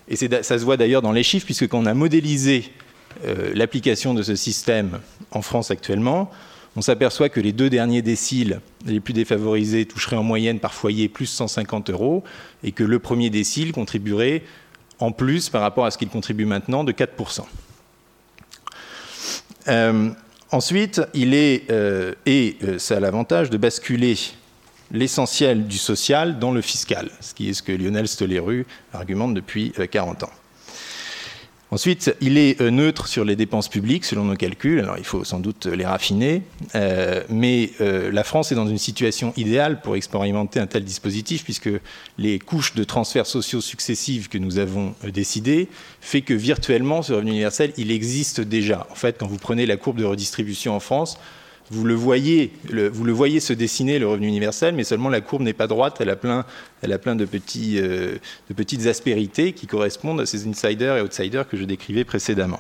Et 0.10 0.16
ça 0.16 0.44
se 0.44 0.64
voit 0.64 0.78
d'ailleurs 0.78 1.02
dans 1.02 1.12
les 1.12 1.24
chiffres, 1.24 1.46
puisque 1.46 1.68
quand 1.68 1.80
on 1.80 1.86
a 1.86 1.94
modélisé 1.94 2.72
euh, 3.26 3.52
l'application 3.54 4.14
de 4.14 4.22
ce 4.22 4.36
système 4.36 5.00
en 5.32 5.42
France 5.42 5.72
actuellement, 5.72 6.30
on 6.76 6.82
s'aperçoit 6.82 7.30
que 7.30 7.40
les 7.40 7.52
deux 7.52 7.70
derniers 7.70 8.02
déciles 8.02 8.62
les 8.86 9.00
plus 9.00 9.14
défavorisés 9.14 9.86
toucheraient 9.86 10.16
en 10.16 10.24
moyenne 10.24 10.60
par 10.60 10.74
foyer 10.74 11.10
plus 11.10 11.26
150 11.26 11.90
euros 11.90 12.24
et 12.64 12.72
que 12.72 12.84
le 12.84 13.00
premier 13.00 13.30
décile 13.30 13.72
contribuerait 13.72 14.44
en 15.00 15.12
plus 15.12 15.50
par 15.50 15.62
rapport 15.62 15.86
à 15.86 15.92
ce 15.92 15.98
qu'il 15.98 16.10
contribue 16.10 16.46
maintenant 16.46 16.84
de 16.84 16.92
4%. 16.92 17.42
Euh, 19.68 20.10
ensuite, 20.52 21.02
il 21.14 21.34
est, 21.34 21.70
euh, 21.72 22.14
et 22.26 22.58
euh, 22.64 22.80
ça 22.80 22.98
a 22.98 23.00
l'avantage 23.00 23.50
de 23.50 23.58
basculer 23.58 24.16
l'essentiel 24.92 25.68
du 25.68 25.78
social 25.78 26.40
dans 26.40 26.52
le 26.52 26.62
fiscal, 26.62 27.10
ce 27.20 27.34
qui 27.34 27.50
est 27.50 27.54
ce 27.54 27.62
que 27.62 27.74
Lionel 27.74 28.08
Stoléru 28.08 28.66
argumente 28.94 29.34
depuis 29.34 29.74
40 29.92 30.24
ans. 30.24 30.32
Ensuite, 31.70 32.16
il 32.22 32.38
est 32.38 32.62
euh, 32.62 32.72
neutre 32.72 33.08
sur 33.08 33.26
les 33.26 33.36
dépenses 33.36 33.68
publiques 33.68 34.06
selon 34.06 34.24
nos 34.24 34.36
calculs. 34.36 34.80
Alors, 34.80 34.98
il 34.98 35.04
faut 35.04 35.26
sans 35.26 35.40
doute 35.40 35.66
les 35.66 35.86
raffiner, 35.86 36.44
euh, 36.76 37.24
mais 37.30 37.72
euh, 37.82 38.10
la 38.10 38.24
France 38.24 38.54
est 38.54 38.56
dans 38.56 38.68
une 38.68 38.78
situation 38.78 39.34
idéale 39.36 39.82
pour 39.82 39.98
expérimenter 39.98 40.62
un 40.62 40.68
tel 40.68 40.86
dispositif, 40.86 41.44
puisque 41.44 41.70
les 42.18 42.40
couches 42.40 42.74
de 42.74 42.86
transferts 42.86 43.26
sociaux 43.26 43.60
successives 43.60 44.30
que 44.30 44.38
nous 44.38 44.60
avons 44.60 44.96
décidées 45.14 45.68
fait 46.00 46.22
que 46.22 46.34
virtuellement, 46.34 47.02
ce 47.02 47.12
revenu 47.12 47.32
universel, 47.32 47.74
il 47.76 47.92
existe 47.92 48.40
déjà. 48.40 48.88
En 48.90 48.96
fait, 48.96 49.18
quand 49.20 49.28
vous 49.28 49.38
prenez 49.38 49.66
la 49.66 49.76
courbe 49.76 49.98
de 49.98 50.06
redistribution 50.06 50.74
en 50.74 50.80
France, 50.80 51.20
vous 51.70 51.84
le 51.84 51.94
voyez, 51.94 52.54
vous 52.70 53.04
le 53.04 53.12
voyez 53.12 53.40
se 53.40 53.52
dessiner 53.52 54.00
le 54.00 54.08
revenu 54.08 54.28
universel, 54.28 54.74
mais 54.74 54.84
seulement 54.84 55.10
la 55.10 55.22
courbe 55.22 55.42
n'est 55.42 55.54
pas 55.54 55.68
droite, 55.68 55.98
elle 56.00 56.10
a 56.10 56.16
plein, 56.16 56.46
elle 56.82 56.94
a 56.94 56.98
plein 56.98 57.16
de, 57.16 57.28
euh, 57.28 58.18
de 58.50 58.54
petites 58.54 58.88
aspérités 58.88 59.52
qui 59.52 59.68
correspondent 59.68 60.22
à 60.22 60.26
ces 60.26 60.48
insiders 60.48 60.98
et 60.98 61.02
outsiders 61.02 61.48
que 61.48 61.58
je 61.58 61.66
décrivais 61.66 62.06
précédemment. 62.06 62.60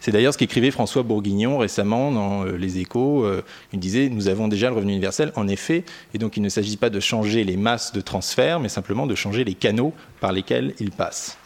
C'est 0.00 0.10
d'ailleurs 0.10 0.34
ce 0.34 0.38
qu'écrivait 0.38 0.72
François 0.72 1.02
Bourguignon 1.02 1.56
récemment 1.58 2.10
dans 2.10 2.44
euh, 2.44 2.56
Les 2.56 2.78
Échos. 2.78 3.24
Euh, 3.24 3.42
il 3.72 3.78
disait 3.78 4.08
Nous 4.08 4.28
avons 4.28 4.48
déjà 4.48 4.68
le 4.68 4.74
revenu 4.74 4.92
universel, 4.92 5.32
en 5.36 5.46
effet, 5.46 5.84
et 6.12 6.18
donc 6.18 6.36
il 6.36 6.42
ne 6.42 6.48
s'agit 6.48 6.76
pas 6.76 6.90
de 6.90 7.00
changer 7.00 7.44
les 7.44 7.56
masses 7.56 7.92
de 7.92 8.00
transfert, 8.00 8.58
mais 8.58 8.68
simplement 8.68 9.06
de 9.06 9.14
changer 9.14 9.44
les 9.44 9.54
canaux 9.54 9.94
par 10.20 10.32
lesquels 10.32 10.74
ils 10.80 10.90
passent. 10.90 11.38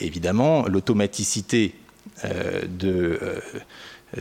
évidemment, 0.00 0.66
l'automaticité 0.66 1.74
de 2.22 3.18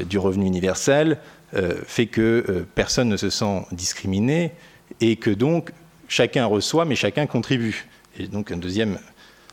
du 0.06 0.18
revenu 0.18 0.46
universel 0.46 1.20
euh, 1.56 1.74
fait 1.86 2.08
que 2.08 2.44
euh, 2.50 2.66
personne 2.76 3.08
ne 3.08 3.18
se 3.18 3.30
sent 3.30 3.66
discriminé 3.72 4.52
et 5.00 5.16
que 5.16 5.30
donc 5.30 5.72
chacun 6.10 6.46
reçoit, 6.48 6.86
mais 6.86 6.96
chacun 6.96 7.28
contribue. 7.28 7.88
Et 8.18 8.28
donc 8.28 8.52
un 8.52 8.58
deuxième 8.58 9.00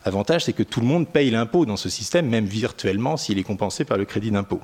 avantage, 0.05 0.45
c'est 0.47 0.53
que 0.53 0.65
tout 0.65 0.81
le 0.81 0.87
monde 0.87 1.07
paye 1.07 1.31
l'impôt 1.31 1.65
dans 1.65 1.77
ce 1.77 1.89
système, 1.89 2.29
même 2.29 2.47
virtuellement, 2.47 3.17
s'il 3.17 3.39
est 3.39 3.45
compensé 3.45 3.85
par 3.85 3.99
le 3.99 4.05
crédit 4.05 4.31
d'impôt. 4.31 4.61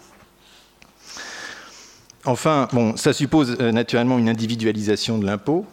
Enfin, 2.25 2.69
bon, 2.73 2.97
ça 2.97 3.12
suppose 3.12 3.57
naturellement 3.59 4.19
une 4.19 4.29
individualisation 4.29 5.19
de 5.19 5.25
l'impôt, 5.25 5.64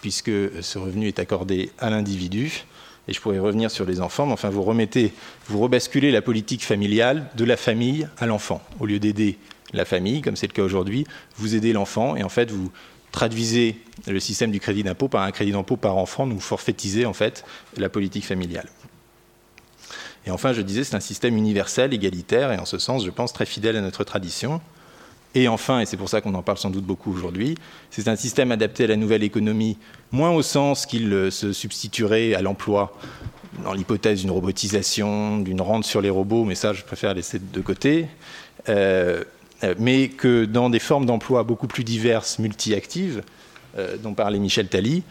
puisque 0.00 0.32
ce 0.62 0.78
revenu 0.78 1.06
est 1.06 1.18
accordé 1.18 1.70
à 1.78 1.90
l'individu 1.90 2.64
et 3.08 3.12
je 3.12 3.20
pourrais 3.20 3.38
revenir 3.38 3.70
sur 3.70 3.84
les 3.84 4.00
enfants, 4.00 4.26
mais 4.26 4.32
enfin 4.32 4.50
vous 4.50 4.62
remettez, 4.62 5.12
vous 5.48 5.60
rebasculez 5.60 6.10
la 6.10 6.22
politique 6.22 6.64
familiale 6.64 7.30
de 7.36 7.44
la 7.44 7.56
famille 7.56 8.08
à 8.18 8.26
l'enfant. 8.26 8.62
Au 8.80 8.86
lieu 8.86 8.98
d'aider 8.98 9.38
la 9.72 9.84
famille, 9.84 10.22
comme 10.22 10.36
c'est 10.36 10.46
le 10.46 10.52
cas 10.52 10.62
aujourd'hui, 10.62 11.06
vous 11.36 11.54
aidez 11.54 11.72
l'enfant 11.72 12.16
et 12.16 12.22
en 12.22 12.28
fait 12.28 12.50
vous 12.50 12.70
traduisez 13.12 13.80
le 14.06 14.20
système 14.20 14.50
du 14.50 14.60
crédit 14.60 14.82
d'impôt 14.82 15.08
par 15.08 15.22
un 15.22 15.30
crédit 15.30 15.52
d'impôt 15.52 15.76
par 15.76 15.96
enfant, 15.96 16.26
donc 16.26 16.36
vous 16.36 16.42
forfaitisez 16.42 17.06
en 17.06 17.14
fait 17.14 17.44
la 17.76 17.88
politique 17.88 18.26
familiale. 18.26 18.68
Et 20.26 20.30
enfin, 20.30 20.52
je 20.52 20.60
disais, 20.60 20.82
c'est 20.82 20.96
un 20.96 21.00
système 21.00 21.36
universel, 21.36 21.94
égalitaire, 21.94 22.52
et 22.52 22.58
en 22.58 22.64
ce 22.64 22.78
sens, 22.78 23.04
je 23.04 23.10
pense, 23.10 23.32
très 23.32 23.46
fidèle 23.46 23.76
à 23.76 23.80
notre 23.80 24.02
tradition. 24.02 24.60
Et 25.36 25.48
enfin, 25.48 25.80
et 25.80 25.84
c'est 25.84 25.98
pour 25.98 26.08
ça 26.08 26.22
qu'on 26.22 26.32
en 26.32 26.40
parle 26.40 26.56
sans 26.56 26.70
doute 26.70 26.86
beaucoup 26.86 27.12
aujourd'hui, 27.12 27.56
c'est 27.90 28.08
un 28.08 28.16
système 28.16 28.52
adapté 28.52 28.84
à 28.84 28.86
la 28.86 28.96
nouvelle 28.96 29.22
économie, 29.22 29.76
moins 30.10 30.30
au 30.30 30.40
sens 30.40 30.86
qu'il 30.86 31.12
euh, 31.12 31.30
se 31.30 31.52
substituerait 31.52 32.32
à 32.32 32.40
l'emploi. 32.40 32.96
Dans 33.62 33.74
l'hypothèse 33.74 34.20
d'une 34.20 34.30
robotisation, 34.30 35.38
d'une 35.38 35.60
rente 35.60 35.84
sur 35.84 36.00
les 36.00 36.08
robots, 36.08 36.44
mais 36.44 36.54
ça 36.54 36.72
je 36.72 36.82
préfère 36.84 37.12
laisser 37.12 37.38
de 37.38 37.60
côté, 37.60 38.06
euh, 38.70 39.24
euh, 39.62 39.74
mais 39.78 40.08
que 40.08 40.46
dans 40.46 40.70
des 40.70 40.78
formes 40.78 41.04
d'emploi 41.04 41.42
beaucoup 41.42 41.66
plus 41.66 41.84
diverses, 41.84 42.38
multi-actives, 42.38 43.22
dont 44.02 44.14
parlait 44.14 44.38
Michel 44.38 44.68
Tally, 44.68 45.02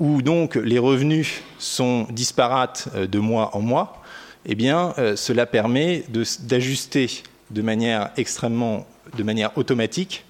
où 0.00 0.22
donc 0.22 0.56
les 0.56 0.80
revenus 0.80 1.40
sont 1.60 2.08
disparates 2.10 2.88
de 2.96 3.18
mois 3.20 3.56
en 3.56 3.60
mois, 3.60 4.02
eh 4.44 4.56
bien 4.56 4.92
cela 5.14 5.46
permet 5.46 6.04
d'ajuster 6.40 7.22
de 7.52 7.62
manière 7.62 8.10
extrêmement 8.16 8.86
de 9.16 9.22
manière 9.22 9.56
automatique 9.56 10.24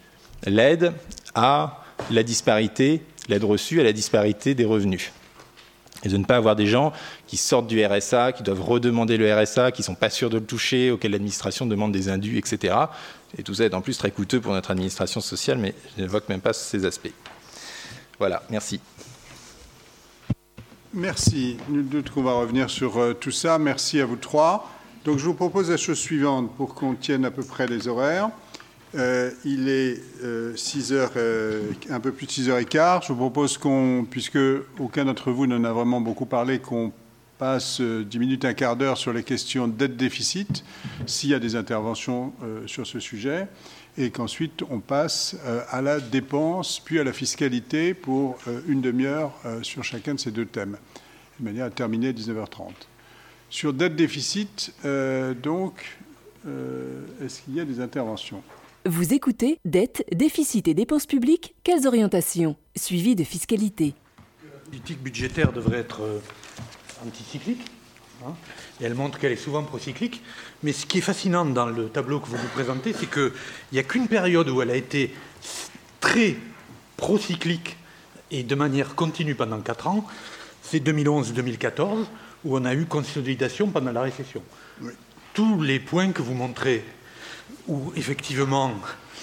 l'aide 0.47 0.93
à 1.35 1.85
la 2.11 2.23
disparité, 2.23 3.03
l'aide 3.29 3.45
reçue 3.45 3.81
à 3.81 3.85
la 3.85 3.93
disparité 3.93 4.55
des 4.55 4.65
revenus. 4.65 5.13
Et 6.05 6.09
de 6.09 6.17
ne 6.17 6.25
pas 6.25 6.37
avoir 6.37 6.57
des 6.57 6.67
gens 6.67 6.93
qui 7.29 7.37
sortent 7.37 7.69
du 7.69 7.85
RSA, 7.85 8.33
qui 8.33 8.43
doivent 8.43 8.63
redemander 8.63 9.17
le 9.17 9.33
RSA, 9.33 9.71
qui 9.71 9.83
ne 9.83 9.85
sont 9.85 9.95
pas 9.95 10.11
sûrs 10.11 10.31
de 10.31 10.39
le 10.39 10.45
toucher, 10.45 10.91
auxquels 10.91 11.13
l'administration 11.13 11.65
demande 11.65 11.93
des 11.93 12.09
indus, 12.09 12.39
etc. 12.39 12.75
Et 13.39 13.45
tout 13.45 13.55
ça 13.55 13.65
est 13.65 13.75
en 13.75 13.81
plus 13.81 13.97
très 13.97 14.11
coûteux 14.11 14.41
pour 14.41 14.53
notre 14.53 14.73
administration 14.73 15.21
sociale, 15.21 15.59
mais 15.59 15.75
je 15.97 16.03
n'évoque 16.03 16.29
même 16.29 16.41
pas 16.41 16.53
ces 16.53 16.85
aspects. 16.85 17.13
Voilà, 18.19 18.43
merci. 18.51 18.81
Merci. 20.93 21.57
Nul 21.69 21.89
doute 21.89 22.11
qu'on 22.11 22.23
va 22.23 22.33
revenir 22.33 22.69
sur 22.69 22.99
euh, 22.99 23.15
tout 23.15 23.31
ça. 23.31 23.59
Merci 23.59 24.01
à 24.01 24.05
vous 24.05 24.17
trois. 24.17 24.71
Donc 25.05 25.19
je 25.19 25.25
vous 25.25 25.35
propose 25.35 25.71
la 25.71 25.77
chose 25.77 25.99
suivante 25.99 26.55
pour 26.57 26.75
qu'on 26.75 26.95
tienne 26.95 27.25
à 27.25 27.31
peu 27.31 27.43
près 27.43 27.67
les 27.67 27.89
horaires. 27.89 28.31
Euh, 28.95 29.31
il 29.45 29.69
est 29.69 30.01
6 30.57 30.93
euh, 30.93 30.97
heures, 30.97 31.13
un 31.91 32.01
peu 32.01 32.13
plus 32.13 32.27
de 32.27 32.33
6 32.33 32.51
heures 32.51 32.59
et 32.59 32.65
quart. 32.65 33.03
Je 33.03 33.09
vous 33.09 33.19
propose 33.19 33.59
qu'on, 33.59 34.07
puisque 34.09 34.39
aucun 34.79 35.05
d'entre 35.05 35.31
vous 35.31 35.47
n'en 35.47 35.65
a 35.65 35.73
vraiment 35.73 36.01
beaucoup 36.01 36.27
parlé, 36.27 36.59
qu'on 36.59 36.93
passe 37.39 37.81
10 37.81 38.19
minutes, 38.19 38.45
un 38.45 38.55
quart 38.55 38.77
d'heure 38.77 38.99
sur 38.99 39.13
les 39.13 39.23
questions 39.23 39.67
d'aide-déficit, 39.67 40.65
s'il 41.07 41.31
y 41.31 41.35
a 41.35 41.39
des 41.39 41.57
interventions 41.57 42.33
sur 42.67 42.87
ce 42.87 43.01
sujet 43.01 43.49
et 43.99 44.11
qu'ensuite 44.11 44.63
on 44.71 44.81
passe 44.81 45.37
euh, 45.45 45.63
à 45.71 45.83
la 45.83 46.01
dépense, 46.01 46.81
puis 46.81 46.99
à 46.99 47.05
la 47.05 47.13
fiscalité 47.13 47.95
pour 47.95 48.39
euh, 48.49 48.61
une 48.67 48.81
demi-heure 48.81 49.33
euh, 49.45 49.63
sur 49.63 49.85
chacun 49.85 50.15
de 50.15 50.21
ces 50.21 50.31
deux 50.31 50.47
thèmes, 50.47 50.79
de 51.39 51.45
manière 51.45 51.67
à 51.67 51.71
terminer 51.71 52.09
à 52.09 52.13
19h30. 52.13 52.73
Sur 53.51 53.75
dette 53.75 53.97
déficit, 53.97 54.73
donc, 55.43 55.99
est-ce 57.23 57.43
qu'il 57.43 57.55
y 57.55 57.61
a 57.61 57.67
des 57.67 57.81
interventions? 57.81 58.43
Vous 58.85 59.15
écoutez 59.15 59.59
Dette, 59.65 60.05
déficit 60.13 60.67
et 60.69 60.75
dépenses 60.75 61.07
publiques, 61.07 61.55
quelles 61.63 61.87
orientations 61.87 62.57
Suivi 62.77 63.15
de 63.15 63.25
fiscalité. 63.25 63.95
La 64.45 64.59
politique 64.59 65.03
budgétaire 65.03 65.53
devrait 65.53 65.79
être 65.79 66.03
anticyclique 67.05 67.61
Hein, 68.27 68.35
et 68.81 68.85
elle 68.85 68.95
montre 68.95 69.19
qu'elle 69.19 69.33
est 69.33 69.37
souvent 69.37 69.63
procyclique. 69.63 70.23
Mais 70.63 70.73
ce 70.73 70.87
qui 70.87 70.99
est 70.99 71.03
fascinant 71.03 71.45
dans 71.45 71.67
le 71.67 71.89
tableau 71.89 72.21
que 72.21 72.29
vous 72.29 72.37
nous 72.37 72.49
présentez, 72.55 72.93
c'est 72.93 73.11
qu'il 73.11 73.33
n'y 73.73 73.79
a 73.79 73.83
qu'une 73.83 74.09
période 74.09 74.49
où 74.49 74.63
elle 74.63 74.71
a 74.71 74.77
été 74.77 75.15
très 76.01 76.37
procyclique 76.97 77.77
et 78.31 78.43
de 78.43 78.55
manière 78.55 78.95
continue 78.95 79.35
pendant 79.35 79.61
4 79.61 79.87
ans, 79.89 80.07
c'est 80.63 80.83
2011-2014, 80.87 82.07
où 82.45 82.57
on 82.57 82.65
a 82.65 82.75
eu 82.75 82.87
consolidation 82.87 83.69
pendant 83.69 83.93
la 83.93 84.03
récession. 84.03 84.43
Tous 85.35 85.61
les 85.61 85.81
points 85.81 86.13
que 86.13 86.23
vous 86.23 86.35
montrez, 86.35 86.85
où 87.69 87.93
effectivement 87.97 88.75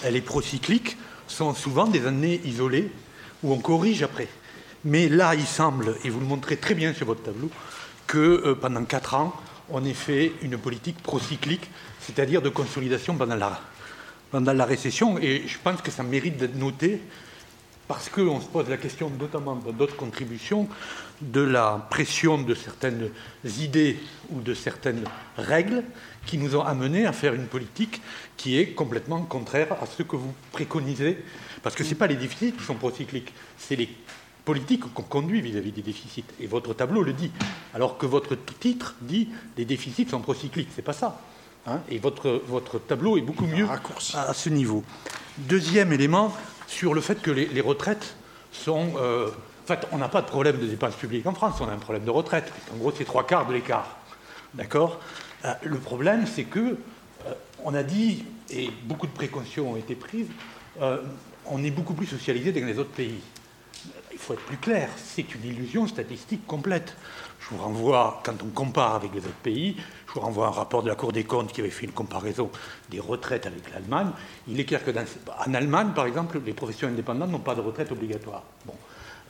elle 0.04 0.16
est 0.16 0.22
procyclique, 0.22 0.98
sont 1.28 1.54
souvent 1.54 1.88
des 1.88 2.06
années 2.08 2.42
isolées, 2.46 2.92
où 3.44 3.54
on 3.54 3.60
corrige 3.60 4.04
après. 4.04 4.28
Mais 4.86 5.10
là, 5.10 5.36
il 5.36 5.46
semble, 5.46 5.96
et 6.04 6.10
vous 6.10 6.20
le 6.20 6.26
montrez 6.26 6.58
très 6.58 6.74
bien 6.74 6.94
sur 6.94 7.06
votre 7.06 7.24
tableau, 7.24 7.50
que 8.08 8.18
euh, 8.18 8.56
pendant 8.56 8.84
quatre 8.86 9.14
ans, 9.14 9.34
on 9.70 9.84
ait 9.86 9.94
fait 9.94 10.34
une 10.42 10.58
politique 10.58 11.02
procyclique, 11.04 11.70
c'est-à-dire 12.02 12.42
de 12.42 12.50
consolidation 12.50 13.16
pendant 13.16 13.36
la, 13.36 13.60
pendant 14.32 14.54
la 14.54 14.66
récession. 14.66 15.20
Et 15.20 15.44
je 15.48 15.58
pense 15.62 15.82
que 15.82 15.92
ça 15.92 16.04
mérite 16.04 16.38
d'être 16.38 16.56
noté 16.56 17.02
parce 17.90 18.08
qu'on 18.08 18.40
se 18.40 18.46
pose 18.46 18.70
la 18.70 18.78
question, 18.78 19.12
notamment 19.20 19.56
dans 19.56 19.72
d'autres 19.72 19.96
contributions, 19.96 20.70
de 21.22 21.42
la 21.42 21.88
pression 21.90 22.38
de 22.38 22.54
certaines 22.54 23.10
idées 23.44 23.98
ou 24.30 24.42
de 24.42 24.54
certaines 24.54 25.04
règles 25.38 25.84
qui 26.28 26.38
nous 26.38 26.56
ont 26.56 26.62
amenés 26.62 27.08
à 27.08 27.14
faire 27.14 27.34
une 27.34 27.48
politique 27.48 28.00
qui 28.38 28.60
est 28.60 28.74
complètement 28.74 29.24
contraire 29.24 29.74
à 29.82 29.88
ce 29.88 30.04
que 30.04 30.16
vous 30.16 30.36
préconisez. 30.52 31.18
Parce 31.64 31.76
que 31.76 31.84
ce 31.84 31.90
n'est 31.90 31.96
pas 31.96 32.06
les 32.06 32.16
déficits 32.16 32.52
qui 32.52 32.64
sont 32.64 32.76
procycliques, 32.76 33.34
c'est 33.58 33.76
les 33.76 33.90
politique 34.46 34.82
qu'on 34.94 35.04
conduit 35.04 35.42
vis-à-vis 35.42 35.72
des 35.72 35.82
déficits. 35.82 36.24
Et 36.40 36.48
votre 36.48 36.74
tableau 36.74 37.04
le 37.04 37.14
dit. 37.14 37.32
Alors 37.74 37.98
que 37.98 38.06
votre 38.06 38.36
titre 38.60 38.96
dit 39.02 39.30
les 39.58 39.66
déficits 39.66 40.08
sont 40.10 40.22
procycliques. 40.22 40.70
C'est 40.76 40.82
pas 40.82 40.94
ça. 40.94 41.20
Hein? 41.68 41.82
et 41.90 42.00
votre, 42.00 42.42
votre 42.48 42.80
tableau 42.80 43.18
est 43.18 43.22
beaucoup 43.22 43.46
mieux 43.46 43.68
à, 44.16 44.34
ce 44.34 44.50
niveau. 44.50 44.84
Deuxième 45.38 45.92
élément, 45.92 46.34
sur 46.70 46.94
le 46.94 47.02
fait 47.02 47.22
que 47.22 47.32
les, 47.32 47.62
retraites 47.62 48.16
sont. 48.52 48.94
Euh, 48.98 49.28
en 49.28 49.68
fait, 49.68 49.88
on 49.92 49.98
n'a 49.98 50.08
pas 50.08 50.22
de 50.22 50.28
problème 50.28 50.58
de 50.58 50.66
dépenses 50.66 50.96
publiques 50.96 51.26
en 51.26 51.34
France, 51.34 51.56
on 51.60 51.68
a 51.68 51.72
un 51.72 51.78
problème 51.78 52.06
de 52.06 52.12
retraite. 52.12 52.52
En 52.74 52.78
gros, 52.78 52.94
c'est 52.96 53.06
trois 53.06 53.26
quarts 53.26 53.48
de 53.48 53.54
l'écart. 53.54 53.98
D'accord? 54.54 55.00
Euh, 55.46 55.54
Le 55.64 55.78
problème, 55.78 56.26
c'est 56.28 56.44
que 56.44 56.60
euh, 56.60 57.34
on 57.64 57.74
a 57.74 57.84
dit, 57.84 58.24
et 58.52 58.70
beaucoup 58.84 59.08
de 59.08 59.12
précautions 59.12 59.72
ont 59.72 59.76
été 59.76 59.96
prises, 59.96 60.28
on 61.46 61.64
est 61.64 61.72
beaucoup 61.72 61.94
plus 61.94 62.06
socialisé 62.06 62.54
que 62.54 62.66
les 62.66 62.80
autres 62.80 62.92
pays 62.92 63.20
il 64.12 64.18
faut 64.18 64.34
être 64.34 64.46
plus 64.46 64.58
clair, 64.58 64.90
c'est 64.98 65.34
une 65.34 65.46
illusion 65.46 65.88
statistique 65.88 66.46
complète. 66.46 66.96
Je 67.40 67.50
vous 67.52 67.64
renvoie, 67.64 68.22
quand 68.26 68.44
on 68.44 68.50
compare 68.50 68.96
avec 68.96 69.14
les 69.14 69.20
autres 69.20 69.44
pays, 69.44 69.78
je 70.10 70.16
vous 70.16 70.22
renvoie 70.22 70.48
un 70.48 70.52
rapport 70.52 70.82
de 70.82 70.88
la 70.88 70.96
Cour 70.96 71.12
des 71.12 71.24
comptes 71.24 71.54
qui 71.54 71.62
avait 71.62 71.70
fait 71.70 71.86
une 71.86 71.92
comparaison 71.92 72.50
des 72.90 73.00
retraites 73.00 73.46
avec 73.46 73.72
l'Allemagne. 73.72 74.10
Il 74.48 74.60
est 74.60 74.66
clair 74.66 74.84
que 74.84 74.92
en 74.92 75.54
Allemagne, 75.54 75.92
par 75.94 76.08
exemple, 76.08 76.42
les 76.44 76.54
professions 76.54 76.88
indépendantes 76.88 77.30
n'ont 77.30 77.40
pas 77.40 77.54
de 77.54 77.62
retraite 77.62 77.92
obligatoire. 77.92 78.44
Bon, 78.66 78.74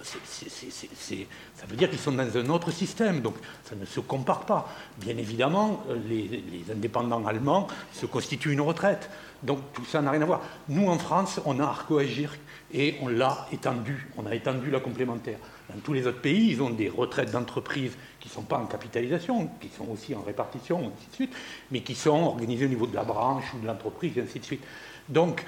ça 0.01 1.65
veut 1.67 1.75
dire 1.75 1.89
qu'ils 1.89 1.99
sont 1.99 2.13
dans 2.13 2.37
un 2.37 2.49
autre 2.49 2.71
système, 2.71 3.19
donc 3.19 3.35
ça 3.65 3.75
ne 3.75 3.85
se 3.85 3.99
compare 3.99 4.45
pas. 4.45 4.69
Bien 4.97 5.17
évidemment, 5.17 5.83
les, 6.07 6.43
indépendants 6.71 7.25
allemands 7.27 7.67
se 7.91 8.05
constituent 8.05 8.53
une 8.53 8.61
retraite, 8.61 9.09
donc 9.43 9.59
tout 9.73 9.83
ça 9.83 10.01
n'a 10.01 10.11
rien 10.11 10.21
à 10.21 10.25
voir. 10.25 10.41
Nous, 10.69 10.87
en 10.87 10.97
France, 10.97 11.41
on 11.45 11.59
a 11.59 11.63
Arco-Agir 11.63 12.37
et 12.73 12.95
on 13.01 13.09
l'a 13.09 13.47
étendu, 13.51 14.07
on 14.17 14.25
a 14.25 14.33
étendu 14.33 14.71
la 14.71 14.79
complémentaire. 14.79 15.39
Dans 15.73 15.79
tous 15.81 15.91
les 15.91 16.07
autres 16.07 16.21
pays, 16.21 16.51
ils 16.51 16.61
ont 16.61 16.69
des 16.69 16.87
retraites 16.87 17.31
d'entreprise 17.31 17.91
qui 18.19 18.27
ne 18.27 18.33
sont 18.33 18.41
pas 18.41 18.57
en 18.57 18.65
capitalisation, 18.65 19.49
qui 19.61 19.69
sont 19.69 19.87
aussi 19.89 20.13
en 20.13 20.21
répartition, 20.21 20.79
ainsi 20.79 21.09
de 21.09 21.15
suite, 21.15 21.33
mais 21.71 21.81
qui 21.81 21.95
sont 21.95 22.23
organisées 22.23 22.65
au 22.65 22.69
niveau 22.69 22.87
de 22.87 22.95
la 22.95 23.03
branche 23.03 23.45
ou 23.55 23.59
de 23.59 23.67
l'entreprise, 23.67 24.17
et 24.17 24.21
ainsi 24.21 24.39
de 24.39 24.45
suite. 24.45 24.63
Donc, 25.07 25.45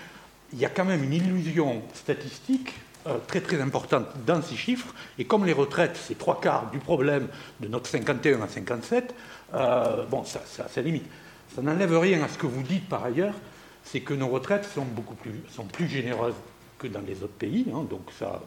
il 0.53 0.59
y 0.59 0.65
a 0.65 0.69
quand 0.69 0.85
même 0.85 1.03
une 1.03 1.13
illusion 1.13 1.81
statistique 1.93 2.73
euh, 3.07 3.17
très 3.27 3.41
très 3.41 3.59
importante 3.59 4.07
dans 4.25 4.41
ces 4.41 4.55
chiffres, 4.55 4.93
et 5.17 5.25
comme 5.25 5.45
les 5.45 5.53
retraites, 5.53 5.97
c'est 5.97 6.17
trois 6.17 6.39
quarts 6.39 6.69
du 6.71 6.79
problème 6.79 7.27
de 7.59 7.67
notre 7.67 7.89
51 7.89 8.41
à 8.41 8.47
57, 8.47 9.15
euh, 9.53 10.05
bon, 10.05 10.23
ça, 10.23 10.41
ça, 10.45 10.81
limite. 10.81 11.05
Ça 11.55 11.61
n'enlève 11.61 11.97
rien 11.97 12.23
à 12.23 12.27
ce 12.27 12.37
que 12.37 12.45
vous 12.45 12.63
dites 12.63 12.87
par 12.87 13.03
ailleurs, 13.03 13.33
c'est 13.83 14.01
que 14.01 14.13
nos 14.13 14.27
retraites 14.27 14.65
sont 14.65 14.85
beaucoup 14.85 15.15
plus, 15.15 15.41
sont 15.49 15.65
plus 15.65 15.87
généreuses 15.87 16.35
que 16.77 16.87
dans 16.87 17.01
les 17.01 17.23
autres 17.23 17.33
pays. 17.33 17.65
Hein, 17.73 17.85
donc 17.89 18.03
ça, 18.17 18.41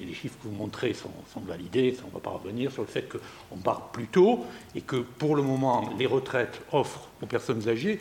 les 0.00 0.14
chiffres 0.14 0.36
que 0.42 0.48
vous 0.48 0.54
montrez 0.54 0.94
sont, 0.94 1.10
validés, 1.46 1.96
on 2.04 2.08
ne 2.08 2.12
va 2.12 2.20
pas 2.20 2.30
revenir 2.30 2.72
sur 2.72 2.82
le 2.82 2.88
fait 2.88 3.08
qu'on 3.08 3.56
part 3.58 3.90
plus 3.90 4.06
tôt 4.06 4.44
et 4.74 4.80
que 4.80 4.96
pour 4.96 5.36
le 5.36 5.42
moment, 5.42 5.90
les 5.98 6.06
retraites 6.06 6.60
offrent 6.72 7.08
aux 7.22 7.26
personnes 7.26 7.68
âgées, 7.68 8.00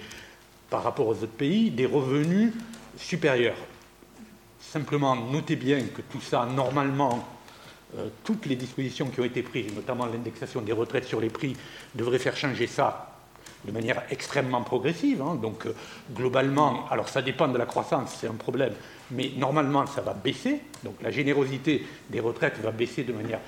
par 0.69 0.83
rapport 0.83 1.07
aux 1.07 1.13
autres 1.13 1.27
pays, 1.27 1.69
des 1.69 1.85
revenus 1.85 2.51
supérieurs. 2.97 3.57
Simplement, 4.59 5.15
notez 5.15 5.55
bien 5.55 5.79
que 5.81 6.01
tout 6.01 6.21
ça, 6.21 6.47
normalement, 6.47 7.27
euh, 7.95 8.07
toutes 8.23 8.47
les 8.47 8.55
dispositions 8.55 9.07
qui 9.09 9.19
ont 9.19 9.25
été 9.25 9.43
prises, 9.43 9.71
notamment 9.75 10.07
l'indexation 10.07 10.61
des 10.61 10.71
retraites 10.71 11.05
sur 11.05 11.21
les 11.21 11.29
prix, 11.29 11.55
devraient 11.93 12.17
faire 12.17 12.35
changer 12.35 12.65
ça 12.65 13.12
de 13.65 13.71
manière 13.71 14.03
extrêmement 14.09 14.61
progressive. 14.61 15.21
Hein. 15.21 15.35
donc 15.35 15.65
euh, 15.65 15.75
globalement, 16.13 16.85
alors 16.89 17.09
ça 17.09 17.21
dépend 17.21 17.47
de 17.47 17.57
la 17.57 17.65
croissance, 17.65 18.17
c'est 18.19 18.27
un 18.27 18.33
problème, 18.33 18.73
mais 19.11 19.31
normalement 19.37 19.85
ça 19.85 20.01
va 20.01 20.13
baisser. 20.13 20.61
Donc 20.83 20.95
la 21.01 21.11
générosité 21.11 21.85
des 22.09 22.19
retraites 22.19 22.59
va 22.59 22.71
baisser 22.71 23.03
de 23.03 23.13
manière 23.13 23.39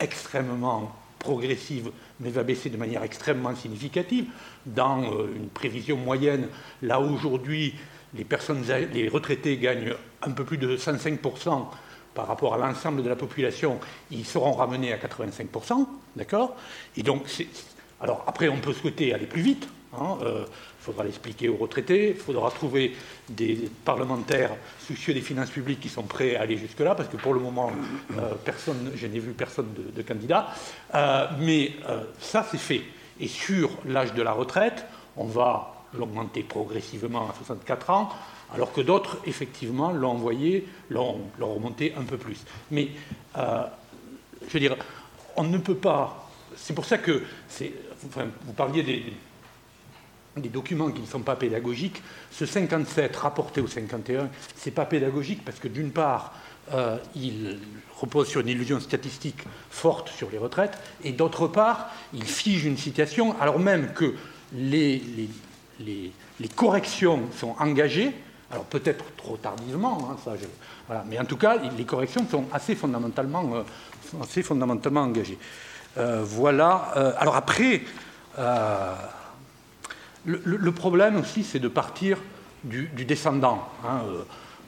extrêmement 0.00 0.92
progressive, 1.18 1.90
mais 2.20 2.30
va 2.30 2.42
baisser 2.42 2.68
de 2.70 2.76
manière 2.76 3.02
extrêmement 3.02 3.54
significative. 3.54 4.26
Dans 4.66 5.02
euh, 5.02 5.32
une 5.34 5.48
prévision 5.48 5.96
moyenne, 5.96 6.48
là 6.82 7.00
aujourd'hui, 7.00 7.74
les, 8.14 8.26
les 8.92 9.08
retraités 9.08 9.56
gagnent 9.56 9.94
un 10.22 10.30
peu 10.30 10.44
plus 10.44 10.58
de 10.58 10.76
105% 10.76 11.66
par 12.14 12.28
rapport 12.28 12.54
à 12.54 12.58
l'ensemble 12.58 13.02
de 13.02 13.08
la 13.08 13.16
population, 13.16 13.80
ils 14.10 14.24
seront 14.24 14.52
ramenés 14.52 14.92
à 14.92 14.98
85%, 14.98 15.86
d'accord? 16.14 16.54
Et 16.96 17.02
donc, 17.02 17.26
alors 18.00 18.24
après, 18.26 18.48
on 18.48 18.58
peut 18.58 18.72
souhaiter 18.72 19.14
aller 19.14 19.26
plus 19.26 19.42
vite, 19.42 19.68
il 19.96 20.02
hein, 20.02 20.18
euh, 20.22 20.44
faudra 20.80 21.04
l'expliquer 21.04 21.48
aux 21.48 21.56
retraités, 21.56 22.10
il 22.10 22.16
faudra 22.16 22.50
trouver 22.50 22.94
des 23.28 23.70
parlementaires 23.84 24.50
soucieux 24.78 25.14
des 25.14 25.20
finances 25.20 25.50
publiques 25.50 25.80
qui 25.80 25.88
sont 25.88 26.02
prêts 26.02 26.36
à 26.36 26.42
aller 26.42 26.56
jusque-là, 26.56 26.94
parce 26.94 27.08
que 27.08 27.16
pour 27.16 27.34
le 27.34 27.40
moment, 27.40 27.70
euh, 28.18 28.34
personne, 28.44 28.92
je 28.94 29.06
n'ai 29.06 29.18
vu 29.18 29.32
personne 29.32 29.68
de, 29.74 30.02
candidat. 30.02 30.48
Euh, 30.94 31.26
mais 31.38 31.72
ça, 32.20 32.46
c'est 32.50 32.58
fait. 32.58 32.82
Et 33.20 33.28
sur 33.28 33.70
l'âge 33.86 34.14
de 34.14 34.22
la 34.22 34.32
retraite, 34.32 34.84
on 35.16 35.26
va 35.26 35.74
l'augmenter 35.96 36.42
progressivement 36.42 37.30
à 37.30 37.34
64 37.34 37.90
ans, 37.90 38.08
alors 38.52 38.72
que 38.72 38.80
d'autres, 38.80 39.18
effectivement, 39.26 39.92
l'ont 39.92 40.10
envoyé, 40.10 40.66
l'ont 40.90 41.20
remonté 41.40 41.94
un 41.96 42.02
peu 42.02 42.16
plus. 42.16 42.44
Mais, 42.70 42.88
je 43.36 44.52
veux 44.52 44.60
dire, 44.60 44.76
on 45.36 45.44
ne 45.44 45.58
peut 45.58 45.76
pas. 45.76 46.28
C'est 46.56 46.74
pour 46.74 46.84
ça 46.84 46.98
que, 46.98 47.22
vous 48.04 48.52
parliez 48.52 48.82
des, 48.82 50.48
documents 50.48 50.90
qui 50.90 51.00
ne 51.00 51.06
sont 51.06 51.20
pas 51.20 51.36
pédagogiques. 51.36 52.02
Ce 52.30 52.46
57 52.46 53.16
rapporté 53.16 53.60
au 53.60 53.66
51, 53.66 54.28
c'est 54.56 54.70
pas 54.70 54.84
pédagogique 54.84 55.44
parce 55.44 55.58
que 55.58 55.68
d'une 55.68 55.90
part, 55.90 56.34
euh, 56.72 56.96
il 57.14 57.58
repose 57.96 58.28
sur 58.28 58.40
une 58.40 58.48
illusion 58.48 58.80
statistique 58.80 59.44
forte 59.70 60.08
sur 60.08 60.30
les 60.30 60.38
retraites, 60.38 60.78
et 61.04 61.12
d'autre 61.12 61.46
part, 61.46 61.90
il 62.12 62.24
fige 62.24 62.64
une 62.64 62.76
situation 62.76 63.38
alors 63.40 63.58
même 63.58 63.92
que 63.92 64.14
les, 64.52 65.30
corrections 66.56 67.20
sont 67.36 67.54
engagées, 67.58 68.12
alors 68.50 68.64
peut-être 68.64 69.04
trop 69.16 69.36
tardivement, 69.36 70.10
hein, 70.10 70.16
ça, 70.24 70.32
voilà, 70.86 71.04
mais 71.08 71.18
en 71.18 71.24
tout 71.24 71.36
cas, 71.36 71.58
les 71.76 71.84
corrections 71.84 72.26
sont 72.28 72.46
assez 72.52 72.74
fondamentalement, 72.74 73.54
euh, 73.54 73.62
assez 74.22 74.42
fondamentalement 74.42 75.02
engagées. 75.02 75.38
Euh, 75.96 76.22
voilà. 76.24 77.14
alors 77.18 77.36
après, 77.36 77.82
le, 80.24 80.72
problème 80.72 81.16
aussi, 81.16 81.44
c'est 81.44 81.58
de 81.58 81.68
partir 81.68 82.18
du, 82.64 82.88
descendant. 83.06 83.68
Hein, 83.86 84.02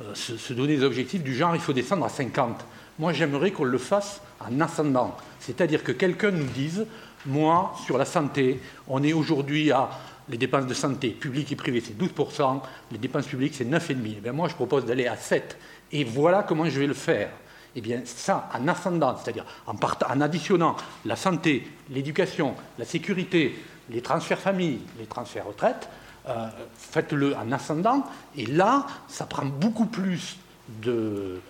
euh, 0.03 0.15
se, 0.15 0.53
donner 0.53 0.77
des 0.77 0.85
objectifs 0.85 1.23
du 1.23 1.35
genre 1.35 1.55
il 1.55 1.61
faut 1.61 1.73
descendre 1.73 2.05
à 2.05 2.11
50. 2.11 2.65
Moi, 2.99 3.13
j'aimerais 3.13 3.51
qu'on 3.51 3.65
le 3.65 3.79
fasse 3.79 4.21
en 4.41 4.61
ascendant. 4.61 5.17
C'est-à-dire 5.41 5.83
que 5.83 5.93
quelqu'un 5.93 6.31
nous 6.31 6.45
dise 6.45 6.87
moi, 7.25 7.75
sur 7.85 7.99
la 7.99 8.05
santé, 8.05 8.61
on 8.89 9.03
est 9.03 9.13
aujourd'hui 9.13 9.73
à 9.73 9.89
les 10.29 10.37
dépenses 10.37 10.67
de 10.67 10.75
santé 10.75 11.11
publiques 11.11 11.53
et 11.53 11.57
privées, 11.57 11.81
c'est 11.81 11.97
12%, 11.97 12.61
les 12.93 12.99
dépenses 12.99 13.27
publiques, 13.27 13.55
c'est 13.55 13.65
9,5%. 13.65 14.17
Eh 14.25 14.31
moi, 14.33 14.49
je 14.49 14.55
propose 14.55 14.85
d'aller 14.85 15.07
à 15.07 15.17
7. 15.17 15.57
Et 15.93 16.05
voilà 16.05 16.43
comment 16.43 16.69
je 16.69 16.81
vais 16.81 16.87
le 16.87 16.95
faire. 16.95 17.31
Eh 17.79 17.83
bien, 17.83 18.01
ça, 18.07 18.49
en 18.55 18.67
ascendant, 18.69 19.17
c'est-à-dire 19.23 19.45
en, 19.67 20.21
additionnant 20.23 20.77
la 21.05 21.15
santé, 21.15 21.69
l'éducation, 21.91 22.55
la 22.79 22.87
sécurité, 22.87 23.55
les 23.91 24.01
transferts 24.01 24.41
famille, 24.41 24.81
les 24.99 25.05
transferts 25.05 25.47
retraite, 25.47 25.89
euh, 26.27 26.49
faites-le 26.75 27.37
en 27.37 27.53
ascendant, 27.53 28.07
et 28.35 28.47
là, 28.47 28.87
ça 29.09 29.27
prend 29.27 29.45
beaucoup 29.45 29.85
plus 29.85 30.39
de, 30.83 31.41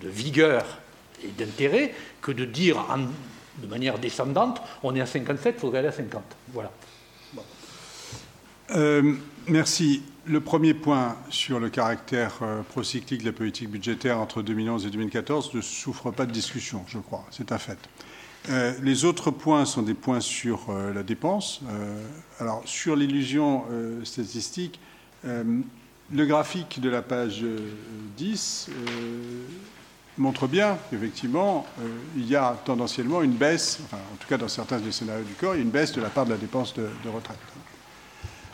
vigueur 0.00 0.64
et 1.24 1.28
d'intérêt 1.28 1.92
que 2.20 2.30
de 2.30 2.44
dire 2.44 2.78
de 3.58 3.66
manière 3.66 3.98
descendante, 3.98 4.62
on 4.84 4.94
est 4.94 5.00
à 5.00 5.06
57, 5.06 5.56
il 5.56 5.60
faudrait 5.60 5.80
aller 5.80 5.88
à 5.88 5.92
50. 5.92 6.22
Voilà. 6.52 6.70
Euh, 8.70 9.14
merci. 9.48 10.02
Le 10.24 10.40
premier 10.40 10.72
point 10.72 11.16
sur 11.30 11.58
le 11.58 11.68
caractère 11.68 12.38
euh, 12.42 12.62
procyclique 12.62 13.22
de 13.22 13.26
la 13.26 13.32
politique 13.32 13.68
budgétaire 13.68 14.20
entre 14.20 14.40
2011 14.40 14.86
et 14.86 14.90
2014 14.90 15.52
ne 15.54 15.60
souffre 15.60 16.12
pas 16.12 16.26
de 16.26 16.30
discussion, 16.30 16.84
je 16.86 16.98
crois. 16.98 17.24
C'est 17.32 17.50
un 17.50 17.58
fait. 17.58 17.78
Euh, 18.48 18.72
les 18.82 19.04
autres 19.04 19.32
points 19.32 19.64
sont 19.64 19.82
des 19.82 19.94
points 19.94 20.20
sur 20.20 20.70
euh, 20.70 20.94
la 20.94 21.02
dépense. 21.02 21.60
Alors, 22.38 22.62
sur 22.66 22.94
l'illusion 22.94 23.64
statistique, 24.04 24.78
le 25.24 26.26
graphique 26.26 26.80
de 26.80 26.88
la 26.88 27.02
page 27.02 27.44
10 28.16 28.70
montre 30.18 30.46
bien 30.46 30.76
qu'effectivement, 30.90 31.66
il 32.16 32.26
y 32.26 32.34
a 32.34 32.56
tendanciellement 32.64 33.22
une 33.22 33.34
baisse, 33.34 33.80
en 33.92 34.16
tout 34.18 34.28
cas 34.28 34.38
dans 34.38 34.48
certains 34.48 34.78
des 34.78 34.92
scénarios 34.92 35.24
du 35.24 35.34
corps, 35.34 35.54
il 35.54 35.58
y 35.58 35.60
a 35.60 35.64
une 35.64 35.70
baisse 35.70 35.92
de 35.92 36.00
la 36.00 36.10
part 36.10 36.26
de 36.26 36.30
la 36.30 36.36
dépense 36.36 36.74
de, 36.74 36.88
retraite. 37.08 37.38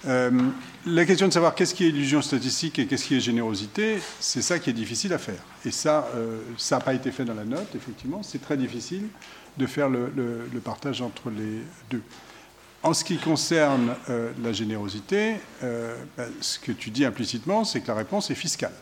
La 0.05 1.05
question 1.05 1.29
de 1.29 1.33
savoir 1.33 1.55
qu'est-ce 1.55 1.75
qui 1.75 1.85
est 1.85 1.89
illusion 1.89 2.23
statistique 2.23 2.79
et 2.79 2.87
qu'est-ce 2.87 3.07
qui 3.07 3.17
est 3.17 3.21
générosité, 3.21 3.99
c'est 4.21 4.43
ça 4.43 4.59
qui 4.59 4.71
est 4.71 4.75
difficile 4.75 5.13
à 5.13 5.19
faire. 5.19 5.43
Et 5.65 5.71
ça, 5.71 6.09
ça 6.57 6.77
n'a 6.77 6.81
pas 6.81 6.95
été 6.95 7.11
fait 7.11 7.25
dans 7.25 7.35
la 7.35 7.45
note, 7.45 7.75
effectivement, 7.75 8.23
c'est 8.23 8.41
très 8.41 8.57
difficile 8.57 9.09
de 9.59 9.67
faire 9.67 9.89
le, 9.89 10.61
partage 10.65 11.03
entre 11.03 11.31
les 11.31 11.63
deux. 11.91 12.03
En 12.83 12.95
ce 12.95 13.03
qui 13.03 13.19
concerne 13.19 13.95
euh, 14.09 14.31
la 14.43 14.53
générosité, 14.53 15.37
euh, 15.65 15.97
ben, 16.17 16.31
ce 16.41 16.61
que 16.61 16.71
tu 16.71 16.91
dis 16.91 17.05
implicitement, 17.05 17.65
c'est 17.65 17.81
que 17.81 17.89
la 17.89 17.95
réponse 17.95 18.31
est 18.31 18.37
fiscale. 18.37 18.73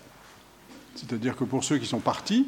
C'est-à-dire 0.94 1.34
que 1.34 1.44
pour 1.44 1.64
ceux 1.64 1.78
qui 1.78 1.86
sont 1.86 2.00
partis, 2.00 2.46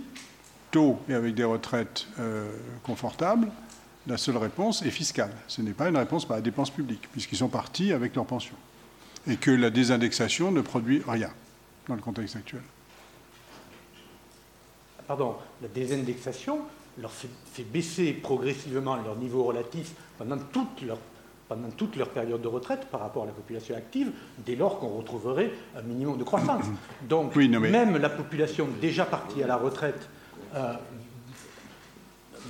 tôt 0.70 1.00
et 1.08 1.14
avec 1.14 1.34
des 1.34 1.44
retraites 1.44 2.06
euh, 2.20 2.50
confortables, 2.82 3.48
la 4.08 4.16
seule 4.16 4.38
réponse 4.38 4.82
est 4.82 4.90
fiscale. 4.90 5.32
Ce 5.46 5.60
n'est 5.62 5.72
pas 5.72 5.88
une 5.88 5.96
réponse 5.96 6.24
par 6.24 6.36
la 6.36 6.42
dépense 6.42 6.70
publique, 6.70 7.08
puisqu'ils 7.12 7.38
sont 7.38 7.48
partis 7.48 7.92
avec 7.92 8.14
leur 8.14 8.24
pension. 8.24 8.54
Et 9.26 9.36
que 9.36 9.50
la 9.50 9.70
désindexation 9.70 10.50
ne 10.50 10.62
produit 10.62 11.02
rien 11.06 11.30
dans 11.86 11.94
le 11.94 12.00
contexte 12.00 12.36
actuel. 12.36 12.62
Pardon, 15.06 15.36
la 15.62 15.68
désindexation, 15.68 16.60
leur 16.98 17.12
fait, 17.12 17.28
baisser 17.64 18.12
progressivement 18.12 18.96
leur 18.96 19.16
niveau 19.16 19.44
relatif 19.44 19.92
pendant 20.18 20.38
toute 20.38 20.82
leur, 20.82 20.98
pendant 21.48 21.70
toute 21.70 21.96
leur 21.96 22.10
période 22.10 22.42
de 22.42 22.48
retraite 22.48 22.86
par 22.90 23.00
rapport 23.00 23.24
à 23.24 23.26
la 23.26 23.32
population 23.32 23.76
active, 23.76 24.10
dès 24.44 24.56
lors 24.56 24.78
qu'on 24.78 24.88
retrouverait 24.88 25.50
un 25.76 25.82
minimum 25.82 26.18
de 26.18 26.24
croissance. 26.24 26.64
Donc, 27.08 27.36
même 27.36 27.96
la 27.96 28.10
population 28.10 28.68
déjà 28.80 29.04
partie 29.04 29.42
à 29.42 29.46
la 29.46 29.56
retraite 29.56 30.08
euh, 30.54 30.74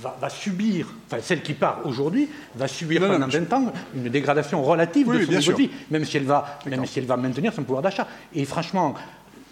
va, 0.01 0.29
subir, 0.29 0.87
enfin 1.07 1.21
celle 1.21 1.41
qui 1.41 1.53
part 1.53 1.81
aujourd'hui, 1.85 2.29
va 2.55 2.67
subir 2.67 3.01
pendant 3.01 3.27
20 3.27 3.53
ans 3.53 3.73
une 3.95 4.09
dégradation 4.09 4.63
relative 4.63 5.07
de 5.07 5.25
son 5.25 5.31
niveau 5.31 5.51
de 5.51 5.57
vie, 5.57 5.69
même 5.91 6.05
si, 6.05 6.17
elle 6.17 6.23
va, 6.23 6.59
même 6.65 6.85
si 6.85 6.99
elle 6.99 7.05
va 7.05 7.17
maintenir 7.17 7.53
son 7.53 7.63
pouvoir 7.63 7.81
d'achat. 7.81 8.07
Et 8.33 8.45
franchement, 8.45 8.95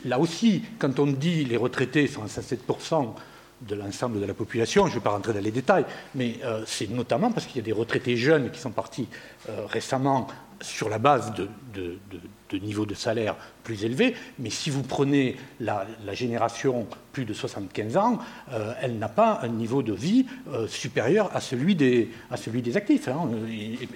là 0.05 0.19
aussi, 0.19 0.63
quand 0.79 0.99
on 0.99 1.07
dit 1.07 1.45
les 1.45 1.57
retraités 1.57 2.07
sont 2.07 2.23
à 2.23 2.27
7%, 2.27 3.13
de 3.61 3.75
l'ensemble 3.75 4.19
de 4.19 4.25
la 4.25 4.33
population. 4.33 4.85
Je 4.85 4.91
ne 4.91 4.95
vais 4.95 5.03
pas 5.03 5.11
rentrer 5.11 5.33
dans 5.33 5.41
les 5.41 5.51
détails, 5.51 5.85
mais 6.15 6.37
euh, 6.43 6.63
c'est 6.65 6.89
notamment 6.89 7.31
parce 7.31 7.45
qu'il 7.45 7.57
y 7.57 7.59
a 7.59 7.63
des 7.63 7.71
retraités 7.71 8.15
jeunes 8.15 8.51
qui 8.51 8.59
sont 8.59 8.71
partis 8.71 9.07
euh, 9.49 9.65
récemment 9.65 10.27
sur 10.61 10.89
la 10.89 10.97
base 10.97 11.33
de, 11.33 12.59
niveaux 12.59 12.85
de 12.85 12.93
salaire 12.93 13.35
plus 13.63 13.83
élevés. 13.83 14.15
Mais 14.39 14.49
si 14.49 14.69
vous 14.69 14.83
prenez 14.83 15.37
la, 15.59 15.85
génération 16.13 16.87
plus 17.11 17.25
de 17.25 17.33
75 17.33 17.97
ans, 17.97 18.19
euh, 18.51 18.73
elle 18.81 18.97
n'a 18.97 19.09
pas 19.09 19.39
un 19.43 19.49
niveau 19.49 19.83
de 19.83 19.93
vie 19.93 20.25
supérieur 20.67 21.29
à 21.35 21.41
celui 21.41 21.75
des, 21.75 22.09
à 22.31 22.37
celui 22.37 22.61
des 22.61 22.77
actifs, 22.77 23.07
hein, 23.07 23.29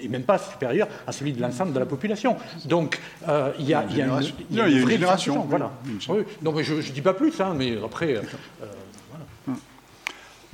et, 0.02 0.08
même 0.08 0.24
pas 0.24 0.38
supérieur 0.38 0.88
à 1.08 1.12
celui 1.12 1.34
de 1.34 1.42
l'ensemble 1.42 1.74
de 1.74 1.80
la 1.80 1.86
population. 1.86 2.38
Donc 2.66 3.00
il 3.60 3.66
y 3.66 3.74
a, 3.74 3.84
une, 3.84 4.82
vraie 4.82 4.94
génération. 4.94 5.46
Voilà. 5.48 5.72
Donc 6.42 6.62
je 6.62 6.74
ne 6.76 6.82
dis 6.82 7.02
pas 7.02 7.14
plus, 7.14 7.40
hein, 7.40 7.54
mais 7.58 7.78
après. 7.84 8.22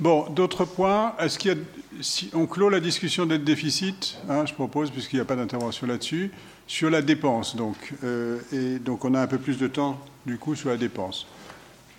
Bon, 0.00 0.26
d'autres 0.30 0.64
points. 0.64 1.14
Est-ce 1.18 1.38
qu'il 1.38 1.50
y 1.50 1.54
a, 1.54 1.58
si 2.00 2.30
on 2.32 2.46
clôt 2.46 2.68
la 2.68 2.78
discussion 2.80 3.26
d'être 3.26 3.42
déficit, 3.42 4.18
hein, 4.28 4.46
je 4.46 4.54
propose, 4.54 4.90
puisqu'il 4.90 5.16
n'y 5.16 5.22
a 5.22 5.24
pas 5.24 5.34
d'intervention 5.34 5.86
là-dessus, 5.86 6.30
sur 6.68 6.88
la 6.88 7.02
dépense. 7.02 7.56
Donc, 7.56 7.76
euh, 8.04 8.38
et 8.52 8.78
donc, 8.78 9.04
on 9.04 9.14
a 9.14 9.20
un 9.20 9.26
peu 9.26 9.38
plus 9.38 9.58
de 9.58 9.66
temps, 9.66 9.98
du 10.24 10.38
coup, 10.38 10.54
sur 10.54 10.68
la 10.68 10.76
dépense. 10.76 11.26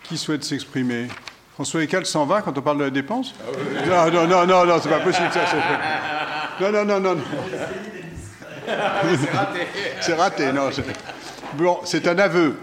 Qui 0.04 0.18
souhaite 0.18 0.46
s'exprimer? 0.46 1.08
François 1.56 1.84
Ecal 1.84 2.06
s'en 2.06 2.26
va 2.26 2.42
quand 2.42 2.58
on 2.58 2.62
parle 2.62 2.78
de 2.78 2.84
la 2.86 2.90
dépense? 2.90 3.36
Non, 3.86 4.10
non, 4.10 4.28
non, 4.28 4.48
non, 4.48 4.66
non 4.66 4.80
c'est 4.82 4.90
pas 4.90 5.02
possible 5.02 5.28
ça. 5.34 5.42
Non, 6.62 6.72
non, 6.72 6.86
non, 6.86 7.00
non. 7.02 7.18
c'est 8.66 9.32
raté. 9.32 9.68
c'est 10.00 10.14
raté, 10.14 10.54
non. 10.54 10.70
Bon, 11.56 11.80
c'est 11.84 12.08
un 12.08 12.18
aveu. 12.18 12.56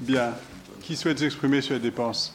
Bien. 0.00 0.32
Qui 0.88 0.96
souhaite 0.96 1.18
s'exprimer 1.18 1.60
sur 1.60 1.74
les 1.74 1.80
dépenses 1.80 2.32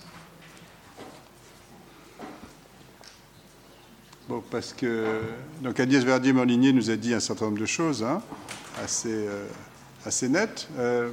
Bon, 4.30 4.44
parce 4.52 4.74
que 4.74 5.22
donc 5.64 5.80
Agnès 5.80 6.04
Verdier-Morligné 6.04 6.72
nous 6.72 6.92
a 6.92 6.96
dit 6.96 7.16
un 7.16 7.20
certain 7.20 7.46
nombre 7.46 7.58
de 7.58 7.66
choses, 7.66 8.04
hein, 8.04 8.22
assez, 8.84 9.10
euh, 9.10 9.48
assez 10.06 10.30
nettes. 10.30 10.68
Euh, 10.78 11.10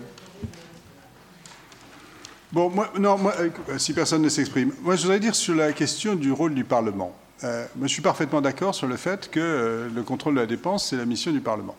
bon, 2.52 2.68
moi, 2.68 2.92
non, 2.98 3.16
moi, 3.16 3.32
euh, 3.40 3.78
si 3.78 3.94
personne 3.94 4.20
ne 4.20 4.28
s'exprime, 4.28 4.74
moi 4.82 4.96
je 4.96 5.04
voudrais 5.04 5.18
dire 5.18 5.34
sur 5.34 5.54
la 5.54 5.72
question 5.72 6.16
du 6.16 6.32
rôle 6.32 6.54
du 6.54 6.64
Parlement. 6.64 7.16
moi, 7.42 7.86
je 7.86 7.86
suis 7.86 8.02
parfaitement 8.02 8.42
d'accord 8.42 8.74
sur 8.74 8.86
le 8.86 8.96
fait 8.96 9.30
que 9.30 9.88
le 9.90 10.02
contrôle 10.02 10.34
de 10.34 10.40
la 10.40 10.46
dépense, 10.46 10.90
c'est 10.90 10.96
la 10.96 11.06
mission 11.06 11.32
du 11.32 11.40
Parlement. 11.40 11.76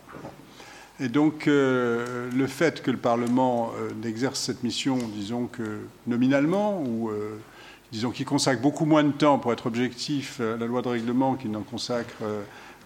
Et 1.02 1.08
donc, 1.08 1.48
euh, 1.48 2.30
le 2.32 2.46
fait 2.46 2.80
que 2.80 2.92
le 2.92 2.96
Parlement 2.96 3.72
euh, 3.76 3.90
n'exerce 4.04 4.38
cette 4.38 4.62
mission, 4.62 4.96
disons 5.16 5.48
que 5.48 5.80
nominalement, 6.06 6.80
ou 6.80 7.10
euh, 7.10 7.40
disons 7.90 8.12
qu'il 8.12 8.24
consacre 8.24 8.62
beaucoup 8.62 8.84
moins 8.84 9.02
de 9.02 9.10
temps 9.10 9.40
pour 9.40 9.52
être 9.52 9.66
objectif 9.66 10.40
à 10.40 10.56
la 10.56 10.66
loi 10.66 10.80
de 10.80 10.86
règlement 10.86 11.34
qu'il 11.34 11.50
n'en 11.50 11.62
consacre 11.62 12.14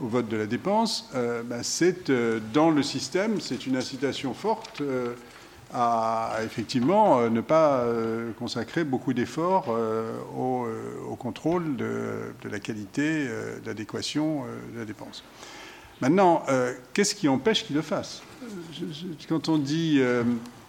au 0.01 0.07
vote 0.07 0.29
de 0.29 0.37
la 0.39 0.47
dépense, 0.47 1.11
ben, 1.15 1.63
c'est 1.63 2.11
dans 2.53 2.71
le 2.71 2.83
système, 2.83 3.41
c'est 3.41 3.67
une 3.67 3.77
incitation 3.77 4.35
forte 4.35 4.83
à, 5.73 6.39
effectivement 6.45 7.31
ne 7.31 7.41
pas 7.41 7.85
consacrer 8.37 8.83
beaucoup 8.83 9.13
d'efforts 9.15 9.69
au, 10.37 11.15
contrôle 11.17 11.77
de 11.77 12.49
la 12.51 12.59
qualité, 12.59 13.29
d'adéquation 13.65 14.43
de 14.75 14.81
la 14.81 14.85
dépense. 14.85 15.23
Maintenant, 16.01 16.43
euh, 16.49 16.75
qu'est-ce 16.93 17.15
qui 17.15 17.29
empêche 17.29 17.65
qu'il 17.65 17.77
le 17.77 17.83
fasse? 17.83 18.23
Quand 19.29 19.49
on 19.49 19.59
dit 19.59 19.97
euh, 20.01 20.23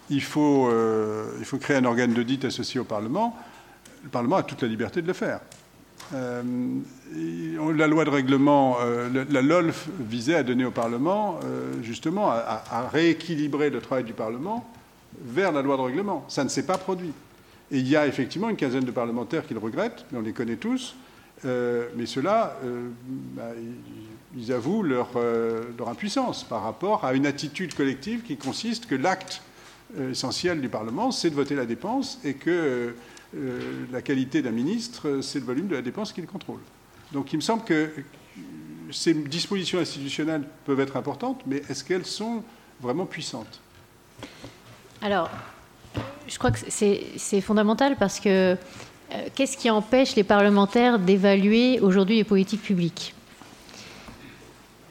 euh, 0.10 1.32
il 1.40 1.46
faut 1.46 1.58
créer 1.60 1.78
un 1.78 1.86
organe 1.86 2.14
d'audit 2.14 2.46
associé 2.46 2.80
au 2.80 2.86
Parlement, 2.86 3.36
le 4.04 4.10
Parlement 4.10 4.38
a 4.38 4.44
toute 4.44 4.62
la 4.62 4.68
liberté 4.68 5.02
de 5.02 5.08
le 5.08 5.14
faire. 5.14 5.42
on 6.14 7.72
la 7.72 7.88
loi 7.88 8.06
de 8.06 8.10
règlement, 8.10 8.78
euh, 8.82 9.26
la 9.30 9.42
LOLF 9.42 9.90
visait 10.00 10.36
à 10.36 10.44
donner 10.44 10.66
au 10.66 10.72
Parlement, 10.72 11.40
euh, 11.44 11.74
justement, 11.84 12.32
à, 12.32 12.88
rééquilibrer 12.92 13.70
le 13.70 13.82
travail 13.82 14.06
du 14.06 14.14
Parlement 14.14 14.70
vers 15.22 15.52
la 15.52 15.62
loi 15.62 15.76
de 15.78 15.82
règlement. 15.82 16.24
Ça 16.30 16.44
ne 16.44 16.50
s'est 16.50 16.66
pas 16.66 16.78
produit. 16.78 17.12
Et 17.72 17.80
il 17.80 17.88
y 17.88 17.98
a 17.98 18.08
effectivement 18.08 18.50
une 18.50 18.56
quinzaine 18.56 18.86
de 18.86 18.92
parlementaires 18.92 19.46
qui 19.46 19.54
le 19.54 19.60
regrettent, 19.60 20.06
mais 20.12 20.20
on 20.20 20.22
les 20.22 20.32
connaît 20.32 20.56
tous. 20.56 20.96
mais 21.44 22.06
ceux-là, 22.06 22.58
bah, 23.36 23.52
ils 24.38 24.54
avouent 24.54 24.84
leur, 24.84 25.10
leur, 25.78 25.90
impuissance 25.90 26.44
par 26.44 26.64
rapport 26.64 27.04
à 27.04 27.14
une 27.14 27.26
attitude 27.26 27.74
collective 27.74 28.22
qui 28.22 28.38
consiste 28.38 28.86
que 28.86 28.96
l'acte 28.96 29.42
essentiel 30.12 30.62
du 30.62 30.70
Parlement, 30.70 31.12
c'est 31.12 31.30
de 31.30 31.36
voter 31.36 31.56
la 31.56 31.66
dépense 31.66 32.20
et 32.24 32.36
que 32.36 32.94
la 33.92 34.02
qualité 34.02 34.42
d'un 34.42 34.52
ministre, 34.52 35.22
c'est 35.22 35.40
le 35.40 35.46
volume 35.46 35.68
de 35.68 35.76
la 35.76 35.82
dépense 35.82 36.14
qu'il 36.14 36.28
contrôle. 36.28 36.60
Donc 37.12 37.34
il 37.34 37.38
me 37.38 37.42
semble 37.42 37.64
que 37.64 37.90
ces 38.92 39.14
dispositions 39.14 39.80
institutionnelles 39.80 40.44
peuvent 40.66 40.80
être 40.80 40.98
importantes, 40.98 41.42
mais 41.46 41.62
est-ce 41.70 41.84
qu'elles 41.84 42.06
sont 42.06 42.44
vraiment 42.82 43.06
puissantes? 43.06 43.62
Alors, 45.02 45.30
je 46.28 46.38
crois 46.38 46.52
que 46.52 46.60
c'est 46.70 47.42
fondamental 47.42 47.96
parce 47.98 48.20
que 48.20 48.56
euh, 49.14 49.28
qu'est-ce 49.36 49.58
qui 49.58 49.70
empêche 49.70 50.16
les 50.16 50.24
parlementaires 50.24 51.00
d'évaluer 51.00 51.80
aujourd'hui 51.80 52.18
les 52.18 52.24
politiques 52.24 52.62
publiques? 52.62 53.14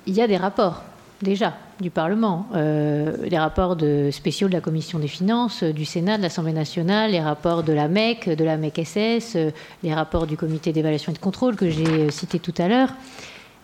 Il 0.06 0.14
y 0.14 0.22
a 0.22 0.28
des 0.28 0.36
rapports, 0.36 0.82
déjà 1.20 1.54
du 1.80 1.90
Parlement, 1.90 2.46
euh, 2.54 3.16
les 3.24 3.38
rapports 3.38 3.76
spéciaux 4.12 4.48
de 4.48 4.52
la 4.52 4.60
Commission 4.60 4.98
des 4.98 5.08
finances, 5.08 5.64
euh, 5.64 5.72
du 5.72 5.84
Sénat, 5.84 6.16
de 6.16 6.22
l'Assemblée 6.22 6.52
nationale, 6.52 7.10
les 7.10 7.20
rapports 7.20 7.64
de 7.64 7.72
la 7.72 7.88
MEC, 7.88 8.28
de 8.30 8.44
la 8.44 8.56
MEC-SS, 8.56 9.36
euh, 9.36 9.50
les 9.82 9.92
rapports 9.92 10.26
du 10.26 10.36
Comité 10.36 10.72
d'évaluation 10.72 11.10
et 11.10 11.14
de 11.14 11.20
contrôle 11.20 11.56
que 11.56 11.68
j'ai 11.68 12.10
cité 12.10 12.38
tout 12.38 12.54
à 12.58 12.68
l'heure. 12.68 12.90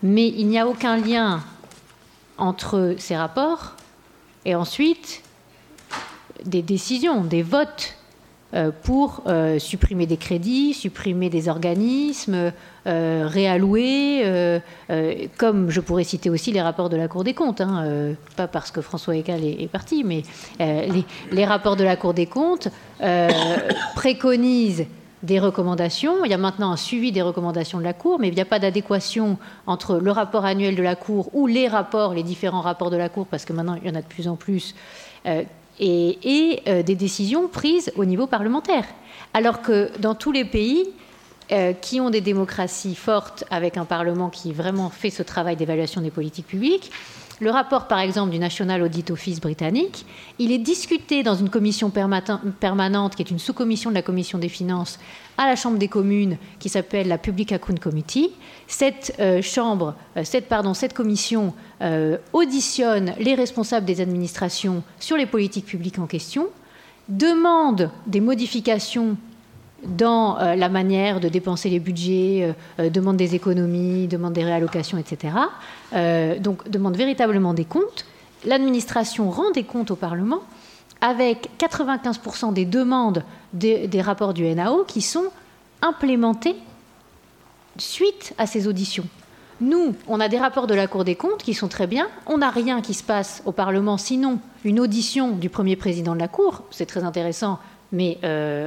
Mais 0.03 0.27
il 0.29 0.49
n'y 0.49 0.59
a 0.59 0.67
aucun 0.67 0.97
lien 0.97 1.41
entre 2.39 2.97
ces 2.99 3.17
rapports 3.17 3.77
et 4.45 4.57
ensuite 4.57 5.23
des 6.45 6.63
décisions, 6.63 7.23
des 7.23 7.43
votes 7.43 7.95
euh, 7.95 8.02
pour 8.83 9.23
euh, 9.27 9.59
supprimer 9.59 10.07
des 10.07 10.19
crédits, 10.19 10.75
supprimer 10.75 11.31
des 11.31 11.49
organismes, 11.49 12.53
euh, 12.87 13.27
réallouer, 13.27 14.61
comme 15.39 15.71
je 15.71 15.81
pourrais 15.81 16.05
citer 16.05 16.29
aussi 16.29 16.53
les 16.53 16.61
rapports 16.61 16.91
de 16.91 16.97
la 16.97 17.09
Cour 17.09 17.25
des 17.25 17.35
comptes, 17.35 17.61
hein, 17.61 18.15
pas 18.37 18.49
parce 18.49 18.71
que 18.71 18.81
François 18.81 19.17
Ecal 19.17 19.43
est, 19.43 19.71
parti, 19.71 20.05
mais 20.05 20.23
les, 20.59 21.45
rapports 21.45 21.77
de 21.77 21.85
la 21.85 21.97
Cour 21.97 22.13
des 22.13 22.27
comptes 22.27 22.69
préconisent 23.95 24.87
des 25.23 25.39
recommandations. 25.39 26.25
Il 26.25 26.31
y 26.31 26.35
a 26.35 26.39
maintenant 26.39 26.73
un 26.73 26.77
suivi 26.77 27.13
des 27.13 27.23
recommandations 27.23 27.79
de 27.79 27.85
la 27.85 27.93
Cour, 27.93 28.19
mais 28.19 28.29
il 28.29 28.35
n'y 28.35 28.41
a 28.41 28.45
pas 28.47 28.59
d'adéquation 28.59 29.39
entre 29.67 29.97
le 29.97 30.11
rapport 30.11 30.45
annuel 30.45 30.75
de 30.75 30.83
la 30.83 30.97
Cour 30.97 31.31
ou 31.33 31.47
les 31.47 31.69
rapports, 31.69 32.13
les 32.13 32.23
différents 32.23 32.61
rapports 32.61 32.91
de 32.91 32.97
la 32.97 33.09
Cour, 33.09 33.27
parce 33.27 33.45
que 33.45 33.53
maintenant 33.53 33.77
il 33.81 33.89
y 33.89 33.91
en 33.91 33.95
a 33.95 34.03
de 34.03 34.07
plus 34.07 34.29
en 34.29 34.37
plus, 34.37 34.75
et, 35.81 36.63
euh, 36.67 36.83
des 36.83 36.95
décisions 36.95 37.49
prises 37.49 37.93
au 37.97 38.05
niveau 38.05 38.27
parlementaire. 38.27 38.85
Alors 39.35 39.63
que 39.63 39.91
dans 39.99 40.15
tous 40.15 40.33
les 40.33 40.45
pays 40.45 40.89
euh, 41.51 41.73
qui 41.73 42.01
ont 42.01 42.11
des 42.11 42.21
démocraties 42.21 42.95
fortes, 42.95 43.45
avec 43.51 43.77
un 43.77 43.85
Parlement 43.85 44.31
qui 44.31 44.53
vraiment 44.53 44.91
fait 44.91 45.11
ce 45.11 45.23
travail 45.23 45.57
d'évaluation 45.57 46.01
des 46.01 46.11
politiques 46.11 46.47
publiques, 46.47 46.91
le 47.43 47.51
rapport, 47.51 47.89
par 47.89 47.99
exemple, 47.99 48.31
du 48.31 48.39
National 48.39 48.83
Audit 48.83 49.11
Office 49.11 49.41
britannique, 49.41 50.07
il 50.39 50.53
est 50.53 50.59
discuté 50.59 51.25
dans 51.25 51.35
une 51.35 51.51
commission 51.51 51.91
permanente, 51.91 53.17
qui 53.17 53.23
est 53.23 53.31
une 53.33 53.41
sous-commission 53.41 53.91
de 53.91 53.97
la 53.97 54.03
Commission 54.03 54.39
des 54.39 54.49
finances, 54.49 55.01
à 55.37 55.49
la 55.49 55.57
Chambre 55.57 55.77
des 55.77 55.89
communes, 55.89 56.37
qui 56.61 56.69
s'appelle 56.69 57.09
la 57.09 57.19
Public 57.19 57.51
Account 57.51 57.75
Committee. 57.83 58.31
Cette 58.69 59.17
euh, 59.19 59.43
chambre, 59.43 59.97
euh, 60.17 60.23
pardon, 60.49 60.73
cette 60.73 60.95
commission 60.95 61.53
euh, 61.81 62.17
auditionne 62.33 63.13
les 63.19 63.35
responsables 63.35 63.87
des 63.87 64.01
administrations 64.01 64.85
sur 65.01 65.17
les 65.17 65.27
politiques 65.27 65.67
publiques 65.67 65.99
en 65.99 66.07
question, 66.07 66.47
demande 67.09 67.91
des 68.07 68.21
modifications 68.21 69.17
dans 69.85 70.39
euh, 70.39 70.55
la 70.55 70.69
manière 70.69 71.21
de 71.21 71.29
dépenser 71.29 71.69
les 71.69 71.81
budgets, 71.81 72.55
euh, 72.79 72.85
euh, 72.85 72.91
demande 72.91 73.17
des 73.17 73.35
économies, 73.35 74.07
demande 74.07 74.33
des 74.33 74.45
réallocations, 74.45 74.99
etc. 74.99 75.35
donc 76.41 76.69
demande 76.71 76.97
véritablement 76.97 77.55
des 77.55 77.65
comptes. 77.65 78.07
L'administration 78.45 79.31
rend 79.31 79.51
des 79.53 79.65
comptes 79.65 79.91
au 79.91 79.97
Parlement 79.97 80.41
avec 81.01 81.51
95% 81.59 82.53
des 82.53 82.65
demandes 82.65 83.25
des, 83.53 83.89
des, 83.89 84.01
rapports 84.01 84.35
du 84.35 84.45
NAO 84.45 84.85
qui 84.85 85.01
sont 85.03 85.27
implémentées 85.81 86.57
suite 87.77 88.35
à 88.39 88.47
ces 88.47 88.69
auditions. 88.69 89.05
Nous, 89.61 89.95
on 90.09 90.19
a 90.19 90.29
des 90.29 90.39
rapports 90.39 90.67
de 90.67 90.75
la 90.75 90.87
Cour 90.87 91.05
des 91.05 91.15
comptes 91.15 91.43
qui 91.43 91.55
sont 91.55 91.69
très 91.69 91.87
bien. 91.87 92.09
On 92.27 92.39
n'a 92.39 92.51
rien 92.51 92.81
qui 92.81 92.95
se 92.95 93.03
passe 93.03 93.43
au 93.47 93.53
Parlement, 93.53 93.97
sinon 93.97 94.39
une 94.65 94.81
audition 94.81 95.33
du 95.33 95.51
premier 95.51 95.77
président 95.77 96.15
de 96.15 96.21
la 96.21 96.29
Cour. 96.29 96.63
C'est 96.71 96.87
très 96.87 97.05
intéressant, 97.05 97.59
mais 97.93 98.19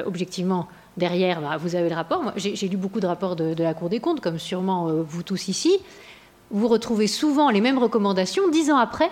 objectivement, 0.06 0.68
derrière, 0.98 1.42
bah, 1.42 1.58
vous 1.58 1.76
avez 1.76 1.90
le 1.90 1.96
rapport. 1.96 2.34
J'ai 2.36 2.68
lu 2.68 2.78
beaucoup 2.78 3.00
de 3.00 3.08
rapports 3.08 3.36
de, 3.36 3.62
la 3.62 3.74
Cour 3.74 3.90
des 3.90 4.00
comptes, 4.00 4.22
comme 4.22 4.40
sûrement 4.40 4.88
euh, 4.88 5.04
vous 5.06 5.24
tous 5.24 5.48
ici. 5.48 5.80
Vous 6.52 6.68
retrouvez 6.68 7.08
souvent 7.08 7.50
les 7.50 7.62
mêmes 7.62 7.78
recommandations 7.78 8.48
dix 8.50 8.72
ans 8.72 8.78
après 8.78 9.10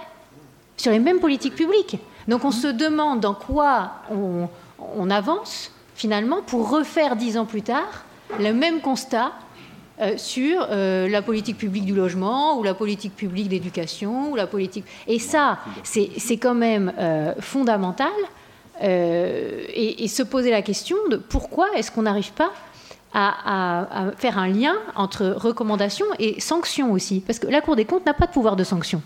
sur 0.77 0.91
les 0.91 0.99
mêmes 0.99 1.19
politiques 1.19 1.55
publiques. 1.55 1.97
Donc 2.27 2.45
on 2.45 2.51
se 2.51 2.67
demande 2.67 3.19
dans 3.19 3.33
quoi 3.33 3.91
on, 4.11 5.09
avance 5.09 5.71
finalement 5.95 6.41
pour 6.41 6.69
refaire 6.69 7.15
dix 7.15 7.37
ans 7.37 7.45
plus 7.45 7.61
tard 7.61 8.05
le 8.39 8.53
même 8.53 8.81
constat 8.81 9.31
euh, 10.01 10.17
sur 10.17 10.67
euh, 10.71 11.07
la 11.07 11.21
politique 11.21 11.57
publique 11.57 11.85
du 11.85 11.93
logement 11.93 12.57
ou 12.57 12.63
la 12.63 12.73
politique 12.73 13.15
publique 13.15 13.49
d'éducation 13.49 14.31
ou 14.31 14.35
la 14.35 14.47
politique. 14.47 14.85
Et 15.07 15.19
ça, 15.19 15.59
c'est 15.83 16.37
quand 16.37 16.55
même 16.55 16.93
fondamental 17.39 18.11
euh, 18.81 19.65
et, 19.73 20.07
se 20.07 20.23
poser 20.23 20.49
la 20.49 20.61
question 20.61 20.97
de 21.09 21.17
pourquoi 21.17 21.67
est-ce 21.75 21.91
qu'on 21.91 22.03
n'arrive 22.03 22.33
pas 22.33 22.51
à, 23.13 24.07
faire 24.17 24.39
un 24.39 24.47
lien 24.47 24.73
entre 24.95 25.27
recommandations 25.27 26.07
et 26.17 26.39
sanctions 26.41 26.91
aussi. 26.91 27.19
Parce 27.19 27.37
que 27.37 27.45
la 27.45 27.61
Cour 27.61 27.75
des 27.75 27.85
comptes 27.85 28.05
n'a 28.07 28.15
pas 28.15 28.25
de 28.25 28.31
pouvoir 28.31 28.55
de 28.55 28.63
sanction. 28.63 29.03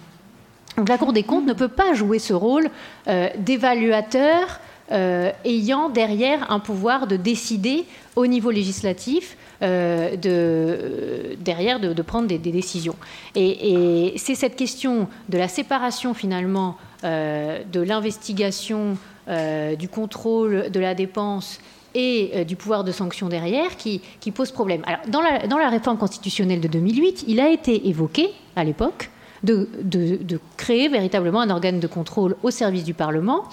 Donc 0.78 0.88
la 0.88 0.98
Cour 0.98 1.12
des 1.12 1.24
comptes 1.24 1.46
ne 1.46 1.54
peut 1.54 1.68
pas 1.68 1.94
jouer 1.94 2.18
ce 2.20 2.34
rôle 2.34 2.70
euh, 3.10 3.28
d'évaluateur 3.38 4.62
euh, 4.94 5.32
ayant 5.44 5.90
derrière 5.90 6.50
un 6.50 6.60
pouvoir 6.60 7.08
de 7.08 7.18
décider 7.18 7.84
au 8.16 8.26
niveau 8.28 8.52
législatif 8.52 9.36
de, 9.60 11.36
derrière 11.40 11.80
de, 11.80 12.02
prendre 12.04 12.28
des, 12.28 12.38
décisions. 12.38 12.96
Et, 13.36 14.12
et 14.12 14.18
c'est 14.18 14.36
cette 14.36 14.56
question 14.56 15.10
de 15.28 15.38
la 15.38 15.48
séparation 15.48 16.14
finalement 16.14 16.78
de 17.04 17.82
l'investigation 17.82 18.98
euh, 19.30 19.76
du 19.76 19.90
contrôle 19.90 20.72
de 20.72 20.80
la 20.80 20.96
dépense 20.96 21.60
et 21.94 22.32
euh, 22.34 22.44
du 22.46 22.56
pouvoir 22.56 22.86
de 22.86 22.94
sanction 22.94 23.28
derrière 23.28 23.76
qui, 23.76 24.02
pose 24.34 24.52
problème. 24.52 24.84
Alors, 24.86 25.02
dans 25.10 25.58
la, 25.58 25.70
réforme 25.70 25.98
constitutionnelle 25.98 26.62
de 26.62 26.70
2008, 26.70 27.26
il 27.28 27.42
a 27.42 27.50
été 27.50 27.90
évoqué 27.90 28.30
à 28.56 28.64
l'époque 28.64 29.10
de, 29.44 29.68
de, 29.82 30.40
créer 30.56 30.88
véritablement 30.88 31.42
un 31.42 31.50
organe 31.50 31.82
de 31.82 31.88
contrôle 31.88 32.38
au 32.42 32.52
service 32.52 32.86
du 32.86 32.94
Parlement. 32.94 33.44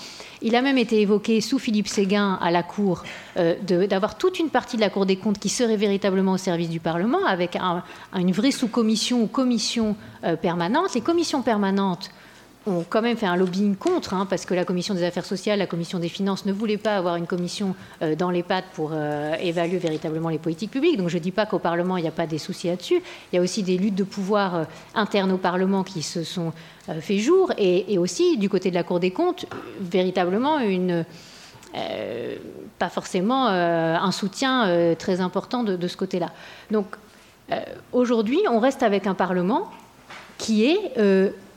Il 0.43 0.55
a 0.55 0.63
même 0.63 0.79
été 0.79 1.01
évoqué 1.01 1.41
sous 1.41 1.59
Philippe 1.59 1.89
Séguin 1.89 2.39
à 2.41 2.53
la 2.53 2.63
Cour 2.63 3.03
euh, 3.37 3.57
d'avoir 3.89 4.17
toute 4.17 4.39
une 4.39 4.51
partie 4.51 4.77
de 4.77 4.81
la 4.81 4.91
Cour 4.91 5.07
des 5.07 5.17
comptes 5.17 5.41
qui 5.41 5.49
serait 5.49 5.77
véritablement 5.77 6.35
au 6.35 6.39
service 6.39 6.69
du 6.69 6.79
Parlement 6.79 7.27
avec 7.27 7.59
une 8.17 8.31
vraie 8.31 8.53
sous-commission 8.53 9.23
ou 9.23 9.27
commission 9.27 9.97
permanente. 10.41 10.95
Les 10.95 11.01
commissions 11.01 11.43
permanentes 11.43 12.11
ont 12.67 12.85
quand 12.89 13.03
même 13.03 13.17
fait 13.17 13.27
un 13.27 13.37
lobbying 13.37 13.77
contre, 13.77 14.15
hein, 14.15 14.27
parce 14.29 14.47
que 14.47 14.55
la 14.55 14.65
commission 14.65 14.95
des 14.95 15.05
affaires 15.05 15.25
sociales, 15.25 15.59
la 15.59 15.67
commission 15.67 15.99
des 15.99 16.09
finances 16.09 16.47
ne 16.47 16.53
voulait 16.53 16.79
pas 16.79 16.97
avoir 16.97 17.17
une 17.17 17.27
commission 17.27 17.75
euh, 18.03 18.15
dans 18.15 18.31
les 18.31 18.43
pattes 18.43 18.67
pour 18.73 18.91
euh, 18.93 19.35
évaluer 19.41 19.79
véritablement 19.79 20.31
les 20.31 20.39
politiques 20.39 20.71
publiques. 20.71 20.97
Donc 20.97 21.09
je 21.09 21.17
ne 21.17 21.23
dis 21.23 21.31
pas 21.31 21.47
qu'au 21.47 21.59
Parlement, 21.59 21.97
il 21.97 22.03
n'y 22.03 22.09
a 22.09 22.13
pas 22.13 22.27
des 22.27 22.39
soucis 22.39 22.69
là-dessus. 22.69 23.03
Il 23.33 23.37
y 23.37 23.39
a 23.39 23.43
aussi 23.43 23.63
des 23.63 23.77
luttes 23.77 23.95
de 23.95 24.05
pouvoir 24.05 24.55
euh, 24.55 24.65
internes 24.95 25.33
au 25.33 25.39
Parlement 25.39 25.85
qui 25.85 26.03
se 26.03 26.25
sont 26.25 26.53
fait 27.01 27.19
jour, 27.19 27.51
et, 27.57 27.97
aussi 27.97 28.37
du 28.37 28.51
côté 28.51 28.69
de 28.69 28.75
la 28.75 28.83
Cour 28.83 29.01
des 29.01 29.11
comptes, 29.11 29.47
véritablement 29.81 30.59
une... 30.59 31.07
pas 32.79 32.91
forcément 32.91 33.47
un 33.47 34.13
soutien 34.13 34.95
très 34.99 35.23
important 35.23 35.63
de, 35.63 35.77
de 35.77 35.89
ce 35.89 35.97
côté-là. 35.97 36.31
Donc 36.71 36.97
aujourd'hui, 37.93 38.39
on 38.51 38.61
reste 38.61 38.83
avec 38.83 39.07
un 39.07 39.15
Parlement 39.15 39.71
qui 40.37 40.67
est 40.67 40.93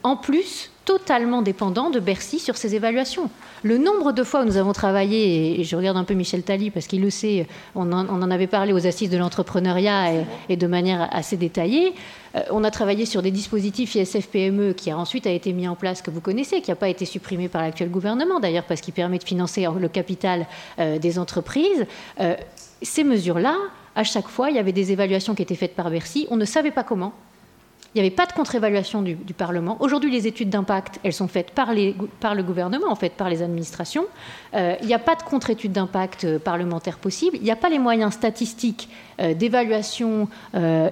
en 0.04 0.16
plus 0.16 0.72
totalement 0.88 1.42
dépendant 1.42 1.90
de 1.90 2.00
Bercy 2.00 2.40
sur 2.40 2.56
ses 2.56 2.74
évaluations. 2.74 3.30
Le 3.62 3.78
nombre 3.78 4.14
de 4.14 4.24
fois 4.24 4.44
où 4.44 4.46
nous 4.46 4.56
avons 4.56 4.72
travaillé, 4.72 5.60
et 5.60 5.66
je 5.66 5.76
regarde 5.76 5.98
un 5.98 6.06
peu 6.06 6.14
Michel 6.14 6.44
Tally 6.44 6.72
parce 6.72 6.88
qu'il 6.88 7.02
le 7.02 7.10
sait, 7.10 7.46
on 7.76 7.92
en, 7.92 8.32
avait 8.32 8.48
parlé 8.48 8.72
aux 8.72 8.88
assises 8.88 9.10
de 9.10 9.18
l'entrepreneuriat 9.18 10.24
et, 10.48 10.56
de 10.56 10.66
manière 10.68 11.10
assez 11.12 11.36
détaillée, 11.36 11.94
euh, 12.36 12.40
on 12.52 12.64
a 12.64 12.72
travaillé 12.72 13.06
sur 13.06 13.22
des 13.22 13.32
dispositifs 13.32 13.96
ISF-PME 13.96 14.74
qui 14.74 14.90
a 14.90 14.98
ensuite 14.98 15.26
été 15.26 15.52
mis 15.52 15.68
en 15.68 15.76
place, 15.76 16.02
que 16.02 16.10
vous 16.10 16.22
connaissez, 16.22 16.62
qui 16.62 16.72
n'a 16.72 16.78
pas 16.78 16.88
été 16.88 17.04
supprimé 17.04 17.50
par 17.50 17.64
l'actuel 17.64 17.92
gouvernement 17.92 18.40
d'ailleurs 18.40 18.64
parce 18.64 18.80
qu'il 18.80 18.94
permet 18.94 19.18
de 19.18 19.26
financer 19.26 19.68
le 19.78 19.90
capital 19.90 20.48
euh, 20.80 21.00
des 21.00 21.20
entreprises. 21.20 21.86
Euh, 22.22 22.36
ces 22.82 23.04
mesures-là, 23.04 23.58
à 23.94 24.06
chaque 24.06 24.30
fois, 24.30 24.52
il 24.52 24.56
y 24.56 24.60
avait 24.60 24.72
des 24.72 24.94
évaluations 24.94 25.36
qui 25.36 25.42
étaient 25.42 25.56
faites 25.56 25.76
par 25.76 25.90
Bercy. 25.90 26.28
On 26.30 26.38
ne 26.38 26.46
savait 26.46 26.72
pas 26.72 26.84
comment. 26.84 27.12
Il 27.98 28.02
n'y 28.02 28.06
avait 28.06 28.16
pas 28.16 28.28
de 28.28 28.34
contre-évaluation 28.34 29.02
du, 29.02 29.16
Parlement. 29.34 29.78
Aujourd'hui, 29.80 30.12
les 30.12 30.28
études 30.28 30.52
d'impact, 30.52 31.00
elles 31.04 31.14
sont 31.14 31.28
faites 31.28 31.50
par, 31.50 31.74
le 31.74 32.44
gouvernement, 32.44 32.92
en 32.92 32.96
fait, 32.96 33.14
par 33.14 33.28
les 33.28 33.42
administrations. 33.42 34.06
Euh, 34.54 34.76
il 34.82 34.88
n'y 34.88 34.94
a 34.94 35.00
pas 35.00 35.16
de 35.16 35.24
contre-étude 35.24 35.72
d'impact 35.72 36.24
euh, 36.24 36.38
parlementaire 36.38 37.00
possible. 37.00 37.38
Il 37.38 37.44
n'y 37.44 37.50
a 37.50 37.56
pas 37.56 37.70
les 37.70 37.80
moyens 37.80 38.14
statistiques 38.14 38.88
euh, 39.20 39.34
d'évaluation 39.34 40.30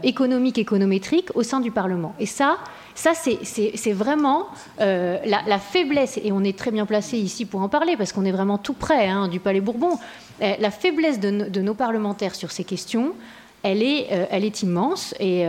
économique, 0.02 0.58
économétrique 0.58 1.30
au 1.36 1.44
sein 1.44 1.60
du 1.60 1.70
Parlement. 1.70 2.16
Et 2.20 2.26
ça, 2.26 2.58
ça 2.96 3.12
c'est 3.14 3.92
vraiment 3.92 4.48
la, 4.80 5.60
faiblesse, 5.60 6.20
et 6.24 6.32
on 6.32 6.44
est 6.44 6.58
très 6.58 6.72
bien 6.72 6.88
placé 6.88 7.20
ici 7.20 7.46
pour 7.46 7.62
en 7.62 7.70
parler, 7.70 7.98
parce 7.98 8.14
qu'on 8.14 8.26
est 8.26 8.32
vraiment 8.32 8.58
tout 8.58 8.74
près 8.74 9.10
hein, 9.10 9.28
du 9.28 9.40
Palais 9.40 9.62
Bourbon. 9.62 10.00
la 10.40 10.72
faiblesse 10.72 11.20
de, 11.20 11.62
nos 11.62 11.76
parlementaires 11.76 12.34
sur 12.34 12.50
ces 12.50 12.64
questions, 12.64 13.14
elle 13.62 13.84
est, 13.84 14.08
elle 14.32 14.44
est 14.44 14.64
immense. 14.64 15.14
Et 15.20 15.46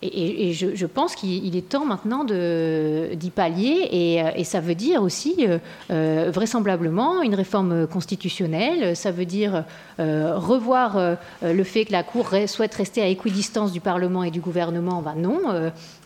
et, 0.00 0.52
je, 0.52 0.86
pense 0.86 1.16
qu'il 1.16 1.56
est 1.56 1.68
temps 1.68 1.84
maintenant 1.84 2.24
d'y 2.24 3.30
pallier, 3.30 3.88
et, 3.90 4.22
et, 4.36 4.44
ça 4.44 4.60
veut 4.60 4.76
dire 4.76 5.02
aussi 5.02 5.34
euh, 5.40 5.58
euh, 5.90 6.30
vraisemblablement 6.32 7.22
une 7.22 7.34
réforme 7.34 7.86
constitutionnelle, 7.88 8.94
ça 8.94 9.10
veut 9.10 9.24
dire 9.24 9.64
euh, 9.98 10.36
revoir 10.36 11.16
le 11.42 11.64
fait 11.64 11.84
que 11.84 11.92
la 11.92 12.04
Cour 12.04 12.30
souhaite 12.46 12.74
rester 12.74 13.02
à 13.02 13.06
équidistance 13.06 13.72
du 13.72 13.80
Parlement 13.80 14.22
et 14.22 14.30
du 14.30 14.40
gouvernement. 14.40 15.02
Ben 15.02 15.14
non, 15.16 15.40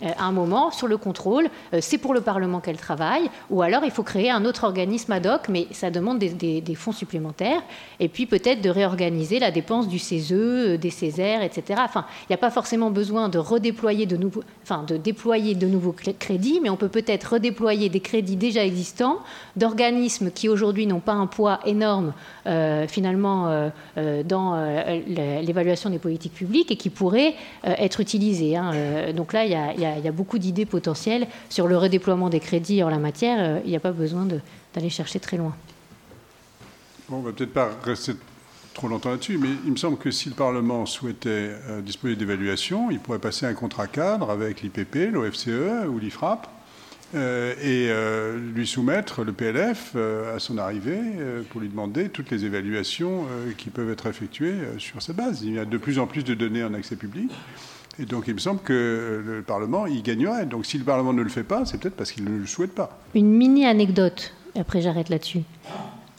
à 0.01 0.25
un 0.25 0.33
moment, 0.33 0.71
sur 0.71 0.89
le 0.89 0.97
contrôle, 0.97 1.49
c'est 1.81 1.99
pour 1.99 2.15
le 2.15 2.23
Parlement 2.23 2.61
qu'elle 2.61 2.79
travaille, 2.79 3.29
ou 3.51 3.61
alors 3.61 3.85
il 3.85 3.91
faut 3.91 4.03
créer 4.03 4.31
un 4.31 4.45
autre 4.47 4.65
organisme 4.65 5.13
ad 5.13 5.27
hoc, 5.27 5.43
mais 5.49 5.67
ça 5.73 5.91
demande 5.91 6.19
des, 6.19 6.61
des 6.61 6.75
fonds 6.75 6.93
supplémentaires, 6.93 7.63
et 8.01 8.09
puis 8.09 8.25
peut-être 8.27 8.63
de 8.63 8.71
réorganiser 8.71 9.39
la 9.39 9.51
dépense 9.51 9.87
du 9.87 9.99
CESE, 9.99 10.79
des 10.79 10.91
Césaires, 10.91 11.43
etc. 11.43 11.81
Enfin, 11.85 12.07
il 12.23 12.27
n'y 12.31 12.35
a 12.35 12.39
pas 12.39 12.51
forcément 12.51 12.91
besoin 12.91 13.29
de 13.29 13.39
redéployer 13.39 13.82
de 13.83 14.17
nouveaux, 14.17 14.43
déployer 15.03 15.55
de 15.55 15.67
nouveaux 15.67 15.95
crédits, 16.19 16.61
mais 16.63 16.71
on 16.71 16.77
peut 16.77 16.89
peut-être 16.89 17.33
redéployer 17.35 17.89
des 17.89 18.01
crédits 18.01 18.37
déjà 18.37 18.65
existants 18.65 19.19
d'organismes 19.57 20.31
qui 20.31 20.49
aujourd'hui 20.49 20.87
n'ont 20.87 21.01
pas 21.01 21.13
un 21.13 21.27
poids 21.27 21.59
énorme 21.67 22.13
euh, 22.47 22.87
finalement 22.87 23.49
euh, 23.49 23.71
euh, 23.99 24.23
dans 24.23 24.55
l'évaluation 25.07 25.91
des 25.91 25.99
politiques 25.99 26.35
publiques 26.35 26.71
et 26.71 26.77
qui 26.77 26.91
pourraient 26.91 27.35
être 27.65 28.01
utilisés. 28.01 28.57
Hein. 28.57 29.13
donc 29.15 29.33
là, 29.33 29.45
il 29.45 29.51
y, 29.81 30.09
a, 30.09 30.13
beaucoup 30.13 30.39
d'idées 30.39 30.67
potentielles 30.67 31.27
sur 31.49 31.67
le 31.67 31.77
redéploiement 31.77 32.29
des 32.29 32.41
crédits 32.41 32.83
en 32.83 32.89
la 32.89 32.99
matière. 32.99 33.61
Il 33.65 33.71
n'y 33.71 33.77
a 33.77 33.81
pas 33.81 33.93
besoin 33.93 34.27
d'aller 34.75 34.91
chercher 34.91 35.19
très 35.19 35.37
loin. 35.37 35.55
Va 37.09 37.33
peut-être 37.33 37.53
pas 37.53 37.71
rester 37.85 38.13
trop 38.73 38.89
longtemps 38.89 39.11
là-dessus, 39.11 39.39
mais 39.39 39.49
il 39.65 39.73
me 39.73 39.77
semble 39.77 39.99
que 39.99 40.11
si 40.11 40.29
le 40.29 40.35
Parlement 40.35 40.87
souhaitait 40.87 41.53
euh, 41.69 41.81
disposer 41.81 42.17
d'évaluation, 42.17 42.91
il 42.91 42.99
pourrait 42.99 43.19
passer 43.19 43.47
un 43.47 43.55
contrat 43.55 43.87
cadre 43.87 44.31
avec 44.31 44.63
l'IPP, 44.63 45.13
l'OFCE 45.13 45.87
ou 45.89 45.99
l'IFRAP 45.99 46.49
euh, 47.15 47.53
et 47.61 47.91
euh, 47.91 48.39
lui 48.55 48.67
soumettre 48.67 49.23
le 49.23 49.33
PLF 49.33 49.97
à 49.97 50.39
son 50.39 50.59
arrivée 50.59 51.01
pour 51.51 51.61
lui 51.61 51.69
demander 51.69 52.09
toutes 52.09 52.31
les 52.31 52.45
évaluations 52.45 53.27
qui 53.59 53.71
peuvent 53.71 53.91
être 53.91 54.07
effectuées 54.07 54.55
sur 54.79 55.03
sa 55.03 55.13
base. 55.13 55.43
Il 55.43 55.53
y 55.53 55.59
a 55.59 55.65
de 55.65 55.77
plus 55.77 55.99
en 55.99 56.07
plus 56.07 56.25
de 56.25 56.35
données 56.35 56.65
en 56.65 56.75
accès 56.75 56.97
public. 56.97 57.31
Et 57.99 58.07
donc, 58.07 58.25
il 58.27 58.33
me 58.33 58.39
semble 58.39 58.61
que 58.61 59.23
le 59.23 59.43
Parlement 59.43 59.87
y 59.87 60.01
gagnerait. 60.01 60.47
Donc, 60.47 60.65
si 60.65 60.79
le 60.79 60.85
Parlement 60.85 61.13
ne 61.13 61.21
le 61.21 61.29
fait 61.29 61.43
pas, 61.43 61.67
c'est 61.67 61.79
peut-être 61.79 61.95
parce 61.95 62.11
qu'il 62.11 62.25
ne 62.25 62.39
le 62.39 62.47
souhaite 62.47 62.75
pas. 62.75 62.99
Une 63.15 63.29
mini 63.29 63.67
anecdote, 63.67 64.33
après 64.59 64.81
j'arrête 64.81 65.11
là-dessus. 65.11 65.43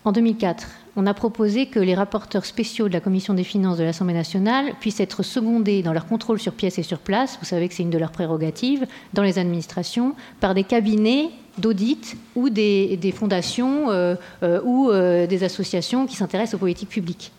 En 0.05 0.11
2004, 0.11 0.67
on 0.95 1.07
a 1.07 1.13
proposé 1.13 1.65
que 1.67 1.79
les 1.79 1.95
rapporteurs 1.95 2.45
spéciaux 2.45 2.87
de 2.87 2.93
la 2.93 2.99
Commission 2.99 3.33
des 3.33 3.43
finances 3.43 3.77
de 3.77 3.83
l'Assemblée 3.83 4.13
nationale 4.13 4.73
puissent 4.79 4.99
être 4.99 5.23
secondés 5.23 5.81
dans 5.81 5.93
leur 5.93 6.05
contrôle 6.05 6.39
sur 6.39 6.53
pièce 6.53 6.77
et 6.77 6.83
sur 6.83 6.99
place, 6.99 7.37
vous 7.39 7.45
savez 7.45 7.67
que 7.67 7.73
c'est 7.73 7.83
une 7.83 7.89
de 7.89 7.97
leurs 7.97 8.11
prérogatives, 8.11 8.85
dans 9.13 9.23
les 9.23 9.39
administrations, 9.39 10.15
par 10.39 10.53
des 10.53 10.63
cabinets 10.63 11.31
d'audit 11.57 12.15
ou 12.35 12.49
des, 12.49 13.13
fondations 13.15 13.89
euh, 13.89 14.15
euh, 14.43 14.61
ou 14.63 14.89
euh, 14.89 15.27
des 15.27 15.43
associations 15.43 16.05
qui 16.05 16.15
s'intéressent 16.15 16.55
aux 16.55 16.59
politiques 16.59 16.89
publiques. 16.89 17.31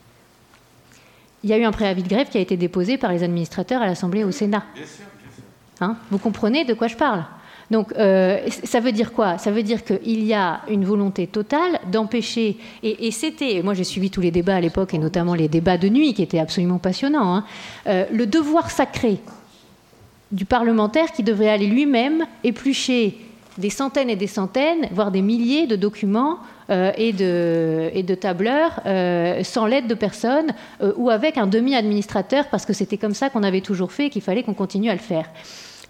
Il 1.43 1.51
y 1.51 1.53
a 1.53 1.59
eu 1.59 1.65
un 1.65 1.73
préavis 1.73 2.03
de 2.03 2.09
grève 2.09 2.29
qui 2.29 2.39
a 2.39 2.41
été 2.41 2.57
déposé 2.57 2.97
par 2.97 3.13
les 3.13 3.23
administrateurs 3.23 3.83
à 3.83 3.87
l'Assemblée 3.87 4.21
et 4.21 4.25
au 4.25 4.31
Sénat. 4.31 4.65
Hein 5.81 5.97
vous 6.11 6.19
comprenez 6.19 6.65
de 6.65 6.75
quoi 6.75 6.89
je 6.89 6.97
parle? 6.97 7.25
Donc, 7.71 7.93
euh, 7.97 8.39
ça 8.65 8.81
veut 8.81 8.93
dire 8.93 9.13
quoi? 9.13 9.39
Ça 9.39 9.51
veut 9.51 9.63
dire 9.63 9.85
qu'il 9.85 10.25
y 10.25 10.35
a 10.35 10.61
une 10.69 10.85
volonté 10.85 11.27
totale 11.27 11.81
d'empêcher, 11.91 12.57
et, 12.83 13.11
c'était, 13.11 13.63
moi 13.63 13.75
j'ai 13.75 13.85
suivi 13.85 14.11
tous 14.11 14.21
les 14.21 14.31
débats 14.31 14.57
à 14.57 14.61
l'époque, 14.61 14.95
et 14.95 14.99
notamment 14.99 15.35
les 15.35 15.49
débats 15.49 15.79
de 15.79 15.89
nuit 15.89 16.15
qui 16.15 16.23
étaient 16.23 16.39
absolument 16.39 16.79
passionnants, 16.79 17.37
hein, 17.37 17.45
euh, 17.87 18.05
le 18.13 18.27
devoir 18.27 18.71
sacré 18.71 19.19
du 20.33 20.45
parlementaire 20.45 21.13
qui 21.13 21.23
devrait 21.23 21.49
aller 21.49 21.67
lui-même 21.67 22.27
éplucher 22.43 23.19
des 23.57 23.71
centaines 23.71 24.11
et 24.11 24.17
des 24.17 24.27
centaines, 24.27 24.89
voire 24.91 25.13
des 25.13 25.23
milliers 25.23 25.69
de 25.69 25.77
documents 25.77 26.39
euh, 26.71 26.91
et, 26.97 27.13
de, 27.13 27.91
et, 27.95 28.03
de, 28.03 28.15
tableurs 28.17 28.81
sans 29.45 29.67
l'aide 29.67 29.87
de 29.87 29.95
personne 29.95 30.53
ou 30.97 31.09
avec 31.09 31.39
un 31.39 31.47
demi-administrateur 31.47 32.49
parce 32.51 32.67
que 32.67 32.73
c'était 32.73 32.99
comme 32.99 33.15
ça 33.15 33.31
qu'on 33.31 33.45
avait 33.45 33.61
toujours 33.61 33.93
fait 33.93 34.07
et 34.07 34.11
qu'il 34.11 34.23
fallait 34.23 34.43
qu'on 34.43 34.55
continue 34.55 34.91
à 34.91 34.95
le 34.95 34.99
faire. 34.99 35.27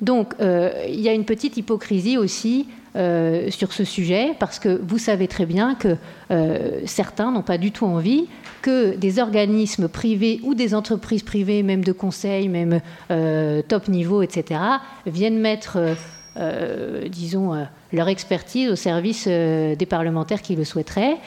Donc, 0.00 0.34
euh, 0.40 0.72
il 0.88 1.00
y 1.00 1.08
a 1.08 1.12
une 1.12 1.24
petite 1.24 1.56
hypocrisie 1.56 2.18
aussi 2.18 2.66
euh, 2.96 3.50
sur 3.50 3.72
ce 3.72 3.84
sujet, 3.84 4.34
parce 4.38 4.58
que 4.58 4.80
vous 4.82 4.98
savez 4.98 5.26
très 5.28 5.46
bien 5.46 5.74
que 5.74 5.96
euh, 6.30 6.80
certains 6.86 7.32
n'ont 7.32 7.42
pas 7.42 7.58
du 7.58 7.72
tout 7.72 7.86
envie 7.86 8.26
que 8.62 8.96
des 8.96 9.18
organismes 9.18 9.88
privés 9.88 10.40
ou 10.42 10.54
des 10.54 10.74
entreprises 10.74 11.22
privées, 11.22 11.62
même 11.62 11.84
de 11.84 11.92
conseil, 11.92 12.48
même 12.48 12.80
top 13.68 13.88
niveau, 13.88 14.22
etc., 14.22 14.58
viennent 15.04 15.38
mettre, 15.38 15.78
disons, 17.10 17.66
leur 17.92 18.08
expertise 18.08 18.70
au 18.70 18.74
service 18.74 19.28
des 19.28 19.86
parlementaires 19.86 20.40
qui 20.40 20.56
le 20.56 20.64
souhaiteraient. 20.64 21.18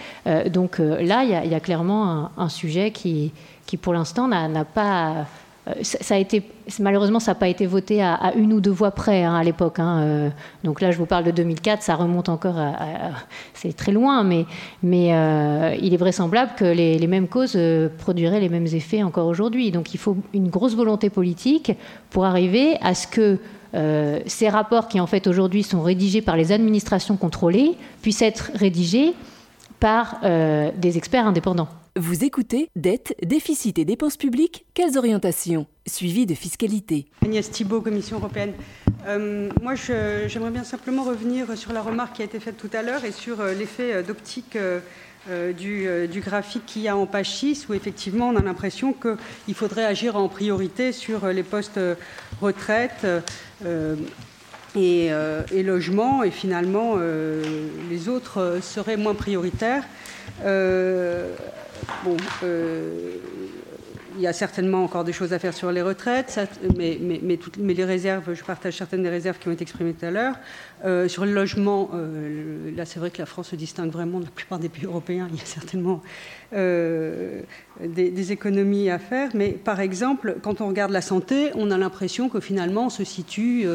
donc 0.50 0.80
là, 0.80 1.24
il 1.24 1.52
y, 1.52 1.54
a 1.54 1.60
clairement 1.60 2.32
un, 2.36 2.50
sujet 2.50 2.90
qui, 2.90 3.32
qui 3.68 3.78
pour 3.78 3.94
l'instant, 3.94 4.28
n'a 4.28 4.66
pas 4.66 5.28
euh, 5.68 6.40
malheureusement, 6.80 7.20
ça 7.20 7.32
n'a 7.32 7.36
pas 7.36 7.48
été 7.48 7.66
voté 7.66 8.02
à, 8.02 8.34
une 8.36 8.54
ou 8.54 8.62
deux 8.62 8.72
voix 8.72 8.92
près 8.92 9.24
hein, 9.24 9.36
à 9.36 9.44
l'époque. 9.44 9.80
Hein, 9.80 10.00
euh. 10.02 10.30
donc 10.64 10.82
là, 10.82 10.92
je 10.92 10.98
vous 10.98 11.06
parle 11.06 11.24
de 11.26 11.32
2004, 11.32 11.82
ça 11.82 11.96
remonte 11.96 12.30
encore 12.30 12.58
à, 12.58 12.74
c'est 13.54 13.76
très 13.76 13.92
loin, 13.92 14.24
mais, 14.24 14.46
mais 14.84 15.14
euh, 15.14 15.76
il 15.82 15.94
est 15.94 15.98
vraisemblable 15.98 16.52
que 16.58 16.66
les, 16.66 17.08
mêmes 17.08 17.28
causes 17.28 17.58
produiraient 17.98 18.40
les 18.40 18.50
mêmes 18.50 18.68
effets 18.68 19.04
encore 19.04 19.28
aujourd'hui. 19.28 19.72
Donc 19.72 19.94
il 19.94 19.98
faut 19.98 20.18
une 20.34 20.50
grosse 20.50 20.76
volonté 20.76 21.10
politique 21.10 21.72
pour 22.10 22.26
arriver 22.26 22.78
à 22.82 22.94
ce 22.94 23.08
que 23.08 23.40
ces 24.26 24.50
rapports 24.50 24.88
qui 24.88 25.00
en 25.00 25.06
fait 25.06 25.28
aujourd'hui 25.28 25.62
sont 25.62 25.82
rédigés 25.84 26.22
par 26.22 26.36
les 26.36 26.52
administrations 26.52 27.16
contrôlées 27.16 27.76
puissent 28.02 28.24
être 28.24 28.52
rédigés 28.56 29.14
par 29.80 30.20
des 30.22 30.98
experts 30.98 31.28
indépendants. 31.28 31.70
Vous 32.00 32.24
écoutez 32.24 32.70
Dette, 32.76 33.16
déficit 33.24 33.80
et 33.80 33.86
dépenses 33.86 34.18
publiques, 34.18 34.68
quelles 34.76 35.00
orientations? 35.00 35.66
Suivi 35.88 36.28
de 36.28 36.36
fiscalité. 36.36 37.08
Agnès 37.26 37.50
Thibault, 37.50 37.82
Commission 37.82 38.18
européenne. 38.18 38.54
Euh, 39.08 39.50
moi, 39.64 39.74
j'aimerais 39.74 40.52
bien 40.52 40.64
simplement 40.64 41.02
revenir 41.02 41.58
sur 41.58 41.74
la 41.74 41.82
remarque 41.82 42.18
qui 42.18 42.22
a 42.22 42.26
été 42.26 42.40
faite 42.40 42.56
tout 42.56 42.70
à 42.74 42.84
l'heure 42.84 43.04
et 43.04 43.12
sur 43.12 43.42
euh, 43.42 43.56
l'effet 43.56 43.94
euh, 43.94 44.04
d'optique 44.04 44.60
du, 45.58 46.22
graphique 46.22 46.68
qu'il 46.68 46.84
y 46.84 46.88
a 46.88 46.96
en 46.96 47.08
page 47.08 47.32
6, 47.32 47.68
où 47.68 47.74
effectivement 47.74 48.30
on 48.30 48.36
a 48.36 48.44
l'impression 48.44 48.94
qu'il 48.94 49.56
faudrait 49.56 49.86
agir 49.86 50.18
en 50.18 50.30
priorité 50.30 50.92
sur 50.92 51.26
les 51.28 51.44
postes 51.44 51.80
retraite. 52.42 53.08
Et, 54.76 55.08
et, 55.08 55.64
logement, 55.64 56.24
et 56.24 56.30
finalement 56.30 56.96
les 57.90 58.08
autres 58.08 58.60
seraient 58.62 58.96
moins 58.96 59.16
prioritaires. 59.16 59.84
Bon, 62.04 62.18
euh, 62.44 63.18
il 64.16 64.22
y 64.22 64.28
a 64.28 64.34
certainement 64.34 64.84
encore 64.84 65.04
des 65.04 65.14
choses 65.14 65.32
à 65.34 65.40
faire 65.40 65.54
sur 65.54 65.72
les 65.72 65.82
retraites, 65.84 66.40
mais, 66.76 67.00
les 67.58 67.86
réserves, 67.86 68.34
je 68.34 68.44
partage 68.44 68.76
certaines 68.76 69.04
des 69.04 69.10
réserves 69.10 69.38
qui 69.38 69.48
ont 69.48 69.52
été 69.52 69.62
exprimées 69.62 69.94
tout 69.94 70.06
à 70.06 70.12
l'heure. 70.12 70.36
Euh, 70.86 71.08
sur 71.08 71.24
le 71.24 71.34
logement, 71.34 71.92
euh, 71.94 72.76
là 72.76 72.86
c'est 72.86 73.00
vrai 73.00 73.12
que 73.12 73.20
la 73.20 73.28
France 73.28 73.50
se 73.50 73.56
distingue 73.56 73.92
vraiment 73.92 74.20
de 74.20 74.26
la 74.26 74.32
plupart 74.32 74.58
des 74.58 74.70
pays 74.70 74.86
européens. 74.86 75.28
Il 75.32 75.38
y 75.38 75.42
a 75.42 75.46
certainement 75.46 76.02
des, 76.52 78.32
économies 78.32 78.90
à 78.90 78.98
faire, 78.98 79.30
mais 79.36 79.50
par 79.50 79.80
exemple, 79.80 80.38
quand 80.42 80.62
on 80.62 80.68
regarde 80.68 80.92
la 80.92 81.02
santé, 81.02 81.52
on 81.54 81.70
a 81.70 81.78
l'impression 81.78 82.30
que 82.30 82.40
finalement 82.40 82.88
on 82.88 82.90
se 82.90 83.04
situe 83.04 83.68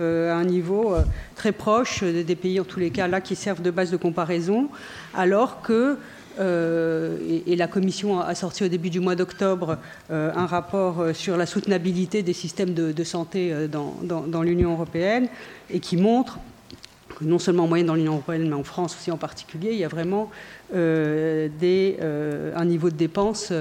à 0.00 0.02
un 0.02 0.44
niveau 0.44 0.96
très 1.36 1.52
proche 1.52 2.02
des 2.02 2.36
pays, 2.36 2.58
en 2.58 2.64
tous 2.64 2.80
les 2.80 2.90
cas 2.90 3.06
là, 3.06 3.20
qui 3.20 3.36
servent 3.36 3.62
de 3.62 3.70
base 3.70 3.90
de 3.90 3.96
comparaison, 3.96 4.70
alors 5.14 5.62
que 5.62 5.98
euh, 6.38 7.40
et, 7.46 7.56
la 7.56 7.66
Commission 7.66 8.20
a 8.20 8.34
sorti 8.34 8.64
au 8.64 8.68
début 8.68 8.90
du 8.90 9.00
mois 9.00 9.14
d'octobre 9.14 9.78
euh, 10.10 10.32
un 10.34 10.46
rapport 10.46 11.00
euh, 11.00 11.12
sur 11.12 11.36
la 11.36 11.46
soutenabilité 11.46 12.22
des 12.22 12.32
systèmes 12.32 12.74
de, 12.74 13.04
santé 13.04 13.54
dans, 13.68 14.42
l'Union 14.42 14.72
européenne 14.72 15.28
et 15.70 15.80
qui 15.80 15.96
montre 15.96 16.38
que 17.18 17.24
non 17.24 17.38
seulement 17.38 17.64
en 17.64 17.68
moyenne 17.68 17.86
dans 17.86 17.94
l'Union 17.94 18.14
européenne, 18.14 18.48
mais 18.48 18.54
en 18.54 18.64
France 18.64 18.96
aussi 18.98 19.10
en 19.10 19.16
particulier, 19.16 19.70
il 19.72 19.78
y 19.78 19.84
a 19.84 19.88
vraiment 19.88 20.30
un 20.72 21.48
niveau 22.64 22.90
de 22.90 22.96
dépenses 22.96 23.52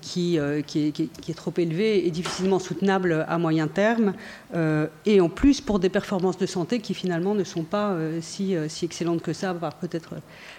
qui, 0.00 0.38
qui, 0.66 1.10
est, 1.28 1.34
trop 1.34 1.52
élevé 1.56 2.06
et 2.06 2.10
difficilement 2.10 2.58
soutenable 2.58 3.24
à 3.28 3.38
moyen 3.38 3.66
terme, 3.68 4.14
et 5.04 5.20
en 5.20 5.28
plus 5.28 5.60
pour 5.60 5.78
des 5.78 5.88
performances 5.88 6.38
de 6.38 6.46
santé 6.46 6.80
qui 6.80 6.94
finalement 6.94 7.34
ne 7.34 7.44
sont 7.44 7.64
pas 7.64 7.96
si, 8.20 8.56
excellentes 8.82 9.22
que 9.22 9.32
ça, 9.32 9.52
par 9.52 9.74
peut-être 9.74 10.14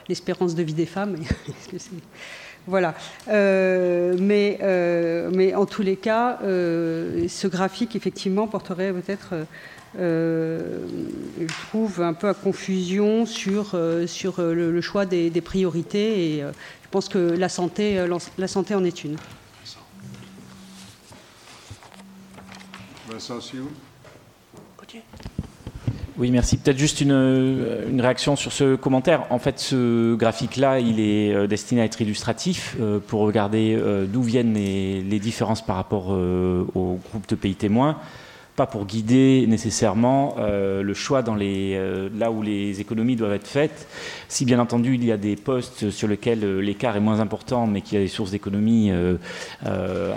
l'espérance 0.08 0.54
de 0.56 0.64
vie 0.64 0.74
des 0.74 0.86
femmes. 0.86 1.16
Voilà. 2.70 2.96
mais, 3.28 4.60
en 5.56 5.66
tous 5.66 5.82
les 5.82 5.96
cas, 5.96 6.38
ce 6.42 7.48
graphique, 7.48 7.96
effectivement, 7.96 8.48
porterait 8.48 8.92
peut-être 8.92 9.30
euh, 9.34 9.44
je 9.98 11.68
trouve 11.70 12.02
un 12.02 12.14
peu 12.14 12.28
à 12.28 12.34
confusion 12.34 13.26
sur, 13.26 13.72
euh, 13.74 14.08
sur 14.08 14.40
euh, 14.40 14.54
le, 14.54 14.82
choix 14.82 15.06
des, 15.06 15.30
priorités 15.42 16.38
et 16.38 16.42
je 16.42 16.90
pense 16.90 17.10
que 17.10 17.18
la 17.18 17.50
santé, 17.50 18.06
la 18.38 18.48
santé 18.48 18.76
en 18.76 18.84
est 18.84 19.04
une. 19.04 19.18
Vincent 23.10 23.40
oui, 26.18 26.32
merci. 26.32 26.58
Peut-être 26.58 26.80
juste 26.80 27.00
une, 27.02 27.12
une, 27.12 28.02
réaction 28.02 28.36
sur 28.36 28.52
ce 28.52 28.76
commentaire. 28.76 29.28
En 29.30 29.38
fait, 29.38 29.60
ce 29.60 30.16
graphique-là, 30.16 30.80
il 30.80 31.00
est 31.00 31.48
destiné 31.48 31.82
à 31.82 31.86
être 31.86 32.02
illustratif 32.02 32.76
pour 33.06 33.22
regarder 33.22 33.80
d'où 34.08 34.24
viennent 34.24 34.56
les, 34.56 35.04
les, 35.04 35.20
différences 35.20 35.64
par 35.64 35.76
rapport 35.76 36.10
au 36.10 37.00
groupe 37.12 37.28
de 37.30 37.36
pays 37.36 37.54
témoins 37.54 38.00
pas 38.58 38.66
pour 38.66 38.88
guider 38.88 39.46
nécessairement 39.48 40.36
euh, 40.40 40.82
le 40.82 40.94
choix 40.96 41.22
dans 41.22 41.36
les, 41.36 41.76
euh, 41.76 42.10
là 42.18 42.32
où 42.32 42.42
les 42.42 42.82
économies 42.82 43.16
doivent 43.16 43.34
être 43.34 43.48
faites. 43.48 43.88
Si 44.30 44.46
bien 44.46 44.60
entendu 44.60 44.96
il 44.96 45.06
y 45.06 45.12
a 45.12 45.18
des 45.18 45.36
postes 45.36 45.92
sur 45.92 46.08
lesquels 46.08 46.44
euh, 46.44 46.60
l'écart 46.60 46.98
est 46.98 47.00
moins 47.00 47.20
important, 47.20 47.68
mais 47.68 47.82
qu'il 47.82 48.00
y 48.00 48.02
a 48.02 48.04
des 48.04 48.10
sources 48.10 48.32
d'économies 48.32 48.92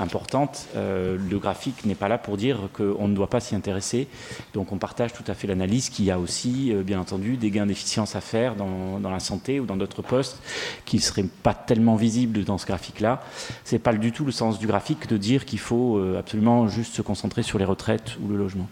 importantes, 0.00 0.68
le 0.74 1.38
graphique 1.38 1.84
n'est 1.84 1.94
pas 1.94 2.08
là 2.08 2.16
pour 2.16 2.38
dire 2.38 2.70
qu'on 2.72 3.08
ne 3.08 3.14
doit 3.14 3.28
pas 3.28 3.40
s'y 3.40 3.54
intéresser. 3.54 4.08
Donc 4.54 4.72
on 4.72 4.78
partage 4.78 5.12
tout 5.12 5.24
à 5.26 5.34
fait 5.34 5.46
l'analyse 5.46 5.90
qu'il 5.90 6.06
y 6.06 6.10
a 6.10 6.18
aussi, 6.18 6.72
bien 6.84 6.98
entendu, 6.98 7.36
des 7.36 7.50
gains 7.50 7.66
d'efficience 7.66 8.16
à 8.16 8.22
faire 8.22 8.56
dans, 8.56 8.98
dans, 9.00 9.10
la 9.10 9.20
santé 9.20 9.60
ou 9.60 9.66
dans 9.66 9.76
d'autres 9.76 10.00
postes 10.00 10.40
qui 10.86 10.96
ne 10.96 11.02
seraient 11.02 11.26
pas 11.42 11.52
tellement 11.52 11.96
visibles 11.96 12.44
dans 12.44 12.56
ce 12.56 12.66
graphique-là. 12.66 13.22
C'est 13.64 13.78
pas 13.78 13.92
du 13.92 14.12
tout 14.12 14.24
le 14.24 14.32
sens 14.32 14.58
du 14.58 14.66
graphique 14.66 15.08
de 15.08 15.18
dire 15.18 15.44
qu'il 15.44 15.58
faut 15.60 16.00
absolument 16.18 16.68
juste 16.68 16.94
se 16.94 17.02
concentrer 17.02 17.42
sur 17.42 17.58
les 17.58 17.66
retraites 17.66 18.16
ou 18.22 18.29
le 18.30 18.38
logement. 18.38 18.68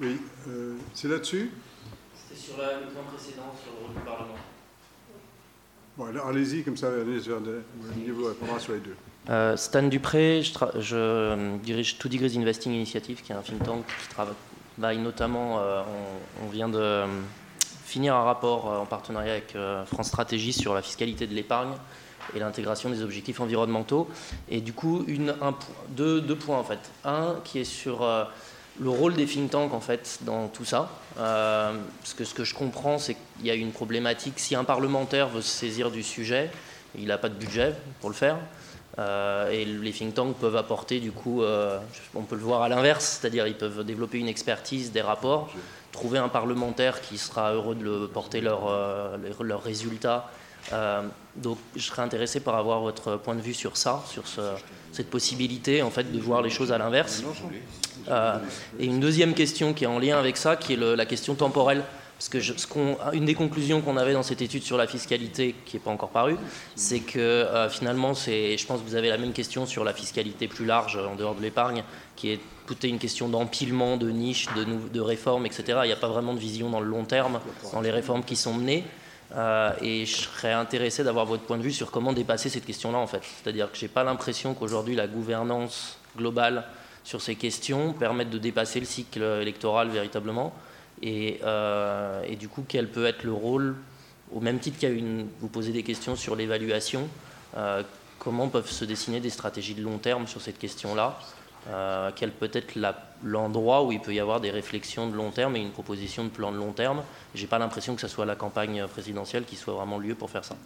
Oui, 0.00 0.20
euh, 0.48 0.74
c'est 0.94 1.08
là-dessus? 1.08 1.50
C'était 2.14 2.40
sur 2.40 2.58
la, 2.58 2.80
le 2.80 2.86
plan 2.86 3.02
précédent, 3.02 3.54
sur 3.62 3.72
le 3.72 3.86
rôle 3.86 3.94
du 3.94 4.00
Parlement. 4.00 4.34
Bon, 5.96 6.06
allez-y, 6.28 6.62
comme 6.62 6.76
ça, 6.76 6.88
allez 6.88 7.18
vers 7.18 7.40
vous 7.40 8.26
répondra 8.26 8.58
sur 8.58 8.74
les 8.74 8.80
deux. 8.80 8.96
Euh, 9.30 9.56
Stan 9.56 9.82
Dupré, 9.82 10.42
je, 10.42 10.52
je, 10.80 11.56
dirige 11.58 11.98
Two 11.98 12.08
Degrees 12.08 12.36
Investing 12.36 12.72
Initiative, 12.72 13.22
qui 13.22 13.32
est 13.32 13.34
un 13.34 13.40
think 13.40 13.62
tank 13.64 13.84
qui 13.86 14.08
travaille 14.10 14.98
notamment, 14.98 15.58
euh, 15.58 15.82
on, 16.42 16.46
on, 16.46 16.50
vient 16.50 16.68
de 16.68 17.04
finir 17.86 18.14
un 18.14 18.24
rapport 18.24 18.66
en 18.66 18.84
partenariat 18.84 19.32
avec 19.32 19.56
France 19.86 20.08
Stratégie 20.08 20.52
sur 20.52 20.74
la 20.74 20.82
fiscalité 20.82 21.26
de 21.26 21.32
l'épargne 21.32 21.72
et 22.34 22.38
l'intégration 22.38 22.90
des 22.90 23.02
objectifs 23.02 23.40
environnementaux. 23.40 24.08
Et 24.48 24.60
du 24.60 24.72
coup, 24.72 25.04
deux, 25.90 26.36
points 26.36 26.58
en 26.58 26.64
fait. 26.64 26.78
Un 27.04 27.36
qui 27.44 27.60
est 27.60 27.64
sur 27.64 28.02
euh, 28.02 28.24
le 28.80 28.90
rôle 28.90 29.14
des 29.14 29.26
think 29.26 29.50
tanks 29.50 29.72
en 29.72 29.80
fait 29.80 30.18
dans 30.22 30.48
tout 30.48 30.64
ça. 30.64 30.90
Euh, 31.18 31.74
parce 32.00 32.14
que 32.14 32.24
ce 32.24 32.34
que 32.34 32.44
je 32.44 32.54
comprends, 32.54 32.98
c'est 32.98 33.14
qu'il 33.14 33.46
y 33.46 33.50
a 33.50 33.54
une 33.54 33.72
problématique. 33.72 34.38
Si 34.38 34.54
un 34.54 34.64
parlementaire 34.64 35.28
veut 35.28 35.42
se 35.42 35.48
saisir 35.48 35.90
du 35.90 36.02
sujet, 36.02 36.50
il 36.98 37.06
n'a 37.06 37.18
pas 37.18 37.28
de 37.28 37.34
budget 37.34 37.74
pour 38.00 38.10
le 38.10 38.16
faire. 38.16 38.36
Euh, 38.98 39.50
et 39.50 39.66
les 39.66 39.92
think 39.92 40.14
tanks 40.14 40.36
peuvent 40.36 40.56
apporter, 40.56 41.00
du 41.00 41.12
coup, 41.12 41.42
on 42.14 42.22
peut 42.22 42.36
le 42.36 42.42
voir 42.42 42.62
à 42.62 42.68
l'inverse, 42.68 43.18
c'est-à-dire 43.20 43.46
ils 43.46 43.56
peuvent 43.56 43.84
développer 43.84 44.18
une 44.18 44.28
expertise, 44.28 44.90
des 44.92 45.02
rapports, 45.02 45.50
trouver 45.92 46.18
un 46.18 46.28
parlementaire 46.28 47.02
qui 47.02 47.18
sera 47.18 47.52
heureux 47.52 47.74
de 47.74 48.06
porter 48.06 48.40
leurs 48.40 48.70
leur 49.40 49.62
résultats 49.62 50.30
donc 51.36 51.58
je 51.74 51.82
serais 51.82 52.02
intéressé 52.02 52.40
par 52.40 52.56
avoir 52.56 52.80
votre 52.80 53.16
point 53.16 53.34
de 53.34 53.40
vue 53.40 53.54
sur 53.54 53.76
ça, 53.76 54.02
sur 54.08 54.24
cette 54.92 55.10
possibilité 55.10 55.82
en 55.82 55.90
fait 55.90 56.10
de 56.10 56.18
voir 56.18 56.42
les 56.42 56.50
choses 56.50 56.72
à 56.72 56.78
l'inverse. 56.78 57.22
Euh, 58.08 58.38
et 58.78 58.86
une 58.86 59.00
deuxième 59.00 59.34
question 59.34 59.74
qui 59.74 59.84
est 59.84 59.88
en 59.88 59.98
lien 59.98 60.18
avec 60.18 60.36
ça, 60.36 60.56
qui 60.56 60.74
est 60.74 60.76
la 60.76 61.06
question 61.06 61.34
temporelle. 61.34 61.82
Parce 62.18 62.30
que 62.30 63.14
une 63.14 63.26
des 63.26 63.34
conclusions 63.34 63.82
qu'on 63.82 63.98
avait 63.98 64.14
dans 64.14 64.22
cette 64.22 64.40
étude 64.40 64.62
sur 64.62 64.78
la 64.78 64.86
fiscalité, 64.86 65.54
qui 65.66 65.76
n'est 65.76 65.82
pas 65.82 65.90
encore 65.90 66.08
parue, 66.08 66.38
c'est 66.74 67.00
que 67.00 67.18
euh, 67.18 67.68
finalement, 67.68 68.14
je 68.14 68.66
pense 68.66 68.80
que 68.80 68.86
vous 68.86 68.94
avez 68.94 69.10
la 69.10 69.18
même 69.18 69.34
question 69.34 69.66
sur 69.66 69.84
la 69.84 69.92
fiscalité 69.92 70.48
plus 70.48 70.64
large 70.64 70.96
en 70.96 71.14
dehors 71.14 71.34
de 71.34 71.42
l'épargne, 71.42 71.84
qui 72.16 72.30
est 72.30 72.40
plutôt 72.64 72.88
une 72.88 72.98
question 72.98 73.28
d'empilement, 73.28 73.98
de 73.98 74.08
niches, 74.08 74.48
de 74.56 75.00
réformes, 75.00 75.44
etc. 75.44 75.80
Il 75.84 75.88
n'y 75.88 75.92
a 75.92 75.96
pas 75.96 76.08
vraiment 76.08 76.32
de 76.32 76.38
vision 76.38 76.70
dans 76.70 76.80
le 76.80 76.86
long 76.86 77.04
terme 77.04 77.38
dans 77.74 77.82
les 77.82 77.90
réformes 77.90 78.24
qui 78.24 78.34
sont 78.34 78.54
menées. 78.54 78.84
Euh, 79.34 79.72
et 79.82 80.06
je 80.06 80.16
serais 80.16 80.52
intéressé 80.52 81.02
d'avoir 81.02 81.26
votre 81.26 81.42
point 81.42 81.58
de 81.58 81.62
vue 81.62 81.72
sur 81.72 81.90
comment 81.90 82.12
dépasser 82.12 82.48
cette 82.48 82.64
question-là, 82.64 82.98
en 82.98 83.06
fait. 83.06 83.22
C'est-à-dire 83.22 83.70
que 83.70 83.76
je 83.76 83.82
n'ai 83.82 83.88
pas 83.88 84.04
l'impression 84.04 84.54
qu'aujourd'hui 84.54 84.94
la 84.94 85.08
gouvernance 85.08 85.98
globale 86.16 86.64
sur 87.02 87.20
ces 87.20 87.34
questions 87.34 87.92
permette 87.92 88.30
de 88.30 88.38
dépasser 88.38 88.80
le 88.80 88.86
cycle 88.86 89.22
électoral 89.22 89.88
véritablement. 89.88 90.52
Et, 91.02 91.40
euh, 91.44 92.34
du 92.36 92.48
coup, 92.48 92.64
quel 92.66 92.88
peut 92.88 93.06
être 93.06 93.24
le 93.24 93.32
rôle, 93.32 93.76
au 94.34 94.40
même 94.40 94.58
titre 94.58 94.78
qu'il 94.78 94.88
y 94.88 94.92
a 94.92 94.94
une, 94.94 95.28
vous 95.40 95.48
posez 95.48 95.72
des 95.72 95.82
questions 95.82 96.16
sur 96.16 96.36
l'évaluation, 96.36 97.08
euh, 97.56 97.82
comment 98.18 98.48
peuvent 98.48 98.70
se 98.70 98.84
dessiner 98.84 99.20
des 99.20 99.30
stratégies 99.30 99.74
de 99.74 99.82
long 99.82 99.98
terme 99.98 100.26
sur 100.26 100.40
cette 100.40 100.58
question-là? 100.58 101.18
Euh, 101.68 102.10
quel 102.14 102.30
peut 102.30 102.50
être 102.52 102.76
l'endroit 103.24 103.84
où 103.84 103.92
il 103.92 104.00
peut 104.00 104.14
y 104.14 104.20
avoir 104.20 104.40
des 104.40 104.50
réflexions 104.50 105.08
de 105.08 105.14
long 105.14 105.30
terme 105.30 105.56
et 105.56 105.60
une 105.60 105.70
proposition 105.70 106.24
de 106.24 106.28
plan 106.28 106.52
de 106.52 106.56
long 106.56 106.72
terme. 106.72 107.02
Je 107.34 107.42
n'ai 107.42 107.46
pas 107.46 107.58
l'impression 107.58 107.94
que 107.94 108.00
ce 108.00 108.08
soit 108.08 108.26
la 108.26 108.36
campagne 108.36 108.84
présidentielle 108.86 109.44
qui 109.44 109.56
soit 109.56 109.74
vraiment 109.74 109.98
lieu 109.98 110.14
pour 110.14 110.30
faire 110.30 110.44
ça. 110.44 110.56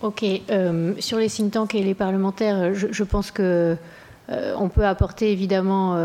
Ok, 0.00 0.24
euh, 0.50 0.94
sur 1.00 1.18
les 1.18 1.28
think 1.28 1.52
tanks 1.52 1.74
et 1.74 1.82
les 1.82 1.94
parlementaires, 1.94 2.72
je, 2.72 3.02
pense 3.02 3.32
que 3.32 3.76
euh, 4.30 4.54
on 4.56 4.68
peut 4.68 4.86
apporter 4.86 5.32
évidemment 5.32 5.96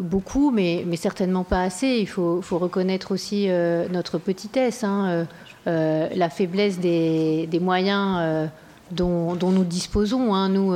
beaucoup, 0.00 0.50
mais, 0.50 0.82
mais, 0.84 0.96
certainement 0.96 1.44
pas 1.44 1.62
assez. 1.62 1.98
Il 2.00 2.08
faut, 2.08 2.42
faut 2.42 2.58
reconnaître 2.58 3.12
aussi 3.12 3.48
notre 3.90 4.18
petitesse, 4.18 4.82
hein, 4.82 5.26
la 5.64 6.30
faiblesse 6.30 6.80
des, 6.80 7.46
des 7.46 7.60
moyens 7.60 8.48
dont, 8.90 9.36
dont, 9.36 9.50
nous 9.50 9.64
disposons. 9.64 10.34
Hein. 10.34 10.48
Nous, 10.48 10.74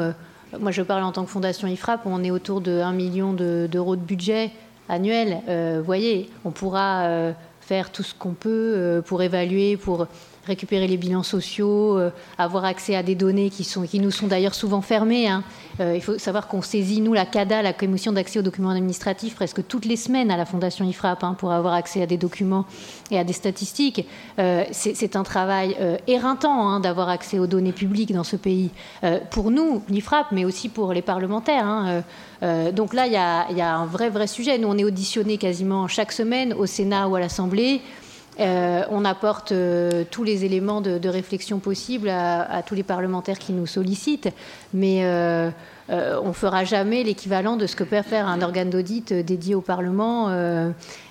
moi, 0.59 0.73
je 0.73 0.83
parle 0.83 1.05
en 1.05 1.13
tant 1.13 1.25
que 1.25 1.31
fondation 1.31 1.69
IFRAP, 1.69 2.07
on 2.07 2.25
est 2.25 2.31
autour 2.31 2.61
de 2.61 2.81
1 2.81 2.93
million 2.93 3.33
d'euros 3.33 3.97
de, 3.97 4.01
budget 4.01 4.51
annuel. 4.89 5.43
Euh, 5.49 5.77
vous 5.79 5.85
voyez, 5.85 6.29
on 6.45 6.51
pourra 6.51 7.03
euh, 7.03 7.33
faire 7.61 7.93
tout 7.93 8.03
ce 8.03 8.15
qu'on 8.15 8.33
peut 8.33 8.75
euh, 8.77 9.03
pour 9.03 9.23
évaluer, 9.23 9.77
pour 9.77 10.09
récupérer 10.51 10.87
les 10.87 10.97
bilans 10.97 11.23
sociaux, 11.23 11.97
euh, 11.97 12.11
avoir 12.37 12.65
accès 12.65 12.97
à 12.97 13.03
des 13.03 13.15
données 13.15 13.51
qui, 13.51 13.67
nous 14.01 14.11
sont 14.11 14.27
d'ailleurs 14.27 14.55
souvent 14.55 14.83
fermées. 14.83 15.29
Hein. 15.29 15.43
Euh, 15.81 15.95
il 15.95 16.03
faut 16.03 16.19
savoir 16.19 16.49
qu'on 16.49 16.61
saisit, 16.61 17.01
nous, 17.01 17.15
la 17.15 17.25
CADA, 17.25 17.63
la 17.63 17.73
Commission 17.73 18.13
d'accès 18.13 18.41
aux 18.41 18.43
documents 18.43 18.71
administratifs, 18.71 19.37
presque 19.37 19.67
toutes 19.67 19.85
les 19.85 19.97
semaines 19.97 20.31
à 20.31 20.37
la 20.37 20.45
Fondation 20.45 20.85
IFRAP 20.85 21.23
hein, 21.23 21.35
pour 21.39 21.53
avoir 21.53 21.75
accès 21.75 22.03
à 22.03 22.07
des 22.07 22.17
documents 22.17 22.67
et 23.11 23.19
à 23.19 23.25
des 23.25 23.33
statistiques. 23.33 24.07
Euh, 24.39 24.65
c'est 24.73 25.17
un 25.17 25.23
travail 25.23 25.77
éreintant 26.07 26.69
hein, 26.69 26.81
d'avoir 26.81 27.09
accès 27.09 27.39
aux 27.39 27.47
données 27.47 27.73
publiques 27.73 28.13
dans 28.13 28.25
ce 28.25 28.37
pays. 28.37 28.71
pour 29.31 29.51
nous, 29.51 29.83
l'IFRAP, 29.89 30.33
mais 30.33 30.45
aussi 30.45 30.69
pour 30.69 30.93
les 30.93 31.03
parlementaires. 31.03 32.03
donc 32.73 32.95
là, 32.95 33.07
il 33.07 33.13
y, 33.13 33.59
y, 33.59 33.61
a 33.61 33.77
un 33.77 33.87
vrai, 33.87 34.11
vrai 34.11 34.27
sujet. 34.27 34.59
Nous, 34.59 34.69
on 34.69 34.79
est 34.79 34.85
auditionnés 34.85 35.39
quasiment 35.39 35.89
chaque 35.89 36.13
semaine 36.13 36.53
au 36.53 36.67
Sénat 36.67 37.09
ou 37.09 37.15
à 37.15 37.21
l'Assemblée. 37.21 37.81
Euh, 38.41 38.85
on 38.91 39.05
apporte 39.05 39.53
euh, 39.53 40.05
tous 40.11 40.25
les 40.25 40.45
éléments 40.45 40.81
de, 40.81 41.09
réflexion 41.09 41.59
possibles 41.59 42.09
à, 42.09 42.63
tous 42.65 42.75
les 42.75 42.83
parlementaires 42.83 43.39
qui 43.39 43.53
nous 43.53 43.67
sollicitent, 43.67 44.31
mais 44.73 45.01
euh, 45.05 45.51
on 45.89 46.29
ne 46.29 46.33
fera 46.33 46.65
jamais 46.65 47.03
l'équivalent 47.03 47.57
de 47.57 47.67
ce 47.67 47.75
que 47.75 47.83
peut 47.83 48.03
faire 48.03 48.29
un 48.29 48.41
organe 48.43 48.71
d'audit 48.71 49.13
dédié 49.13 49.55
au 49.57 49.61
Parlement. 49.61 50.29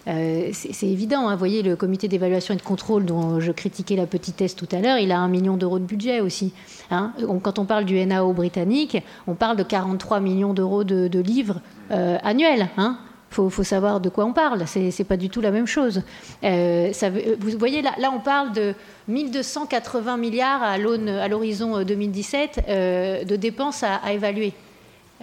c'est 0.05 0.87
évident. 0.87 1.27
Hein. 1.27 1.35
Voyez, 1.35 1.61
le 1.61 1.75
comité 1.75 2.07
d'évaluation 2.07 2.53
et 2.53 2.57
de 2.57 2.61
contrôle 2.61 3.03
dont 3.03 3.41
je 3.41 3.51
critiquais 3.51 3.97
la 3.97 4.05
petitesse 4.05 4.55
tout 4.55 4.69
à 4.71 4.79
l'heure, 4.79 4.97
il 4.97 5.11
a 5.11 5.19
un 5.19 5.27
million 5.27 5.57
d'euros 5.57 5.79
de 5.79 5.85
budget 5.85 6.21
aussi. 6.21 6.53
Hein. 6.91 7.11
Quand 7.43 7.59
on 7.59 7.65
parle 7.65 7.83
du 7.83 8.03
NAO 8.05 8.31
britannique, 8.31 8.97
on 9.27 9.35
parle 9.35 9.57
de 9.57 9.63
43 9.63 10.21
millions 10.21 10.53
d'euros 10.53 10.85
de, 10.85 11.19
livres 11.19 11.59
annuels. 11.89 12.69
Hein. 12.77 12.97
Il 13.31 13.49
faut, 13.51 13.63
savoir 13.63 13.99
de 13.99 14.09
quoi 14.09 14.25
on 14.25 14.33
parle. 14.33 14.67
Ce 14.67 14.79
n'est 14.79 15.05
pas 15.05 15.17
du 15.17 15.29
tout 15.29 15.39
la 15.39 15.51
même 15.51 15.67
chose. 15.67 16.01
Euh, 16.43 16.91
vous 17.39 17.57
voyez, 17.59 17.81
là, 17.81 18.11
on 18.13 18.19
parle 18.19 18.53
de 18.53 18.73
1280 19.07 20.17
milliards 20.17 20.63
à 20.63 20.77
l'horizon 20.77 21.83
2017 21.83 22.61
euh, 22.67 23.23
de 23.23 23.35
dépenses 23.35 23.83
à, 23.83 24.11
évaluer. 24.11 24.53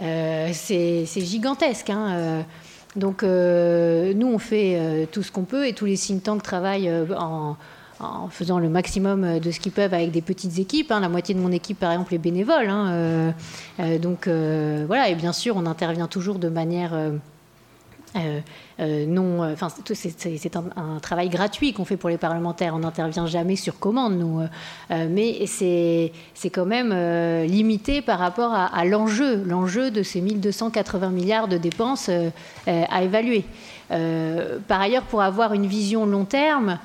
Euh, 0.01 0.51
c'est 0.53 1.07
gigantesque. 1.17 1.91
Hein. 1.91 2.45
Donc, 2.95 3.23
nous, 3.23 4.29
on 4.29 4.39
fait 4.39 5.09
tout 5.11 5.25
ce 5.25 5.33
qu'on 5.33 5.45
peut 5.45 5.67
et 5.67 5.73
tous 5.73 5.87
les 5.87 5.97
think 5.97 6.23
tanks 6.23 6.45
travaillent 6.45 6.93
en, 7.19 7.57
en 7.99 8.29
faisant 8.29 8.61
le 8.61 8.69
maximum 8.69 9.41
de 9.41 9.51
ce 9.51 9.59
qu'ils 9.59 9.73
peuvent 9.73 9.95
avec 9.95 10.13
des 10.13 10.23
petites 10.23 10.61
équipes. 10.61 10.93
Hein. 10.93 11.01
La 11.01 11.09
moitié 11.09 11.35
de 11.35 11.41
mon 11.41 11.51
équipe, 11.51 11.81
par 11.81 11.91
exemple, 11.91 12.15
est 12.15 12.19
bénévole. 12.19 12.69
Hein. 12.69 13.35
donc 14.01 14.29
voilà, 14.29 15.09
et 15.09 15.17
bien 15.17 15.33
sûr, 15.33 15.57
on 15.57 15.67
intervient 15.67 16.07
toujours 16.07 16.39
de 16.39 16.49
manière 16.49 16.93
euh, 18.17 18.41
euh, 18.81 19.07
non, 19.07 19.43
euh, 19.43 19.53
enfin, 19.53 19.69
c'est 19.93 20.57
un, 20.57 20.99
travail 21.01 21.29
gratuit 21.29 21.73
qu'on 21.73 21.85
fait 21.85 21.97
pour 21.97 22.11
les 22.11 22.19
parlementaires. 22.19 22.75
On 22.75 22.81
n'intervient 22.81 23.27
jamais 23.27 23.57
sur 23.57 23.79
commande, 23.79 24.19
nous. 24.19 24.43
mais 24.91 25.47
c'est 25.47 26.13
quand 26.53 26.67
même 26.67 26.93
limité 27.45 28.03
par 28.03 28.19
rapport 28.19 28.53
à, 28.53 28.85
l'enjeu, 28.85 29.43
l'enjeu 29.45 29.91
de 29.91 30.03
ces 30.03 30.21
1280 30.21 31.11
milliards 31.11 31.49
de 31.49 31.59
dépenses 31.59 32.11
à 32.67 33.03
évaluer. 33.03 33.45
par 33.89 34.81
ailleurs, 34.81 35.05
pour 35.05 35.23
avoir 35.23 35.53
une 35.53 35.67
vision 35.67 36.07
long 36.07 36.25
terme, 36.25 36.79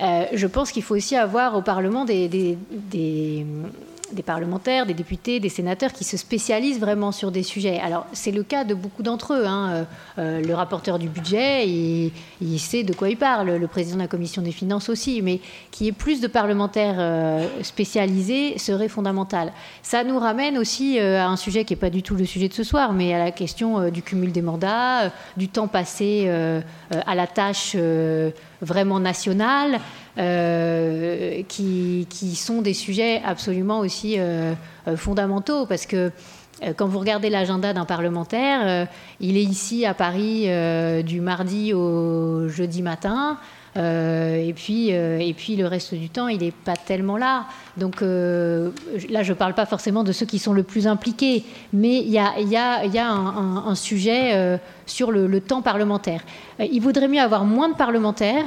je 0.00 0.46
pense 0.46 0.72
qu'il 0.72 0.82
faut 0.82 0.96
aussi 0.96 1.16
avoir 1.16 1.56
au 1.56 1.62
Parlement 1.62 2.04
des, 2.04 2.56
parlementaires, 4.22 4.86
des 4.86 4.94
députés, 4.94 5.40
des 5.40 5.48
sénateurs 5.48 5.92
qui 5.92 6.04
se 6.04 6.16
spécialisent 6.16 6.80
vraiment 6.80 7.12
sur 7.12 7.30
des 7.30 7.42
sujets. 7.42 7.78
Alors, 7.80 8.06
c'est 8.12 8.30
le 8.30 8.42
cas 8.42 8.64
de 8.64 8.74
beaucoup 8.74 9.02
d'entre 9.02 9.34
eux. 9.34 9.46
Hein. 9.46 9.70
Euh, 9.70 9.84
euh, 10.18 10.42
le 10.42 10.54
rapporteur 10.54 10.98
du 10.98 11.08
budget, 11.08 11.66
il, 11.66 12.58
sait 12.58 12.82
de 12.82 12.92
quoi 12.92 13.08
il 13.08 13.16
parle. 13.16 13.56
Le 13.56 13.66
président 13.66 13.96
de 13.96 14.02
la 14.02 14.08
commission 14.08 14.42
des 14.42 14.52
finances 14.52 14.88
aussi. 14.88 15.22
Mais 15.22 15.40
qu'il 15.70 15.86
y 15.86 15.88
ait 15.88 15.92
plus 15.92 16.20
de 16.20 16.26
parlementaires 16.26 16.96
euh, 16.98 17.46
spécialisés 17.62 18.58
serait 18.58 18.88
fondamental. 18.88 19.52
Ça 19.82 20.04
nous 20.04 20.18
ramène 20.18 20.58
aussi 20.58 20.98
à 20.98 21.28
un 21.28 21.36
sujet 21.36 21.64
qui 21.64 21.72
n'est 21.72 21.80
pas 21.80 21.90
du 21.90 22.02
tout 22.02 22.14
le 22.14 22.24
sujet 22.24 22.48
de 22.48 22.54
ce 22.54 22.64
soir, 22.64 22.92
mais 22.92 23.14
à 23.14 23.18
la 23.18 23.30
question 23.30 23.90
du 23.90 24.02
cumul 24.02 24.32
des 24.32 24.42
mandats, 24.42 25.12
du 25.36 25.48
temps 25.48 25.68
passé 25.68 26.28
à 26.90 27.14
la 27.14 27.26
tâche 27.26 27.76
vraiment 28.60 29.00
nationale. 29.00 29.80
Euh, 30.18 31.42
qui, 31.46 32.06
sont 32.36 32.62
des 32.62 32.72
sujets 32.72 33.20
absolument 33.22 33.80
aussi 33.80 34.14
euh, 34.18 34.54
euh, 34.88 34.96
fondamentaux 34.96 35.66
parce 35.66 35.84
que 35.84 36.10
quand 36.78 36.86
vous 36.86 36.98
regardez 36.98 37.28
l'agenda 37.28 37.74
d'un 37.74 37.84
parlementaire, 37.84 38.88
il 39.20 39.36
est 39.36 39.42
ici 39.42 39.84
à 39.84 39.92
Paris 39.92 40.48
du 41.04 41.20
mardi 41.20 41.74
au 41.74 42.48
jeudi 42.48 42.80
matin. 42.80 43.36
et, 43.76 44.54
puis, 44.56 44.88
et 44.88 45.34
puis 45.36 45.56
le 45.56 45.66
reste 45.66 45.92
du 45.92 46.08
temps, 46.08 46.28
il 46.28 46.38
n'est 46.38 46.52
pas 46.52 46.72
tellement 46.72 47.18
là. 47.18 47.44
Donc 47.76 48.00
là, 48.00 49.22
je 49.22 49.32
ne 49.32 49.34
parle 49.34 49.52
pas 49.52 49.66
forcément 49.66 50.02
de 50.02 50.12
ceux 50.12 50.24
qui 50.24 50.38
sont 50.38 50.54
le 50.54 50.62
plus 50.62 50.86
impliqués, 50.86 51.44
mais 51.74 51.98
il 51.98 52.08
y 52.08 52.18
a, 52.18 52.40
y 52.40 52.56
a, 52.56 52.86
y 52.86 52.98
a 52.98 53.10
un, 53.10 53.74
sujet 53.74 54.58
sur 54.86 55.12
le, 55.12 55.26
le, 55.26 55.42
temps 55.42 55.60
parlementaire. 55.60 56.22
il 56.58 56.80
vaudrait 56.80 57.08
mieux 57.08 57.20
avoir 57.20 57.44
moins 57.44 57.68
de 57.68 57.74
parlementaires 57.74 58.46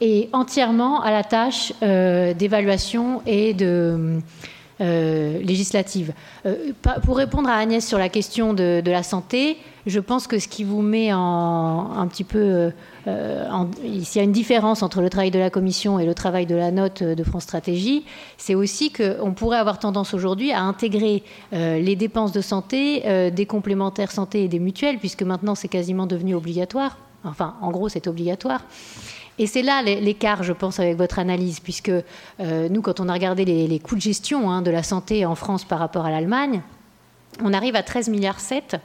et 0.00 0.28
entièrement 0.32 1.00
à 1.00 1.10
la 1.10 1.24
tâche 1.24 1.72
euh, 1.82 2.34
d'évaluation 2.34 3.22
et 3.26 3.54
de 3.54 4.20
euh, 4.80 5.38
législative. 5.40 6.12
Euh, 6.44 6.72
pour 7.04 7.16
répondre 7.16 7.48
à 7.48 7.54
Agnès 7.54 7.86
sur 7.86 7.98
la 7.98 8.10
question 8.10 8.52
de, 8.52 8.82
la 8.84 9.02
santé, 9.02 9.56
je 9.86 10.00
pense 10.00 10.26
que 10.26 10.38
ce 10.38 10.48
qui 10.48 10.64
vous 10.64 10.82
met 10.82 11.12
en, 11.14 11.92
un 11.96 12.06
petit 12.08 12.24
peu... 12.24 12.72
s'il 13.06 14.16
y 14.16 14.18
a 14.18 14.24
une 14.24 14.32
différence 14.32 14.82
entre 14.82 15.00
le 15.00 15.08
travail 15.08 15.30
de 15.30 15.38
la 15.38 15.48
Commission 15.48 15.98
et 15.98 16.04
le 16.04 16.14
travail 16.14 16.44
de 16.44 16.56
la 16.56 16.72
note 16.72 17.02
de 17.02 17.24
France 17.24 17.44
Stratégie, 17.44 18.04
c'est 18.36 18.56
aussi 18.56 18.92
qu'on 18.92 19.32
pourrait 19.32 19.58
avoir 19.58 19.78
tendance 19.78 20.12
aujourd'hui 20.12 20.52
à 20.52 20.60
intégrer 20.62 21.22
les 21.52 21.96
dépenses 21.96 22.32
de 22.32 22.40
santé, 22.40 23.30
des 23.30 23.46
complémentaires 23.46 24.10
santé 24.10 24.42
et 24.42 24.48
des 24.48 24.58
mutuelles, 24.58 24.98
puisque 24.98 25.22
maintenant 25.22 25.54
c'est 25.54 25.68
quasiment 25.68 26.06
devenu 26.06 26.34
obligatoire. 26.34 26.98
Enfin, 27.24 27.54
en 27.60 27.70
gros, 27.70 27.88
c'est 27.88 28.08
obligatoire. 28.08 28.62
Et 29.38 29.46
c'est 29.46 29.62
là 29.62 29.82
l'écart, 29.82 30.42
je 30.42 30.52
pense, 30.52 30.80
avec 30.80 30.96
votre 30.96 31.18
analyse, 31.18 31.60
puisque 31.60 31.90
euh, 31.90 32.68
nous, 32.68 32.80
quand 32.80 33.00
on 33.00 33.08
a 33.08 33.12
regardé 33.12 33.44
les, 33.44 33.78
coûts 33.78 33.96
de 33.96 34.00
gestion 34.00 34.50
hein, 34.50 34.62
de 34.62 34.70
la 34.70 34.82
santé 34.82 35.26
en 35.26 35.34
France 35.34 35.64
par 35.64 35.78
rapport 35.78 36.06
à 36.06 36.10
l'Allemagne, 36.10 36.62
on 37.44 37.52
arrive 37.52 37.76
à 37.76 37.82
13 37.82 38.08
milliards 38.08 38.40
7 38.40 38.76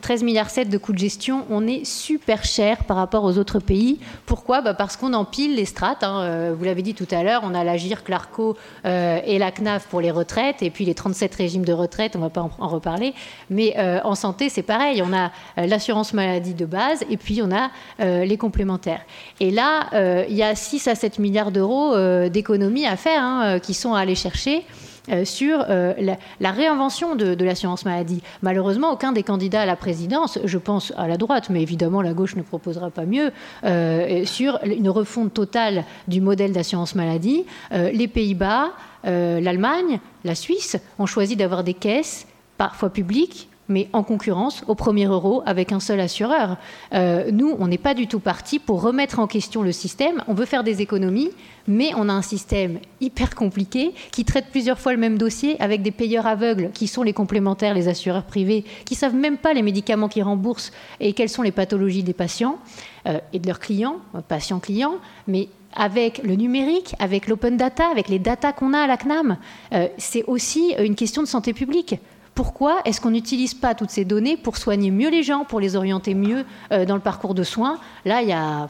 13 0.00 0.22
milliards 0.22 0.50
7 0.50 0.68
de 0.68 0.78
coûts 0.78 0.92
de 0.92 0.98
gestion, 0.98 1.44
on 1.50 1.66
est 1.66 1.84
super 1.84 2.44
cher 2.44 2.84
par 2.84 2.96
rapport 2.96 3.24
aux 3.24 3.38
autres 3.38 3.58
pays. 3.58 3.98
Pourquoi? 4.26 4.60
Bah 4.60 4.74
Parce 4.74 4.96
qu'on 4.96 5.12
empile 5.12 5.54
les 5.54 5.64
strates. 5.64 6.02
Hein. 6.02 6.22
Euh, 6.22 6.54
vous 6.56 6.64
l'avez 6.64 6.82
dit 6.82 6.94
tout 6.94 7.06
à 7.10 7.22
l'heure, 7.22 7.42
on 7.44 7.54
a 7.54 7.64
la 7.64 7.76
GIRC, 7.76 8.08
l'ARCO 8.08 8.56
euh, 8.84 9.20
et 9.24 9.38
la 9.38 9.50
CNAF 9.50 9.86
pour 9.86 10.00
les 10.00 10.10
retraites, 10.10 10.62
et 10.62 10.70
puis 10.70 10.84
les 10.84 10.94
37 10.94 11.34
régimes 11.34 11.64
de 11.64 11.72
retraite, 11.72 12.16
on 12.16 12.18
ne 12.18 12.24
va 12.24 12.30
pas 12.30 12.48
en, 12.58 12.68
reparler. 12.68 13.14
Mais 13.48 13.74
euh, 13.78 14.00
en 14.04 14.14
santé, 14.14 14.48
c'est 14.48 14.62
pareil. 14.62 15.02
On 15.02 15.12
a 15.12 15.30
l'assurance 15.56 16.12
maladie 16.14 16.54
de 16.54 16.66
base, 16.66 17.04
et 17.10 17.16
puis 17.16 17.40
on 17.42 17.50
a 17.50 17.70
les 17.98 18.36
complémentaires. 18.36 19.02
Et 19.40 19.50
là, 19.50 20.24
il 20.28 20.34
y 20.34 20.42
a 20.42 20.54
6 20.54 20.88
à 20.88 20.94
7 20.94 21.18
milliards 21.18 21.50
d'euros 21.50 21.94
d'économies 22.28 22.86
à 22.86 22.96
faire, 22.96 23.22
hein, 23.22 23.58
qui 23.58 23.74
sont 23.74 23.94
à 23.94 24.00
aller 24.00 24.14
chercher. 24.14 24.64
Euh, 25.10 25.24
sur 25.24 25.64
euh, 25.68 25.94
la, 26.40 26.50
réinvention 26.50 27.16
de, 27.16 27.44
l'assurance 27.44 27.84
maladie. 27.84 28.22
Malheureusement, 28.42 28.92
aucun 28.92 29.12
des 29.12 29.22
candidats 29.22 29.62
à 29.62 29.66
la 29.66 29.76
présidence, 29.76 30.38
je 30.44 30.58
pense 30.58 30.92
à 30.96 31.08
la 31.08 31.16
droite, 31.16 31.50
mais 31.50 31.62
évidemment 31.62 32.02
la 32.02 32.12
gauche 32.12 32.36
ne 32.36 32.42
proposera 32.42 32.90
pas 32.90 33.06
mieux, 33.06 33.32
euh, 33.64 34.24
sur 34.24 34.58
une 34.64 34.88
refonte 34.88 35.34
totale 35.34 35.84
du 36.06 36.20
modèle 36.20 36.52
d'assurance 36.52 36.94
maladie. 36.94 37.44
les 37.72 38.08
Pays-Bas, 38.08 38.70
l'Allemagne, 39.04 40.00
la 40.24 40.34
Suisse 40.34 40.76
ont 40.98 41.06
choisi 41.06 41.36
d'avoir 41.36 41.64
des 41.64 41.74
caisses 41.74 42.26
parfois 42.58 42.90
publiques 42.90 43.49
mais 43.70 43.88
en 43.94 44.02
concurrence 44.02 44.64
au 44.68 44.74
premier 44.74 45.06
euro 45.06 45.42
avec 45.46 45.72
un 45.72 45.80
seul 45.80 46.00
assureur. 46.00 46.58
Euh, 46.92 47.30
nous, 47.32 47.56
on 47.58 47.68
n'est 47.68 47.78
pas 47.78 47.94
du 47.94 48.06
tout 48.06 48.20
parti 48.20 48.58
pour 48.58 48.82
remettre 48.82 49.20
en 49.20 49.26
question 49.26 49.62
le 49.62 49.72
système. 49.72 50.22
On 50.28 50.34
veut 50.34 50.44
faire 50.44 50.64
des 50.64 50.82
économies, 50.82 51.30
mais 51.66 51.92
on 51.96 52.08
a 52.08 52.12
un 52.12 52.22
système 52.22 52.80
hyper 53.00 53.34
compliqué 53.34 53.94
qui 54.10 54.24
traite 54.24 54.46
plusieurs 54.50 54.78
fois 54.78 54.92
le 54.92 54.98
même 54.98 55.16
dossier 55.16 55.58
avec 55.62 55.82
des 55.82 55.92
payeurs 55.92 56.26
aveugles 56.26 56.70
qui 56.74 56.88
sont 56.88 57.02
les 57.02 57.12
complémentaires, 57.12 57.72
les 57.72 57.88
assureurs 57.88 58.24
privés, 58.24 58.64
qui 58.84 58.96
savent 58.96 59.14
même 59.14 59.38
pas 59.38 59.54
les 59.54 59.62
médicaments 59.62 60.08
qu'ils 60.08 60.24
remboursent 60.24 60.72
et 60.98 61.12
quelles 61.12 61.28
sont 61.28 61.42
les 61.42 61.52
pathologies 61.52 62.02
des 62.02 62.12
patients 62.12 62.58
euh, 63.06 63.20
et 63.32 63.38
de 63.38 63.46
leurs 63.46 63.60
clients, 63.60 63.98
patients-clients, 64.28 64.96
mais 65.28 65.48
avec 65.74 66.22
le 66.24 66.34
numérique, 66.34 66.96
avec 66.98 67.28
l'open 67.28 67.56
data, 67.56 67.86
avec 67.88 68.08
les 68.08 68.18
data 68.18 68.52
qu'on 68.52 68.72
a 68.72 68.80
à 68.80 68.86
la 68.88 68.96
CNAM, 68.96 69.36
euh, 69.72 69.86
c'est 69.98 70.24
aussi 70.24 70.74
une 70.78 70.96
question 70.96 71.22
de 71.22 71.28
santé 71.28 71.52
publique. 71.52 71.94
Pourquoi 72.34 72.80
est-ce 72.84 73.00
qu'on 73.00 73.10
n'utilise 73.10 73.54
pas 73.54 73.74
toutes 73.74 73.90
ces 73.90 74.04
données 74.04 74.36
pour 74.36 74.56
soigner 74.56 74.90
mieux 74.90 75.10
les 75.10 75.22
gens, 75.22 75.44
pour 75.44 75.60
les 75.60 75.76
orienter 75.76 76.14
mieux 76.14 76.44
euh, 76.72 76.84
dans 76.84 76.94
le 76.94 77.00
parcours 77.00 77.34
de 77.34 77.42
soins? 77.42 77.78
Là, 78.04 78.22
il 78.22 78.28
y 78.28 78.32
a, 78.32 78.68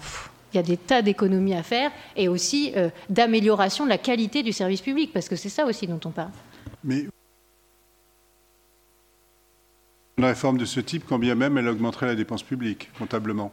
des 0.63 0.77
tas 0.77 1.03
d'économies 1.03 1.55
à 1.55 1.63
faire 1.63 1.91
et 2.17 2.29
aussi 2.29 2.73
euh, 2.77 2.91
d'amélioration 3.09 3.85
de 3.85 3.91
la 3.91 3.99
qualité 3.99 4.43
du 4.43 4.53
service 4.53 4.81
public, 4.81 5.13
parce 5.13 5.29
que 5.29 5.37
c'est 5.37 5.49
ça 5.49 5.67
aussi 5.67 5.87
dont 5.87 6.01
on 6.05 6.11
parle. 6.11 6.31
Mais 6.83 7.07
une 10.19 10.25
réforme 10.25 10.59
de 10.59 10.65
ce 10.65 10.81
type, 10.81 11.05
quand 11.09 11.19
bien 11.19 11.35
même 11.35 11.57
elle 11.57 11.69
augmenterait 11.69 12.07
la 12.07 12.15
dépense 12.15 12.43
publique, 12.43 12.91
comptablement 12.99 13.53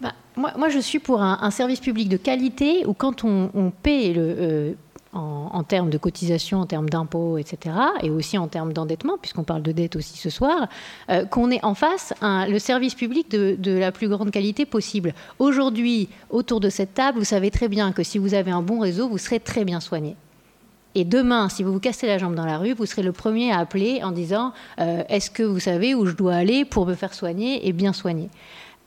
bah, 0.00 0.12
moi, 0.36 0.68
je 0.68 0.80
suis 0.80 0.98
pour 0.98 1.22
un, 1.22 1.50
service 1.50 1.80
public 1.80 2.08
de 2.08 2.16
qualité 2.16 2.84
où 2.86 2.92
quand 2.92 3.24
on, 3.24 3.50
on 3.54 3.70
paie 3.70 4.12
le, 4.12 4.36
euh, 4.38 4.72
en, 5.14 5.62
termes 5.62 5.90
de 5.90 5.98
cotisation, 5.98 6.60
en 6.60 6.66
termes 6.66 6.88
d'impôts, 6.88 7.38
etc., 7.38 7.74
et 8.02 8.10
aussi 8.10 8.36
en 8.36 8.48
termes 8.48 8.72
d'endettement, 8.72 9.16
puisqu'on 9.20 9.44
parle 9.44 9.62
de 9.62 9.72
dette 9.72 9.96
aussi 9.96 10.18
ce 10.18 10.30
soir, 10.30 10.68
euh, 11.10 11.24
qu'on 11.24 11.50
ait 11.50 11.64
en 11.64 11.74
face 11.74 12.12
le 12.22 12.58
service 12.58 12.94
public 12.94 13.30
de, 13.30 13.78
la 13.78 13.92
plus 13.92 14.08
grande 14.08 14.30
qualité 14.30 14.66
possible. 14.66 15.14
Aujourd'hui, 15.38 16.08
autour 16.30 16.60
de 16.60 16.68
cette 16.68 16.94
table, 16.94 17.18
vous 17.18 17.24
savez 17.24 17.50
très 17.50 17.68
bien 17.68 17.92
que 17.92 18.02
si 18.02 18.18
vous 18.18 18.34
avez 18.34 18.50
un 18.50 18.62
bon 18.62 18.80
réseau, 18.80 19.08
vous 19.08 19.18
serez 19.18 19.40
très 19.40 19.64
bien 19.64 19.80
soigné. 19.80 20.16
Et 20.96 21.04
demain, 21.04 21.48
si 21.48 21.62
vous 21.62 21.72
vous 21.72 21.80
cassez 21.80 22.06
la 22.06 22.18
jambe 22.18 22.34
dans 22.34 22.46
la 22.46 22.58
rue, 22.58 22.72
vous 22.72 22.86
serez 22.86 23.02
le 23.02 23.12
premier 23.12 23.50
à 23.50 23.58
appeler 23.58 24.02
en 24.04 24.12
disant 24.12 24.52
euh, 24.80 25.02
Est-ce 25.08 25.30
que 25.30 25.42
vous 25.42 25.58
savez 25.58 25.94
où 25.94 26.06
je 26.06 26.14
dois 26.14 26.34
aller 26.34 26.64
pour 26.64 26.86
me 26.86 26.94
faire 26.94 27.14
soigner 27.14 27.66
et 27.66 27.72
bien 27.72 27.92
soigner? 27.92 28.30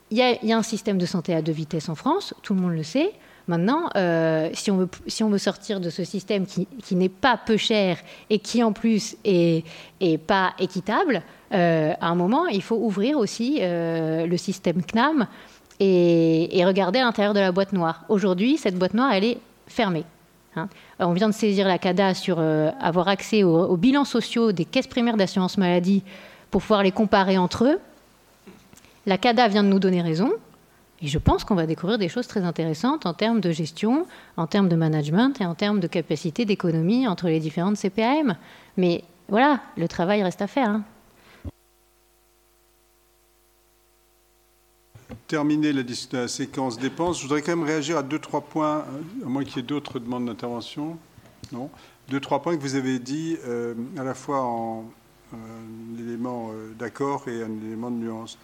Il 0.09 0.17
y, 0.17 0.21
a, 0.21 0.41
il 0.41 0.47
y, 0.47 0.53
a, 0.53 0.57
un 0.57 0.63
système 0.63 0.97
de 0.97 1.05
santé 1.05 1.35
à 1.35 1.41
deux 1.41 1.51
vitesses 1.51 1.89
en 1.89 1.95
France, 1.95 2.33
tout 2.41 2.53
le 2.53 2.61
monde 2.61 2.71
le 2.71 2.83
sait. 2.83 3.11
Maintenant, 3.47 3.89
euh, 3.95 4.49
si, 4.53 4.71
on 4.71 5.29
veut, 5.29 5.37
sortir 5.37 5.79
de 5.79 5.89
ce 5.89 6.03
système 6.03 6.45
qui, 6.45 6.67
n'est 6.95 7.07
pas 7.07 7.37
peu 7.37 7.55
cher 7.55 7.97
et 8.29 8.39
qui 8.39 8.61
en 8.61 8.73
plus 8.73 9.15
est, 9.23 9.63
pas 10.27 10.53
équitable, 10.59 11.21
euh, 11.53 11.93
à 11.99 12.07
un 12.07 12.15
moment, 12.15 12.47
il 12.47 12.61
faut 12.61 12.75
ouvrir 12.75 13.17
aussi 13.17 13.59
euh, 13.61 14.25
le 14.25 14.37
système 14.37 14.83
CNAM 14.83 15.27
et, 15.79 16.61
regarder 16.65 16.99
à 16.99 17.03
l'intérieur 17.03 17.33
de 17.33 17.39
la 17.39 17.53
boîte 17.53 17.71
noire. 17.71 18.03
Aujourd'hui, 18.09 18.57
cette 18.57 18.75
boîte 18.75 18.93
noire, 18.93 19.13
elle 19.13 19.23
est 19.23 19.37
fermée. 19.67 20.03
Hein. 20.57 20.67
On 20.99 21.13
vient 21.13 21.29
de 21.29 21.33
saisir 21.33 21.69
la 21.69 21.77
CADA 21.77 22.15
sur 22.15 22.39
avoir 22.39 23.07
accès 23.07 23.43
aux 23.43 23.77
bilans 23.77 24.05
sociaux 24.05 24.51
des 24.51 24.65
caisses 24.65 24.87
primaires 24.87 25.15
d'assurance 25.15 25.57
maladie 25.57 26.03
pour 26.51 26.61
pouvoir 26.61 26.83
les 26.83 26.91
comparer 26.91 27.37
entre 27.37 27.65
eux. 27.65 27.79
La 29.05 29.17
CADA 29.17 29.47
vient 29.47 29.63
de 29.63 29.69
nous 29.69 29.79
donner 29.79 30.01
raison. 30.01 30.33
Et 31.01 31.07
je 31.07 31.19
pense 31.19 31.43
qu'on 31.43 31.55
va 31.55 31.67
découvrir 31.67 31.97
des 31.97 32.09
choses 32.09 32.27
très 32.27 32.41
intéressantes 32.41 33.05
en 33.05 33.13
termes 33.13 33.39
de 33.39 33.51
gestion, 33.51 34.07
en 34.35 34.47
termes 34.47 34.69
de 34.69 34.75
management 34.75 35.39
et 35.39 35.45
en 35.45 35.53
termes 35.53 35.79
de 35.79 35.87
capacité 35.87 36.45
d'économie 36.45 37.07
entre 37.07 37.27
les 37.27 37.39
différentes 37.39 37.77
CPAM. 37.77 38.35
Mais 38.77 39.03
voilà, 39.29 39.59
le 39.77 39.87
travail 39.87 40.23
reste 40.23 40.41
à 40.41 40.47
faire. 40.47 40.69
Hein. 40.69 40.83
terminer 45.27 45.73
la, 45.73 46.27
séquence 46.27 46.79
dépenses, 46.79 47.17
je 47.17 47.23
voudrais 47.23 47.41
quand 47.41 47.55
même 47.55 47.65
réagir 47.65 47.97
à 47.97 48.03
deux, 48.03 48.19
trois 48.19 48.41
points, 48.41 48.85
à 49.25 49.27
moins 49.27 49.43
qu'il 49.43 49.57
y 49.57 49.59
ait 49.59 49.63
d'autres 49.63 49.99
demandes 49.99 50.25
d'intervention. 50.25 50.97
Non 51.51 51.69
Deux, 52.09 52.19
trois 52.19 52.41
points 52.41 52.55
que 52.55 52.61
vous 52.61 52.75
avez 52.75 52.99
dit 52.99 53.37
euh, 53.45 53.73
à 53.97 54.03
la 54.03 54.13
fois 54.13 54.41
en 54.41 54.85
un 55.33 55.99
élément 55.99 56.51
euh, 56.53 56.71
d'accord 56.79 57.27
et 57.27 57.43
un 57.43 57.51
élément 57.65 57.91
de 57.91 57.97
nuance. 57.97 58.37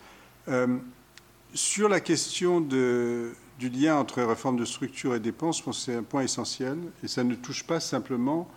Sur 1.55 1.87
la 1.87 1.99
question 1.99 2.61
du 2.61 3.69
lien 3.69 3.97
entre 3.97 4.23
réforme 4.23 4.57
de 4.57 4.65
structure 4.65 5.13
et 5.13 5.19
dépenses, 5.19 5.59
je 5.59 5.63
pense 5.63 5.77
que 5.77 5.83
c'est 5.83 5.95
un 5.95 6.01
point 6.01 6.23
essentiel 6.23 6.79
et 7.03 7.07
ça 7.07 7.23
ne 7.23 7.35
touche 7.35 7.63
pas 7.63 7.79
simplement 7.79 8.49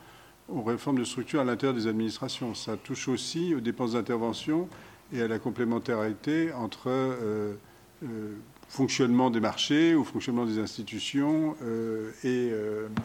aux 0.48 0.62
réformes 0.62 0.98
de 0.98 1.04
structure 1.04 1.40
à 1.40 1.44
l'intérieur 1.44 1.74
des 1.74 1.88
administrations, 1.88 2.54
ça 2.54 2.78
touche 2.78 3.08
aussi 3.08 3.54
aux 3.54 3.60
dépenses 3.60 3.92
d'intervention 3.92 4.66
et 5.12 5.20
à 5.20 5.28
la 5.28 5.38
complémentarité 5.38 6.54
entre 6.54 6.88
euh, 6.88 7.54
euh, 8.02 8.34
fonctionnement 8.68 9.28
des 9.28 9.40
marchés 9.40 9.94
ou 9.94 10.02
fonctionnement 10.02 10.46
des 10.46 10.58
institutions 10.58 11.54
euh, 11.64 12.12
et, 12.24 12.50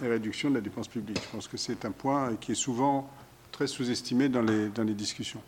et, 0.05 0.07
réduction 0.07 0.49
de 0.51 0.55
la 0.55 0.61
dépense 0.61 0.87
publique. 0.87 1.19
Je 1.21 1.35
pense 1.35 1.49
que 1.49 1.57
c'est 1.57 1.83
un 1.83 1.91
point 1.91 2.35
qui 2.39 2.53
est 2.53 2.55
souvent 2.55 3.09
très 3.51 3.67
sous-estimé 3.67 4.29
dans 4.29 4.41
les, 4.41 4.69
dans 4.69 4.83
les 4.83 4.93
discussions. 4.93 5.41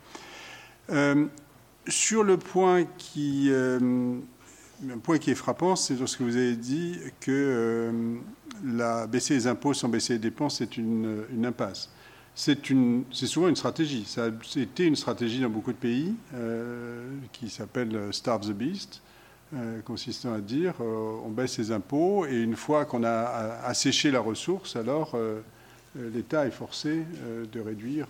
sur 1.88 2.24
le 2.24 2.36
point 2.36 2.84
qui, 2.98 3.50
un 4.92 4.98
point 4.98 5.18
qui 5.18 5.30
est 5.30 5.34
frappant, 5.34 5.76
c'est 5.76 5.98
lorsque 5.98 6.20
vous 6.20 6.36
avez 6.36 6.56
dit 6.56 6.98
que 7.20 7.92
la, 8.64 9.06
baisser 9.06 9.34
les 9.34 9.46
impôts 9.46 9.74
sans 9.74 9.88
baisser 9.88 10.14
les 10.14 10.18
dépenses, 10.18 10.58
c'est 10.58 10.76
une, 10.76 11.24
impasse 11.44 11.90
c'est 12.34 12.66
souvent 13.26 13.48
une 13.48 13.54
stratégie. 13.54 14.04
Ça 14.06 14.24
a 14.24 14.58
été 14.58 14.84
une 14.84 14.96
stratégie 14.96 15.40
dans 15.40 15.48
beaucoup 15.48 15.72
de 15.72 15.78
pays 15.78 16.14
euh, 16.34 17.08
qui 17.32 17.48
s'appelle 17.48 18.08
Starve 18.10 18.48
the 18.48 18.52
Beast, 18.52 19.02
euh, 19.54 19.80
consistant 19.82 20.32
à 20.32 20.40
dire 20.40 20.74
euh, 20.80 21.16
on 21.24 21.28
baisse 21.28 21.58
les 21.58 21.70
impôts 21.70 22.26
et 22.26 22.40
une 22.40 22.56
fois 22.56 22.86
qu'on 22.86 23.04
a 23.04 23.60
asséché 23.64 24.10
la 24.10 24.20
ressource, 24.20 24.74
alors 24.74 25.12
euh, 25.14 25.40
l'État 25.96 26.46
est 26.46 26.50
forcé 26.50 27.04
euh, 27.22 27.44
de 27.52 27.60
réduire 27.60 28.08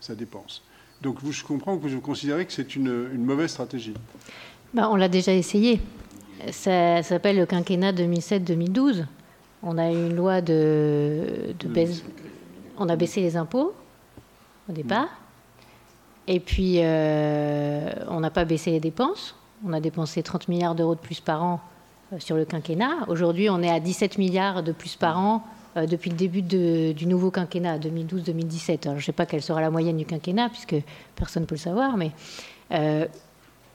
sa 0.00 0.14
dépense. 0.14 0.62
Donc 1.02 1.18
je 1.28 1.44
comprends 1.44 1.76
que 1.76 1.86
vous 1.86 2.00
considérez 2.00 2.46
que 2.46 2.52
c'est 2.52 2.76
une, 2.76 3.12
mauvaise 3.18 3.50
stratégie. 3.50 3.94
Ben, 4.74 4.88
on 4.90 4.96
l'a 4.96 5.08
déjà 5.08 5.32
essayé. 5.32 5.80
Ça, 6.50 7.02
ça 7.02 7.02
s'appelle 7.02 7.36
le 7.36 7.46
quinquennat 7.46 7.92
2007-2012. 7.92 9.04
On 9.62 9.76
a 9.78 9.90
eu 9.90 10.06
une 10.06 10.14
loi 10.14 10.40
de, 10.40 11.54
de 11.58 11.68
baisse 11.68 12.04
on 12.78 12.88
a 12.88 12.96
baissé 12.96 13.20
les 13.20 13.36
impôts 13.36 13.74
au 14.68 14.72
départ. 14.72 15.08
Et 16.26 16.40
puis, 16.40 16.76
euh, 16.78 17.90
on 18.08 18.20
n'a 18.20 18.30
pas 18.30 18.44
baissé 18.44 18.70
les 18.70 18.80
dépenses. 18.80 19.34
On 19.66 19.72
a 19.72 19.80
dépensé 19.80 20.22
30 20.22 20.48
milliards 20.48 20.74
d'euros 20.74 20.94
de 20.94 21.00
plus 21.00 21.20
par 21.20 21.42
an 21.42 21.60
euh, 22.12 22.18
sur 22.18 22.36
le 22.36 22.44
quinquennat. 22.44 23.06
Aujourd'hui, 23.08 23.50
on 23.50 23.62
est 23.62 23.70
à 23.70 23.80
17 23.80 24.18
milliards 24.18 24.62
de 24.62 24.72
plus 24.72 24.94
par 24.94 25.18
an 25.18 25.42
euh, 25.76 25.86
depuis 25.86 26.10
le 26.10 26.16
début 26.16 26.42
de, 26.42 26.92
du 26.92 27.06
nouveau 27.06 27.30
quinquennat, 27.30 27.78
2012-2017. 27.78 28.86
Alors, 28.86 28.98
je 28.98 29.02
ne 29.02 29.06
sais 29.06 29.12
pas 29.12 29.26
quelle 29.26 29.42
sera 29.42 29.60
la 29.60 29.70
moyenne 29.70 29.96
du 29.96 30.04
quinquennat, 30.04 30.50
puisque 30.50 30.76
personne 31.16 31.42
ne 31.42 31.46
peut 31.46 31.56
le 31.56 31.60
savoir. 31.60 31.96
Mais, 31.96 32.12
euh, 32.72 33.06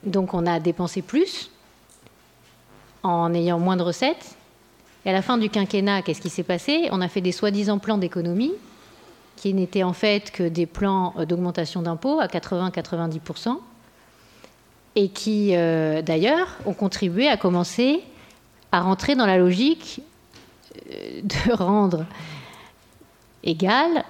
donc, 0.05 0.33
on 0.33 0.45
a 0.45 0.59
dépensé 0.59 1.01
plus 1.01 1.49
en 3.03 3.33
ayant 3.33 3.59
moins 3.59 3.77
de 3.77 3.83
recettes. 3.83 4.35
Et 5.05 5.09
à 5.09 5.13
la 5.13 5.21
fin 5.21 5.37
du 5.37 5.49
quinquennat, 5.49 6.01
qu'est-ce 6.01 6.21
qui 6.21 6.29
s'est 6.29 6.43
passé? 6.43 6.87
On 6.91 7.01
a 7.01 7.07
fait 7.07 7.21
des 7.21 7.31
soi-disant 7.31 7.79
plans 7.79 7.97
d'économie 7.97 8.53
qui 9.35 9.53
n'étaient 9.53 9.83
en 9.83 9.93
fait 9.93 10.31
que 10.31 10.47
des 10.47 10.65
plans 10.65 11.13
euh, 11.17 11.25
d'augmentation 11.25 11.81
d'impôts 11.81 12.19
à 12.19 12.27
80-90%, 12.27 13.57
et 14.95 15.09
qui, 15.09 15.55
euh, 15.55 16.01
d'ailleurs, 16.01 16.55
ont 16.65 16.73
contribué 16.73 17.27
à 17.27 17.35
commencer 17.35 18.01
à 18.71 18.81
rentrer 18.81 19.15
dans 19.15 19.25
la 19.25 19.37
logique 19.37 20.01
euh, 20.91 21.21
de 21.23 21.53
rendre 21.55 22.05
égale 23.43 24.05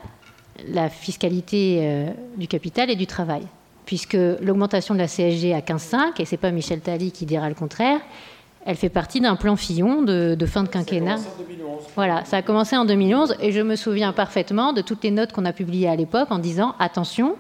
la 0.68 0.90
fiscalité 0.90 2.14
du 2.38 2.48
capital 2.48 2.92
et 2.92 2.96
du 2.96 3.08
travail. 3.08 3.42
Puisque 3.86 4.18
l'augmentation 4.42 4.94
de 4.94 5.00
la 5.00 5.08
CSG 5.08 5.54
à 5.54 5.60
15,5, 5.60 6.22
et 6.22 6.26
ce 6.26 6.32
n'est 6.32 6.38
pas 6.38 6.52
Michel 6.52 6.80
Tally 6.80 7.12
qui 7.12 7.26
dira 7.26 7.50
le 7.50 7.56
contraire, 7.56 8.00
elle 8.66 8.78
fait 8.78 8.90
partie 8.90 9.20
d'un 9.20 9.36
plan 9.36 9.56
Fillon 9.56 10.02
de, 10.04 10.36
de, 10.36 10.46
fin 10.46 10.64
de 10.64 10.70
quinquennat. 10.70 11.18
Ça 11.18 11.30
voilà, 11.96 12.24
ça 12.26 12.38
a 12.38 12.42
commencé 12.42 12.78
en 12.78 12.86
2011 12.86 13.36
et 13.42 13.52
je 13.52 13.62
me 13.62 13.76
souviens 13.76 14.14
parfaitement 14.14 14.74
de 14.74 14.82
toutes 14.82 15.04
les 15.04 15.12
notes 15.12 15.34
qu'on 15.34 15.46
a 15.46 15.54
publiées 15.54 15.90
à 15.90 15.96
l'époque 15.96 16.32
en 16.32 16.40
disant 16.40 16.76
attention, 16.80 17.36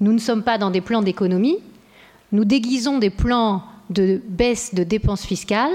nous 0.00 0.12
ne 0.12 0.18
sommes 0.18 0.42
pas 0.42 0.58
dans 0.58 0.70
des 0.70 0.80
plans 0.80 1.02
d'économie, 1.02 1.58
nous 2.32 2.44
déguisons 2.44 2.98
des 2.98 3.10
plans 3.10 3.62
de 3.90 4.20
baisse 4.28 4.74
de 4.74 4.82
dépenses 4.82 5.24
fiscales, 5.24 5.72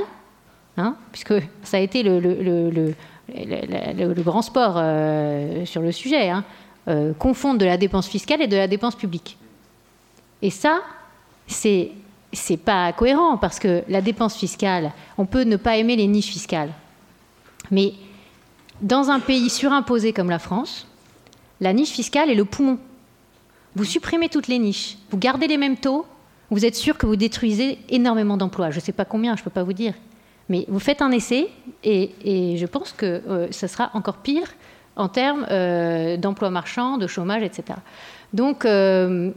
hein, 0.77 0.95
puisque 1.11 1.33
ça 1.63 1.77
a 1.77 1.79
été 1.79 2.03
le, 2.03 2.19
le, 2.19 2.69
le, 2.69 4.13
le 4.13 4.21
grand 4.21 4.41
sport 4.41 4.75
euh, 4.77 5.65
sur 5.65 5.81
le 5.81 5.91
sujet, 5.91 6.29
hein, 6.29 6.43
euh, 6.87 7.13
confondre 7.13 7.59
de 7.59 7.65
la 7.65 7.77
dépense 7.77 8.07
fiscale 8.07 8.41
et 8.41 8.47
de 8.47 8.57
la 8.57 8.67
dépense 8.67 8.95
publique. 8.95 9.37
Et 10.41 10.49
ça, 10.49 10.81
c'est 11.47 11.91
c'est 12.33 12.57
pas 12.57 12.93
cohérent 12.93 13.37
parce 13.37 13.59
que 13.59 13.83
la 13.89 14.01
dépense 14.01 14.37
fiscale, 14.37 14.93
on 15.17 15.25
peut 15.25 15.43
ne 15.43 15.57
pas 15.57 15.77
aimer 15.77 15.95
les 15.95 16.07
niches 16.07 16.29
fiscales. 16.29 16.71
Mais 17.71 17.93
dans 18.81 19.09
un 19.09 19.19
pays 19.19 19.49
surimposé 19.49 20.13
comme 20.13 20.29
la 20.29 20.39
France, 20.39 20.87
la 21.59 21.73
niche 21.73 21.91
fiscale 21.91 22.29
est 22.29 22.35
le 22.35 22.45
poumon. 22.45 22.79
Vous 23.75 23.85
supprimez 23.85 24.29
toutes 24.29 24.47
les 24.47 24.59
niches, 24.59 24.97
vous 25.09 25.17
gardez 25.17 25.47
les 25.47 25.57
mêmes 25.57 25.77
taux, 25.77 26.05
vous 26.49 26.65
êtes 26.65 26.75
sûr 26.75 26.97
que 26.97 27.05
vous 27.05 27.15
détruisez 27.15 27.79
énormément 27.89 28.35
d'emplois. 28.35 28.71
Je 28.71 28.77
ne 28.77 28.81
sais 28.81 28.91
pas 28.91 29.05
combien, 29.05 29.35
je 29.35 29.41
ne 29.41 29.43
peux 29.45 29.51
pas 29.51 29.63
vous 29.63 29.73
dire. 29.73 29.93
Mais 30.49 30.65
vous 30.67 30.79
faites 30.79 31.01
un 31.01 31.11
essai 31.11 31.49
et, 31.83 32.11
et 32.25 32.57
je 32.57 32.65
pense 32.65 32.91
que 32.91 33.05
euh, 33.05 33.47
ça 33.51 33.69
sera 33.69 33.91
encore 33.93 34.17
pire 34.17 34.47
en 34.97 35.07
termes 35.07 35.45
euh, 35.49 36.17
d'emplois 36.17 36.49
marchands, 36.49 36.97
de 36.97 37.07
chômage, 37.07 37.43
etc. 37.43 37.79
Donc, 38.33 38.65
euh, 38.65 39.31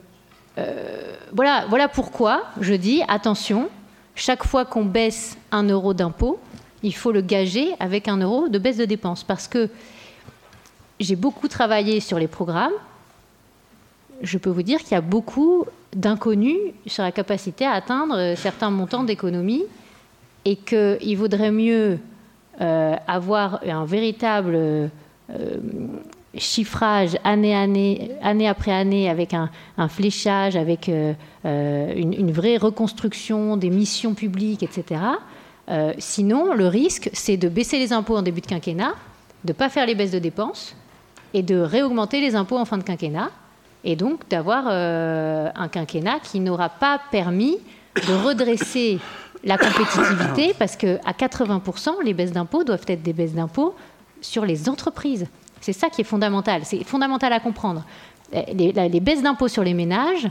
euh, 0.59 1.15
voilà, 1.33 1.89
pourquoi 1.89 2.45
je 2.61 2.75
dis 2.75 3.03
attention, 3.09 3.69
chaque 4.15 4.45
fois 4.45 4.65
qu'on 4.65 4.85
baisse 4.85 5.37
un 5.51 5.65
euro 5.65 5.95
d'impôt, 5.95 6.39
il 6.83 6.95
faut 6.95 7.13
le 7.13 7.21
gager 7.21 7.75
avec 7.81 8.09
un 8.09 8.19
euro 8.19 8.49
de 8.49 8.59
baisse 8.59 8.77
de 8.77 8.85
dépenses. 8.85 9.25
Parce 9.25 9.49
que 9.49 9.69
j'ai 11.01 11.17
beaucoup 11.17 11.49
travaillé 11.49 12.01
sur 12.01 12.19
les 12.19 12.29
programmes. 12.29 12.73
Je 14.23 14.39
peux 14.39 14.51
vous 14.51 14.63
dire 14.63 14.79
qu'il 14.81 14.93
y 14.93 14.97
a 14.97 15.01
beaucoup 15.01 15.65
d'inconnus 15.95 16.59
sur 16.87 17.03
la 17.03 17.13
capacité 17.13 17.67
à 17.67 17.73
atteindre 17.73 18.35
certains 18.37 18.71
montants 18.71 19.03
d'économie 19.03 19.65
et 20.45 20.57
qu'il 20.57 21.17
vaudrait 21.17 21.51
mieux 21.51 21.99
euh, 22.61 22.95
avoir 23.09 23.61
un 23.67 23.85
véritable 23.85 24.55
euh, 24.55 24.89
chiffrage 26.37 27.17
année, 27.25 28.11
après 28.49 28.73
année 28.73 29.09
avec 29.09 29.35
un, 29.35 29.51
fléchage, 29.89 30.57
avec 30.57 30.89
euh, 30.89 31.13
euh, 31.45 31.93
une, 31.97 32.33
vraie 32.33 32.57
reconstruction 32.57 33.57
des 33.57 33.71
missions 33.71 34.15
publiques, 34.15 34.63
etc. 34.63 35.01
Euh, 35.71 35.93
sinon, 35.99 36.55
le 36.55 36.67
risque, 36.69 37.11
c'est 37.13 37.37
de 37.37 37.49
baisser 37.49 37.79
les 37.79 37.93
impôts 37.93 38.17
en 38.17 38.23
début 38.23 38.41
de 38.41 38.47
quinquennat, 38.47 38.95
de 39.45 39.53
ne 39.53 39.57
pas 39.57 39.69
faire 39.69 39.87
les 39.87 39.95
baisses 39.95 40.11
de 40.11 40.19
dépenses 40.19 40.77
et 41.33 41.43
de 41.43 41.59
réaugmenter 41.59 42.21
les 42.21 42.35
impôts 42.35 42.59
en 42.59 42.65
fin 42.65 42.79
de 42.79 42.85
quinquennat, 42.85 43.31
et 43.83 43.97
donc 43.97 44.29
d'avoir 44.29 44.69
un 44.69 45.69
quinquennat 45.69 46.21
qui 46.21 46.41
n'aura 46.41 46.69
pas 46.71 47.01
permis 47.11 47.59
de 47.97 48.15
redresser 48.27 48.99
la 49.43 49.59
compétitivité, 49.59 50.55
parce 50.59 50.77
qu'à 50.77 50.97
80%, 50.97 52.03
les 52.03 52.15
baisses 52.15 52.33
d'impôts 52.33 52.65
doivent 52.65 52.85
être 52.87 53.03
des 53.03 53.13
baisses 53.13 53.35
d'impôts 53.35 53.75
sur 54.23 54.47
les 54.47 54.69
entreprises. 54.69 55.27
C'est 55.65 55.73
ça 55.73 55.89
qui 55.89 56.03
est 56.03 56.05
fondamental. 56.05 56.61
C'est 56.67 56.85
fondamental 56.85 57.33
à 57.33 57.41
comprendre. 57.41 57.87
Les, 58.33 58.73
les 58.73 59.01
baisses 59.01 59.23
d'impôts 59.23 59.49
sur 59.49 59.65
les 59.65 59.73
ménages, 59.73 60.29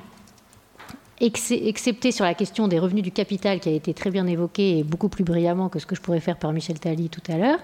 excepté 1.19 2.11
sur 2.11 2.23
la 2.23 2.35
question 2.35 2.67
des 2.67 2.77
revenus 2.77 3.01
du 3.01 3.11
capital 3.11 3.59
qui 3.59 3.69
a 3.69 3.71
été 3.71 3.95
très 3.95 4.11
bien 4.11 4.27
évoquée 4.27 4.77
et 4.77 4.83
beaucoup 4.83 5.09
plus 5.09 5.23
brillamment 5.23 5.69
que 5.69 5.79
ce 5.79 5.87
que 5.87 5.95
je 5.95 6.01
pourrais 6.01 6.19
faire 6.19 6.37
par 6.37 6.53
Michel 6.53 6.79
Tally 6.79 7.09
tout 7.09 7.23
à 7.31 7.37
l'heure. 7.37 7.57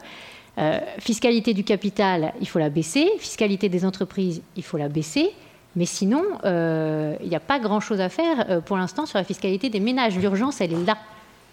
Euh, 0.58 0.80
fiscalité 0.98 1.54
du 1.54 1.64
capital, 1.64 2.34
il 2.42 2.48
faut 2.48 2.58
la 2.58 2.72
baisser. 2.72 3.08
Fiscalité 3.20 3.70
des 3.70 3.86
entreprises, 3.86 4.42
il 4.56 4.64
faut 4.64 4.78
la 4.78 4.90
baisser. 4.90 5.30
Mais 5.76 5.86
sinon, 5.86 6.24
euh, 6.46 7.16
il 7.22 7.30
n'y 7.30 7.36
a 7.36 7.40
pas 7.40 7.60
grand-chose 7.60 8.02
à 8.02 8.10
faire 8.10 8.50
euh, 8.50 8.62
pour 8.62 8.78
l'instant 8.78 9.06
sur 9.06 9.20
la 9.20 9.24
fiscalité 9.24 9.70
des 9.70 9.80
ménages. 9.80 10.18
L'urgence, 10.18 10.60
elle 10.60 10.74
est 10.74 10.86
là. 10.86 10.98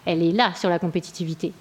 Elle 0.07 0.23
est 0.23 0.33
là 0.33 0.55
sur 0.55 0.71
la 0.71 0.79
compétitivité. 0.79 1.53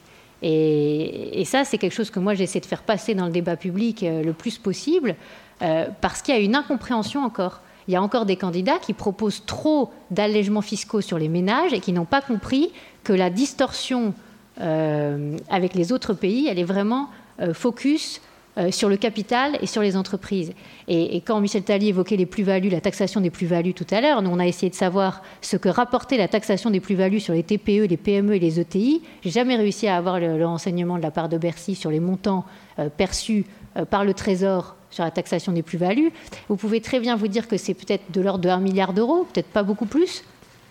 Et, 0.47 1.43
ça, 1.45 1.63
c'est 1.63 1.79
quelque 1.79 1.93
chose 1.93 2.11
que 2.11 2.19
moi, 2.19 2.35
j'essaie 2.35 2.59
de 2.59 2.67
faire 2.67 2.83
passer 2.83 3.15
dans 3.15 3.25
le 3.25 3.31
débat 3.31 3.55
public 3.55 4.03
euh, 4.03 4.21
le 4.21 4.31
plus 4.31 4.59
possible, 4.59 5.15
euh, 5.63 5.87
parce 6.01 6.21
qu'il 6.21 6.35
y 6.35 6.37
a 6.37 6.41
une 6.41 6.55
incompréhension 6.55 7.23
encore. 7.23 7.61
Il 7.87 7.93
y 7.93 7.97
a 7.97 8.01
encore 8.01 8.25
des 8.25 8.35
candidats 8.35 8.77
qui 8.77 8.93
proposent 8.93 9.43
trop 9.45 9.91
d'allègements 10.11 10.61
fiscaux 10.61 11.01
sur 11.01 11.17
les 11.17 11.29
ménages 11.29 11.73
et 11.73 11.79
qui 11.79 11.93
n'ont 11.93 12.05
pas 12.05 12.21
compris 12.21 12.71
que 13.03 13.13
la 13.13 13.31
distorsion 13.31 14.13
euh, 14.61 15.37
avec 15.49 15.73
les 15.73 15.91
autres 15.91 16.13
pays, 16.13 16.47
elle 16.47 16.59
est 16.59 16.63
vraiment 16.63 17.09
euh, 17.41 17.53
focus 17.53 18.21
euh, 18.57 18.71
sur 18.71 18.87
le 18.87 18.95
capital 18.95 19.57
et 19.61 19.65
sur 19.65 19.81
les 19.81 19.97
entreprises. 19.97 20.53
Et, 20.87 21.19
quand 21.21 21.41
Michel 21.41 21.63
Tally 21.63 21.89
évoquait 21.89 22.15
les 22.15 22.25
plus-values, 22.25 22.69
la 22.69 22.79
taxation 22.79 23.19
des 23.19 23.29
plus-values 23.29 23.73
tout 23.73 23.87
à 23.91 23.99
l'heure, 23.99 24.21
nous 24.21 24.29
on 24.29 24.39
a 24.39 24.47
essayé 24.47 24.69
de 24.69 24.75
savoir 24.75 25.21
ce 25.41 25.57
que 25.57 25.67
rapportait 25.67 26.15
la 26.17 26.29
taxation 26.29 26.69
des 26.69 26.79
plus-values 26.79 27.19
sur 27.19 27.33
les 27.33 27.43
TPE, 27.43 27.85
les 27.89 27.97
PME 27.97 28.35
et 28.35 28.39
les 28.39 28.59
ETI. 28.61 29.01
J'ai 29.23 29.29
jamais 29.29 29.57
réussi 29.57 29.87
à 29.87 29.97
avoir 29.97 30.21
le, 30.21 30.45
renseignement 30.45 30.97
de 30.97 31.03
la 31.03 31.11
part 31.11 31.27
de 31.27 31.37
Bercy 31.37 31.75
sur 31.75 31.89
les 31.89 31.99
montants 31.99 32.45
euh, 32.79 32.87
perçus 32.89 33.45
euh, 33.75 33.83
par 33.83 34.05
le 34.05 34.13
Trésor 34.13 34.77
sur 34.89 35.03
la 35.03 35.11
taxation 35.11 35.51
des 35.51 35.61
plus-values. 35.61 36.13
Vous 36.47 36.55
pouvez 36.55 36.79
très 36.79 37.01
bien 37.01 37.17
vous 37.17 37.27
dire 37.27 37.49
que 37.49 37.57
c'est 37.57 37.73
peut-être 37.73 38.09
de 38.13 38.21
l'ordre 38.21 38.45
de 38.45 38.47
1 38.47 38.59
milliard 38.59 38.93
d'euros, 38.93 39.27
peut-être 39.33 39.49
pas 39.49 39.63
beaucoup 39.63 39.85
plus, 39.85 40.23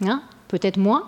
hein, 0.06 0.22
peut-être 0.48 0.78
moins, 0.78 1.04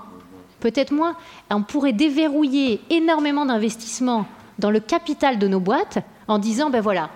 peut-être 0.61 0.93
moins. 0.93 1.17
On 1.51 1.63
pourrait 1.63 1.95
déverrouiller 1.95 2.81
énormément 2.91 3.47
d'investissements 3.47 4.27
dans 4.59 4.71
le 4.71 4.81
capital 4.81 5.39
de 5.39 5.49
nos 5.49 5.61
boîtes 5.61 6.01
en 6.29 6.39
disant, 6.39 6.71
ben 6.71 6.81
voilà, 6.81 7.11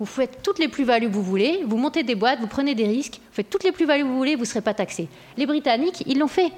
vous 0.00 0.06
faites 0.06 0.40
toutes 0.42 0.58
les 0.58 0.68
plus-values 0.68 1.08
que 1.08 1.14
vous 1.14 1.22
voulez, 1.22 1.62
vous 1.66 1.76
montez 1.76 2.02
des 2.02 2.14
boîtes, 2.14 2.40
vous 2.40 2.46
prenez 2.46 2.74
des 2.74 2.86
risques, 2.86 3.14
vous 3.14 3.34
faites 3.34 3.50
toutes 3.50 3.64
les 3.64 3.72
plus-values 3.72 4.02
que 4.02 4.08
vous 4.08 4.16
voulez, 4.16 4.34
vous 4.34 4.42
ne 4.42 4.46
serez 4.46 4.60
pas 4.60 4.74
taxé. 4.74 5.08
Les 5.36 5.46
Britanniques, 5.46 6.02
ils 6.06 6.18
l'ont 6.18 6.28
fait. 6.28 6.52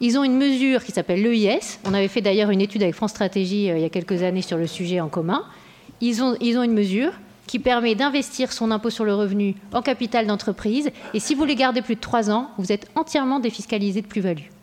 Ils 0.00 0.16
ont 0.18 0.22
une 0.22 0.36
mesure 0.36 0.84
qui 0.84 0.92
s'appelle 0.92 1.22
l'EIS. 1.22 1.80
On 1.84 1.94
avait 1.94 2.08
fait 2.08 2.20
d'ailleurs 2.20 2.50
une 2.50 2.60
étude 2.60 2.82
avec 2.82 2.94
France 2.94 3.10
Stratégie 3.10 3.70
euh, 3.70 3.78
il 3.78 3.82
y 3.82 3.84
a 3.84 3.88
quelques 3.88 4.22
années 4.22 4.42
sur 4.42 4.56
le 4.56 4.66
sujet 4.66 5.00
en 5.00 5.08
commun. 5.08 5.44
Ils 6.00 6.22
ont, 6.22 6.36
ils 6.40 6.56
ont 6.56 6.62
une 6.62 6.74
mesure 6.74 7.12
qui 7.48 7.58
permet 7.58 7.94
d'investir 7.94 8.52
son 8.52 8.70
impôt 8.70 8.90
sur 8.90 9.04
le 9.04 9.14
revenu 9.14 9.56
en 9.72 9.82
capital 9.82 10.26
d'entreprise. 10.26 10.90
Et 11.14 11.20
si 11.20 11.34
vous 11.34 11.44
les 11.44 11.56
gardez 11.56 11.82
plus 11.82 11.96
de 11.96 12.00
trois 12.00 12.30
ans, 12.30 12.50
vous 12.58 12.70
êtes 12.70 12.88
entièrement 12.94 13.40
défiscalisé 13.40 14.02
de 14.02 14.06
plus-value. 14.06 14.57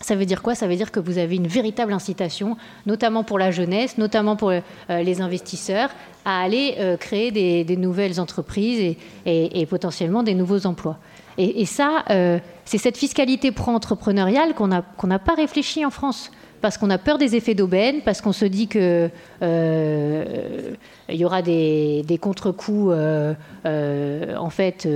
Ça 0.00 0.14
veut 0.14 0.26
dire 0.26 0.42
quoi? 0.42 0.54
Ça 0.54 0.66
veut 0.66 0.76
dire 0.76 0.92
que 0.92 1.00
vous 1.00 1.18
avez 1.18 1.36
une 1.36 1.46
véritable 1.46 1.92
incitation, 1.92 2.56
notamment 2.84 3.24
pour 3.24 3.38
la 3.38 3.50
jeunesse, 3.50 3.96
notamment 3.96 4.36
pour 4.36 4.50
euh, 4.50 4.60
les 4.88 5.20
investisseurs, 5.20 5.90
à 6.24 6.42
aller 6.42 6.74
euh, 6.78 6.96
créer 6.96 7.30
des, 7.30 7.76
nouvelles 7.76 8.20
entreprises 8.20 8.96
et, 9.24 9.66
potentiellement 9.66 10.22
des 10.22 10.34
nouveaux 10.34 10.66
emplois. 10.66 10.98
Et, 11.38 11.66
ça, 11.66 12.04
euh, 12.10 12.38
c'est 12.64 12.78
cette 12.78 12.96
fiscalité 12.96 13.52
pro-entrepreneuriale 13.52 14.54
qu'on 14.54 14.66
n'a 14.68 15.18
pas 15.18 15.34
réfléchi 15.34 15.84
en 15.84 15.90
France 15.90 16.30
parce 16.60 16.78
qu'on 16.78 16.90
a 16.90 16.98
peur 16.98 17.18
des 17.18 17.36
effets 17.36 17.54
d'aubaine, 17.54 18.02
parce 18.02 18.20
qu'on 18.20 18.32
se 18.32 18.44
dit 18.44 18.68
qu'il 18.68 19.10
euh, 19.42 20.74
y 21.08 21.24
aura 21.24 21.42
des, 21.42 22.18
contre-coups 22.20 22.92
euh, 22.92 23.34
euh, 23.64 24.36
en 24.36 24.50
fait 24.50 24.88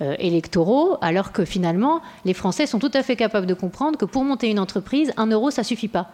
électoraux, 0.00 0.98
alors 1.00 1.32
que 1.32 1.44
finalement, 1.44 2.02
les 2.24 2.34
Français 2.34 2.66
sont 2.66 2.78
tout 2.78 2.90
à 2.94 3.02
fait 3.02 3.16
capables 3.16 3.46
de 3.46 3.54
comprendre 3.54 3.98
que 3.98 4.04
pour 4.04 4.24
monter 4.24 4.50
une 4.50 4.58
entreprise, 4.58 5.12
un 5.16 5.26
euro, 5.26 5.50
ça 5.50 5.64
suffit 5.64 5.88
pas. 5.88 6.10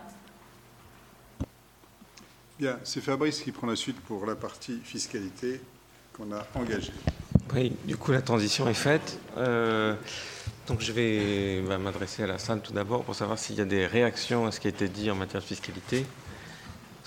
Bien, 2.59 2.79
c'est 2.85 3.01
Fabrice 3.01 3.41
qui 3.41 3.51
prend 3.51 3.67
la 3.67 3.77
suite 3.77 4.01
pour 4.01 4.25
la 4.25 4.37
partie 4.37 4.79
fiscalité 4.85 5.61
qu'on 6.17 6.33
a 6.33 6.47
engagée. 6.55 6.93
Oui, 7.55 7.73
du 7.85 7.97
coup, 7.97 8.13
la 8.13 8.23
transition 8.23 8.69
est 8.69 8.75
faite. 8.75 9.19
Donc 10.69 10.81
je 10.81 10.93
vais 10.93 11.61
m'adresser 11.79 12.23
à 12.23 12.27
la 12.27 12.39
salle 12.39 12.61
tout 12.61 12.73
d'abord 12.73 13.03
pour 13.03 13.17
savoir 13.17 13.39
s'il 13.39 13.57
y 13.57 13.61
a 13.61 13.65
des 13.65 13.85
réactions 13.87 14.47
à 14.47 14.53
ce 14.53 14.61
qui 14.61 14.69
a 14.69 14.71
été 14.71 14.89
dit 14.89 15.11
en 15.11 15.17
matière 15.17 15.43
de 15.43 15.47
fiscalité, 15.47 16.07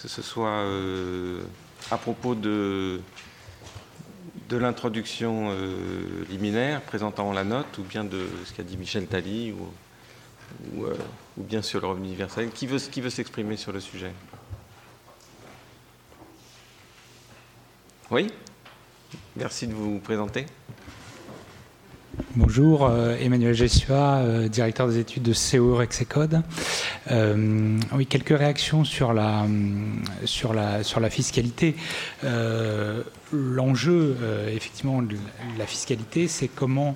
que 0.01 0.09
ce 0.09 0.21
soit 0.21 0.49
euh, 0.49 1.43
à 1.89 1.97
propos 1.97 2.35
de, 2.35 2.99
de 4.49 4.57
l'introduction 4.57 5.47
euh, 5.51 6.25
liminaire 6.29 6.81
présentant 6.81 7.31
la 7.31 7.45
note, 7.45 7.77
ou 7.77 7.83
bien 7.83 8.03
de 8.03 8.27
ce 8.45 8.53
qu'a 8.53 8.63
dit 8.63 8.75
Michel 8.75 9.07
Tally, 9.07 9.53
ou, 9.53 9.71
ou, 10.75 10.85
euh, 10.85 10.95
bien 11.37 11.61
sur 11.61 11.79
le 11.79 11.87
revenu 11.87 12.07
universel. 12.07 12.49
Qui 12.49 12.67
veut 12.67 13.09
s'exprimer 13.09 13.55
sur 13.55 13.71
le 13.71 13.79
sujet? 13.79 14.11
Oui? 18.11 18.27
Merci 19.37 19.65
de 19.67 19.73
vous 19.73 19.99
présenter. 19.99 20.45
Bonjour, 22.35 22.85
euh, 22.85 23.15
Emmanuel 23.19 23.53
Gessua, 23.53 24.17
euh, 24.17 24.47
directeur 24.47 24.87
des 24.87 24.99
études 24.99 25.23
de 25.23 25.33
CO 25.33 25.75
Rexecode. 25.75 26.41
Euh, 27.11 27.77
oui, 27.93 28.05
quelques 28.05 28.37
réactions 28.37 28.83
sur 28.83 29.13
la, 29.13 29.45
sur 30.25 30.53
la, 30.53 30.83
sur 30.83 30.99
la 30.99 31.09
fiscalité. 31.09 31.75
L'enjeu, 33.33 34.15
effectivement, 34.49 35.01
de 35.01 35.17
la 35.57 35.65
fiscalité, 35.65 36.27
c'est 36.27 36.47
comment 36.47 36.95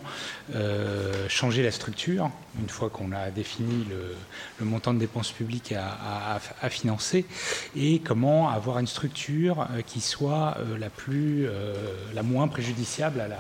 changer 1.27 1.64
la 1.64 1.72
structure, 1.72 2.31
une 2.60 2.69
fois 2.69 2.89
qu'on 2.89 3.11
a 3.11 3.30
défini 3.30 3.85
le, 3.89 4.65
montant 4.65 4.93
de 4.93 4.99
dépenses 4.99 5.31
publiques 5.31 5.73
à, 5.73 6.69
financer, 6.69 7.26
et 7.76 7.99
comment 7.99 8.49
avoir 8.49 8.80
une 8.80 8.88
structure 8.88 9.68
qui 9.85 10.01
soit 10.01 10.57
la, 10.80 10.89
plus, 10.89 11.47
la 12.14 12.23
moins 12.23 12.47
préjudiciable 12.47 13.22
à 13.22 13.27
la 13.27 13.39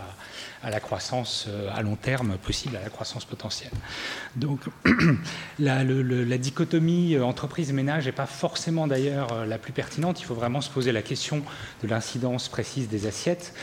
à 0.63 0.69
la 0.69 0.79
croissance 0.79 1.45
euh, 1.47 1.69
à 1.73 1.81
long 1.81 1.95
terme 1.95 2.37
possible, 2.37 2.75
à 2.75 2.81
la 2.81 2.89
croissance 2.89 3.25
potentielle. 3.25 3.71
Donc 4.35 4.61
la, 5.59 5.83
la 5.83 6.37
dichotomie 6.37 7.15
euh, 7.15 7.23
entreprise-ménage 7.23 8.05
n'est 8.05 8.11
pas 8.11 8.25
forcément 8.25 8.87
d'ailleurs 8.87 9.31
euh, 9.31 9.45
la 9.45 9.57
plus 9.57 9.71
pertinente. 9.71 10.19
Il 10.19 10.25
faut 10.25 10.35
vraiment 10.35 10.61
se 10.61 10.69
poser 10.69 10.91
la 10.91 11.01
question 11.01 11.43
de 11.83 11.87
l'incidence 11.87 12.49
précise 12.49 12.88
des 12.89 13.07
assiettes. 13.07 13.53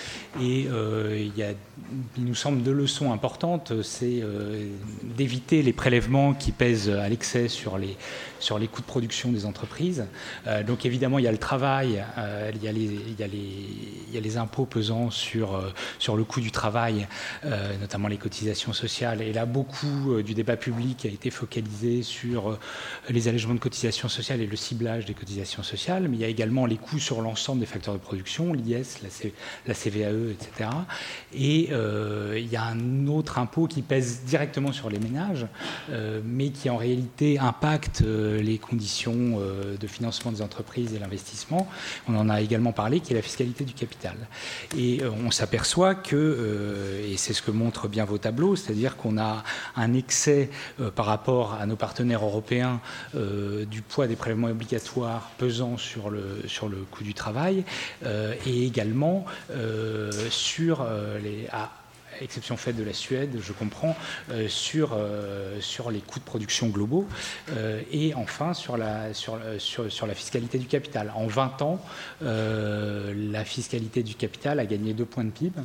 Et 0.41 0.69
a, 0.69 1.53
il 2.17 2.25
nous 2.25 2.35
semble 2.35 2.63
deux 2.63 2.73
leçons 2.73 3.13
importantes. 3.13 3.83
C'est 3.83 4.23
d'éviter 5.03 5.63
les 5.63 5.73
prélèvements 5.73 6.35
qui 6.35 6.53
pèsent 6.53 6.91
à 6.91 7.09
l'excès 7.09 7.49
sur 7.49 7.79
les, 7.79 7.97
sur 8.39 8.59
les 8.59 8.69
coûts 8.69 8.81
de 8.81 8.87
production 8.87 9.33
des 9.33 9.47
entreprises. 9.47 10.07
donc 10.67 10.87
évidemment, 10.87 11.19
il 11.19 11.25
y 11.25 11.29
a 11.29 11.33
le 11.33 11.39
travail, 11.39 12.05
il, 12.55 12.63
y 12.63 12.69
a 12.69 12.73
les, 12.73 12.85
il, 12.85 13.19
y 13.19 13.23
a 13.23 13.27
les, 13.27 13.37
il 14.09 14.15
y 14.15 14.19
a 14.19 14.21
les 14.21 14.37
impôts 14.37 14.67
pesant 14.67 15.11
sur, 15.11 15.63
sur 15.99 16.17
le 16.17 16.25
coût 16.25 16.41
du 16.41 16.51
travail 16.51 17.07
euh, 17.45 17.77
notamment 17.81 18.09
les 18.09 18.17
cotisations 18.17 18.73
sociales. 18.73 19.23
Et 19.23 19.33
là, 19.33 19.47
beaucoup 19.47 20.13
euh, 20.13 20.23
du 20.23 20.35
débat 20.35 20.57
public 20.57 21.05
a 21.05 21.09
été 21.09 21.31
focalisé 21.31 22.03
sur 22.03 22.51
euh, 22.51 22.59
les 23.09 23.29
allègements 23.29 23.55
de 23.55 23.59
cotisations 23.59 24.09
sociales 24.09 24.41
et 24.41 24.47
le 24.47 24.57
ciblage 24.57 25.05
des 25.07 25.15
cotisations 25.15 25.63
sociales, 25.63 26.09
mais 26.09 26.17
il 26.17 26.21
y 26.21 26.25
a 26.25 26.29
également 26.29 26.67
les 26.67 26.77
coûts 26.77 26.99
sur 26.99 27.21
l'ensemble 27.23 27.61
des 27.61 27.67
facteurs 27.67 27.95
de 27.95 27.99
production, 27.99 28.53
l'IS, 28.53 29.03
la, 29.67 29.75
CVAE, 29.75 30.33
etc. 30.33 30.71
Et 31.35 31.71
il 31.71 32.49
y 32.49 32.57
a 32.57 32.65
un 32.65 33.07
autre 33.07 33.39
impôt 33.39 33.67
qui 33.67 33.83
pèse 33.83 34.23
directement 34.25 34.73
sur 34.73 34.91
les 34.91 34.99
ménages, 34.99 35.47
mais 36.25 36.51
qui 36.51 36.71
en 36.71 36.77
réalité 36.77 37.39
impacte 37.39 38.03
les 38.03 38.59
conditions 38.59 39.41
de 39.79 39.87
financement 39.87 40.33
des 40.33 40.43
entreprises 40.43 40.95
et 40.95 40.99
l'investissement. 40.99 41.69
On 42.09 42.17
en 42.17 42.29
a 42.29 42.41
également 42.41 42.73
parlé, 42.73 43.01
qui 43.01 43.13
est 43.13 43.17
la 43.17 43.23
fiscalité 43.23 43.65
du 43.65 43.75
capital. 43.75 44.17
Et 44.77 45.01
on 45.25 45.31
s'aperçoit 45.31 45.95
que 45.95 46.17
euh, 46.17 47.13
et 47.13 47.17
c'est 47.17 47.33
ce 47.33 47.43
que 47.43 47.51
montrent 47.51 47.89
bien 47.89 48.05
vos 48.05 48.19
tableaux, 48.19 48.57
c'est-à-dire 48.57 48.97
qu'on 48.97 49.19
a 49.19 49.43
un 49.77 49.95
excès 49.95 50.51
euh, 50.81 50.91
par 50.91 51.07
rapport 51.07 51.55
à 51.55 51.67
nos 51.67 51.77
partenaires 51.77 52.25
européens 52.25 52.81
euh, 53.15 53.65
du 53.65 53.83
poids 53.83 54.07
des 54.07 54.17
prélèvements 54.17 54.49
obligatoires 54.49 55.31
pesant 55.39 55.77
sur 55.77 56.11
le, 56.11 56.43
sur 56.47 56.69
le 56.69 56.79
coût 56.91 57.05
du 57.05 57.15
travail 57.15 57.65
et 58.47 58.67
également 58.67 58.96
sur 60.31 60.87
les... 61.23 61.49
À, 61.53 61.71
exception 62.23 62.57
faite 62.57 62.77
de 62.77 62.83
la 62.83 62.95
Suède, 62.95 63.39
je 63.43 63.53
comprends, 63.53 63.95
sur, 64.49 64.99
sur 65.61 65.91
les 65.91 66.01
coûts 66.01 66.19
de 66.19 66.25
production 66.25 66.69
globaux 66.69 67.07
et 67.93 68.15
enfin 68.15 68.55
sur 68.55 68.79
la, 68.79 69.13
sur, 69.13 69.39
sur, 69.59 69.93
sur, 69.93 70.07
la 70.07 70.15
fiscalité 70.15 70.57
du 70.57 70.65
capital. 70.65 71.13
En 71.15 71.27
20 71.27 71.61
ans, 71.61 71.79
la 72.23 73.45
fiscalité 73.45 74.03
du 74.03 74.15
capital 74.15 74.61
a 74.61 74.65
gagné 74.65 74.95
2 74.95 75.05
points 75.05 75.25
de 75.25 75.31
PIB. 75.31 75.61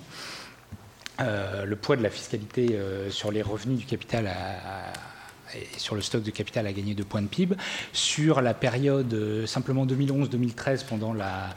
Euh, 1.21 1.65
le 1.65 1.75
poids 1.75 1.97
de 1.97 2.03
la 2.03 2.09
fiscalité 2.09 2.69
euh, 2.71 3.09
sur 3.11 3.31
les 3.31 3.41
revenus 3.41 3.79
du 3.79 3.85
capital 3.85 4.27
a, 4.27 4.91
sur 5.77 5.95
le 5.95 6.01
stock 6.01 6.23
de 6.23 6.31
capital 6.31 6.67
a 6.67 6.73
gagné 6.73 6.93
2 6.93 7.03
points 7.03 7.21
de 7.21 7.27
PIB. 7.27 7.55
Sur 7.93 8.41
la 8.41 8.53
période 8.53 9.13
euh, 9.13 9.45
simplement 9.45 9.85
2011-2013, 9.85 10.85
pendant, 10.85 11.13
la, 11.13 11.53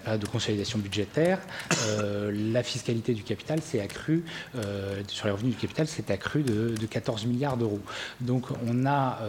période 0.00 0.20
de 0.20 0.26
consolidation 0.26 0.78
budgétaire, 0.78 1.40
euh, 1.86 2.32
la 2.52 2.62
fiscalité 2.62 3.14
du 3.14 3.22
capital 3.22 3.60
s'est 3.60 3.80
accrue, 3.80 4.24
euh, 4.56 5.02
sur 5.08 5.26
les 5.26 5.32
revenus 5.32 5.54
du 5.54 5.60
capital, 5.60 5.86
s'est 5.86 6.10
accrue 6.10 6.42
de, 6.42 6.74
14 6.88 7.26
milliards 7.26 7.58
d'euros. 7.58 7.80
Donc 8.20 8.46
on 8.66 8.86
a 8.86 9.20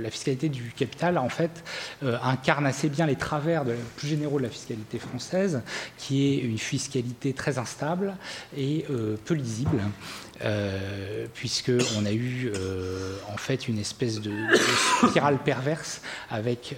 la 0.00 0.10
fiscalité 0.10 0.48
du 0.48 0.72
capital, 0.74 1.18
en 1.18 1.28
fait, 1.28 1.62
incarne 2.02 2.64
assez 2.64 2.88
bien 2.88 3.04
les 3.04 3.16
travers 3.16 3.64
plus 3.96 4.08
généraux 4.08 4.38
de 4.38 4.44
la 4.44 4.48
fiscalité 4.48 4.98
française, 4.98 5.60
qui 5.98 6.26
est 6.26 6.38
une 6.38 6.56
fiscalité 6.56 7.34
très 7.34 7.58
instable 7.58 8.16
et 8.56 8.86
peu 9.26 9.34
lisible. 9.34 9.78
Puisqu'on 11.34 12.04
a 12.04 12.12
eu 12.12 12.52
en 13.32 13.36
fait 13.36 13.68
une 13.68 13.78
espèce 13.78 14.20
de, 14.20 14.32
spirale 15.08 15.38
perverse 15.38 16.02
avec 16.30 16.76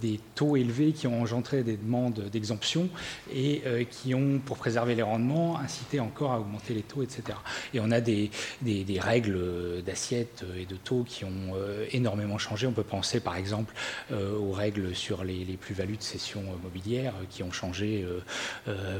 des 0.00 0.20
taux 0.34 0.56
élevés 0.56 0.92
qui 0.92 1.06
ont 1.06 1.20
engendré 1.20 1.62
des 1.62 1.76
demandes 1.76 2.28
d'exemption 2.30 2.88
et 3.32 3.62
qui 3.90 4.14
ont, 4.14 4.40
pour 4.44 4.56
préserver 4.56 4.94
les 4.94 5.02
rendements, 5.02 5.58
incité 5.58 6.00
encore 6.00 6.32
à 6.32 6.40
augmenter 6.40 6.74
les 6.74 6.82
taux, 6.82 7.02
etc. 7.02 7.38
Et 7.72 7.80
on 7.80 7.90
a 7.90 8.00
des, 8.00 8.30
des, 8.62 9.00
règles 9.00 9.82
d'assiette 9.84 10.44
et 10.58 10.66
de 10.66 10.76
taux 10.76 11.04
qui 11.06 11.24
ont 11.24 11.54
énormément 11.92 12.38
changé. 12.38 12.66
On 12.66 12.72
peut 12.72 12.82
penser 12.82 13.20
par 13.20 13.36
exemple 13.36 13.74
aux 14.12 14.52
règles 14.52 14.94
sur 14.94 15.24
les, 15.24 15.44
plus-values 15.60 15.96
de 15.96 16.02
cession 16.02 16.42
mobilière 16.62 17.14
qui 17.30 17.42
ont 17.42 17.52
changé 17.52 18.04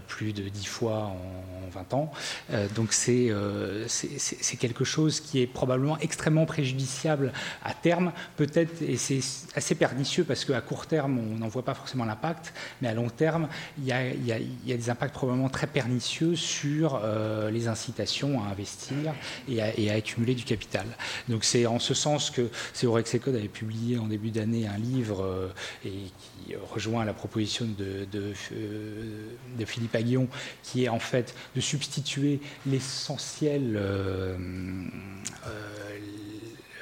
plus 0.07 0.33
de 0.33 0.49
10 0.49 0.65
fois 0.67 1.13
en, 1.13 1.69
20 1.71 1.95
ans. 1.95 2.13
Euh, 2.53 2.67
donc 2.75 2.95
euh, 3.09 3.87
c'est 4.19 4.57
quelque 4.57 4.85
chose 4.85 5.21
qui 5.21 5.41
est 5.41 5.47
probablement 5.47 5.99
extrêmement 5.99 6.47
préjudiciable 6.47 7.33
à 7.63 7.75
terme, 7.75 8.13
peut-être, 8.37 8.83
et 8.83 8.97
c'est 8.97 9.21
assez 9.55 9.75
pernicieux 9.75 10.25
parce 10.25 10.45
qu'à 10.45 10.61
court 10.61 10.87
terme, 10.87 11.19
on 11.19 11.39
n'en 11.39 11.49
voit 11.49 11.65
pas 11.65 11.75
forcément 11.75 12.05
l'impact, 12.05 12.53
mais 12.81 12.89
à 12.89 12.95
long 12.95 13.09
terme, 13.09 13.49
il 13.79 13.87
y, 13.87 13.93
a, 13.93 14.77
des 14.77 14.91
impacts 14.91 15.15
probablement 15.15 15.49
très 15.49 15.67
pernicieux 15.67 16.37
sur 16.37 17.01
euh, 17.03 17.51
les 17.51 17.69
incitations 17.69 18.43
à 18.43 18.47
investir 18.47 19.15
et 19.49 19.91
à, 19.91 19.95
accumuler 19.95 20.35
du 20.35 20.45
capital. 20.45 20.87
Donc 21.29 21.45
c'est 21.45 21.67
en 21.67 21.79
ce 21.79 21.95
sens 21.95 22.31
que 22.31 22.49
Ceorex 22.73 23.17
Code 23.23 23.37
avait 23.37 23.49
publié 23.49 23.99
en 23.99 24.07
début 24.07 24.31
d'année 24.31 24.67
un 24.67 24.79
livre 24.79 25.53
et 25.85 25.91
qui 25.91 26.55
rejoint 26.73 27.05
la 27.05 27.13
proposition 27.13 27.67
de, 27.67 28.07
de, 28.11 28.33
de 29.59 29.65
Philippe 29.65 29.95
Aguillon, 29.95 30.29
qui 30.63 30.85
est 30.85 30.89
en 30.89 30.99
fait 30.99 31.35
de 31.55 31.61
substituer 31.61 32.41
l'essentiel 32.67 33.77
euh, 33.85 34.39
euh, 35.47 36.01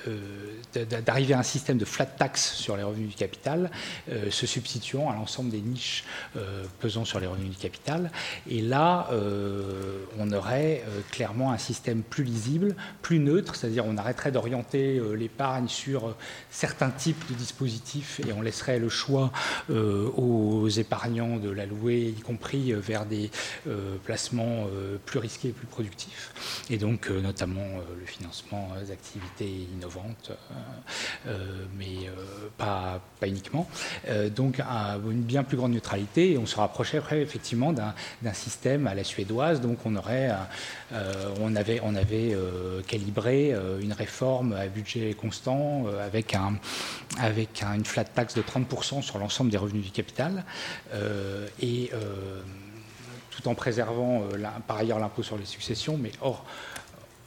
euh, 0.09 0.42
d'arriver 0.79 1.35
à 1.35 1.39
un 1.39 1.43
système 1.43 1.79
de 1.79 1.85
flat 1.85 2.07
tax 2.07 2.53
sur 2.55 2.77
les 2.77 2.83
revenus 2.83 3.09
du 3.09 3.15
capital, 3.15 3.71
euh, 4.11 4.31
se 4.31 4.47
substituant 4.47 5.11
à 5.11 5.15
l'ensemble 5.15 5.51
des 5.51 5.61
niches 5.61 6.05
euh, 6.37 6.65
pesant 6.81 7.05
sur 7.05 7.21
les 7.21 7.27
revenus 7.27 7.51
du 7.51 7.57
capital. 7.57 8.11
Et 8.49 8.63
là, 8.63 9.09
euh, 9.13 10.05
on 10.19 10.31
aurait 10.33 10.85
clairement 11.11 11.53
un 11.53 11.59
système 11.59 12.03
plus 12.03 12.25
lisible, 12.25 12.75
plus 13.03 13.19
neutre, 13.19 13.57
c'est-à-dire 13.57 13.85
on 13.87 13.97
arrêterait 13.97 14.33
d'orienter 14.33 15.01
l'épargne 15.17 15.69
sur 15.69 16.15
certains 16.51 16.91
types 16.91 17.29
de 17.31 17.35
dispositifs 17.35 18.21
et 18.27 18.33
on 18.33 18.43
laisserait 18.43 18.79
le 18.79 18.89
choix 18.89 19.33
aux 19.71 20.69
épargnants 20.69 21.37
de 21.37 21.51
la 21.51 21.67
louer, 21.67 22.15
y 22.17 22.21
compris 22.21 22.73
vers 22.73 23.07
des 23.07 23.31
placements 24.05 24.67
plus 25.07 25.19
risqués 25.19 25.49
et 25.49 25.53
plus 25.53 25.67
productifs. 25.67 26.65
Et 26.71 26.79
donc, 26.79 27.11
notamment 27.11 27.67
le 27.99 28.07
financement 28.07 28.71
d'activités 28.87 29.69
innovantes 29.75 30.33
mais 31.77 32.07
euh, 32.07 32.49
pas, 32.59 33.01
pas, 33.21 33.27
uniquement. 33.27 33.69
Euh, 34.09 34.29
donc 34.29 34.61
une 34.61 35.23
bien 35.23 35.45
plus 35.45 35.57
grande 35.57 35.73
neutralité 35.73 36.33
et 36.33 36.39
on 36.39 36.47
se 36.47 36.57
rapprocherait 36.57 37.21
effectivement 37.23 37.73
d'un 37.73 38.33
système 38.33 38.87
à 38.87 38.95
la 38.95 39.05
suédoise. 39.05 39.61
Donc 39.61 39.79
on 39.85 39.97
aurait, 39.97 40.31
on 41.41 41.55
avait, 41.57 41.81
on 41.83 41.95
avait 41.95 42.37
calibré 42.87 43.55
une 43.81 43.93
réforme 43.93 44.53
à 44.53 44.67
budget 44.67 45.15
constant 45.15 45.85
avec, 46.05 46.35
un, 46.35 46.55
avec 47.19 47.63
une 47.63 47.85
flat 47.85 48.05
tax 48.05 48.35
de 48.35 48.43
30% 48.43 49.03
sur 49.03 49.19
l'ensemble 49.19 49.51
des 49.51 49.57
revenus 49.57 49.85
du 49.85 49.91
capital 49.91 50.45
et 51.61 51.91
tout 53.31 53.49
en 53.49 53.55
préservant 53.55 54.25
par 54.67 54.79
ailleurs 54.79 54.99
l'impôt 54.99 55.23
sur 55.23 55.39
les 55.39 55.47
successions, 55.47 55.97
mais 55.97 56.13
hors 56.21 56.45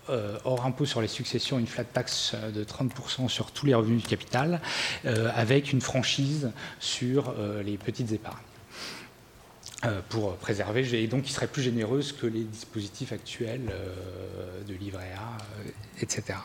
euh, 0.10 0.38
hors 0.46 0.66
impôt 0.66 0.86
sur 0.86 1.02
les 1.02 1.08
successions, 1.08 1.58
une 1.58 1.66
flat 1.66 1.84
tax 1.84 2.34
euh, 2.36 2.52
de 2.52 2.64
30% 2.64 3.28
sur 3.28 3.52
tous 3.52 3.66
les 3.66 3.74
revenus 3.74 4.04
du 4.04 4.08
capital, 4.08 4.62
euh, 5.06 5.32
avec 5.34 5.74
une 5.74 5.82
franchise 5.82 6.52
sur 6.80 7.34
les 7.64 7.78
petites 7.78 8.12
épargnes. 8.12 8.38
pour 10.10 10.36
préserver, 10.38 11.02
et 11.02 11.08
donc 11.08 11.24
qui 11.24 11.32
serait 11.32 11.48
plus 11.48 11.62
généreuse 11.62 12.12
que 12.12 12.26
les 12.26 12.44
dispositifs 12.44 13.12
actuels 13.12 13.72
de 14.68 14.74
livret 14.74 15.12
A, 15.18 15.38
etc. 16.02 16.40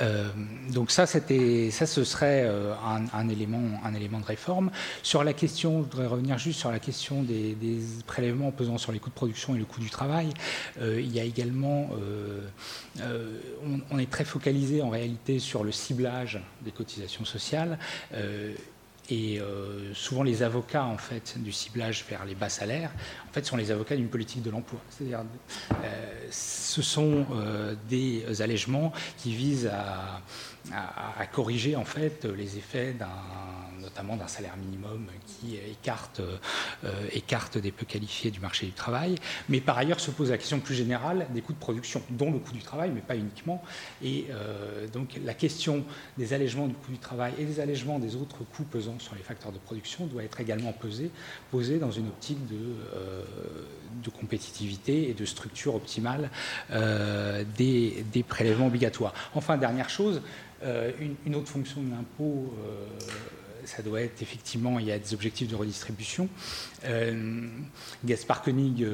Euh, 0.00 0.30
donc 0.72 0.90
ça, 0.90 1.06
c'était, 1.06 1.70
ça, 1.70 1.86
ce 1.86 2.04
serait 2.04 2.44
euh, 2.44 2.74
un, 3.12 3.28
élément, 3.28 3.80
un 3.84 3.94
élément 3.94 4.20
de 4.20 4.24
réforme. 4.24 4.70
Sur 5.02 5.24
la 5.24 5.32
question, 5.32 5.78
je 5.78 5.90
voudrais 5.90 6.06
revenir 6.06 6.38
juste 6.38 6.58
sur 6.58 6.70
la 6.70 6.78
question 6.78 7.22
des, 7.22 7.56
prélèvements 8.06 8.50
pesant 8.50 8.78
sur 8.78 8.92
les 8.92 8.98
coûts 8.98 9.10
de 9.10 9.14
production 9.14 9.54
et 9.54 9.58
le 9.58 9.64
coût 9.64 9.80
du 9.80 9.90
travail. 9.90 10.30
Euh, 10.80 11.00
il 11.00 11.12
y 11.12 11.20
a 11.20 11.24
également, 11.24 11.90
on, 13.00 13.80
on, 13.90 13.98
est 13.98 14.10
très 14.10 14.24
focalisé 14.24 14.82
en 14.82 14.90
réalité 14.90 15.38
sur 15.38 15.64
le 15.64 15.72
ciblage 15.72 16.40
des 16.62 16.70
cotisations 16.70 17.24
sociales. 17.24 17.78
Et 19.10 19.40
euh, 19.40 19.92
souvent, 19.94 20.22
les 20.22 20.42
avocats 20.42 20.84
en 20.84 20.96
fait 20.96 21.34
du 21.36 21.50
ciblage 21.52 22.04
vers 22.08 22.24
les 22.24 22.34
bas 22.34 22.48
salaires, 22.48 22.90
en 23.28 23.32
fait, 23.32 23.44
sont 23.44 23.56
les 23.56 23.70
avocats 23.70 23.96
d'une 23.96 24.08
politique 24.08 24.42
de 24.42 24.50
l'emploi. 24.50 24.80
C'est-à-dire, 24.90 25.24
euh, 25.72 26.26
ce 26.30 26.82
sont 26.82 27.26
euh, 27.32 27.74
des 27.88 28.42
allègements 28.42 28.92
qui 29.18 29.34
visent 29.34 29.66
à, 29.72 30.20
à, 31.18 31.26
corriger 31.26 31.74
en 31.74 31.84
fait 31.84 32.24
les 32.24 32.58
effets 32.58 32.92
d'un 32.92 33.08
notamment 33.82 34.16
d'un 34.16 34.28
salaire 34.28 34.56
minimum 34.56 35.06
qui 35.26 35.56
écarte, 35.56 36.20
euh, 36.84 37.06
écarte 37.12 37.58
des 37.58 37.72
peu 37.72 37.84
qualifiés 37.84 38.30
du 38.30 38.40
marché 38.40 38.66
du 38.66 38.72
travail, 38.72 39.16
mais 39.48 39.60
par 39.60 39.76
ailleurs 39.76 40.00
se 40.00 40.10
pose 40.10 40.30
la 40.30 40.38
question 40.38 40.60
plus 40.60 40.74
générale 40.74 41.26
des 41.34 41.42
coûts 41.42 41.52
de 41.52 41.58
production, 41.58 42.02
dont 42.10 42.30
le 42.30 42.38
coût 42.38 42.52
du 42.52 42.62
travail, 42.62 42.90
mais 42.94 43.00
pas 43.00 43.16
uniquement. 43.16 43.62
Et 44.02 44.26
euh, 44.30 44.86
donc 44.88 45.20
la 45.24 45.34
question 45.34 45.84
des 46.16 46.32
allègements 46.32 46.66
du 46.66 46.74
coût 46.74 46.92
du 46.92 46.98
travail 46.98 47.32
et 47.38 47.44
des 47.44 47.60
allègements 47.60 47.98
des 47.98 48.16
autres 48.16 48.44
coûts 48.44 48.64
pesant 48.64 48.98
sur 48.98 49.14
les 49.14 49.22
facteurs 49.22 49.52
de 49.52 49.58
production 49.58 50.06
doit 50.06 50.22
être 50.22 50.40
également 50.40 50.72
posée, 50.72 51.10
posée 51.50 51.78
dans 51.78 51.90
une 51.90 52.08
optique 52.08 52.46
de, 52.46 52.56
euh, 52.94 53.24
de 54.02 54.10
compétitivité 54.10 55.10
et 55.10 55.14
de 55.14 55.24
structure 55.24 55.74
optimale 55.74 56.30
des, 56.70 58.24
prélèvements 58.28 58.68
obligatoires. 58.68 59.12
Enfin, 59.34 59.56
dernière 59.56 59.90
chose, 59.90 60.22
une, 61.26 61.34
autre 61.34 61.48
fonction 61.48 61.82
de 61.82 61.90
l'impôt, 61.90 62.54
ça 63.64 63.82
doit 63.82 64.02
être 64.02 64.22
effectivement, 64.22 64.78
il 64.78 64.86
y 64.86 64.92
a 64.92 64.98
des 64.98 65.14
objectifs 65.14 65.48
de 65.48 65.54
redistribution. 65.54 66.28
Euh, 66.84 67.48
Gaspard 68.04 68.42
Koenig 68.42 68.86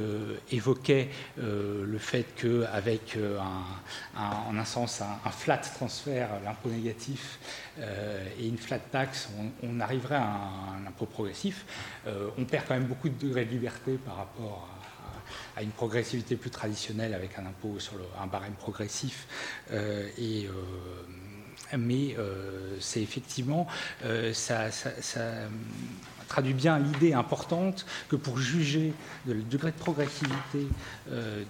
évoquait 0.51 1.09
le 1.36 1.99
fait 1.99 2.27
qu'avec, 2.36 3.16
un, 3.16 4.51
en 4.51 4.57
un 4.57 4.65
sens, 4.65 5.01
un, 5.01 5.31
flat 5.31 5.59
transfert, 5.59 6.28
l'impôt 6.45 6.69
négatif, 6.69 7.39
et 7.78 8.47
une 8.47 8.59
flat 8.59 8.78
tax, 8.78 9.28
on, 9.62 9.81
arriverait 9.81 10.16
à 10.16 10.23
un, 10.24 10.86
impôt 10.86 11.07
progressif. 11.07 11.65
on 12.07 12.45
perd 12.45 12.66
quand 12.66 12.74
même 12.74 12.86
beaucoup 12.86 13.09
de 13.09 13.19
degrés 13.19 13.45
de 13.45 13.51
liberté 13.51 13.99
par 14.05 14.16
rapport 14.16 14.69
à 15.57 15.62
une 15.62 15.70
progressivité 15.70 16.36
plus 16.36 16.51
traditionnelle 16.51 17.15
avec 17.15 17.39
un 17.39 17.47
impôt 17.47 17.78
sur 17.78 17.95
un 18.20 18.27
barème 18.27 18.55
progressif 18.55 19.27
et 19.73 20.49
mais 21.77 22.16
euh, 22.19 22.77
c'est 22.81 23.03
effectivement, 23.03 23.66
euh, 24.05 24.32
ça, 24.32 24.70
traduit 26.28 26.53
bien 26.53 26.78
l'idée 26.78 27.15
importante 27.15 27.86
que 28.09 28.16
pour 28.16 28.39
juger 28.39 28.93
le 29.27 29.43
degré 29.43 29.70
de 29.70 29.77
progressivité 29.77 30.69
euh, 31.11 31.43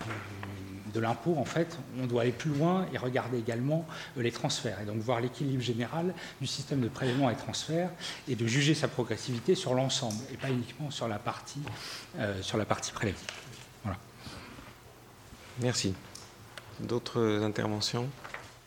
de 0.95 1.01
l'impôt, 1.01 1.35
en 1.36 1.45
fait, 1.45 1.77
on 2.01 2.07
doit 2.07 2.23
aller 2.23 2.32
plus 2.32 2.51
loin 2.51 2.86
et 2.93 2.99
regarder 2.99 3.39
également 3.39 3.86
les 4.16 4.31
transferts, 4.31 4.81
et 4.81 4.85
donc 4.85 4.99
voir 4.99 5.20
l'équilibre 5.20 5.62
général 5.62 6.15
du 6.40 6.47
système 6.47 6.81
de 6.81 6.89
prélèvement 6.89 7.28
et 7.28 7.36
transfert, 7.36 7.90
et 8.28 8.36
de 8.36 8.47
juger 8.47 8.74
sa 8.74 8.86
progressivité 8.89 9.55
sur 9.57 9.74
l'ensemble, 9.74 10.16
et 10.32 10.36
pas 10.36 10.49
uniquement 10.49 10.90
sur 10.90 11.09
la 11.09 11.19
partie, 11.19 11.61
sur 12.40 12.57
la 12.57 12.65
partie 12.65 12.93
prélevée. 12.93 13.19
Voilà. 13.82 13.99
Merci. 15.61 15.93
D'autres 16.81 17.43
interventions? 17.43 18.09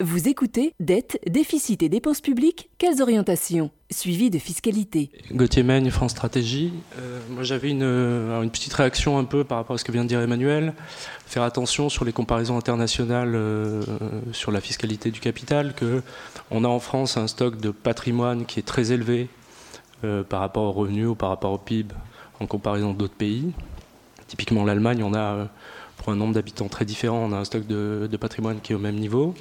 Vous 0.01 0.27
écoutez 0.27 0.73
Dette, 0.79 1.19
déficit 1.27 1.83
et 1.83 1.89
dépenses 1.89 2.21
publiques, 2.21 2.69
quelles 2.77 3.01
orientations? 3.01 3.71
Suivi 3.91 4.29
de 4.29 4.39
fiscalité. 4.39 5.11
Gauthier 5.31 5.63
Meigne, 5.63 5.89
France 5.91 6.11
Stratégie. 6.11 6.73
Euh, 6.97 7.19
moi 7.29 7.43
j'avais 7.43 7.69
une, 7.69 7.83
euh, 7.83 8.41
une, 8.41 8.49
petite 8.49 8.73
réaction 8.73 9.17
un 9.17 9.25
peu 9.25 9.43
par 9.43 9.59
rapport 9.59 9.75
à 9.75 9.77
ce 9.77 9.83
que 9.83 9.91
vient 9.91 10.03
de 10.03 10.09
dire 10.09 10.21
Emmanuel. 10.21 10.73
Faire 11.25 11.43
attention 11.43 11.89
sur 11.89 12.05
les 12.05 12.13
comparaisons 12.13 12.57
internationales 12.57 13.33
euh, 13.35 13.81
sur 14.31 14.51
la 14.51 14.61
fiscalité 14.61 15.11
du 15.11 15.19
capital, 15.19 15.73
que 15.73 16.01
on 16.49 16.63
a 16.63 16.67
en 16.67 16.79
France 16.79 17.17
un 17.17 17.27
stock 17.27 17.59
de 17.59 17.69
patrimoine 17.71 18.45
qui 18.45 18.59
est 18.59 18.63
très 18.63 18.91
élevé 18.91 19.27
par 20.29 20.39
rapport 20.39 20.63
aux 20.63 20.71
revenus 20.71 21.09
ou 21.09 21.15
par 21.15 21.29
rapport 21.29 21.51
au 21.51 21.59
PIB 21.59 21.93
en 22.39 22.47
comparaison 22.47 22.91
d'autres 22.93 23.13
pays. 23.13 23.51
Typiquement 24.27 24.65
l'Allemagne, 24.65 25.03
on 25.03 25.13
a 25.13 25.47
pour 26.01 26.11
un 26.11 26.15
nombre 26.15 26.33
d'habitants 26.33 26.67
très 26.67 26.83
différent, 26.83 27.27
on 27.29 27.31
a 27.31 27.37
un 27.37 27.45
stock 27.45 27.67
de, 27.67 28.17
patrimoine 28.19 28.59
qui 28.59 28.71
est 28.71 28.75
au 28.75 28.79
même 28.79 28.95
niveau. 28.95 29.35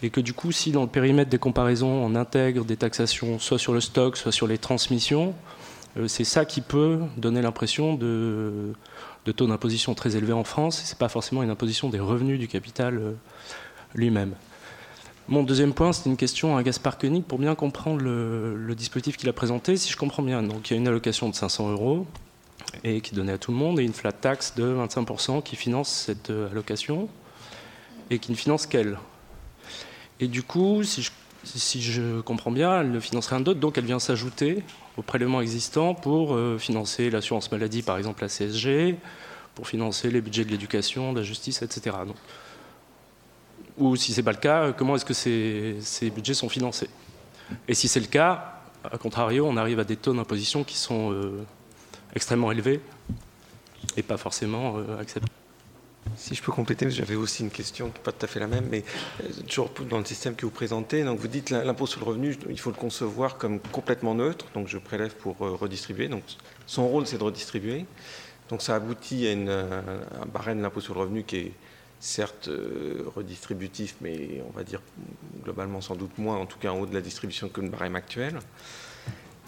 Et 0.00 0.10
que 0.10 0.20
du 0.20 0.32
coup, 0.32 0.52
si 0.52 0.70
dans 0.70 0.82
le 0.82 0.88
périmètre 0.88 1.28
des 1.28 1.38
comparaisons, 1.38 1.88
on 1.88 2.14
intègre 2.14 2.64
des 2.64 2.76
taxations 2.76 3.40
soit 3.40 3.58
sur 3.58 3.72
le 3.72 3.80
stock, 3.80 4.16
soit 4.16 4.30
sur 4.30 4.46
les 4.46 4.56
transmissions, 4.56 5.34
euh, 5.96 6.06
c'est 6.06 6.22
ça 6.22 6.44
qui 6.44 6.60
peut 6.60 7.00
donner 7.16 7.42
l'impression 7.42 7.94
de, 7.94 8.74
taux 9.24 9.48
d'imposition 9.48 9.94
très 9.94 10.14
élevés 10.14 10.32
en 10.32 10.44
France. 10.44 10.82
Ce 10.84 10.94
n'est 10.94 10.98
pas 10.98 11.08
forcément 11.08 11.42
une 11.42 11.50
imposition 11.50 11.88
des 11.88 11.98
revenus 11.98 12.38
du 12.38 12.46
capital 12.46 12.96
euh, 12.96 13.12
lui-même. 13.96 14.34
Mon 15.26 15.42
deuxième 15.42 15.72
point, 15.72 15.92
c'est 15.92 16.08
une 16.08 16.16
question 16.16 16.56
à 16.56 16.62
Gaspard 16.62 16.96
Koenig 16.96 17.24
pour 17.24 17.40
bien 17.40 17.56
comprendre 17.56 18.00
le, 18.00 18.74
dispositif 18.76 19.16
qu'il 19.16 19.28
a 19.28 19.32
présenté. 19.32 19.76
Si 19.76 19.90
je 19.90 19.96
comprends 19.96 20.22
bien, 20.22 20.44
donc 20.44 20.70
il 20.70 20.74
y 20.74 20.76
a 20.76 20.78
une 20.78 20.86
allocation 20.86 21.28
de 21.28 21.34
500 21.34 21.72
euros 21.72 22.06
et 22.82 23.00
qui 23.00 23.14
donnée 23.14 23.32
à 23.32 23.38
tout 23.38 23.52
le 23.52 23.56
monde 23.56 23.78
et 23.78 23.84
une 23.84 23.92
flat 23.92 24.12
tax 24.12 24.54
de 24.54 24.64
25% 24.64 25.42
qui 25.42 25.56
finance 25.56 25.88
cette 25.88 26.30
euh, 26.30 26.50
allocation 26.50 27.08
et 28.10 28.18
qui 28.18 28.30
ne 28.30 28.36
finance 28.36 28.66
qu'elle. 28.66 28.98
Et 30.20 30.28
du 30.28 30.42
coup, 30.42 30.82
si 30.82 31.82
je, 31.82 32.20
comprends 32.20 32.50
bien, 32.50 32.80
elle 32.80 32.90
ne 32.90 33.00
financerait 33.00 33.36
un 33.36 33.40
d'autre, 33.40 33.60
donc 33.60 33.78
elle 33.78 33.84
vient 33.84 33.98
s'ajouter 33.98 34.62
au 34.96 35.02
prélèvement 35.02 35.40
existant 35.40 35.94
pour 35.94 36.34
euh, 36.34 36.58
financer 36.58 37.10
l'assurance 37.10 37.50
maladie, 37.50 37.82
par 37.82 37.98
exemple 37.98 38.22
la 38.22 38.28
CSG, 38.28 38.96
pour 39.54 39.68
financer 39.68 40.10
les 40.10 40.20
budgets 40.20 40.44
de 40.44 40.50
l'éducation, 40.50 41.12
de 41.12 41.20
la 41.20 41.24
justice, 41.24 41.62
etc. 41.62 41.96
Donc, 42.06 42.16
ou 43.76 43.96
si 43.96 44.12
ce 44.12 44.20
n'est 44.20 44.24
pas 44.24 44.32
le 44.32 44.38
cas, 44.38 44.72
comment 44.72 44.94
est-ce 44.96 45.04
que 45.04 45.14
ces, 45.14 45.76
ces, 45.80 46.10
budgets 46.10 46.34
sont 46.34 46.48
financés? 46.48 46.88
Et 47.66 47.74
si 47.74 47.88
c'est 47.88 48.00
le 48.00 48.06
cas, 48.06 48.62
à 48.84 48.98
contrario, 48.98 49.46
on 49.46 49.56
arrive 49.56 49.80
à 49.80 49.84
des 49.84 49.96
taux 49.96 50.12
d'imposition 50.12 50.64
qui 50.64 50.76
sont 50.76 51.12
euh, 51.12 51.44
extrêmement 52.14 52.50
élevés 52.52 52.80
et 53.96 54.02
pas 54.02 54.16
forcément 54.16 54.78
euh, 54.78 54.98
acceptés. 54.98 55.30
Si 56.16 56.34
je 56.34 56.42
peux 56.42 56.52
compléter, 56.52 56.90
j'avais 56.90 57.14
aussi 57.14 57.42
une 57.42 57.50
question 57.50 57.88
qui 57.88 57.98
n'est 57.98 58.04
pas 58.04 58.12
tout 58.12 58.24
à 58.24 58.28
fait 58.28 58.38
la 58.38 58.46
même, 58.46 58.66
mais 58.70 58.84
euh, 59.22 59.28
toujours 59.48 59.70
dans 59.88 59.98
le 59.98 60.04
système 60.04 60.34
que 60.36 60.44
vous 60.44 60.52
présentez. 60.52 61.02
Donc 61.02 61.18
vous 61.18 61.28
dites 61.28 61.50
l'impôt 61.50 61.86
sur 61.86 62.00
le 62.00 62.06
revenu, 62.06 62.36
il 62.50 62.60
faut 62.60 62.70
le 62.70 62.76
concevoir 62.76 63.38
comme 63.38 63.58
complètement 63.60 64.14
neutre. 64.14 64.46
Donc 64.54 64.68
je 64.68 64.78
prélève 64.78 65.14
pour 65.14 65.38
redistribuer. 65.38 66.08
Donc 66.08 66.22
son 66.66 66.86
rôle, 66.86 67.06
c'est 67.06 67.18
de 67.18 67.24
redistribuer. 67.24 67.86
Donc 68.50 68.62
ça 68.62 68.76
aboutit 68.76 69.26
à 69.26 69.32
un 69.32 70.26
barème 70.26 70.58
de 70.58 70.62
l'impôt 70.62 70.80
sur 70.80 70.94
le 70.94 71.00
revenu 71.00 71.24
qui 71.24 71.36
est 71.36 71.52
certes 72.04 72.48
euh, 72.48 73.04
redistributif, 73.16 73.96
mais 74.02 74.42
on 74.46 74.50
va 74.50 74.62
dire 74.62 74.80
globalement 75.42 75.80
sans 75.80 75.96
doute 75.96 76.18
moins, 76.18 76.36
en 76.36 76.44
tout 76.44 76.58
cas 76.58 76.70
en 76.70 76.78
haut 76.78 76.86
de 76.86 76.92
la 76.92 77.00
distribution 77.00 77.48
que 77.48 77.62
le 77.62 77.70
barème 77.70 77.96
actuel. 77.96 78.38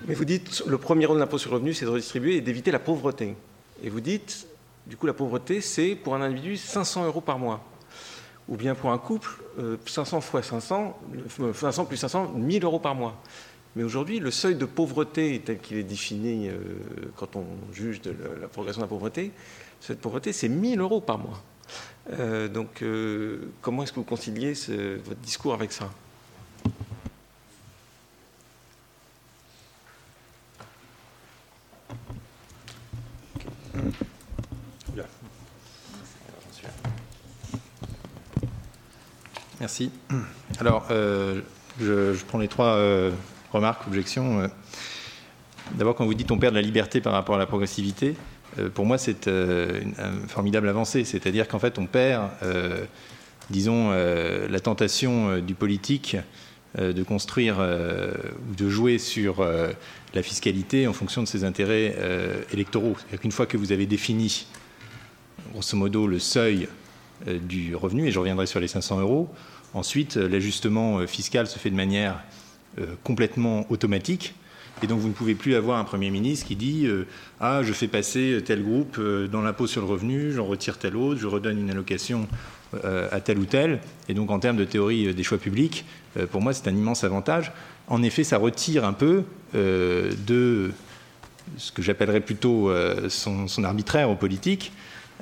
Mais 0.07 0.15
vous 0.15 0.25
dites, 0.25 0.63
le 0.67 0.79
premier 0.79 1.07
rôle 1.07 1.17
de 1.17 1.23
l'impôt 1.23 1.39
sur 1.39 1.51
le 1.51 1.57
revenu, 1.57 1.75
c'est 1.75 1.87
de 1.87 1.91
redistribuer 1.91 2.37
et 2.37 2.41
d'éviter 2.41 2.71
la 2.71 2.79
pauvreté. 2.79 3.37
Et 3.83 3.89
vous 3.89 4.01
dites, 4.01 4.47
du 4.87 4.97
coup, 4.97 5.07
la 5.07 5.15
pauvreté, 5.15 5.61
c'est 5.61 5.95
pour 5.95 6.15
un 6.15 6.21
individu 6.21 6.57
500 6.57 7.07
euros 7.07 7.21
par 7.21 7.39
mois. 7.39 7.65
Ou 8.49 8.57
bien 8.57 8.75
pour 8.75 8.93
un 8.93 8.99
couple, 8.99 9.31
500 9.87 10.21
fois 10.21 10.43
500, 10.43 10.97
500 11.55 11.85
plus 11.87 11.97
500, 11.97 12.33
1000 12.35 12.65
euros 12.65 12.79
par 12.79 12.95
mois. 12.95 13.21
Mais 13.77 13.83
aujourd'hui, 13.83 14.21
le 14.21 14.31
seuil 14.31 14.55
de 14.55 14.65
pauvreté 14.65 15.41
tel 15.45 15.59
qu'il 15.59 15.77
est 15.77 15.83
défini 15.83 16.49
euh, 16.49 16.57
quand 17.15 17.37
on 17.37 17.45
juge 17.75 18.01
de 18.01 18.15
la 18.41 18.49
progression 18.49 18.81
de 18.81 18.87
la 18.87 18.89
pauvreté, 18.89 19.33
cette 19.81 20.01
pauvreté, 20.01 20.33
c'est 20.33 20.49
1000 20.49 20.81
euros 20.81 21.03
par 21.03 21.19
mois. 21.19 21.43
Euh, 22.13 22.49
donc, 22.49 22.81
euh, 22.81 23.51
comment 23.61 23.83
est-ce 23.83 23.93
que 23.93 24.01
vous 24.01 24.05
conciliez 24.05 24.55
votre 25.05 25.21
discours 25.21 25.53
avec 25.53 25.73
ça? 25.73 25.91
Merci. 39.59 39.91
Alors, 40.61 40.87
euh, 40.91 41.41
je, 41.81 42.13
prends 42.25 42.39
les 42.39 42.49
trois 42.49 42.79
remarques, 43.53 43.87
objections. 43.87 44.51
D'abord, 45.73 45.95
quand 45.95 46.05
vous 46.05 46.15
dites 46.15 46.31
on 46.31 46.39
perd 46.39 46.55
de 46.55 46.59
la 46.61 46.63
liberté 46.63 47.01
par 47.01 47.13
rapport 47.13 47.35
à 47.35 47.39
la 47.39 47.47
progressivité, 47.47 48.17
euh, 48.59 48.69
pour 48.69 48.87
moi, 48.87 48.99
c'est 48.99 49.29
euh, 49.29 49.81
une, 49.83 49.95
formidable 50.29 50.69
avancée. 50.69 51.05
C'est-à-dire 51.05 51.49
qu'en 51.49 51.59
fait, 51.59 51.79
on 51.79 51.87
perd, 51.87 52.31
euh, 52.43 52.85
disons, 53.51 53.91
la 53.91 54.61
tentation 54.61 55.39
du 55.39 55.55
politique 55.55 56.17
de 56.77 57.03
construire 57.03 57.59
ou 57.59 58.55
de 58.55 58.69
jouer 58.69 58.99
sur 58.99 59.47
la 60.15 60.23
fiscalité 60.23 60.87
en 60.87 60.93
fonction 60.93 61.23
de 61.23 61.29
ses 61.29 61.45
intérêts 61.45 61.97
électoraux. 62.53 62.95
C'est-à-dire 62.99 63.21
qu'une 63.21 63.33
fois 63.33 63.47
que 63.47 63.57
vous 63.57 63.73
avez 63.73 63.87
défini, 63.87 64.47
grosso 65.53 65.77
modo, 65.77 66.07
le 66.07 66.19
seuil 66.19 66.69
du 67.27 67.75
revenu, 67.75 68.09
et 68.09 68.13
je 68.13 68.19
reviendrai 68.19 68.47
sur 68.47 68.61
les 68.61 68.69
500 68.69 69.01
euros, 69.01 69.29
ensuite, 69.73 70.17
l'ajustement 70.17 71.07
fiscal 71.07 71.47
se 71.47 71.59
fait 71.59 71.71
de 71.71 71.77
manière 71.77 72.23
complètement 73.05 73.65
automatique 73.71 74.35
et 74.83 74.87
donc 74.87 75.01
vous 75.01 75.09
ne 75.09 75.15
pouvez 75.15 75.35
plus 75.35 75.55
avoir 75.55 75.79
un 75.79 75.85
Premier 75.85 76.11
ministre 76.11 76.47
qui 76.47 76.57
dit 76.57 76.87
euh, 76.87 77.07
Ah, 77.41 77.63
je 77.63 77.73
fais 77.73 77.89
passer 77.89 78.43
tel 78.45 78.63
groupe 78.63 78.97
euh, 78.99 79.27
dans 79.27 79.41
l'impôt 79.41 79.67
sur 79.67 79.81
le 79.81 79.87
revenu, 79.87 80.33
j'en 80.33 80.45
retire 80.45 80.79
tel 80.79 80.97
autre, 80.97 81.19
je 81.19 81.27
redonne 81.27 81.59
une 81.59 81.71
allocation 81.71 82.23
euh, 82.23 82.27
à 82.83 83.21
tel 83.21 83.39
ou 83.39 83.45
tel. 83.45 83.81
Et 84.09 84.15
donc 84.15 84.31
en 84.31 84.39
termes 84.39 84.57
de 84.57 84.65
théorie 84.65 85.15
des 85.15 85.23
choix 85.23 85.39
publics, 85.39 85.85
pour 86.31 86.41
moi 86.41 86.53
c'est 86.53 86.69
un 86.69 86.75
immense 86.75 87.05
avantage. 87.05 87.53
En 87.89 88.03
effet, 88.03 88.25
ça 88.25 88.39
retire 88.39 88.85
un 88.85 88.93
peu 88.93 89.23
de 89.55 90.73
ce 91.57 91.73
que 91.73 91.81
j'appellerais 91.81 92.21
plutôt 92.21 92.71
son, 93.09 93.65
arbitraire 93.65 94.11
aux 94.11 94.17
politiques. 94.17 94.73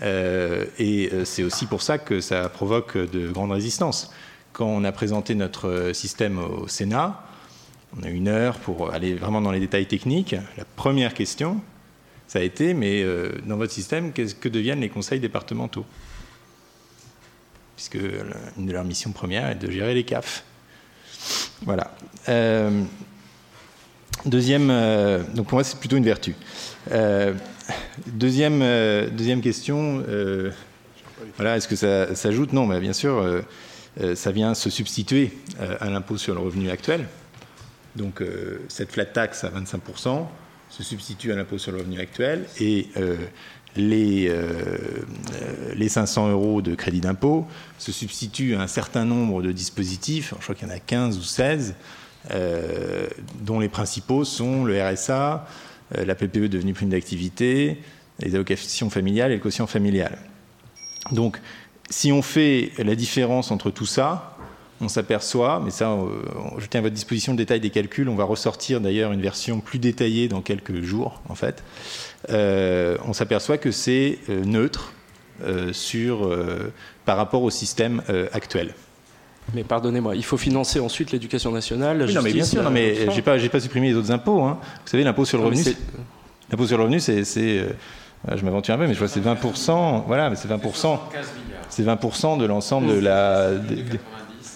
et 0.02 1.10
c'est 1.24 1.42
aussi 1.42 1.66
pour 1.66 1.82
ça 1.82 1.98
que 1.98 2.20
ça 2.20 2.48
provoque 2.48 2.96
de 2.96 3.30
grandes 3.30 3.52
résistances. 3.52 4.12
Quand 4.52 4.66
on 4.66 4.84
a 4.84 4.92
présenté 4.92 5.34
notre 5.34 5.90
système 5.92 6.38
au 6.38 6.68
Sénat, 6.68 7.24
on 7.98 8.02
a 8.02 8.08
une 8.08 8.28
heure 8.28 8.58
pour 8.58 8.92
aller 8.92 9.14
vraiment 9.14 9.40
dans 9.40 9.52
les 9.52 9.60
détails 9.60 9.86
techniques. 9.86 10.34
La 10.56 10.64
première 10.76 11.14
question, 11.14 11.60
ça 12.26 12.38
a 12.38 12.42
été, 12.42 12.74
mais 12.74 13.02
euh, 13.02 13.32
dans 13.46 13.56
votre 13.56 13.72
système, 13.72 14.12
que 14.12 14.48
deviennent 14.48 14.80
les 14.80 14.88
conseils 14.88 15.20
départementaux? 15.20 15.84
Puisque 17.76 17.98
une 18.56 18.66
de 18.66 18.72
leurs 18.72 18.84
missions 18.84 19.12
premières 19.12 19.48
est 19.50 19.56
de 19.56 19.70
gérer 19.70 19.94
les 19.94 20.04
CAF. 20.04 20.44
Voilà. 21.62 21.94
Euh, 22.28 22.82
deuxième, 24.26 24.70
euh, 24.70 25.22
donc 25.34 25.46
pour 25.46 25.56
moi, 25.56 25.64
c'est 25.64 25.78
plutôt 25.78 25.96
une 25.96 26.04
vertu. 26.04 26.34
deuxième, 28.06 28.60
deuxième 29.10 29.40
question, 29.40 30.04
voilà, 31.36 31.56
est-ce 31.56 31.68
que 31.68 31.76
ça 31.76 32.14
s'ajoute? 32.14 32.52
Non, 32.52 32.66
mais 32.66 32.80
bien 32.80 32.92
sûr, 32.92 33.42
ça 34.14 34.30
vient 34.30 34.54
se 34.54 34.70
substituer 34.70 35.32
à 35.80 35.90
l'impôt 35.90 36.16
sur 36.16 36.34
le 36.34 36.40
revenu 36.40 36.70
actuel. 36.70 37.06
Donc 37.96 38.20
euh, 38.20 38.60
cette 38.68 38.92
flat 38.92 39.06
tax 39.06 39.44
à 39.44 39.50
25% 39.50 40.26
se 40.70 40.82
substitue 40.82 41.32
à 41.32 41.36
l'impôt 41.36 41.58
sur 41.58 41.72
le 41.72 41.78
revenu 41.78 42.00
actuel 42.00 42.46
et 42.60 42.88
euh, 42.96 43.16
les, 43.76 44.28
euh, 44.28 44.78
les 45.74 45.88
500 45.88 46.30
euros 46.30 46.62
de 46.62 46.74
crédit 46.74 47.00
d'impôt 47.00 47.46
se 47.78 47.92
substituent 47.92 48.54
à 48.54 48.62
un 48.62 48.66
certain 48.66 49.04
nombre 49.04 49.42
de 49.42 49.52
dispositifs, 49.52 50.34
je 50.38 50.42
crois 50.42 50.54
qu'il 50.54 50.68
y 50.68 50.70
en 50.70 50.74
a 50.74 50.78
15 50.78 51.18
ou 51.18 51.22
16, 51.22 51.74
dont 53.42 53.60
les 53.60 53.68
principaux 53.68 54.24
sont 54.24 54.64
le 54.64 54.82
RSA, 54.82 55.46
la 55.94 56.14
PPE 56.14 56.48
devenue 56.48 56.72
prime 56.72 56.88
d'activité, 56.88 57.82
les 58.20 58.34
allocations 58.34 58.88
familiales 58.88 59.30
et 59.30 59.34
le 59.34 59.40
quotient 59.40 59.66
familial. 59.66 60.16
Donc 61.12 61.38
si 61.90 62.12
on 62.12 62.22
fait 62.22 62.72
la 62.78 62.94
différence 62.94 63.50
entre 63.50 63.70
tout 63.70 63.86
ça, 63.86 64.36
on 64.80 64.88
s'aperçoit, 64.88 65.60
mais 65.64 65.70
ça, 65.70 65.92
euh, 65.92 66.22
je 66.58 66.66
tiens 66.66 66.80
à 66.80 66.82
votre 66.82 66.94
disposition 66.94 67.32
le 67.32 67.38
détail 67.38 67.60
des 67.60 67.70
calculs. 67.70 68.08
On 68.08 68.16
va 68.16 68.24
ressortir 68.24 68.80
d'ailleurs 68.80 69.12
une 69.12 69.20
version 69.20 69.60
plus 69.60 69.78
détaillée 69.78 70.28
dans 70.28 70.42
quelques 70.42 70.82
jours, 70.82 71.22
en 71.28 71.34
fait. 71.34 71.62
Euh, 72.30 72.96
on 73.06 73.12
s'aperçoit 73.12 73.58
que 73.58 73.70
c'est 73.70 74.18
euh, 74.28 74.44
neutre 74.44 74.92
sur, 75.72 76.30
par 77.04 77.16
rapport 77.16 77.42
au 77.42 77.50
système 77.50 78.02
actuel. 78.32 78.72
Mais 79.52 79.64
pardonnez-moi, 79.64 80.14
il 80.14 80.24
faut 80.24 80.36
financer 80.36 80.78
ensuite 80.78 81.10
l'éducation 81.10 81.50
nationale. 81.50 81.98
La 81.98 82.12
non, 82.12 82.22
mais 82.22 82.32
bien 82.32 82.44
sûr, 82.44 82.62
non, 82.62 82.70
mais 82.70 83.10
j'ai 83.10 83.20
pas, 83.20 83.36
j'ai 83.36 83.48
pas 83.48 83.58
supprimé 83.58 83.88
les 83.88 83.96
autres 83.96 84.12
impôts. 84.12 84.42
Hein. 84.42 84.58
Vous 84.62 84.90
savez, 84.90 85.02
l'impôt 85.02 85.24
sur 85.24 85.38
le 85.38 85.44
revenu, 85.44 85.64
l'impôt 86.50 86.66
sur 86.68 86.78
le 86.78 86.84
revenu, 86.84 87.00
c'est, 87.00 87.24
je 87.24 88.44
m'aventure 88.44 88.74
un 88.74 88.78
peu, 88.78 88.86
mais 88.86 88.94
je 88.94 88.98
vois 89.00 89.08
c'est 89.08 89.20
20 89.20 89.36
Voilà, 90.06 90.30
mais 90.30 90.36
c'est 90.36 90.48
20 90.48 90.60
C'est 91.68 91.82
20 91.82 92.38
de 92.38 92.44
l'ensemble 92.46 92.94
de 92.94 93.00
la. 93.00 93.50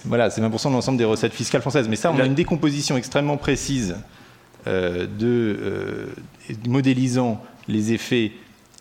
Voilà, 0.05 0.31
c'est 0.31 0.41
20% 0.41 0.69
de 0.69 0.75
l'ensemble 0.75 0.97
des 0.97 1.05
recettes 1.05 1.35
fiscales 1.35 1.61
françaises. 1.61 1.89
Mais 1.89 1.97
ça, 1.97 2.13
on 2.13 2.21
a 2.21 2.25
une 2.25 2.35
décomposition 2.35 2.97
extrêmement 2.97 3.37
précise 3.37 3.97
euh, 4.67 5.07
de, 5.07 5.57
euh, 5.61 6.07
modélisant 6.67 7.41
les 7.69 7.93
effets 7.93 8.33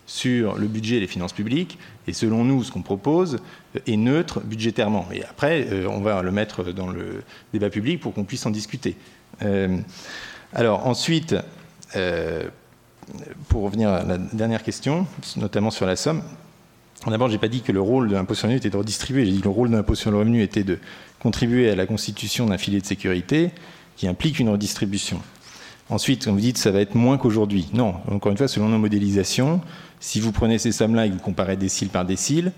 sur 0.06 0.56
le 0.56 0.66
budget 0.66 0.96
et 0.96 1.00
les 1.00 1.06
finances 1.06 1.32
publiques. 1.32 1.78
Et 2.06 2.12
selon 2.12 2.44
nous, 2.44 2.64
ce 2.64 2.72
qu'on 2.72 2.82
propose 2.82 3.38
est 3.86 3.96
neutre 3.96 4.40
budgétairement. 4.40 5.06
Et 5.12 5.22
après, 5.24 5.66
euh, 5.70 5.86
on 5.88 6.00
va 6.00 6.22
le 6.22 6.32
mettre 6.32 6.72
dans 6.72 6.88
le 6.88 7.22
débat 7.52 7.70
public 7.70 8.00
pour 8.00 8.14
qu'on 8.14 8.24
puisse 8.24 8.46
en 8.46 8.50
discuter. 8.50 8.96
alors 10.54 10.86
ensuite, 10.86 11.36
pour 13.48 13.62
revenir 13.62 13.90
à 13.90 14.02
la 14.02 14.18
dernière 14.18 14.62
question, 14.62 15.06
notamment 15.36 15.70
sur 15.70 15.86
la 15.86 15.96
somme, 15.96 16.22
D'abord, 17.06 17.28
je 17.28 17.34
n'ai 17.34 17.38
pas 17.38 17.48
dit 17.48 17.62
que 17.62 17.72
le 17.72 17.80
rôle 17.80 18.08
de 18.08 18.14
l'impôt 18.14 18.34
sur 18.34 18.48
le 18.48 18.54
revenu 18.54 18.58
était 18.58 18.70
de 18.70 18.76
redistribuer, 18.76 19.24
j'ai 19.24 19.32
dit 19.32 19.38
que 19.38 19.44
le 19.44 19.50
rôle 19.50 19.70
de 19.70 19.76
l'impôt 19.76 19.94
sur 19.94 20.10
le 20.10 20.18
revenu 20.18 20.42
était 20.42 20.64
de 20.64 20.78
contribuer 21.20 21.70
à 21.70 21.76
la 21.76 21.86
constitution 21.86 22.46
d'un 22.46 22.58
filet 22.58 22.80
de 22.80 22.86
sécurité 22.86 23.50
qui 23.96 24.08
implique 24.08 24.38
une 24.38 24.48
redistribution. 24.48 25.20
Ensuite, 25.90 26.28
on 26.28 26.32
vous 26.32 26.40
dites 26.40 26.56
que 26.56 26.60
ça 26.60 26.70
va 26.70 26.80
être 26.80 26.94
moins 26.94 27.16
qu'aujourd'hui. 27.16 27.68
Non, 27.72 27.94
encore 28.10 28.30
une 28.30 28.38
fois, 28.38 28.48
selon 28.48 28.68
nos 28.68 28.78
modélisations, 28.78 29.60
si 30.00 30.20
vous 30.20 30.32
prenez 30.32 30.58
ces 30.58 30.72
sommes-là 30.72 31.06
et 31.06 31.08
que 31.08 31.14
vous 31.14 31.20
comparez 31.20 31.56
décile 31.56 31.88
par 31.88 32.04
décile, 32.04 32.52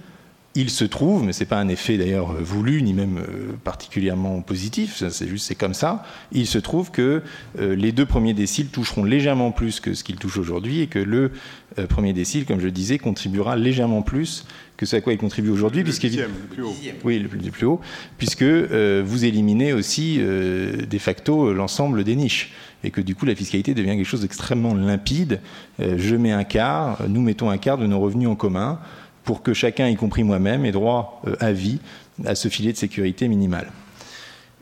Il 0.57 0.69
se 0.69 0.85
trouve, 0.85 1.23
mais 1.23 1.33
ce 1.33 1.41
n'est 1.41 1.47
pas 1.47 1.61
un 1.61 1.69
effet 1.69 1.97
d'ailleurs 1.97 2.33
voulu 2.43 2.83
ni 2.83 2.93
même 2.93 3.19
euh, 3.19 3.53
particulièrement 3.63 4.41
positif, 4.41 5.01
c'est 5.09 5.29
juste 5.29 5.47
c'est 5.47 5.55
comme 5.55 5.75
ça. 5.75 6.05
Il 6.33 6.49
se 6.49 6.59
trouve 6.59 6.91
que 6.91 7.23
euh, 7.61 7.77
les 7.77 7.93
deux 7.93 8.05
premiers 8.05 8.35
déciles 8.35 8.67
toucheront 8.67 9.05
légèrement 9.05 9.53
plus 9.53 9.79
que 9.79 9.95
ce 9.95 10.03
qu'ils 10.03 10.17
touchent 10.17 10.39
aujourd'hui 10.39 10.81
et 10.81 10.89
que 10.89 10.99
le 10.99 11.31
euh, 11.79 11.87
premier 11.87 12.13
décile, 12.13 12.47
comme 12.47 12.59
je 12.59 12.65
le 12.65 12.73
disais, 12.73 12.99
contribuera 12.99 13.55
légèrement 13.55 14.03
plus 14.03 14.45
que 14.77 14.87
ce 14.87 14.97
à 14.97 15.01
quoi 15.01 15.13
il 15.13 15.21
contribue 15.21 15.51
aujourd'hui, 15.51 15.85
puisque 15.85 16.03
le 16.03 16.27
plus 16.51 16.65
haut. 16.65 16.75
Oui, 17.05 17.21
le 17.21 17.29
plus, 17.29 17.39
plus 17.51 17.67
haut, 17.67 17.81
puisque 18.19 18.43
vous 18.43 19.25
éliminez 19.27 19.75
aussi 19.75 20.19
de 20.19 20.99
facto 20.99 21.53
l'ensemble 21.53 22.03
des 22.03 22.17
niches 22.17 22.51
et 22.85 22.91
que 22.91 23.01
du 23.01 23.15
coup 23.15 23.27
la 23.27 23.35
fiscalité 23.35 23.75
devient 23.75 23.97
quelque 23.97 24.05
chose 24.05 24.23
d'extrêmement 24.23 24.75
limpide. 24.75 25.41
je 25.79 26.17
mets 26.17 26.33
un 26.33 26.45
quart, 26.45 27.03
nous 27.09 27.21
mettons 27.21 27.51
un 27.51 27.59
quart 27.59 27.79
de 27.79 27.87
nos 27.87 28.01
revenus 28.01 28.29
en 28.29 28.37
commun 28.37 28.79
pour 29.25 29.43
que 29.43 29.55
chacun, 29.55 29.89
y 29.89 29.97
compris 29.97 30.25
moi-même, 30.25 30.65
ait 30.65 30.73
droit 30.73 31.23
euh, 31.27 31.37
à 31.41 31.53
vie 31.53 31.79
à 32.25 32.35
ce 32.35 32.49
filet 32.49 32.73
de 32.73 32.77
sécurité 32.77 33.29
minimal. 33.29 33.71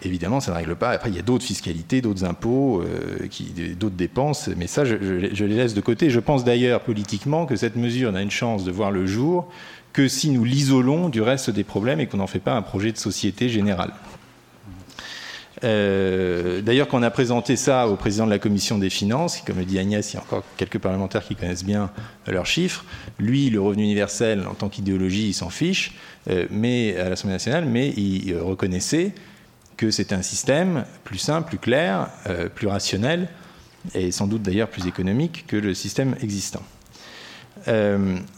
Évidemment, 0.02 0.40
ça 0.40 0.52
ne 0.52 0.56
règle 0.56 0.76
pas. 0.76 0.90
Après, 0.90 1.10
il 1.10 1.16
y 1.16 1.18
a 1.18 1.22
d'autres 1.22 1.44
fiscalités, 1.44 2.00
d'autres 2.00 2.24
impôts, 2.24 2.82
euh, 2.82 3.26
d'autres 3.74 3.96
dépenses, 3.96 4.48
mais 4.56 4.68
ça, 4.68 4.84
je, 4.84 4.94
les 4.94 5.48
laisse 5.48 5.74
de 5.74 5.80
côté. 5.80 6.08
Je 6.08 6.20
pense 6.20 6.44
d'ailleurs 6.44 6.82
politiquement 6.82 7.46
que 7.46 7.56
cette 7.56 7.74
mesure 7.74 8.12
n'a 8.12 8.22
une 8.22 8.30
chance 8.30 8.64
de 8.64 8.70
voir 8.70 8.90
le 8.90 9.06
jour 9.06 9.48
que 9.92 10.06
si 10.06 10.30
nous 10.30 10.44
l'isolons 10.44 11.08
du 11.08 11.20
reste 11.20 11.50
des 11.50 11.64
problèmes 11.64 11.98
et 11.98 12.06
qu'on 12.06 12.18
n'en 12.18 12.28
fait 12.28 12.38
pas 12.38 12.54
un 12.54 12.62
projet 12.62 12.92
de 12.92 12.98
société 12.98 13.48
générale. 13.48 13.92
Euh, 15.64 16.60
d'ailleurs, 16.60 16.88
quand 16.88 16.98
on 16.98 17.02
a 17.02 17.10
présenté 17.10 17.56
ça 17.56 17.88
au 17.88 17.96
président 17.96 18.26
de 18.26 18.30
la 18.30 18.38
commission 18.38 18.78
des 18.78 18.90
finances, 18.90 19.42
comme 19.46 19.58
le 19.58 19.64
dit 19.64 19.78
Agnès, 19.78 20.12
il 20.12 20.16
y 20.16 20.18
a 20.18 20.22
encore 20.22 20.44
quelques 20.56 20.78
parlementaires 20.78 21.24
qui 21.24 21.34
connaissent 21.36 21.64
bien 21.64 21.90
leurs 22.26 22.46
chiffres. 22.46 22.84
Lui, 23.18 23.50
le 23.50 23.60
revenu 23.60 23.82
universel, 23.82 24.46
en 24.48 24.54
tant 24.54 24.68
qu'idéologie, 24.68 25.28
il 25.28 25.34
s'en 25.34 25.50
fiche, 25.50 25.94
euh, 26.30 26.46
mais 26.50 26.96
à 26.96 27.08
l'Assemblée 27.08 27.34
nationale, 27.34 27.64
mais 27.64 27.88
il 27.90 28.36
reconnaissait 28.36 29.12
que 29.76 29.90
c'était 29.90 30.14
un 30.14 30.22
système 30.22 30.84
plus 31.04 31.18
simple, 31.18 31.48
plus 31.48 31.58
clair, 31.58 32.08
euh, 32.26 32.48
plus 32.48 32.66
rationnel, 32.66 33.28
et 33.94 34.10
sans 34.10 34.26
doute 34.26 34.42
d'ailleurs 34.42 34.68
plus 34.68 34.86
économique 34.86 35.46
que 35.46 35.56
le 35.56 35.72
système 35.72 36.16
existant. 36.20 36.62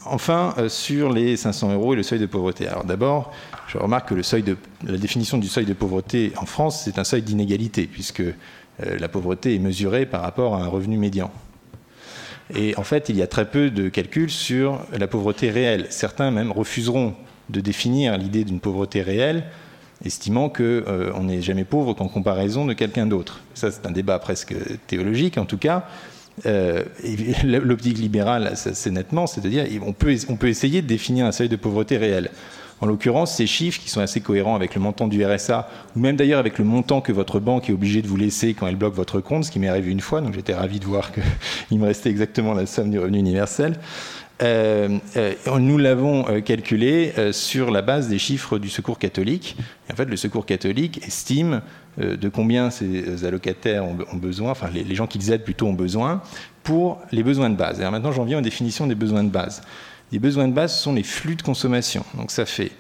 Enfin, 0.05 0.55
sur 0.69 1.13
les 1.13 1.37
500 1.37 1.75
euros 1.75 1.95
et 1.95 1.97
le 1.97 2.03
seuil 2.03 2.19
de 2.19 2.27
pauvreté. 2.27 2.67
Alors 2.67 2.85
d'abord, 2.85 3.33
je 3.69 3.79
remarque 3.79 4.09
que 4.09 4.15
la 4.85 4.99
définition 4.99 5.39
du 5.39 5.47
seuil 5.47 5.65
de 5.65 5.75
pauvreté 5.75 6.33
en 6.37 6.47
France, 6.47 6.83
c'est 6.85 6.99
un 6.99 7.05
seuil 7.05 7.23
d'inégalité, 7.23 7.87
puisque 7.87 8.21
euh, 8.87 8.99
la 8.99 9.09
pauvreté 9.09 9.55
est 9.55 9.59
mesurée 9.59 10.07
par 10.07 10.23
rapport 10.23 10.57
à 10.57 10.63
un 10.63 10.67
revenu 10.67 10.97
médian. 10.97 11.31
Et 12.55 12.77
en 12.77 12.83
fait, 12.83 13.09
il 13.09 13.17
y 13.17 13.23
a 13.23 13.29
très 13.29 13.49
peu 13.49 13.71
de 13.71 13.89
calculs 13.89 14.31
sur 14.31 14.81
la 14.93 15.07
pauvreté 15.07 15.51
réelle. 15.51 15.87
Certains 15.91 16.33
même 16.33 16.51
refuseront 16.51 17.15
de 17.49 17.61
définir 17.61 18.19
l'idée 18.19 18.45
d'une 18.45 18.59
pauvreté 18.59 19.03
réelle, 19.03 19.45
estimant 20.05 20.49
qu'on 20.49 20.63
euh, 20.63 21.21
n'est 21.21 21.43
jamais 21.43 21.65
pauvre 21.65 21.95
qu'en 21.95 22.09
comparaison 22.09 22.67
de 22.67 22.73
quelqu'un 22.73 23.07
d'autre. 23.07 23.41
Ça, 23.55 23.71
c'est 23.71 23.87
un 23.87 23.93
débat 23.93 24.19
presque 24.19 24.55
théologique, 24.89 25.39
en 25.39 25.45
tout 25.45 25.59
cas. 25.59 25.87
Euh, 26.47 26.85
l'optique 27.45 27.99
libérale, 27.99 28.53
c'est 28.55 28.91
nettement, 28.91 29.27
c'est-à-dire 29.27 29.67
on 29.85 29.93
peut, 29.93 30.49
essayer 30.49 30.83
de 30.83 30.87
définir 30.87 31.27
un 31.27 31.33
seuil 31.33 31.49
de 31.49 31.57
pauvreté 31.57 31.97
réel. 31.97 32.31
En 32.83 32.87
l'occurrence, 32.87 33.37
ces 33.37 33.47
chiffres 33.47 33.79
qui 33.79 33.91
sont 33.91 34.01
assez 34.01 34.23
cohérents 34.23 34.55
avec 34.55 34.75
le 34.75 34.81
montant 34.81 35.07
du 35.07 35.23
RSA, 35.23 35.69
ou 35.95 36.01
même 36.01 36.17
d'ailleurs 36.17 36.39
avec 36.39 36.59
le 36.59 36.65
montant 36.65 37.03
que 37.03 37.13
votre 37.13 37.39
banque 37.39 37.69
est 37.69 37.75
obligée 37.75 38.01
de 38.01 38.09
vous 38.09 38.17
laisser 38.17 38.55
quand 38.55 38.67
elle 38.67 38.77
bloque 38.77 38.95
votre 38.95 39.21
compte, 39.21 39.45
ce 39.45 39.51
qui 39.51 39.59
m'est 39.59 39.69
arrivé 39.69 39.91
une 39.91 40.01
fois, 40.01 40.23
donc 40.23 40.33
j'étais 40.33 40.55
ravi 40.55 40.81
de 40.81 40.87
voir 40.87 41.13
qu'il 41.13 41.79
me 41.79 41.85
restait 41.85 42.09
exactement 42.09 42.55
la 42.55 42.65
somme 42.65 42.91
du 42.91 42.99
revenu 42.99 43.19
universel. 43.19 43.79
Euh, 44.43 44.99
euh, 45.19 45.35
nous 45.59 45.77
l'avons 45.77 46.41
calculé 46.41 47.13
sur 47.33 47.71
la 47.71 47.83
base 47.83 48.09
des 48.09 48.19
chiffres 48.19 48.59
du 48.59 48.71
Secours 48.71 48.99
catholique. 48.99 49.59
en 49.93 49.95
fait, 49.95 50.07
le 50.07 50.17
Secours 50.17 50.47
catholique 50.47 51.07
estime 51.07 51.61
de 51.99 52.29
combien 52.29 52.71
ces 52.71 53.25
allocataires 53.25 53.85
ont, 53.85 54.17
besoin, 54.17 54.53
enfin 54.53 54.69
les, 54.73 54.85
les 54.85 54.95
gens 54.95 55.07
qu'ils 55.07 55.31
aident 55.33 55.45
plutôt 55.45 55.67
ont 55.67 55.73
besoin, 55.73 56.23
pour 56.63 57.01
les 57.13 57.23
besoins 57.23 57.51
de 57.51 57.57
base. 57.57 57.81
Alors 57.81 57.93
maintenant, 57.93 58.13
j'en 58.13 58.25
viens 58.25 58.39
aux 58.39 58.43
définitions 58.43 58.87
des 58.87 58.95
besoins 58.95 59.25
de 59.25 59.31
base. 59.31 59.63
Les 60.13 60.19
besoins 60.19 60.49
de 60.49 60.53
base 60.53 60.79
sont 60.79 60.93
les 60.93 61.03
flux 61.03 61.37
de 61.37 61.43
consommation. 61.43 62.05
Donc 62.15 62.31
ça 62.31 62.47
fait 62.47 62.73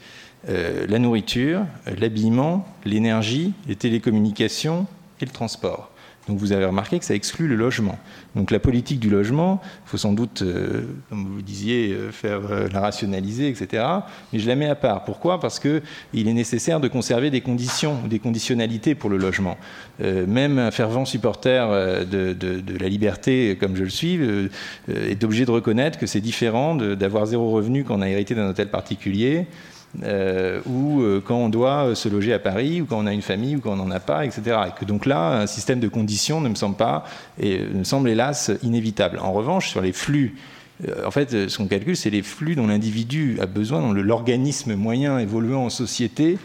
euh, 0.48 0.86
la 0.88 0.98
nourriture, 0.98 1.66
l'habillement, 1.98 2.66
l'énergie, 2.84 3.52
les 3.66 3.76
télécommunications 3.76 4.86
et 5.20 5.26
le 5.26 5.30
transport. 5.30 5.89
Donc 6.30 6.38
vous 6.38 6.52
avez 6.52 6.64
remarqué 6.64 7.00
que 7.00 7.04
ça 7.04 7.16
exclut 7.16 7.48
le 7.48 7.56
logement. 7.56 7.98
Donc 8.36 8.52
la 8.52 8.60
politique 8.60 9.00
du 9.00 9.10
logement, 9.10 9.60
il 9.84 9.90
faut 9.90 9.96
sans 9.96 10.12
doute, 10.12 10.42
euh, 10.42 10.82
comme 11.08 11.26
vous 11.26 11.36
le 11.38 11.42
disiez, 11.42 11.90
euh, 11.90 12.12
faire 12.12 12.42
euh, 12.48 12.68
la 12.72 12.78
rationaliser, 12.78 13.48
etc. 13.48 13.84
Mais 14.32 14.38
je 14.38 14.46
la 14.46 14.54
mets 14.54 14.68
à 14.68 14.76
part. 14.76 15.02
Pourquoi? 15.02 15.40
Parce 15.40 15.58
qu'il 15.58 15.80
est 16.28 16.32
nécessaire 16.32 16.78
de 16.78 16.86
conserver 16.86 17.30
des 17.30 17.40
conditions, 17.40 17.98
des 18.08 18.20
conditionnalités 18.20 18.94
pour 18.94 19.10
le 19.10 19.16
logement. 19.16 19.58
même 19.98 20.60
un 20.60 20.70
fervent 20.70 21.04
supporter 21.04 21.68
de, 22.06 22.78
la 22.78 22.88
liberté, 22.88 23.56
comme 23.58 23.74
je 23.74 23.82
le 23.82 23.90
suis, 23.90 24.20
est 24.88 25.24
obligé 25.24 25.44
de 25.44 25.50
reconnaître 25.50 25.98
que 25.98 26.06
c'est 26.06 26.20
différent 26.20 26.76
d'avoir 26.76 27.26
zéro 27.26 27.50
revenu 27.50 27.82
quand 27.82 27.98
on 27.98 28.02
a 28.02 28.08
hérité 28.08 28.34
d'un 28.34 28.48
hôtel 28.48 28.68
particulier 28.68 29.46
euh, 30.04 30.60
ou 30.66 31.02
euh, 31.02 31.20
quand 31.24 31.36
on 31.36 31.48
doit 31.48 31.94
se 31.94 32.08
loger 32.08 32.32
à 32.32 32.38
Paris, 32.38 32.80
ou 32.80 32.86
quand 32.86 32.98
on 32.98 33.06
a 33.06 33.12
une 33.12 33.22
famille, 33.22 33.56
ou 33.56 33.60
quand 33.60 33.72
on 33.72 33.76
n'en 33.76 33.90
a 33.90 34.00
pas, 34.00 34.24
etc. 34.24 34.56
Et 34.68 34.78
que 34.78 34.84
donc 34.84 35.04
là, 35.04 35.40
un 35.40 35.46
système 35.46 35.80
de 35.80 35.88
conditions 35.88 36.40
ne 36.40 36.48
me 36.48 36.54
semble 36.54 36.76
pas, 36.76 37.04
et 37.40 37.58
me 37.58 37.84
semble 37.84 38.08
hélas 38.08 38.52
inévitable. 38.62 39.18
En 39.18 39.32
revanche, 39.32 39.68
sur 39.68 39.80
les 39.80 39.92
flux, 39.92 40.36
euh, 40.86 41.06
en 41.06 41.10
fait, 41.10 41.48
ce 41.48 41.56
qu'on 41.58 41.66
calcule, 41.66 41.96
c'est 41.96 42.10
les 42.10 42.22
flux 42.22 42.54
dont 42.54 42.68
l'individu 42.68 43.38
a 43.40 43.46
besoin, 43.46 43.80
dont 43.80 43.92
l'organisme 43.92 44.74
moyen 44.74 45.18
évoluant 45.18 45.64
en 45.64 45.70
société 45.70 46.38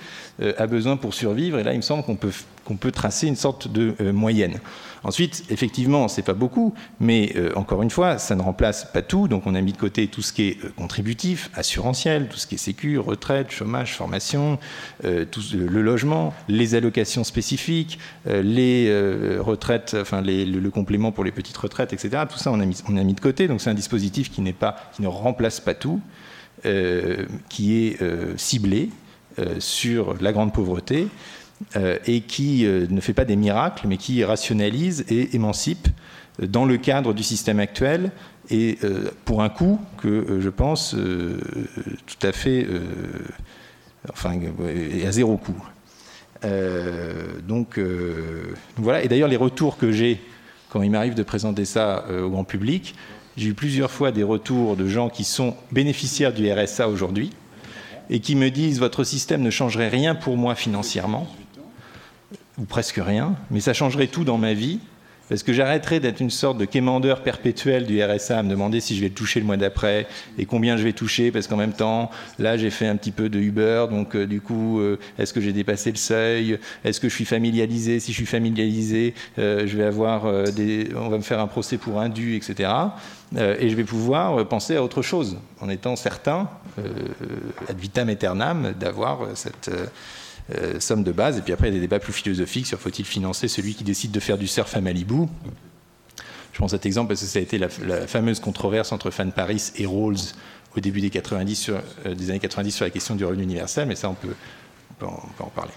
a 0.58 0.68
besoin 0.68 0.98
pour 0.98 1.14
survivre. 1.14 1.60
Et 1.60 1.64
là, 1.64 1.72
il 1.72 1.78
me 1.78 1.82
semble 1.82 2.04
qu'on 2.04 2.18
peut, 2.18 2.32
qu'on 2.66 2.76
peut 2.76 2.92
tracer 2.92 3.28
une 3.28 3.38
sorte 3.38 3.70
de 3.70 4.12
moyenne. 4.12 4.60
Ensuite, 5.06 5.44
effectivement, 5.52 6.08
c'est 6.08 6.24
pas 6.24 6.34
beaucoup, 6.34 6.74
mais 7.00 7.32
euh, 7.36 7.52
encore 7.56 7.84
une 7.84 7.92
fois, 7.92 8.18
ça 8.18 8.36
ne 8.36 8.42
remplace 8.42 8.92
pas 8.92 9.04
tout. 9.04 9.28
Donc, 9.28 9.44
on 9.46 9.54
a 9.54 9.62
mis 9.62 9.72
de 9.72 9.78
côté 9.78 10.08
tout 10.08 10.24
ce 10.24 10.34
qui 10.34 10.48
est 10.48 10.66
euh, 10.66 10.74
contributif, 10.76 11.52
assurantiel, 11.54 12.28
tout 12.28 12.38
ce 12.38 12.48
qui 12.48 12.56
est 12.56 12.58
sécu, 12.58 12.98
retraite, 12.98 13.52
chômage, 13.52 13.94
formation, 13.94 14.58
euh, 15.04 15.24
tout, 15.24 15.44
le 15.54 15.84
logement, 15.84 16.34
les 16.48 16.74
allocations 16.74 17.24
spécifiques, 17.24 18.00
les 18.26 18.92
retraites, 19.40 19.96
enfin 20.00 20.24
le, 20.24 20.70
complément 20.70 21.12
pour 21.12 21.24
les 21.24 21.32
petites 21.32 21.58
retraites, 21.58 21.94
etc. 21.94 22.24
Tout 22.28 22.40
ça, 22.40 22.52
on 22.52 22.60
a 22.60 22.66
mis, 22.66 22.82
on 22.90 22.98
a 22.98 23.04
mis 23.04 23.14
de 23.14 23.20
côté. 23.20 23.48
Donc, 23.48 23.62
c'est 23.62 23.70
un 23.70 23.76
dispositif 23.76 24.32
qui 24.32 24.42
n'est 24.42 24.54
pas, 24.54 24.76
qui 24.96 25.04
ne 25.04 25.08
remplace 25.08 25.60
pas 25.60 25.76
tout, 25.76 26.02
qui 27.50 27.76
est 27.76 28.00
ciblé 28.38 28.90
sur 29.60 30.16
la 30.20 30.32
grande 30.32 30.52
pauvreté. 30.52 31.08
Euh, 31.78 31.98
et 32.06 32.20
qui 32.22 32.66
euh, 32.66 32.86
ne 32.90 33.00
fait 33.00 33.14
pas 33.14 33.24
des 33.24 33.38
miracles, 33.38 33.88
mais 33.88 33.96
qui 33.96 34.24
rationalise 34.26 35.06
et 35.10 35.36
émancipe 35.36 35.88
euh, 36.42 36.48
dans 36.48 36.66
le 36.66 36.78
cadre 36.78 37.14
du 37.14 37.24
système 37.24 37.60
actuel. 37.60 38.12
Et 38.52 38.78
pour 39.24 39.42
un 39.42 39.50
coût 39.50 39.80
que 39.98 40.40
je 40.40 40.50
pense 40.50 40.96
tout 40.96 42.28
à 42.28 42.32
fait, 42.32 42.68
enfin, 44.14 44.40
à 45.04 45.12
zéro 45.12 45.36
coût. 45.36 45.60
donc 47.48 47.80
voilà, 48.78 49.02
et 49.02 49.08
d'ailleurs 49.08 49.30
les 49.30 49.36
retours 49.36 49.78
que 49.78 49.92
j'ai 49.92 50.22
quand 50.70 50.84
il 50.84 50.92
m'arrive 50.92 51.16
de 51.16 51.24
présenter 51.24 51.66
ça 51.66 52.06
au 52.24 52.30
grand 52.30 52.44
public, 52.44 52.94
j'ai 53.36 53.48
eu 53.48 53.56
plusieurs 53.56 53.90
fois 53.90 54.12
des 54.12 54.22
retours 54.22 54.76
de 54.76 54.88
gens 54.88 55.10
qui 55.10 55.24
sont 55.24 55.56
bénéficiaires 55.72 56.32
du 56.32 56.48
RSA 56.52 56.88
aujourd'hui 56.88 57.32
et 58.12 58.20
qui 58.20 58.36
me 58.36 58.52
disent 58.52 58.78
votre 58.78 59.04
système 59.04 59.42
ne 59.42 59.50
changerait 59.50 59.90
rien 59.90 60.14
pour 60.14 60.38
moi 60.38 60.54
financièrement 60.54 61.28
ou 62.58 62.66
presque 62.66 63.00
rien, 63.04 63.36
mais 63.52 63.60
ça 63.60 63.74
changerait 63.74 64.08
tout 64.08 64.24
dans 64.24 64.38
ma 64.38 64.54
vie, 64.54 64.80
parce 65.28 65.42
que 65.42 65.54
j'arrêterais 65.54 66.00
d'être 66.00 66.20
une 66.20 66.30
sorte 66.30 66.58
de 66.58 66.66
quémandeur 66.66 67.24
perpétuel 67.24 67.86
du 67.86 68.04
RSA, 68.04 68.40
à 68.40 68.44
me 68.44 68.50
demander 68.50 68.80
si 68.80 68.96
je 68.96 69.02
vais 69.02 69.08
le 69.08 69.14
toucher 69.14 69.40
le 69.40 69.46
mois 69.46 69.58
d'après 69.58 70.08
et 70.38 70.46
combien 70.46 70.78
je 70.78 70.84
vais 70.84 70.94
toucher, 70.94 71.32
parce 71.32 71.48
qu'en 71.48 71.58
même 71.58 71.74
temps, 71.74 72.12
là, 72.38 72.58
j'ai 72.58 72.70
fait 72.70 72.88
un 72.88 72.96
petit 72.96 73.12
peu 73.12 73.30
de 73.30 73.40
Uber, 73.40 73.88
donc 73.90 74.16
euh, 74.16 74.28
du 74.28 74.40
coup, 74.42 74.80
euh, 74.80 75.00
est-ce 75.18 75.34
que 75.34 75.42
j'ai 75.42 75.54
dépassé 75.54 75.92
le 75.92 75.98
seuil? 75.98 76.60
Est-ce 76.84 77.00
que 77.00 77.10
je 77.10 77.16
suis 77.16 77.26
familialisé? 77.26 78.00
Si 78.00 78.12
je 78.12 78.18
suis 78.18 78.26
familialisé, 78.26 79.16
euh, 79.40 79.66
je 79.66 79.78
vais 79.78 79.86
avoir 79.86 80.52
des, 80.52 80.90
on 80.96 81.10
va 81.10 81.18
me 81.18 81.24
faire 81.24 81.40
un 81.40 81.48
procès 81.48 81.78
pour 81.78 82.00
indu, 82.00 82.36
etc. 82.36 82.70
et 83.36 83.70
je 83.70 83.76
vais 83.76 83.84
pouvoir 83.84 84.48
penser 84.48 84.76
à 84.76 84.84
autre 84.84 85.02
chose, 85.02 85.38
en 85.60 85.70
étant 85.70 85.96
certain, 85.96 86.48
ad 86.78 87.78
vitam 87.78 88.10
aeternam, 88.10 88.74
d'avoir 88.80 89.20
cette 89.34 89.72
euh, 90.54 90.80
somme 90.80 91.04
de 91.04 91.12
base. 91.12 91.38
Et 91.38 91.42
puis 91.42 91.54
après, 91.54 91.68
il 91.68 91.74
y 91.74 91.78
a 91.78 91.80
des 91.80 91.82
débats 91.82 92.00
plus 92.00 92.14
philosophiques 92.14 92.68
sur 92.68 92.80
faut-il 92.80 93.06
financer 93.06 93.48
celui 93.48 93.74
qui 93.74 93.84
décide 93.84 94.12
de 94.12 94.20
faire 94.20 94.38
du 94.38 94.48
surf 94.48 94.76
à 94.76 94.82
Malibu. 94.82 95.26
Je 96.52 96.58
prends 96.58 96.68
cet 96.68 96.86
exemple 96.86 97.10
parce 97.10 97.22
que 97.22 97.26
ça 97.26 97.40
a 97.40 97.42
été 97.42 97.58
la, 97.58 97.70
fameuse 98.08 98.40
controverse 98.40 98.92
entre 98.92 99.12
Fan 99.12 99.32
Paris 99.32 99.72
et 99.76 99.86
Rawls 99.86 100.34
au 100.78 100.80
début 100.80 101.02
des, 101.02 101.10
90 101.10 101.56
sur, 101.56 101.76
euh, 102.06 102.30
années 102.30 102.40
90 102.40 102.72
sur 102.72 102.86
la 102.86 102.92
question 102.92 103.16
du 103.16 103.26
revenu 103.26 103.44
universel, 103.44 103.88
mais 103.88 103.96
ça, 103.96 104.10
on 104.10 104.14
peut, 104.14 104.36
en 105.02 105.50
parler. 105.50 105.72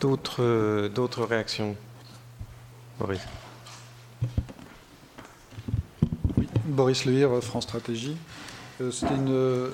D'autres 0.00 1.24
réactions 1.24 1.76
Boris 2.98 3.20
Boris 6.66 7.04
Lehir, 7.04 7.30
France 7.42 7.64
Stratégie. 7.64 8.16
C'était 8.90 9.14
une 9.14 9.70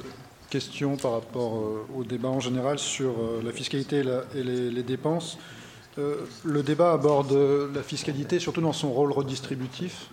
question 0.50 0.96
par 0.96 1.12
rapport 1.12 1.60
au 1.94 2.04
débat 2.04 2.28
en 2.28 2.40
général 2.40 2.78
sur 2.78 3.14
la 3.42 3.50
fiscalité 3.52 4.04
et, 4.34 4.42
les, 4.42 4.82
dépenses. 4.82 5.38
le 5.96 6.62
débat 6.62 6.92
aborde 6.92 7.32
la 7.74 7.82
fiscalité 7.82 8.38
surtout 8.38 8.60
dans 8.60 8.72
son 8.72 8.92
rôle 8.92 9.10
redistributif 9.12 10.10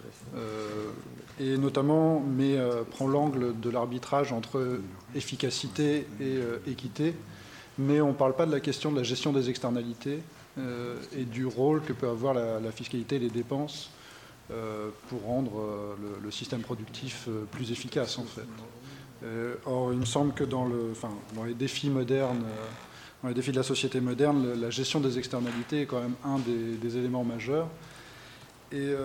et 1.39 1.57
notamment 1.57 2.19
mais 2.22 2.57
prend 2.91 3.07
l'angle 3.07 3.60
de 3.60 3.69
l'arbitrage 3.69 4.31
entre 4.31 4.80
efficacité 5.14 6.07
et 6.19 6.39
équité. 6.68 7.14
Mais 7.77 8.01
on 8.01 8.10
ne 8.10 8.14
parle 8.14 8.35
pas 8.35 8.45
de 8.45 8.51
la 8.51 8.60
question 8.60 8.91
de 8.91 8.97
la 8.97 9.03
gestion 9.03 9.34
des 9.34 9.49
externalités 9.49 10.19
et 10.57 11.26
du 11.26 11.45
rôle 11.45 11.81
que 11.81 11.93
peut 11.93 12.10
avoir 12.10 12.34
la 12.34 12.72
fiscalité 12.72 13.18
et 13.18 13.19
les 13.19 13.30
dépenses 13.30 13.91
euh, 13.91 13.98
pour 15.09 15.21
rendre 15.23 15.59
euh, 15.59 15.95
le, 16.23 16.31
système 16.31 16.61
productif 16.61 17.26
euh, 17.27 17.43
plus 17.51 17.71
efficace 17.71 18.17
en 18.17 18.23
fait. 18.23 18.47
or, 19.65 19.93
il 19.93 19.99
me 19.99 20.05
semble 20.05 20.34
que 20.34 20.43
dans, 20.43 20.67
les 21.45 21.53
défis 21.53 21.89
modernes, 21.89 22.43
dans 23.21 23.30
les 23.30 23.35
défis 23.35 23.51
de 23.51 23.57
la 23.57 23.63
société 23.63 24.01
moderne, 24.01 24.59
la 24.59 24.69
gestion 24.69 24.99
des 24.99 25.19
externalités 25.19 25.81
est 25.81 25.85
quand 25.85 26.01
même 26.01 26.15
un 26.23 26.39
des, 26.39 26.97
éléments 26.97 27.23
majeurs. 27.23 27.67
Et 28.71 28.95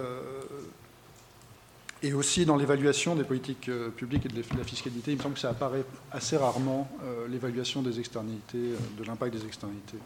aussi 2.12 2.45
dans 2.45 2.57
l'évaluation 2.57 3.16
des 3.16 3.25
politiques 3.25 3.71
publiques 3.97 4.27
et 4.27 4.29
de 4.29 4.43
la 4.59 4.65
fiscalité, 4.65 5.12
il 5.12 5.16
me 5.16 5.23
semble 5.23 5.35
que 5.35 5.41
ça 5.41 5.51
apparaît 5.51 5.85
assez 6.12 6.37
rarement, 6.37 6.89
l'évaluation 7.29 7.83
des 7.83 7.99
externalités, 7.99 8.75
de 8.99 9.05
l'impact 9.05 9.35
des 9.35 9.47
externalités. 9.47 9.99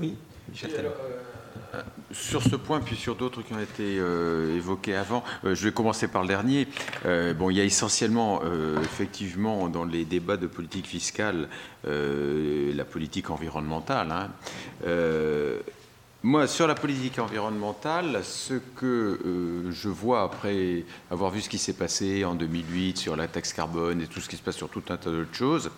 Oui, 0.00 0.16
euh, 1.74 1.82
sur 2.10 2.42
ce 2.42 2.56
point, 2.56 2.80
puis 2.80 2.96
sur 2.96 3.16
d'autres 3.16 3.42
qui 3.42 3.52
ont 3.52 3.60
été 3.60 3.98
euh, 3.98 4.56
évoqués 4.56 4.96
avant, 4.96 5.22
euh, 5.44 5.54
je 5.54 5.64
vais 5.64 5.72
commencer 5.72 6.08
par 6.08 6.22
le 6.22 6.28
dernier. 6.28 6.66
bon, 7.04 7.50
il 7.50 7.56
y 7.56 7.60
a 7.60 7.64
essentiellement, 7.64 8.40
effectivement, 8.82 9.68
dans 9.68 9.84
les 9.84 10.04
débats 10.04 10.36
de 10.36 10.46
politique 10.46 10.86
fiscale, 10.86 11.48
la 11.84 12.84
politique 12.84 13.30
environnementale. 13.30 14.10
Hein. 14.10 14.30
moi, 16.22 16.46
sur 16.46 16.66
la 16.66 16.74
politique 16.74 17.18
environnementale, 17.18 18.20
ce 18.24 18.54
que 18.54 19.68
je 19.70 19.88
vois 19.88 20.22
après 20.22 20.84
avoir 21.10 21.30
vu 21.30 21.40
ce 21.40 21.48
qui 21.48 21.58
s'est 21.58 21.74
passé 21.74 22.24
en 22.24 22.34
2008 22.34 22.96
sur 22.98 23.16
la 23.16 23.28
taxe 23.28 23.52
carbone 23.52 24.00
et 24.00 24.06
tout 24.06 24.20
ce 24.20 24.28
qui 24.28 24.36
se 24.36 24.42
passe 24.42 24.56
sur 24.56 24.68
tout 24.68 24.82
un 24.88 24.96
tas 24.96 25.10
d'autres 25.10 25.34
choses, 25.34 25.70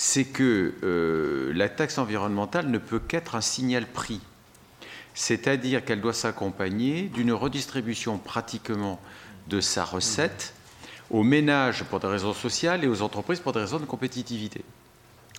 c'est 0.00 0.26
que 0.26 0.74
euh, 0.84 1.52
la 1.56 1.68
taxe 1.68 1.98
environnementale 1.98 2.68
ne 2.68 2.78
peut 2.78 3.00
qu'être 3.00 3.34
un 3.34 3.40
signal 3.40 3.84
prix. 3.84 4.20
C'est-à-dire 5.12 5.84
qu'elle 5.84 6.00
doit 6.00 6.12
s'accompagner 6.12 7.10
d'une 7.12 7.32
redistribution 7.32 8.16
pratiquement 8.16 9.00
de 9.48 9.60
sa 9.60 9.82
recette 9.82 10.54
aux 11.10 11.24
ménages 11.24 11.82
pour 11.82 11.98
des 11.98 12.06
raisons 12.06 12.32
sociales 12.32 12.84
et 12.84 12.86
aux 12.86 13.02
entreprises 13.02 13.40
pour 13.40 13.52
des 13.52 13.58
raisons 13.58 13.80
de 13.80 13.86
compétitivité. 13.86 14.64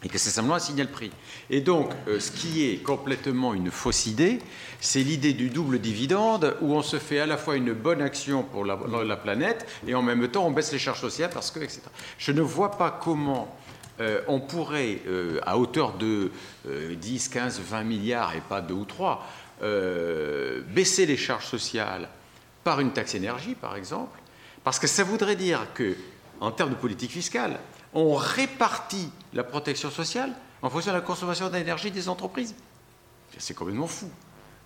Et 0.04 0.10
que 0.10 0.18
c'est 0.18 0.30
simplement 0.30 0.56
un 0.56 0.60
signal 0.60 0.90
prix. 0.90 1.12
Et 1.50 1.62
donc, 1.62 1.94
euh, 2.10 2.20
ce 2.20 2.30
qui 2.30 2.66
est 2.66 2.84
complètement 2.84 3.54
une 3.54 3.72
fausse 3.72 4.08
idée, 4.08 4.40
c'est 4.82 5.04
l'idée 5.04 5.32
du 5.32 5.50
double 5.50 5.80
dividende 5.80 6.58
où 6.60 6.74
on 6.74 6.82
se 6.82 7.00
fait 7.00 7.22
à 7.22 7.26
la 7.26 7.38
fois 7.38 7.56
une 7.56 7.72
bonne 7.72 8.02
action 8.02 8.44
pour 8.44 8.66
la, 8.66 8.78
la 9.06 9.16
planète 9.16 9.66
et 9.88 9.96
en 9.96 10.02
même 10.02 10.28
temps 10.28 10.46
on 10.46 10.52
baisse 10.52 10.74
les 10.74 10.80
charges 10.80 11.00
sociales 11.00 11.32
parce 11.34 11.50
que, 11.50 11.60
etc. 11.60 11.80
Je 12.18 12.34
ne 12.34 12.42
vois 12.42 12.72
pas 12.72 13.00
comment 13.02 13.58
euh, 14.00 14.22
on 14.28 14.40
pourrait, 14.40 15.02
euh, 15.08 15.40
à 15.46 15.58
hauteur 15.58 15.94
de 15.94 16.32
10, 16.66 17.28
15, 17.30 17.60
20 17.60 17.84
milliards 17.84 18.36
et 18.36 18.42
pas 18.42 18.62
2 18.62 18.74
ou 18.74 18.86
3, 18.86 19.26
euh, 19.62 20.62
baisser 20.70 21.06
les 21.06 21.18
charges 21.18 21.46
sociales 21.46 22.08
par 22.64 22.80
une 22.80 22.92
taxe 22.92 23.16
énergie, 23.16 23.56
par 23.56 23.76
exemple, 23.76 24.20
parce 24.64 24.80
que 24.80 24.88
ça 24.88 25.04
voudrait 25.04 25.36
dire 25.36 25.68
que, 25.74 25.96
en 26.40 26.52
termes 26.52 26.70
de 26.70 26.76
politique 26.76 27.12
fiscale, 27.12 27.60
on 27.94 28.16
répartit 28.16 29.12
la 29.34 29.44
protection 29.44 29.90
sociale 29.90 30.32
en 30.62 30.70
fonction 30.70 30.92
de 30.92 30.98
la 30.98 31.02
consommation 31.02 31.50
d'énergie 31.50 31.92
des 31.92 32.08
entreprises. 32.08 32.56
C'est 33.38 33.54
complètement 33.54 33.88
fou. 33.88 34.10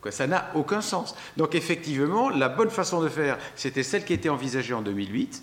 Ça 0.09 0.27
n'a 0.27 0.51
aucun 0.55 0.81
sens. 0.81 1.15
Donc 1.37 1.55
effectivement, 1.55 2.29
la 2.29 2.49
bonne 2.49 2.69
façon 2.69 3.01
de 3.01 3.07
faire, 3.07 3.37
c'était 3.55 3.83
celle 3.83 4.03
qui 4.03 4.13
était 4.13 4.29
envisagée 4.29 4.73
en 4.73 4.81
2008, 4.81 5.41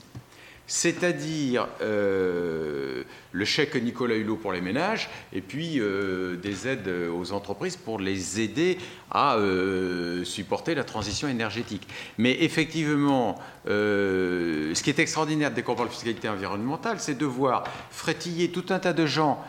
c'est-à-dire 0.71 1.67
euh, 1.83 3.03
le 3.33 3.45
chèque 3.45 3.75
Nicolas 3.75 4.15
Hulot 4.15 4.37
pour 4.37 4.53
les 4.53 4.61
ménages 4.61 5.11
et 5.33 5.41
puis 5.41 5.81
euh, 5.81 6.37
des 6.37 6.69
aides 6.69 6.89
aux 7.13 7.33
entreprises 7.33 7.77
pour 7.77 7.99
les 7.99 8.41
aider 8.41 8.79
à 9.11 9.35
euh, 9.35 10.23
supporter 10.23 10.77
la 10.77 10.85
transition 10.85 11.27
énergétique. 11.27 11.89
Mais 12.19 12.45
effectivement, 12.45 13.37
ce 13.67 14.81
qui 14.81 14.91
est 14.91 15.01
extraordinaire 15.01 15.51
dès 15.51 15.63
qu'on 15.63 15.75
parle 15.75 15.89
de 15.89 15.93
fiscalité 15.93 16.29
environnementale, 16.29 17.01
c'est 17.01 17.19
de 17.19 17.27
voir 17.27 17.65
frétiller 17.91 18.53
tout 18.53 18.67
un 18.69 18.79
tas 18.79 18.93
de 18.93 19.07
gens 19.07 19.45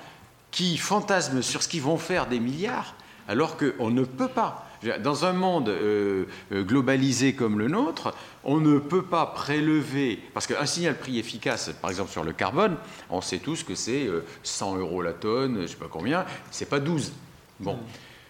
qui 0.49 0.75
fantasment 0.75 1.43
sur 1.43 1.61
ce 1.61 1.67
qu'ils 1.67 1.83
vont 1.83 1.97
faire 1.97 2.25
des 2.25 2.39
milliards 2.39 2.95
alors 3.27 3.57
qu'on 3.57 3.91
ne 3.91 4.05
peut 4.05 4.27
pas. 4.27 4.70
Dans 5.03 5.25
un 5.25 5.33
monde 5.33 5.69
euh, 5.69 6.25
euh, 6.51 6.63
globalisé 6.63 7.33
comme 7.33 7.59
le 7.59 7.67
nôtre, 7.67 8.15
on 8.43 8.59
ne 8.59 8.79
peut 8.79 9.03
pas 9.03 9.27
prélever, 9.27 10.19
parce 10.33 10.47
qu'un 10.47 10.65
signal 10.65 10.97
prix 10.97 11.19
efficace, 11.19 11.71
par 11.81 11.91
exemple 11.91 12.11
sur 12.11 12.23
le 12.23 12.33
carbone, 12.33 12.77
on 13.11 13.21
sait 13.21 13.37
tous 13.37 13.63
que 13.63 13.75
c'est 13.75 14.09
100 14.41 14.75
euh, 14.75 14.79
euros 14.79 15.03
la 15.03 15.13
tonne, 15.13 15.57
je 15.57 15.61
ne 15.61 15.67
sais 15.67 15.75
pas 15.75 15.87
combien, 15.87 16.25
c'est 16.49 16.67
pas 16.67 16.79
12. 16.79 17.13
Bon, 17.59 17.77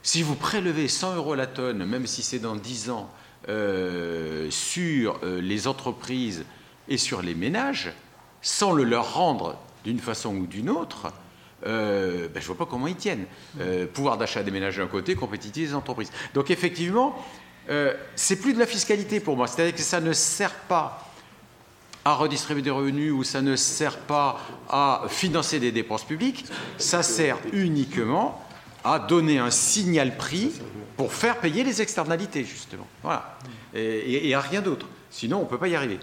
si 0.04 0.24
vous 0.24 0.36
prélevez 0.36 0.90
100 0.90 1.16
euros 1.16 1.36
la 1.36 1.48
tonne, 1.48 1.86
même 1.86 2.06
si 2.06 2.22
c'est 2.22 2.40
dans 2.40 2.56
10 2.56 2.90
ans, 2.90 3.10
sur 4.50 5.20
les 5.24 5.68
entreprises 5.68 6.46
et 6.90 6.98
sur 6.98 7.22
les 7.22 7.34
ménages, 7.34 7.92
sans 8.42 8.74
le 8.74 8.84
leur 8.84 9.14
rendre 9.14 9.58
d'une 9.84 10.00
façon 10.00 10.36
ou 10.36 10.46
d'une 10.46 10.70
autre, 10.70 11.08
euh, 11.66 12.28
ben, 12.28 12.40
je 12.40 12.40
ne 12.40 12.48
vois 12.48 12.58
pas 12.58 12.70
comment 12.70 12.88
ils 12.88 12.96
tiennent. 12.96 13.26
Euh, 13.60 13.86
pouvoir 13.86 14.18
d'achat 14.18 14.44
des 14.44 14.52
ménages 14.52 14.78
d'un 14.78 14.88
côté, 14.88 15.16
compétitivité 15.16 15.68
des 15.68 15.76
entreprises. 15.76 16.12
Donc 16.34 16.50
effectivement, 16.52 17.16
euh, 17.70 17.94
c'est 18.16 18.38
plus 18.38 18.54
de 18.54 18.60
la 18.60 18.66
fiscalité 18.66 19.20
pour 19.20 19.38
moi. 19.38 19.48
C'est-à-dire 19.48 19.76
que 19.76 19.82
ça 19.82 20.02
ne 20.02 20.14
sert 20.14 20.54
pas 20.54 21.08
à 22.04 22.16
redistribuer 22.16 22.64
des 22.64 22.72
revenus 22.72 23.14
ou 23.14 23.24
ça 23.24 23.42
ne 23.42 23.56
sert 23.56 24.00
pas 24.00 24.40
à 24.70 25.04
financer 25.08 25.60
des 25.60 25.72
dépenses 25.72 26.04
publiques, 26.04 26.46
ça 26.80 27.04
sert 27.04 27.38
uniquement 27.54 28.44
à 28.84 28.98
donner 28.98 29.38
un 29.38 29.52
signal 29.52 30.18
prix 30.18 30.52
pour 30.98 31.14
faire 31.14 31.38
payer 31.38 31.64
les 31.64 31.80
externalités, 31.80 32.44
justement. 32.44 32.88
Voilà. 33.04 33.38
Et, 33.76 34.34
à 34.34 34.42
rien 34.42 34.62
d'autre. 34.62 34.88
Sinon, 35.12 35.38
on 35.38 35.44
ne 35.44 35.46
peut 35.46 35.60
pas 35.60 35.68
y 35.68 35.76
arriver. 35.76 36.00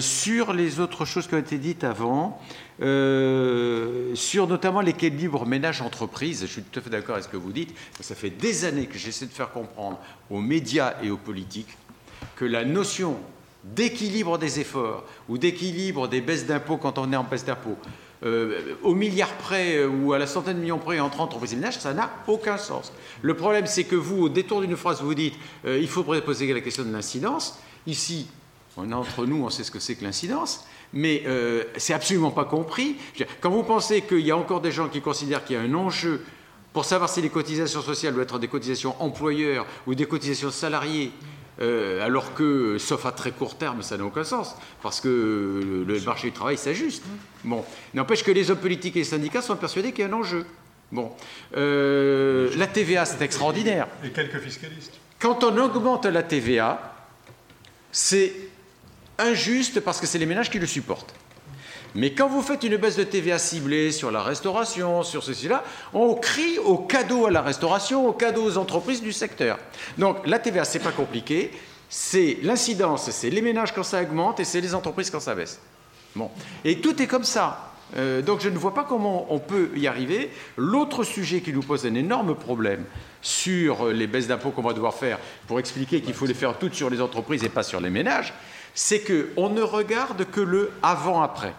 sur 0.00 0.54
les 0.54 0.80
autres 0.80 1.04
choses 1.04 1.26
qui 1.26 1.34
ont 1.34 1.38
été 1.38 1.58
dites 1.58 1.84
avant, 1.84 2.40
euh, 2.80 4.14
sur 4.14 4.46
notamment 4.46 4.80
l'équilibre 4.80 5.44
ménage-entreprise. 5.44 6.40
Je 6.42 6.46
suis 6.46 6.62
tout 6.62 6.78
à 6.78 6.82
fait 6.82 6.90
d'accord 6.90 7.16
avec 7.16 7.24
ce 7.24 7.28
que 7.28 7.36
vous 7.36 7.52
dites. 7.52 7.74
Ça 8.00 8.14
fait 8.14 8.30
des 8.30 8.64
années 8.64 8.86
que 8.86 8.98
j'essaie 8.98 9.26
de 9.26 9.32
faire 9.32 9.50
comprendre 9.50 9.98
aux 10.30 10.40
médias 10.40 10.94
et 11.02 11.10
aux 11.10 11.18
politiques 11.18 11.76
que 12.36 12.44
la 12.44 12.64
notion 12.64 13.16
d'équilibre 13.64 14.38
des 14.38 14.58
efforts 14.60 15.04
ou 15.28 15.38
d'équilibre 15.38 16.08
des 16.08 16.20
baisses 16.20 16.46
d'impôts 16.46 16.78
quand 16.78 16.98
on 16.98 17.12
est 17.12 17.16
en 17.16 17.24
baisse 17.24 17.44
d'impôts, 17.44 17.76
euh, 18.24 18.74
au 18.82 18.94
milliard 18.94 19.32
près 19.34 19.76
euh, 19.76 19.88
ou 19.88 20.12
à 20.14 20.18
la 20.18 20.26
centaine 20.26 20.56
de 20.56 20.62
millions 20.62 20.78
près 20.78 20.98
entre 20.98 21.20
entreprises 21.20 21.52
et 21.52 21.56
ménages, 21.56 21.78
ça 21.78 21.92
n'a 21.92 22.10
aucun 22.26 22.56
sens. 22.56 22.92
Le 23.20 23.34
problème, 23.34 23.66
c'est 23.66 23.84
que 23.84 23.96
vous, 23.96 24.22
au 24.22 24.28
détour 24.28 24.60
d'une 24.62 24.76
phrase, 24.76 25.02
vous 25.02 25.14
dites 25.14 25.34
il 25.64 25.88
faut 25.88 26.02
poser 26.02 26.52
la 26.52 26.60
question 26.60 26.84
de 26.84 26.92
l'incidence. 26.92 27.58
Ici, 27.86 28.28
on 28.76 28.90
est 28.90 28.94
entre 28.94 29.26
nous, 29.26 29.44
on 29.44 29.50
sait 29.50 29.64
ce 29.64 29.70
que 29.70 29.78
c'est 29.78 29.94
que 29.94 30.04
l'incidence 30.04 30.64
mais 30.92 31.22
euh, 31.26 31.64
c'est 31.76 31.94
absolument 31.94 32.30
pas 32.30 32.44
compris. 32.44 32.96
Quand 33.40 33.50
vous 33.50 33.62
pensez 33.62 34.02
qu'il 34.02 34.20
y 34.20 34.30
a 34.30 34.36
encore 34.36 34.60
des 34.60 34.72
gens 34.72 34.88
qui 34.88 35.00
considèrent 35.00 35.44
qu'il 35.44 35.56
y 35.56 35.58
a 35.58 35.62
un 35.62 35.74
enjeu 35.74 36.22
pour 36.72 36.84
savoir 36.84 37.08
si 37.10 37.20
les 37.20 37.28
cotisations 37.28 37.82
sociales 37.82 38.14
doivent 38.14 38.24
être 38.24 38.38
des 38.38 38.48
cotisations 38.48 39.00
employeurs 39.00 39.66
ou 39.86 39.94
des 39.94 40.06
cotisations 40.06 40.50
salariés, 40.50 41.12
euh, 41.60 42.04
alors 42.04 42.34
que, 42.34 42.78
sauf 42.78 43.04
à 43.04 43.12
très 43.12 43.30
court 43.30 43.56
terme, 43.56 43.82
ça 43.82 43.98
n'a 43.98 44.04
aucun 44.04 44.24
sens, 44.24 44.56
parce 44.82 45.00
que 45.00 45.84
le, 45.86 46.00
marché 46.00 46.28
du 46.28 46.32
travail 46.32 46.56
s'ajuste. 46.56 47.02
Bon, 47.44 47.64
n'empêche 47.92 48.24
que 48.24 48.30
les 48.30 48.50
hommes 48.50 48.58
politiques 48.58 48.96
et 48.96 49.00
les 49.00 49.04
syndicats 49.04 49.42
sont 49.42 49.56
persuadés 49.56 49.92
qu'il 49.92 50.04
y 50.04 50.08
a 50.08 50.10
un 50.10 50.14
enjeu. 50.14 50.46
Bon, 50.90 51.10
euh, 51.56 52.50
la 52.56 52.66
TVA, 52.66 53.04
c'est 53.04 53.22
extraordinaire. 53.22 53.86
Et 54.04 54.10
quelques 54.10 54.40
fiscalistes. 54.40 54.94
Quand 55.18 55.44
on 55.44 55.56
augmente 55.58 56.06
la 56.06 56.22
TVA, 56.22 56.94
c'est 57.92 58.32
injuste 59.22 59.80
parce 59.80 60.00
que 60.00 60.06
c'est 60.06 60.18
les 60.18 60.26
ménages 60.26 60.50
qui 60.50 60.58
le 60.58 60.66
supportent. 60.66 61.14
Mais 61.94 62.12
quand 62.12 62.28
vous 62.28 62.40
faites 62.40 62.64
une 62.64 62.76
baisse 62.76 62.96
de 62.96 63.04
TVA 63.04 63.38
ciblée 63.38 63.92
sur 63.92 64.10
la 64.10 64.22
restauration, 64.22 65.02
sur 65.02 65.22
ceci-là, 65.22 65.62
on 65.92 66.14
crie 66.14 66.58
au 66.58 66.78
cadeau 66.78 67.26
à 67.26 67.30
la 67.30 67.42
restauration, 67.42 68.06
au 68.08 68.12
cadeau 68.12 68.44
aux 68.44 68.56
entreprises 68.56 69.02
du 69.02 69.12
secteur. 69.12 69.58
Donc 69.98 70.26
la 70.26 70.38
TVA, 70.38 70.64
c'est 70.64 70.78
pas 70.78 70.92
compliqué. 70.92 71.50
C'est 71.90 72.38
l'incidence, 72.42 73.10
c'est 73.10 73.28
les 73.28 73.42
ménages 73.42 73.74
quand 73.74 73.82
ça 73.82 74.00
augmente 74.00 74.40
et 74.40 74.44
c'est 74.44 74.62
les 74.62 74.74
entreprises 74.74 75.10
quand 75.10 75.20
ça 75.20 75.34
baisse. 75.34 75.60
Bon. 76.16 76.30
Et 76.64 76.80
tout 76.80 77.00
est 77.02 77.06
comme 77.06 77.24
ça. 77.24 77.72
Euh, 77.96 78.22
donc 78.22 78.40
je 78.40 78.48
ne 78.48 78.56
vois 78.56 78.72
pas 78.72 78.84
comment 78.84 79.26
on 79.28 79.38
peut 79.38 79.70
y 79.76 79.86
arriver. 79.86 80.30
L'autre 80.56 81.04
sujet 81.04 81.42
qui 81.42 81.52
nous 81.52 81.60
pose 81.60 81.84
un 81.84 81.94
énorme 81.94 82.34
problème 82.34 82.84
sur 83.20 83.88
les 83.88 84.06
baisses 84.06 84.28
d'impôts 84.28 84.50
qu'on 84.50 84.62
va 84.62 84.72
devoir 84.72 84.94
faire 84.94 85.18
pour 85.46 85.60
expliquer 85.60 86.00
qu'il 86.00 86.14
faut 86.14 86.24
les 86.24 86.32
faire 86.32 86.58
toutes 86.58 86.74
sur 86.74 86.88
les 86.88 87.02
entreprises 87.02 87.44
et 87.44 87.50
pas 87.50 87.62
sur 87.62 87.80
les 87.80 87.90
ménages, 87.90 88.32
c'est 88.74 89.00
qu'on 89.00 89.48
ne 89.50 89.62
regarde 89.62 90.24
que 90.30 90.40
le 90.40 90.70
avant-après. 90.82 91.54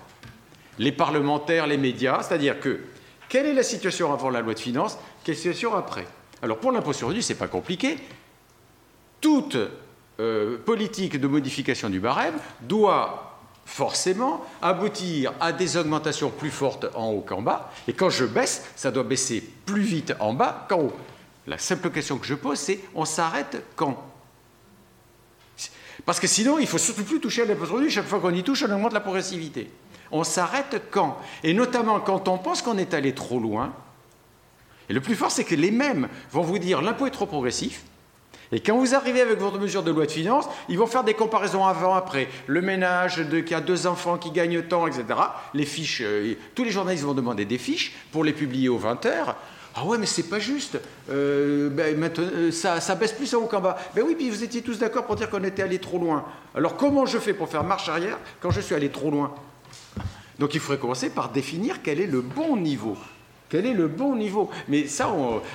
Les 0.79 0.91
parlementaires, 0.91 1.67
les 1.67 1.77
médias, 1.77 2.23
c'est-à-dire 2.23 2.59
que 2.59 2.79
quelle 3.29 3.45
est 3.45 3.53
la 3.53 3.63
situation 3.63 4.13
avant 4.13 4.29
la 4.29 4.41
loi 4.41 4.53
de 4.53 4.59
finances, 4.59 4.97
quelle 5.23 5.33
est 5.33 5.37
la 5.37 5.41
situation 5.41 5.75
après? 5.75 6.05
Alors 6.41 6.57
pour 6.57 6.71
l'impôt 6.71 6.93
sur 6.93 7.09
le 7.09 7.21
ce 7.21 7.33
n'est 7.33 7.39
pas 7.39 7.47
compliqué. 7.47 7.97
Toute 9.21 9.57
euh, 10.19 10.57
politique 10.57 11.19
de 11.19 11.27
modification 11.27 11.89
du 11.89 11.99
barème 11.99 12.35
doit 12.61 13.39
forcément 13.65 14.45
aboutir 14.61 15.33
à 15.39 15.51
des 15.51 15.77
augmentations 15.77 16.29
plus 16.29 16.51
fortes 16.51 16.85
en 16.95 17.11
haut 17.11 17.21
qu'en 17.21 17.41
bas. 17.41 17.71
Et 17.87 17.93
quand 17.93 18.09
je 18.09 18.25
baisse, 18.25 18.65
ça 18.75 18.91
doit 18.91 19.03
baisser 19.03 19.41
plus 19.65 19.81
vite 19.81 20.13
en 20.19 20.33
bas 20.33 20.65
qu'en 20.69 20.81
haut. 20.81 20.93
La 21.47 21.57
simple 21.57 21.89
question 21.89 22.17
que 22.17 22.27
je 22.27 22.35
pose, 22.35 22.59
c'est 22.59 22.79
on 22.95 23.05
s'arrête 23.05 23.63
quand? 23.75 24.12
Parce 26.05 26.19
que 26.19 26.27
sinon, 26.27 26.59
il 26.59 26.67
faut 26.67 26.77
surtout 26.77 27.03
plus 27.03 27.19
toucher 27.19 27.43
à 27.43 27.45
l'impôt 27.45 27.65
sur 27.65 27.89
Chaque 27.89 28.05
fois 28.05 28.19
qu'on 28.19 28.33
y 28.33 28.43
touche, 28.43 28.63
on 28.67 28.71
augmente 28.73 28.93
la 28.93 28.99
progressivité. 28.99 29.69
On 30.11 30.23
s'arrête 30.23 30.81
quand? 30.91 31.17
Et 31.43 31.53
notamment 31.53 31.99
quand 31.99 32.27
on 32.27 32.37
pense 32.37 32.61
qu'on 32.61 32.77
est 32.77 32.93
allé 32.93 33.13
trop 33.13 33.39
loin. 33.39 33.73
Et 34.89 34.93
le 34.93 35.01
plus 35.01 35.15
fort, 35.15 35.31
c'est 35.31 35.45
que 35.45 35.55
les 35.55 35.71
mêmes 35.71 36.09
vont 36.31 36.41
vous 36.41 36.59
dire 36.59 36.81
l'impôt 36.81 37.07
est 37.07 37.11
trop 37.11 37.25
progressif. 37.25 37.83
Et 38.51 38.59
quand 38.59 38.77
vous 38.77 38.93
arrivez 38.93 39.21
avec 39.21 39.39
votre 39.39 39.57
mesure 39.57 39.81
de 39.81 39.89
loi 39.89 40.05
de 40.05 40.11
finances, 40.11 40.47
ils 40.69 40.77
vont 40.77 40.85
faire 40.85 41.03
des 41.03 41.15
comparaisons 41.15 41.65
avant-après. 41.65 42.27
Le 42.45 42.61
ménage 42.61 43.17
de, 43.17 43.39
qui 43.39 43.55
a 43.55 43.61
deux 43.61 43.87
enfants 43.87 44.19
qui 44.19 44.29
gagne 44.29 44.61
tant, 44.61 44.85
etc. 44.85 45.05
Les 45.55 45.65
fiches, 45.65 46.01
euh, 46.03 46.35
tous 46.53 46.63
les 46.63 46.69
journalistes 46.69 47.03
vont 47.03 47.15
demander 47.15 47.45
des 47.45 47.57
fiches 47.57 47.93
pour 48.11 48.23
les 48.23 48.33
publier 48.33 48.69
aux 48.69 48.77
20 48.77 49.05
heures. 49.07 49.35
Ah 49.75 49.85
ouais, 49.85 49.97
mais 49.97 50.05
c'est 50.05 50.29
pas 50.29 50.39
juste. 50.39 50.79
Euh, 51.09 51.69
ben, 51.69 52.11
euh, 52.19 52.51
ça, 52.51 52.95
baisse 52.95 53.11
plus 53.13 53.33
en 53.33 53.39
haut 53.39 53.47
qu'en 53.47 53.59
bas. 53.59 53.77
Ben 53.95 54.03
oui, 54.05 54.15
puis 54.15 54.29
vous 54.29 54.43
étiez 54.43 54.61
tous 54.61 54.77
d'accord 54.77 55.05
pour 55.05 55.15
dire 55.15 55.29
qu'on 55.29 55.43
était 55.43 55.63
allé 55.63 55.79
trop 55.79 55.97
loin. 55.97 56.25
Alors 56.53 56.77
comment 56.77 57.05
je 57.07 57.17
fais 57.17 57.33
pour 57.33 57.49
faire 57.49 57.63
marche 57.63 57.89
arrière 57.89 58.19
quand 58.39 58.51
je 58.51 58.61
suis 58.61 58.75
allé 58.75 58.89
trop 58.89 59.09
loin? 59.09 59.33
Donc 60.37 60.53
il 60.53 60.59
faudrait 60.59 60.79
commencer 60.79 61.09
par 61.09 61.29
définir 61.29 61.81
quel 61.81 61.99
est 61.99 62.07
le 62.07 62.21
bon 62.21 62.55
niveau. 62.55 62.97
Quel 63.49 63.65
est 63.65 63.73
le 63.73 63.87
bon 63.87 64.15
niveau? 64.15 64.49
Mais 64.67 64.87
ça, 64.87 65.11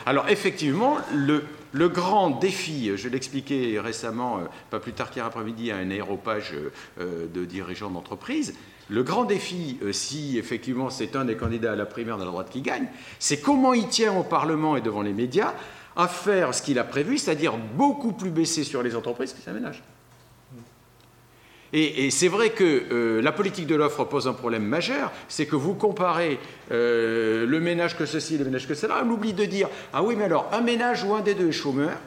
alors 0.07 0.28
effectivement, 0.28 0.99
le, 1.15 1.45
le 1.73 1.89
grand 1.89 2.31
défi, 2.31 2.93
je 2.97 3.09
l'expliquais 3.09 3.78
récemment, 3.78 4.39
euh, 4.39 4.43
pas 4.70 4.81
plus 4.81 4.93
tard 4.93 5.11
qu'hier 5.11 5.27
après-midi, 5.27 5.70
à 5.70 5.77
un 5.77 5.90
aéropage 5.90 6.55
de 6.99 7.45
dirigeants 7.45 7.90
d'entreprise, 7.90 8.55
le 8.90 9.02
grand 9.02 9.24
défi, 9.24 9.78
euh, 9.82 9.93
si 9.93 10.39
effectivement 10.39 10.90
c'est 10.90 11.15
un 11.16 11.24
des 11.24 11.36
candidats 11.36 11.73
à 11.73 11.77
la 11.77 11.86
primaire 11.86 12.16
de 12.16 12.24
la 12.24 12.31
droite 12.31 12.48
qui 12.51 12.62
gagne, 12.62 12.86
c'est 13.19 13.40
comment 13.40 13.74
il 13.74 13.89
tient 13.89 14.15
au 14.15 14.23
Parlement 14.23 14.77
et 14.77 14.81
devant 14.81 15.02
les 15.02 15.12
médias 15.12 15.55
à 15.97 16.09
faire 16.09 16.55
ce 16.55 16.62
qu'il 16.62 16.78
a 16.78 16.85
prévu, 16.85 17.19
c'est-à-dire 17.19 17.56
beaucoup 17.74 18.12
plus 18.12 18.31
baisser 18.31 18.65
sur 18.65 18.82
les 18.82 18.94
entreprises 18.97 19.32
que 19.32 19.43
ça 19.43 19.52
ménage. 19.52 19.82
Et, 21.74 22.10
c'est 22.10 22.28
vrai 22.28 22.51
que 22.51 22.65
euh, 22.65 23.20
la 23.20 23.31
politique 23.31 23.66
de 23.66 23.74
l'offre 23.74 24.05
pose 24.05 24.27
un 24.27 24.32
problème 24.32 24.65
majeur, 24.65 25.12
c'est 25.28 25.44
que 25.44 25.56
vous 25.56 25.74
comparez 25.74 26.39
euh, 26.70 27.44
le 27.44 27.60
ménage 27.60 27.94
que 27.94 28.06
ceci 28.06 28.39
le 28.39 28.47
ménage 28.47 28.66
que 28.66 28.74
cela, 28.74 29.02
on 29.05 29.10
oublie 29.10 29.35
de 29.35 29.44
dire, 29.44 29.69
ah 29.93 30.02
oui, 30.02 30.15
mais 30.16 30.24
alors, 30.24 30.48
un 30.52 30.62
ménage 30.62 31.05
ou 31.05 31.15
un 31.15 31.20
des 31.20 31.35
deux 31.35 31.48
est 31.48 31.52
chômeur, 31.52 31.98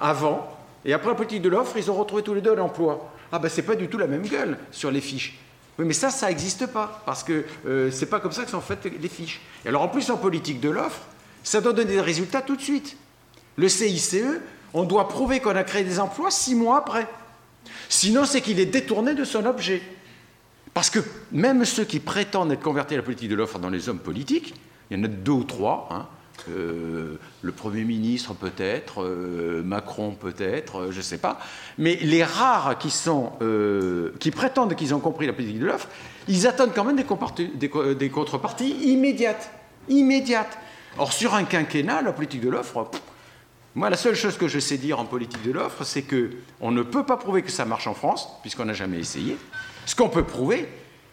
avant, 0.00 0.52
et 0.84 0.92
après 0.92 1.10
la 1.10 1.14
politique 1.14 1.42
de 1.42 1.48
l'offre, 1.48 1.76
ils 1.76 1.92
ont 1.92 1.94
retrouvé 1.94 2.24
tous 2.24 2.34
les 2.34 2.40
deux 2.40 2.56
l'emploi. 2.56 3.12
Ah 3.30 3.38
ben 3.38 3.48
c'est 3.48 3.62
pas 3.62 3.76
du 3.76 3.88
tout 3.88 3.98
la 3.98 4.06
même 4.08 4.26
gueule 4.26 4.58
sur 4.72 4.90
les 4.90 5.00
fiches. 5.00 5.38
Oui, 5.78 5.84
mais 5.84 5.92
ça, 5.92 6.10
ça 6.10 6.28
n'existe 6.28 6.66
pas, 6.66 7.02
parce 7.04 7.22
que 7.22 7.44
euh, 7.66 7.90
c'est 7.90 8.06
pas 8.06 8.20
comme 8.20 8.32
ça 8.32 8.44
que 8.44 8.50
sont 8.50 8.60
faites 8.60 8.84
les 8.84 9.08
fiches. 9.08 9.40
Et 9.64 9.68
alors 9.68 9.82
en 9.82 9.88
plus, 9.88 10.08
en 10.10 10.16
politique 10.16 10.60
de 10.60 10.70
l'offre, 10.70 11.00
ça 11.42 11.60
doit 11.60 11.72
donner 11.72 11.92
des 11.92 12.00
résultats 12.00 12.40
tout 12.40 12.56
de 12.56 12.62
suite. 12.62 12.96
Le 13.56 13.68
CICE, 13.68 14.16
on 14.74 14.84
doit 14.84 15.08
prouver 15.08 15.40
qu'on 15.40 15.54
a 15.54 15.64
créé 15.64 15.84
des 15.84 16.00
emplois 16.00 16.30
six 16.30 16.54
mois 16.54 16.78
après. 16.78 17.06
Sinon, 17.88 18.24
c'est 18.24 18.40
qu'il 18.40 18.58
est 18.58 18.66
détourné 18.66 19.14
de 19.14 19.24
son 19.24 19.44
objet. 19.46 19.82
Parce 20.74 20.90
que 20.90 21.00
même 21.32 21.64
ceux 21.64 21.84
qui 21.84 22.00
prétendent 22.00 22.52
être 22.52 22.62
convertis 22.62 22.94
à 22.94 22.98
la 22.98 23.02
politique 23.02 23.30
de 23.30 23.34
l'offre 23.34 23.58
dans 23.58 23.70
les 23.70 23.88
hommes 23.88 23.98
politiques, 23.98 24.54
il 24.90 24.98
y 24.98 25.00
en 25.00 25.04
a 25.04 25.08
deux 25.08 25.32
ou 25.32 25.44
trois, 25.44 25.88
hein, 25.90 26.06
euh, 26.48 27.18
le 27.42 27.52
Premier 27.52 27.84
ministre 27.84 28.34
peut-être, 28.34 29.02
euh, 29.02 29.62
Macron 29.64 30.12
peut-être, 30.12 30.78
euh, 30.78 30.90
je 30.92 30.98
ne 30.98 31.02
sais 31.02 31.18
pas, 31.18 31.38
mais 31.78 31.96
les 32.02 32.24
rares 32.24 32.78
qui, 32.78 32.90
sont, 32.90 33.32
qui 34.20 34.30
prétendent 34.30 34.74
qu'ils 34.74 34.94
ont 34.94 35.00
compris 35.00 35.26
la 35.26 35.32
politique 35.32 35.58
de 35.58 35.66
l'offre, 35.66 35.88
ils 36.28 36.46
attendent 36.46 36.72
quand 36.74 36.84
même 36.84 36.96
des, 36.96 37.94
des, 37.94 38.10
contreparties 38.10 38.70
immédiates. 38.92 39.50
Immédiates. 39.88 40.58
Or, 40.98 41.12
sur 41.12 41.34
un 41.34 41.44
quinquennat, 41.44 42.02
la 42.02 42.12
politique 42.12 42.40
de 42.40 42.48
l'offre, 42.48 42.88
moi, 43.74 43.90
la 43.90 43.96
seule 43.96 44.14
chose 44.14 44.38
que 44.38 44.48
je 44.48 44.58
sais 44.58 44.78
dire 44.78 44.98
en 44.98 45.04
politique 45.04 45.42
de 45.42 45.52
l'offre, 45.52 45.84
c'est 45.84 46.02
qu'on 46.02 46.70
ne 46.70 46.82
peut 46.82 47.04
pas 47.04 47.18
prouver 47.18 47.42
que 47.42 47.50
ça 47.50 47.66
marche 47.66 47.86
en 47.86 47.94
France, 47.94 48.28
puisqu'on 48.40 48.64
n'a 48.64 48.72
jamais 48.72 48.98
essayé. 48.98 49.36
Ce 49.84 49.94
qu'on 49.94 50.08
peut 50.08 50.24
prouver, 50.24 50.66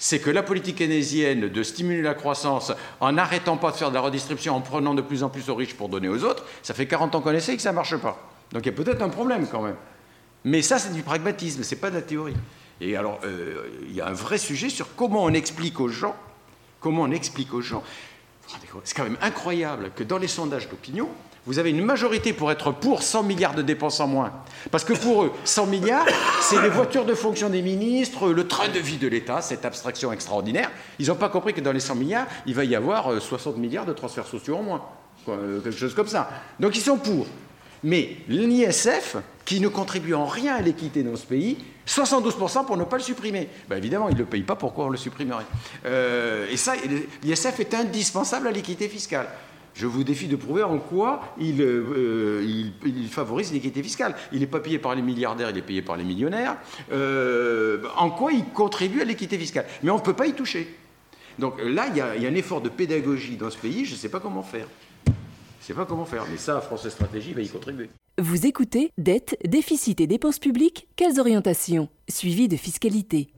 c'est 0.04 0.20
que 0.20 0.30
la 0.30 0.44
politique 0.44 0.80
keynésienne 0.80 1.48
de 1.48 1.64
stimuler 1.64 2.02
la 2.02 2.14
croissance 2.14 2.74
en 3.00 3.14
n'arrêtant 3.14 3.56
pas 3.56 3.72
de 3.72 3.78
faire 3.78 3.88
de 3.88 3.94
la 3.94 4.02
redistribution, 4.02 4.54
en 4.54 4.60
prenant 4.60 4.94
de 4.94 5.02
plus 5.02 5.24
en 5.24 5.30
plus 5.30 5.48
aux 5.48 5.56
riches 5.56 5.76
pour 5.76 5.88
donner 5.88 6.10
aux 6.10 6.26
autres, 6.26 6.44
ça 6.62 6.74
fait 6.74 6.88
40 6.88 7.16
ans 7.16 7.22
qu'on 7.22 7.32
essaie 7.32 7.54
et 7.54 7.56
que 7.56 7.62
ça 7.62 7.72
ne 7.72 7.76
marche 7.76 7.96
pas. 7.96 8.22
Donc 8.52 8.66
il 8.66 8.66
y 8.66 8.74
a 8.74 8.76
peut-être 8.76 9.02
un 9.02 9.08
problème 9.08 9.48
quand 9.50 9.62
même. 9.62 9.78
Mais 10.44 10.62
ça, 10.62 10.78
c'est 10.78 10.92
du 10.92 11.04
pragmatisme, 11.04 11.64
ce 11.64 11.74
n'est 11.74 11.80
pas 11.80 11.90
de 11.90 11.96
la 11.96 12.02
théorie. 12.02 12.36
Et 12.82 12.98
alors, 12.98 13.22
euh, 13.24 13.70
il 13.84 13.96
y 13.96 14.02
a 14.02 14.08
un 14.08 14.14
vrai 14.14 14.38
sujet 14.38 14.68
sur 14.68 14.94
comment 14.98 15.24
on 15.24 15.34
explique 15.34 15.80
aux 15.80 15.88
gens, 15.88 16.18
comment 16.82 17.04
on 17.04 17.12
explique 17.12 17.54
aux 17.54 17.62
gens. 17.62 17.82
C'est 18.84 18.98
quand 18.98 19.04
même 19.04 19.18
incroyable 19.22 19.92
que 19.96 20.04
dans 20.04 20.18
les 20.18 20.28
sondages 20.28 20.68
d'opinion, 20.68 21.08
vous 21.46 21.60
avez 21.60 21.72
une 21.72 21.84
majorité 21.84 22.32
pour 22.32 22.52
être 22.52 22.72
pour 22.72 23.04
100 23.04 23.24
milliards 23.24 23.54
de 23.56 23.62
dépenses 23.62 24.00
en 24.00 24.08
moins. 24.08 24.32
Parce 24.72 24.84
que 24.84 24.94
pour 24.94 25.24
eux, 25.24 25.32
100 25.44 25.66
milliards, 25.68 26.06
c'est 26.42 26.62
les 26.62 26.70
voitures 26.70 27.06
de 27.06 27.14
fonction 27.14 27.50
des 27.50 27.62
ministres, 27.62 28.30
le 28.30 28.48
train 28.48 28.70
de 28.70 28.80
vie 28.80 28.98
de 28.98 29.08
l'État, 29.08 29.42
cette 29.42 29.66
abstraction 29.66 30.14
extraordinaire. 30.14 30.72
Ils 31.00 31.08
n'ont 31.08 31.16
pas 31.16 31.30
compris 31.30 31.54
que 31.54 31.62
dans 31.62 31.74
les 31.74 31.82
100 31.82 31.96
milliards, 31.96 32.28
il 32.46 32.56
va 32.56 32.64
y 32.64 32.76
avoir 32.76 33.22
60 33.22 33.56
euh, 33.56 33.60
milliards 33.60 33.86
de 33.86 33.94
transferts 33.94 34.28
sociaux 34.28 34.58
en 34.58 34.64
moins. 34.64 34.82
Euh, 35.30 35.60
quelque 35.62 35.78
chose 35.78 35.96
comme 35.96 36.08
ça. 36.08 36.30
Donc 36.60 36.76
ils 36.76 36.82
sont 36.82 36.98
pour. 36.98 37.28
Mais 37.84 38.18
l'ISF, 38.30 39.18
qui 39.44 39.60
ne 39.60 39.68
contribue 39.68 40.14
en 40.14 40.26
rien 40.26 40.56
à 40.56 40.62
l'équité 40.62 41.04
dans 41.04 41.18
ce 41.18 41.26
pays, 41.26 41.58
72% 41.86 42.66
pour 42.66 42.78
ne 42.78 42.86
pas 42.86 42.98
le 42.98 43.04
supprimer. 43.04 43.50
Ben 43.70 43.78
évidemment, 43.78 44.08
ils 44.08 44.16
ne 44.16 44.20
le 44.20 44.26
payent 44.26 44.44
pas, 44.44 44.56
pourquoi 44.56 44.86
on 44.86 44.90
le 44.90 44.98
supprimerait? 44.98 45.44
Euh, 45.86 46.48
Et 46.50 46.56
ça, 46.56 46.74
l'ISF 47.24 47.60
est 47.60 47.74
indispensable 47.74 48.48
à 48.48 48.52
l'équité 48.52 48.88
fiscale. 48.88 49.28
Je 49.74 49.88
vous 49.88 50.04
défie 50.04 50.28
de 50.28 50.36
prouver 50.36 50.64
en 50.64 50.78
quoi 50.78 51.34
il, 51.40 51.62
euh, 51.62 52.70
favorise 53.10 53.52
l'équité 53.52 53.82
fiscale. 53.82 54.16
Il 54.32 54.40
n'est 54.40 54.48
pas 54.48 54.60
payé 54.60 54.78
par 54.78 54.94
les 54.94 55.02
milliardaires, 55.02 55.50
il 55.50 55.58
est 55.58 55.64
payé 55.64 55.82
par 55.82 55.98
les 55.98 56.04
millionnaires. 56.04 56.58
Euh, 56.92 57.84
en 57.98 58.12
quoi 58.12 58.32
il 58.32 58.46
contribue 58.46 59.02
à 59.02 59.06
l'équité 59.06 59.38
fiscale? 59.38 59.66
Mais 59.82 59.90
on 59.90 59.98
ne 59.98 60.02
peut 60.02 60.14
pas 60.14 60.28
y 60.28 60.34
toucher. 60.34 60.76
Donc 61.40 61.56
là, 61.64 61.88
il 61.90 61.98
y, 61.98 62.02
a, 62.02 62.12
un 62.12 62.36
effort 62.36 62.62
de 62.62 62.70
pédagogie 62.70 63.38
dans 63.38 63.50
ce 63.50 63.58
pays, 63.58 63.86
je 63.86 63.94
ne 63.94 63.98
sais 63.98 64.10
pas 64.10 64.20
comment 64.20 64.44
faire. 64.44 64.68
Je 65.08 65.12
ne 65.12 65.66
sais 65.66 65.74
pas 65.74 65.86
comment 65.86 66.06
faire, 66.06 66.26
mais 66.30 66.38
ça, 66.38 66.62
France 66.62 66.88
Stratégie 66.88 67.34
va 67.34 67.42
y 67.42 67.50
contribuer. 67.50 67.90
Vous 68.20 68.46
écoutez 68.46 68.92
Dette, 69.00 69.36
déficit 69.44 70.00
et 70.00 70.06
dépenses 70.06 70.38
publiques, 70.38 70.88
quelles 70.96 71.20
orientations? 71.20 71.90
Suivi 72.08 72.48
de 72.48 72.56
fiscalité. 72.56 73.30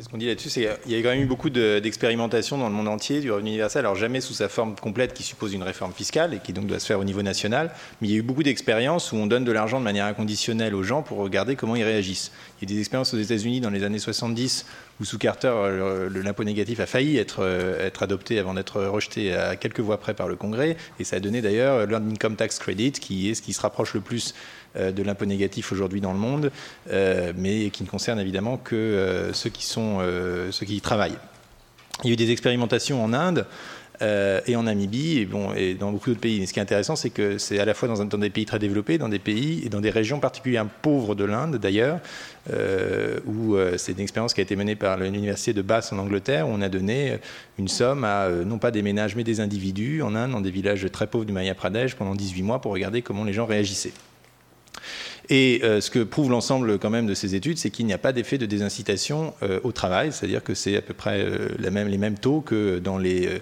Ce 0.00 0.08
qu'on 0.08 0.18
dit 0.18 0.26
là-dessus, 0.26 0.50
c'est 0.50 0.68
qu'il 0.82 0.90
y 0.90 0.96
a 0.96 1.02
quand 1.02 1.10
même 1.10 1.22
eu 1.22 1.26
beaucoup 1.26 1.50
d'expérimentations 1.50 2.58
dans 2.58 2.68
le 2.68 2.74
monde 2.74 2.88
entier 2.88 3.20
du 3.20 3.30
revenu 3.30 3.50
universel, 3.50 3.80
alors 3.80 3.94
jamais 3.94 4.20
sous 4.20 4.32
sa 4.32 4.48
forme 4.48 4.74
complète 4.74 5.14
qui 5.14 5.22
suppose 5.22 5.54
une 5.54 5.62
réforme 5.62 5.92
fiscale 5.92 6.34
et 6.34 6.40
qui 6.40 6.52
donc 6.52 6.66
doit 6.66 6.80
se 6.80 6.86
faire 6.86 6.98
au 6.98 7.04
niveau 7.04 7.22
national, 7.22 7.70
mais 8.00 8.08
il 8.08 8.10
y 8.10 8.14
a 8.14 8.18
eu 8.18 8.22
beaucoup 8.22 8.42
d'expériences 8.42 9.12
où 9.12 9.16
on 9.16 9.26
donne 9.26 9.44
de 9.44 9.52
l'argent 9.52 9.78
de 9.78 9.84
manière 9.84 10.06
inconditionnelle 10.06 10.74
aux 10.74 10.82
gens 10.82 11.02
pour 11.02 11.18
regarder 11.18 11.54
comment 11.54 11.76
ils 11.76 11.84
réagissent. 11.84 12.32
Il 12.60 12.68
y 12.68 12.72
a 12.72 12.74
des 12.74 12.80
expériences 12.80 13.14
aux 13.14 13.18
États-Unis 13.18 13.60
dans 13.60 13.70
les 13.70 13.84
années 13.84 14.00
70 14.00 14.66
où 15.00 15.04
sous 15.04 15.18
Carter, 15.18 15.52
l'impôt 16.10 16.44
négatif 16.44 16.80
a 16.80 16.86
failli 16.86 17.18
être, 17.18 17.40
euh, 17.40 17.86
être 17.86 18.02
adopté 18.02 18.38
avant 18.38 18.54
d'être 18.54 18.82
rejeté 18.84 19.34
à 19.34 19.56
quelques 19.56 19.80
voix 19.80 19.98
près 19.98 20.14
par 20.14 20.28
le 20.28 20.36
Congrès, 20.36 20.76
et 20.98 21.04
ça 21.04 21.16
a 21.16 21.20
donné 21.20 21.42
d'ailleurs 21.42 21.86
l'Income 21.86 22.36
Tax 22.36 22.58
Credit, 22.58 22.92
qui 22.92 23.30
est 23.30 23.34
ce 23.34 23.42
qui 23.42 23.52
se 23.52 23.60
rapproche 23.60 23.94
le 23.94 24.00
plus 24.00 24.34
euh, 24.76 24.90
de 24.90 25.04
l'impôt 25.04 25.24
négatif 25.24 25.70
aujourd'hui 25.70 26.00
dans 26.00 26.12
le 26.12 26.18
monde, 26.18 26.50
euh, 26.90 27.32
mais 27.36 27.70
qui 27.70 27.84
ne 27.84 27.88
concerne 27.88 28.18
évidemment 28.18 28.56
que 28.56 28.74
euh, 28.74 29.32
ceux, 29.32 29.48
qui 29.48 29.64
ceux 29.64 30.66
qui 30.66 30.76
y 30.76 30.80
travaillent. 30.80 31.16
Il 32.02 32.08
y 32.08 32.10
a 32.10 32.14
eu 32.14 32.16
des 32.16 32.32
expérimentations 32.32 33.04
en 33.04 33.12
Inde 33.12 33.46
et 34.00 34.56
en 34.56 34.64
Namibie 34.64 35.18
et, 35.18 35.26
bon, 35.26 35.52
et 35.54 35.74
dans 35.74 35.92
beaucoup 35.92 36.10
d'autres 36.10 36.20
pays. 36.20 36.40
Mais 36.40 36.46
ce 36.46 36.52
qui 36.52 36.58
est 36.58 36.62
intéressant, 36.62 36.96
c'est 36.96 37.10
que 37.10 37.38
c'est 37.38 37.58
à 37.58 37.64
la 37.64 37.74
fois 37.74 37.88
dans, 37.88 38.18
des 38.18 38.30
pays 38.30 38.44
très 38.44 38.58
développés, 38.58 38.98
dans 38.98 39.08
des 39.08 39.18
pays 39.18 39.62
et 39.64 39.68
dans 39.68 39.80
des 39.80 39.90
régions 39.90 40.20
particulièrement 40.20 40.70
pauvres 40.82 41.14
de 41.14 41.24
l'Inde 41.24 41.56
d'ailleurs, 41.56 42.00
où 43.26 43.56
c'est 43.76 43.92
une 43.92 44.00
expérience 44.00 44.34
qui 44.34 44.40
a 44.40 44.42
été 44.42 44.56
menée 44.56 44.76
par 44.76 44.98
l'université 44.98 45.52
de 45.52 45.62
Bath 45.62 45.90
en 45.92 45.98
Angleterre, 45.98 46.48
où 46.48 46.52
on 46.52 46.60
a 46.60 46.68
donné 46.68 47.18
une 47.58 47.68
somme 47.68 48.04
à 48.04 48.28
non 48.28 48.58
pas 48.58 48.70
des 48.70 48.82
ménages 48.82 49.16
mais 49.16 49.24
des 49.24 49.40
individus 49.40 50.02
en 50.02 50.14
Inde, 50.14 50.32
dans 50.32 50.40
des 50.40 50.50
villages 50.50 50.86
très 50.90 51.06
pauvres 51.06 51.24
du 51.24 51.32
Maya 51.32 51.54
Pradesh 51.54 51.94
pendant 51.94 52.14
18 52.14 52.42
mois 52.42 52.60
pour 52.60 52.72
regarder 52.72 53.02
comment 53.02 53.24
les 53.24 53.32
gens 53.32 53.46
réagissaient. 53.46 53.92
Et 55.30 55.60
ce 55.62 55.90
que 55.90 56.00
prouve 56.00 56.30
l'ensemble 56.30 56.78
quand 56.78 56.90
même 56.90 57.06
de 57.06 57.14
ces 57.14 57.34
études, 57.34 57.58
c'est 57.58 57.70
qu'il 57.70 57.86
n'y 57.86 57.92
a 57.92 57.98
pas 57.98 58.12
d'effet 58.12 58.36
de 58.38 58.46
désincitation 58.46 59.32
au 59.62 59.72
travail, 59.72 60.12
c'est-à-dire 60.12 60.42
que 60.42 60.54
c'est 60.54 60.76
à 60.76 60.82
peu 60.82 60.92
près 60.92 61.26
même, 61.58 61.88
les 61.88 61.98
mêmes 61.98 62.18
taux 62.18 62.40
que 62.40 62.78
dans 62.78 62.98
les, 62.98 63.40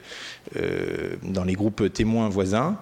dans 1.23 1.45
les 1.45 1.55
groupes 1.55 1.93
témoins 1.93 2.29
voisins. 2.29 2.79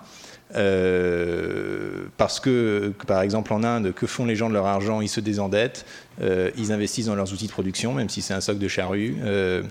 Euh, 0.57 2.07
parce 2.17 2.41
que, 2.41 2.93
par 3.07 3.23
exemple, 3.23 3.53
en 3.53 3.63
Inde, 3.63 3.93
que 3.95 4.07
font 4.07 4.25
les 4.25 4.37
gens 4.37 4.49
de 4.49 4.55
leur 4.55 4.67
argent? 4.67 5.01
Ils 5.01 5.09
se 5.09 5.21
désendettent, 5.21 5.85
euh, 6.23 6.51
ils 6.57 6.73
investissent 6.73 7.07
dans 7.07 7.15
leurs 7.15 7.33
outils 7.33 7.47
de 7.47 7.53
production, 7.53 7.93
même 7.93 8.09
si 8.09 8.23
c'est 8.23 8.35
un 8.35 8.41
soc 8.41 8.59
de 8.59 8.69
charrue, 8.69 9.17
euh, 9.23 9.63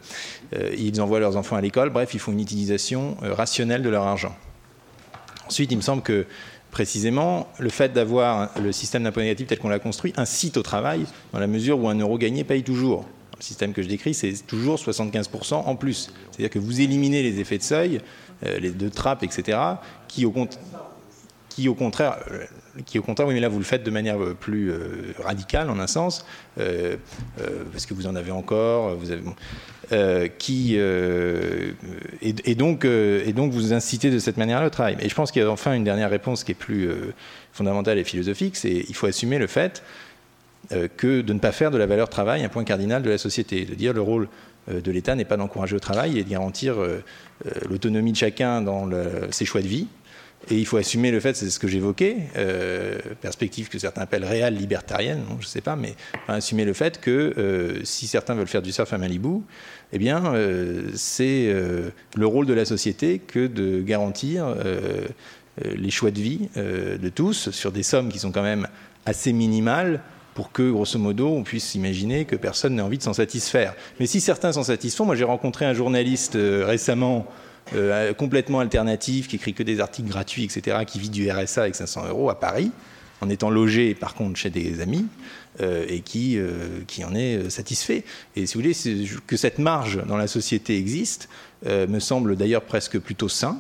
ils 0.78 1.02
envoient 1.02 1.20
leurs 1.20 1.36
enfants 1.38 1.56
à 1.56 1.62
l'école, 1.62 1.90
bref, 1.90 2.14
ils 2.14 2.20
font 2.20 2.32
une 2.32 2.40
utilisation 2.40 3.18
rationnelle 3.22 3.82
de 3.82 3.90
leur 3.90 4.04
argent. 4.04 4.36
Ensuite, 5.48 5.72
il 5.72 5.78
me 5.78 5.82
semble 5.82 6.02
que, 6.02 6.26
précisément, 6.72 7.48
le 7.60 7.70
fait 7.70 7.94
d'avoir 7.94 8.52
le 8.62 8.72
système 8.72 9.04
d'impôt 9.04 9.22
négatif 9.22 9.48
tel 9.48 9.60
qu'on 9.60 9.70
l'a 9.70 9.80
construit 9.80 10.14
incite 10.18 10.58
au 10.58 10.64
travail, 10.64 11.06
dans 11.34 11.40
la 11.40 11.48
mesure 11.48 11.80
où 11.80 11.90
un 11.90 11.96
euro 11.96 12.18
gagné 12.18 12.44
paye 12.44 12.64
toujours. 12.64 13.06
Le 13.38 13.44
système 13.44 13.74
que 13.74 13.82
je 13.82 13.88
décris, 13.88 14.14
c'est 14.14 14.34
toujours 14.46 14.78
75% 14.78 15.54
en 15.54 15.76
plus. 15.76 16.12
C'est-à-dire 16.32 16.50
que 16.50 16.60
vous 16.60 16.82
éliminez 16.82 17.24
les 17.24 17.40
effets 17.40 17.58
de 17.58 17.64
seuil, 17.64 18.02
les 18.44 18.72
deux 18.72 18.90
trappes, 18.90 19.24
etc., 19.24 19.58
qui 20.08 20.26
au, 20.26 20.34
qui 21.50 21.68
au 21.68 21.76
contraire, 21.76 22.18
euh, 22.32 22.46
qui 22.86 23.00
au 23.00 23.02
contraire, 23.02 23.28
oui, 23.28 23.34
mais 23.34 23.40
là 23.40 23.50
vous 23.50 23.58
le 23.58 23.64
faites 23.64 23.84
de 23.84 23.92
manière 23.92 24.22
euh, 24.22 24.36
plus 24.40 24.72
euh, 24.72 25.14
radicale 25.24 25.70
en 25.70 25.80
un 25.80 25.88
sens, 25.88 26.26
parce 26.56 27.86
que 27.86 27.94
vous 27.94 28.08
en 28.08 28.16
avez 28.16 28.32
encore, 28.32 28.98
qui 30.38 30.76
et, 30.76 32.56
donc 32.56 32.86
et 32.86 33.34
donc 33.34 33.52
vous 33.52 33.74
incitez 33.74 34.10
de 34.10 34.20
cette 34.20 34.38
manière-là 34.38 34.68
au 34.68 34.70
travail. 34.70 34.98
Et 35.00 35.08
je 35.08 35.16
pense 35.16 35.32
qu'il 35.32 35.42
y 35.42 35.46
a 35.46 35.50
enfin 35.50 35.74
une 35.74 35.86
dernière 35.86 36.10
réponse 36.10 36.44
qui 36.44 36.52
est 36.52 36.56
plus 36.56 36.90
fondamentale 37.54 37.98
et 37.98 38.04
philosophique, 38.04 38.58
c'est 38.58 38.86
il 38.88 38.96
faut 38.96 39.08
assumer 39.08 39.38
le 39.38 39.48
fait 39.48 39.84
que 40.98 41.22
de 41.22 41.34
ne 41.34 41.40
pas 41.40 41.54
faire 41.54 41.72
de 41.72 41.78
la 41.78 41.86
valeur 41.86 42.10
travail 42.10 42.44
un 42.44 42.50
point 42.50 42.66
cardinal 42.66 43.02
de 43.02 43.10
la 43.10 43.18
société, 43.18 43.64
de 43.64 43.74
dire 43.74 43.94
le 43.94 44.02
rôle 44.02 44.28
de 44.68 44.92
l'État 44.92 45.16
n'est 45.16 45.26
pas 45.26 45.38
d'encourager 45.38 45.78
au 45.78 45.80
travail 45.80 46.20
et 46.20 46.24
de 46.26 46.30
garantir 46.30 46.76
l'autonomie 47.70 48.12
de 48.12 48.18
chacun 48.18 48.62
dans 48.62 48.90
ses 49.32 49.46
choix 49.46 49.62
de 49.62 49.68
vie, 49.68 49.88
et 50.50 50.58
il 50.58 50.66
faut 50.66 50.78
assumer 50.78 51.12
le 51.12 51.20
fait, 51.20 51.36
c'est 51.36 51.50
ce 51.50 51.60
que 51.60 51.68
j'évoquais, 51.68 52.18
euh, 52.36 52.98
perspective 53.22 53.70
que 53.70 53.78
certains 53.78 54.02
appellent 54.02 54.26
réelle 54.26 54.56
libertarienne, 54.56 55.22
je 55.40 55.46
ne 55.46 55.50
sais 55.50 55.62
pas, 55.62 55.76
mais 55.76 55.96
assumer 56.28 56.66
le 56.66 56.74
fait 56.74 57.00
que 57.00 57.34
euh, 57.38 57.84
si 57.84 58.08
certains 58.08 58.34
veulent 58.34 58.48
faire 58.48 58.64
du 58.64 58.72
surf 58.72 58.92
à 58.92 58.98
Malibu, 58.98 59.42
eh 59.94 60.00
bien, 60.00 60.34
euh, 60.34 60.90
c'est 60.96 61.54
le 62.16 62.26
rôle 62.26 62.46
de 62.46 62.54
la 62.54 62.66
société 62.66 63.20
que 63.20 63.48
de 63.48 63.82
garantir 63.82 64.56
les 65.64 65.90
choix 65.90 66.12
de 66.12 66.20
vie 66.20 66.50
de 66.56 67.10
tous 67.10 67.50
sur 67.52 67.72
des 67.72 67.84
sommes 67.84 68.10
qui 68.10 68.20
sont 68.20 68.32
quand 68.32 68.44
même 68.44 68.68
assez 69.06 69.34
minimales 69.34 70.02
pour 70.36 70.52
que, 70.52 70.70
grosso 70.70 70.98
modo, 71.00 71.30
on 71.30 71.44
puisse 71.44 71.76
imaginer 71.76 72.26
que 72.26 72.36
personne 72.36 72.76
n'ait 72.76 72.82
envie 72.82 72.98
de 72.98 73.04
s'en 73.04 73.14
satisfaire. 73.14 73.74
Mais 74.00 74.06
si 74.06 74.22
certains 74.22 74.52
s'en 74.52 74.64
satisfont, 74.64 75.06
moi 75.06 75.16
j'ai 75.16 75.24
rencontré 75.24 75.66
un 75.66 75.74
journaliste 75.74 76.38
récemment 76.38 77.26
euh, 77.76 78.14
complètement 78.14 78.60
alternatif, 78.60 79.28
qui 79.28 79.36
écrit 79.36 79.54
que 79.54 79.64
des 79.64 79.80
articles 79.80 80.10
gratuits, 80.10 80.44
etc., 80.44 80.78
qui 80.88 81.00
vit 81.00 81.10
du 81.10 81.30
RSA 81.30 81.62
avec 81.62 81.76
500 81.76 82.08
euros 82.08 82.30
à 82.30 82.40
Paris, 82.40 82.72
en 83.22 83.30
étant 83.30 83.50
logé 83.50 83.94
par 83.94 84.16
contre 84.16 84.38
chez 84.38 84.50
des 84.50 84.82
amis, 84.82 85.06
euh, 85.62 85.86
et 85.88 86.00
qui, 86.00 86.38
euh, 86.38 86.80
qui 86.88 87.04
en 87.04 87.14
est 87.14 87.50
satisfait. 87.50 88.04
Et 88.36 88.48
si 88.48 88.56
vous 88.56 88.62
voulez, 88.62 88.76
que 89.28 89.38
cette 89.38 89.60
marge 89.60 90.04
dans 90.08 90.18
la 90.18 90.28
société 90.28 90.78
existe, 90.78 91.30
me 91.66 92.00
semble 92.00 92.38
d'ailleurs 92.38 92.62
presque 92.62 92.98
plutôt 93.00 93.28
sain. 93.28 93.60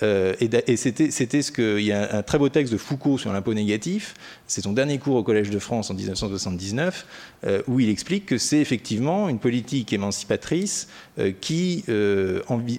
et, 0.00 0.76
c'était, 0.76 1.42
ce 1.42 1.50
que. 1.50 1.80
Il 1.80 1.84
y 1.84 1.90
a 1.92 2.16
un 2.16 2.22
très 2.22 2.38
beau 2.38 2.48
texte 2.48 2.72
de 2.72 2.78
Foucault 2.78 3.18
sur 3.18 3.32
l'impôt 3.32 3.54
négatif. 3.54 4.14
C'est 4.46 4.60
son 4.60 4.72
dernier 4.72 4.98
cours 4.98 5.16
au 5.16 5.24
Collège 5.24 5.50
de 5.50 5.58
France 5.58 5.90
en 5.90 5.94
1979, 5.94 7.06
où 7.66 7.80
il 7.80 7.88
explique 7.88 8.24
que 8.26 8.38
c'est 8.38 8.60
effectivement 8.60 9.28
une 9.28 9.40
politique 9.40 9.92
émancipatrice 9.92 10.86
qui 11.40 11.84
envie 12.46 12.78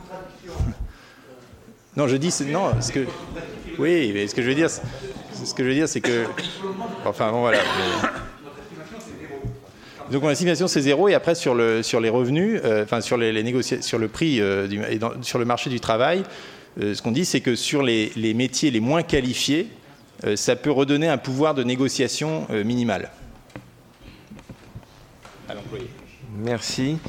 non, 1.97 2.07
je 2.07 2.15
dis, 2.15 2.33
non, 2.47 2.71
ce 2.81 2.91
que, 2.91 3.05
oui, 3.77 4.11
mais 4.13 4.27
ce 4.27 4.35
que 4.35 4.41
je 4.41 4.47
veux 4.47 4.55
dire, 4.55 4.69
ce 4.69 5.53
que 5.53 5.63
je 5.63 5.69
veux 5.69 5.75
dire, 5.75 5.89
c'est 5.89 6.01
que, 6.01 6.25
enfin, 7.05 7.31
bon, 7.31 7.41
voilà. 7.41 7.59
Donc 10.11 10.23
mon 10.23 10.29
estimation 10.29 10.67
c'est 10.67 10.81
zéro 10.81 11.07
et 11.07 11.13
après 11.13 11.35
sur, 11.35 11.55
le, 11.55 11.83
sur 11.83 12.01
les 12.01 12.09
revenus, 12.09 12.59
euh, 12.65 12.83
enfin 12.83 12.99
sur 12.99 13.15
les, 13.15 13.43
négociations, 13.43 13.81
sur 13.81 13.97
le 13.97 14.09
prix 14.09 14.41
euh, 14.41 14.67
du, 14.67 14.81
et 14.81 14.99
sur 15.21 15.39
le 15.39 15.45
marché 15.45 15.69
du 15.69 15.79
travail, 15.79 16.23
euh, 16.81 16.93
ce 16.93 17.01
qu'on 17.01 17.13
dit 17.13 17.23
c'est 17.23 17.39
que 17.39 17.55
sur 17.55 17.81
les, 17.81 18.11
les, 18.17 18.33
métiers 18.33 18.71
les 18.71 18.81
moins 18.81 19.03
qualifiés, 19.03 19.67
ça 20.35 20.55
peut 20.55 20.69
redonner 20.69 21.07
un 21.07 21.17
pouvoir 21.17 21.55
de 21.55 21.63
négociation 21.63 22.45
minimal. 22.51 23.09
À 25.49 25.55
l'employé. 25.55 25.87
Merci. 26.37 26.99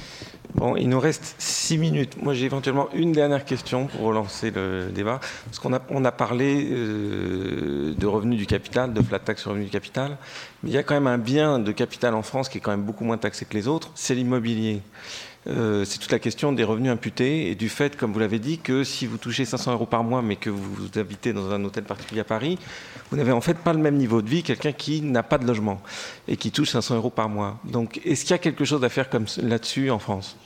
Bon, 0.54 0.76
il 0.76 0.88
nous 0.88 1.00
reste 1.00 1.34
six 1.38 1.78
minutes. 1.78 2.22
Moi, 2.22 2.34
j'ai 2.34 2.44
éventuellement 2.44 2.88
une 2.92 3.12
dernière 3.12 3.44
question 3.44 3.86
pour 3.86 4.02
relancer 4.02 4.50
le 4.50 4.90
débat. 4.94 5.18
Parce 5.46 5.58
qu'on 5.58 5.72
a, 5.72 5.80
on 5.88 6.04
a 6.04 6.12
parlé 6.12 6.68
euh, 6.70 7.94
de 7.96 8.06
revenus 8.06 8.38
du 8.38 8.46
capital, 8.46 8.92
de 8.92 9.00
flat 9.00 9.18
tax 9.18 9.40
sur 9.40 9.50
revenus 9.50 9.68
du 9.68 9.72
capital. 9.72 10.18
Mais 10.62 10.70
il 10.70 10.74
y 10.74 10.78
a 10.78 10.82
quand 10.82 10.94
même 10.94 11.06
un 11.06 11.18
bien 11.18 11.58
de 11.58 11.72
capital 11.72 12.14
en 12.14 12.22
France 12.22 12.48
qui 12.50 12.58
est 12.58 12.60
quand 12.60 12.70
même 12.70 12.82
beaucoup 12.84 13.04
moins 13.04 13.16
taxé 13.16 13.46
que 13.46 13.54
les 13.54 13.66
autres, 13.66 13.90
c'est 13.94 14.14
l'immobilier. 14.14 14.82
Euh, 15.48 15.84
c'est 15.84 15.98
toute 15.98 16.12
la 16.12 16.20
question 16.20 16.52
des 16.52 16.62
revenus 16.62 16.92
imputés 16.92 17.50
et 17.50 17.54
du 17.54 17.68
fait, 17.68 17.96
comme 17.96 18.12
vous 18.12 18.20
l'avez 18.20 18.38
dit, 18.38 18.58
que 18.58 18.84
si 18.84 19.06
vous 19.06 19.16
touchez 19.16 19.44
500 19.44 19.72
euros 19.72 19.86
par 19.86 20.04
mois, 20.04 20.22
mais 20.22 20.36
que 20.36 20.50
vous 20.50 20.86
habitez 20.96 21.32
dans 21.32 21.50
un 21.50 21.64
hôtel 21.64 21.84
particulier 21.84 22.20
à 22.20 22.24
Paris, 22.24 22.58
vous 23.10 23.16
n'avez 23.16 23.32
en 23.32 23.40
fait 23.40 23.58
pas 23.58 23.72
le 23.72 23.80
même 23.80 23.96
niveau 23.96 24.22
de 24.22 24.28
vie 24.28 24.42
quelqu'un 24.42 24.72
qui 24.72 25.02
n'a 25.02 25.22
pas 25.22 25.38
de 25.38 25.46
logement 25.46 25.82
et 26.28 26.36
qui 26.36 26.52
touche 26.52 26.70
500 26.70 26.96
euros 26.96 27.10
par 27.10 27.28
mois. 27.28 27.58
Donc, 27.64 28.00
est-ce 28.04 28.22
qu'il 28.22 28.30
y 28.30 28.34
a 28.34 28.38
quelque 28.38 28.64
chose 28.64 28.84
à 28.84 28.88
faire 28.88 29.10
comme 29.10 29.26
là-dessus 29.38 29.90
en 29.90 29.98
France? 29.98 30.36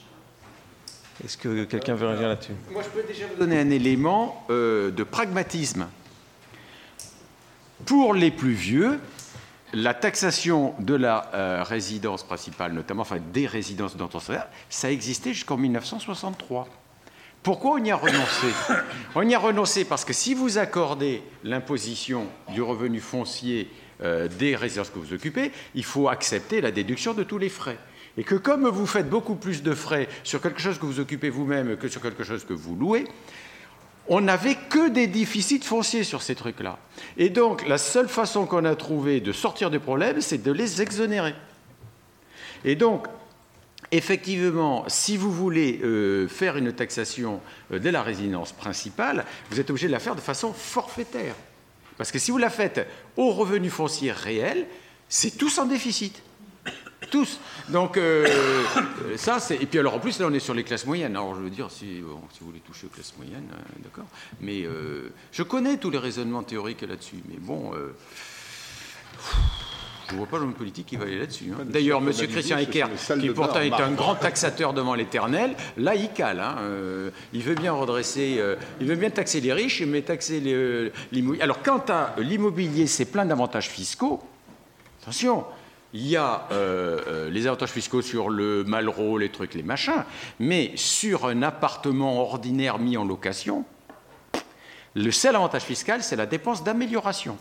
Est-ce 1.23 1.37
que 1.37 1.63
quelqu'un 1.63 1.95
veut 1.95 2.07
réagir 2.07 2.27
là-dessus? 2.27 2.53
Moi, 2.71 2.83
je 2.83 2.89
peux 2.89 3.07
déjà 3.07 3.25
vous 3.27 3.39
donner 3.39 3.59
un 3.59 3.69
élément 3.69 4.45
euh, 4.49 4.91
de 4.91 5.03
pragmatisme. 5.03 5.87
Pour 7.85 8.13
les 8.13 8.31
plus 8.31 8.53
vieux, 8.53 8.99
la 9.73 9.93
taxation 9.93 10.73
de 10.79 10.93
la 10.93 11.29
euh, 11.33 11.63
résidence 11.63 12.23
principale, 12.23 12.73
notamment 12.73 13.01
enfin, 13.01 13.17
des 13.33 13.47
résidences 13.47 13.97
d'entrepreneuriat, 13.97 14.49
ça 14.69 14.91
existait 14.91 15.33
jusqu'en 15.33 15.57
1963. 15.57 16.67
Pourquoi 17.43 17.71
on 17.79 17.83
y 17.83 17.91
a 17.91 17.95
renoncé? 17.95 18.47
On 19.15 19.27
y 19.27 19.33
a 19.33 19.39
renoncé 19.39 19.85
parce 19.85 20.05
que 20.05 20.13
si 20.13 20.33
vous 20.33 20.57
accordez 20.57 21.23
l'imposition 21.43 22.27
du 22.53 22.61
revenu 22.61 22.99
foncier 22.99 23.71
euh, 24.01 24.27
des 24.27 24.55
résidences 24.55 24.89
que 24.89 24.99
vous 24.99 25.13
occupez, 25.13 25.51
il 25.73 25.83
faut 25.83 26.09
accepter 26.09 26.61
la 26.61 26.71
déduction 26.71 27.13
de 27.13 27.23
tous 27.23 27.37
les 27.37 27.49
frais. 27.49 27.77
Et 28.17 28.23
que 28.23 28.35
comme 28.35 28.67
vous 28.67 28.87
faites 28.87 29.09
beaucoup 29.09 29.35
plus 29.35 29.61
de 29.63 29.73
frais 29.73 30.09
sur 30.23 30.41
quelque 30.41 30.59
chose 30.59 30.79
que 30.79 30.85
vous 30.85 30.99
occupez 30.99 31.29
vous-même 31.29 31.77
que 31.77 31.87
sur 31.87 32.01
quelque 32.01 32.23
chose 32.23 32.43
que 32.45 32.53
vous 32.53 32.75
louez, 32.75 33.05
on 34.07 34.21
n'avait 34.21 34.55
que 34.55 34.89
des 34.89 35.07
déficits 35.07 35.61
fonciers 35.61 36.03
sur 36.03 36.21
ces 36.21 36.33
trucs-là. 36.33 36.79
Et 37.17 37.29
donc, 37.29 37.67
la 37.67 37.77
seule 37.77 38.07
façon 38.07 38.45
qu'on 38.45 38.65
a 38.65 38.75
trouvé 38.75 39.19
de 39.19 39.31
sortir 39.31 39.69
du 39.69 39.79
problème, 39.79 40.21
c'est 40.21 40.41
de 40.41 40.51
les 40.51 40.81
exonérer. 40.81 41.35
Et 42.63 42.75
donc, 42.75 43.07
effectivement, 43.91 44.85
si 44.87 45.17
vous 45.17 45.31
voulez 45.31 45.79
euh, 45.83 46.27
faire 46.27 46.57
une 46.57 46.71
taxation 46.71 47.41
euh, 47.71 47.79
de 47.79 47.89
la 47.89 48.01
résidence 48.01 48.51
principale, 48.51 49.25
vous 49.51 49.59
êtes 49.59 49.69
obligé 49.69 49.87
de 49.87 49.91
la 49.91 49.99
faire 49.99 50.15
de 50.15 50.21
façon 50.21 50.53
forfaitaire. 50.53 51.35
Parce 51.97 52.11
que 52.11 52.19
si 52.19 52.31
vous 52.31 52.37
la 52.37 52.49
faites 52.49 52.87
au 53.15 53.31
revenu 53.31 53.69
foncier 53.69 54.11
réel, 54.11 54.67
c'est 55.09 55.37
tous 55.37 55.57
en 55.57 55.65
déficit. 55.65 56.21
Tous. 57.11 57.39
Donc, 57.69 57.95
euh, 57.97 58.25
ça, 59.17 59.39
c'est. 59.39 59.55
Et 59.55 59.65
puis, 59.65 59.79
alors, 59.79 59.93
en 59.95 59.99
plus, 59.99 60.19
là, 60.19 60.27
on 60.29 60.33
est 60.33 60.39
sur 60.39 60.53
les 60.53 60.63
classes 60.63 60.85
moyennes. 60.85 61.15
Alors, 61.15 61.35
je 61.35 61.41
veux 61.41 61.49
dire, 61.49 61.69
si, 61.69 61.85
si 61.85 62.01
vous 62.01 62.47
voulez 62.47 62.59
toucher 62.59 62.87
aux 62.87 62.89
classes 62.89 63.13
moyennes, 63.17 63.47
euh, 63.53 63.83
d'accord. 63.83 64.07
Mais 64.41 64.63
euh, 64.63 65.11
je 65.31 65.43
connais 65.43 65.77
tous 65.77 65.91
les 65.91 65.99
raisonnements 65.99 66.43
théoriques 66.43 66.81
là-dessus. 66.81 67.17
Mais 67.29 67.37
bon. 67.37 67.71
je 70.07 70.13
ne 70.13 70.17
vois 70.17 70.27
pas 70.27 70.39
l'homme 70.39 70.55
politique 70.55 70.87
qui 70.87 70.95
va 70.95 71.03
aller 71.05 71.19
là-dessus. 71.19 71.51
Hein. 71.53 71.65
D'ailleurs, 71.65 72.01
M. 72.01 72.11
Christian 72.11 72.57
Ecker, 72.57 72.87
qui 73.19 73.29
pourtant 73.29 73.61
est 73.61 73.73
un 73.73 73.91
grand 73.91 74.15
taxateur 74.15 74.73
devant 74.73 74.95
l'éternel, 74.95 75.55
là, 75.77 75.93
il 75.93 76.11
cale. 76.11 76.39
Hein. 76.39 76.55
il 77.31 77.43
veut 77.43 77.55
bien 77.55 77.73
redresser, 77.73 78.41
il 78.81 78.87
veut 78.87 78.95
bien 78.95 79.11
taxer 79.11 79.39
les 79.39 79.53
riches, 79.53 79.83
mais 79.83 80.01
taxer 80.01 80.39
l'immobilier. 81.11 81.43
Alors, 81.43 81.61
quant 81.61 81.83
à 81.89 82.15
l'immobilier, 82.17 82.87
c'est 82.87 83.05
plein 83.05 83.25
d'avantages 83.25 83.69
fiscaux. 83.69 84.23
Attention, 85.03 85.45
il 85.93 86.07
y 86.07 86.15
a 86.15 86.47
euh, 86.51 86.99
euh, 87.07 87.29
les 87.29 87.47
avantages 87.47 87.71
fiscaux 87.71 88.01
sur 88.01 88.29
le 88.29 88.63
Malraux, 88.63 89.17
les 89.17 89.29
trucs, 89.29 89.53
les 89.53 89.63
machins, 89.63 90.03
mais 90.39 90.71
sur 90.75 91.25
un 91.25 91.41
appartement 91.41 92.21
ordinaire 92.21 92.77
mis 92.79 92.97
en 92.97 93.05
location, 93.05 93.65
le 94.95 95.11
seul 95.11 95.35
avantage 95.35 95.63
fiscal, 95.63 96.03
c'est 96.03 96.15
la 96.15 96.25
dépense 96.25 96.63
d'amélioration. 96.63 97.37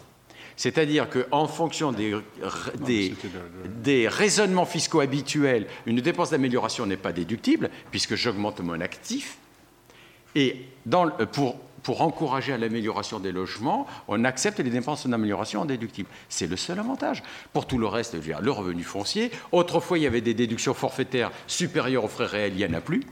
C'est-à-dire 0.56 1.08
qu'en 1.10 1.46
fonction 1.48 1.92
des, 1.92 2.14
des, 2.80 3.14
des, 3.82 4.08
raisonnements 4.08 4.64
fiscaux 4.64 5.00
habituels, 5.00 5.66
une 5.84 6.00
dépense 6.00 6.30
d'amélioration 6.30 6.86
n'est 6.86 6.96
pas 6.96 7.12
déductible, 7.12 7.70
puisque 7.90 8.14
j'augmente 8.14 8.60
mon 8.60 8.80
actif. 8.80 9.36
Et 10.34 10.64
dans, 10.86 11.10
pour, 11.10 11.58
pour 11.86 12.02
encourager 12.02 12.52
à 12.52 12.58
l'amélioration 12.58 13.20
des 13.20 13.30
logements, 13.30 13.86
on 14.08 14.24
accepte 14.24 14.58
les 14.58 14.70
dépenses 14.70 15.06
d'amélioration 15.06 15.64
déductibles. 15.64 16.08
C'est 16.28 16.48
le 16.48 16.56
seul 16.56 16.80
avantage. 16.80 17.22
Pour 17.52 17.68
tout 17.68 17.78
le 17.78 17.86
reste, 17.86 18.16
le 18.16 18.50
revenu 18.50 18.82
foncier, 18.82 19.30
autrefois 19.52 19.96
il 19.96 20.02
y 20.02 20.06
avait 20.08 20.20
des 20.20 20.34
déductions 20.34 20.74
forfaitaires 20.74 21.30
supérieures 21.46 22.02
aux 22.02 22.08
frais 22.08 22.26
réels, 22.26 22.54
il 22.54 22.66
n'y 22.66 22.74
en 22.74 22.76
a 22.76 22.80
plus. 22.80 23.04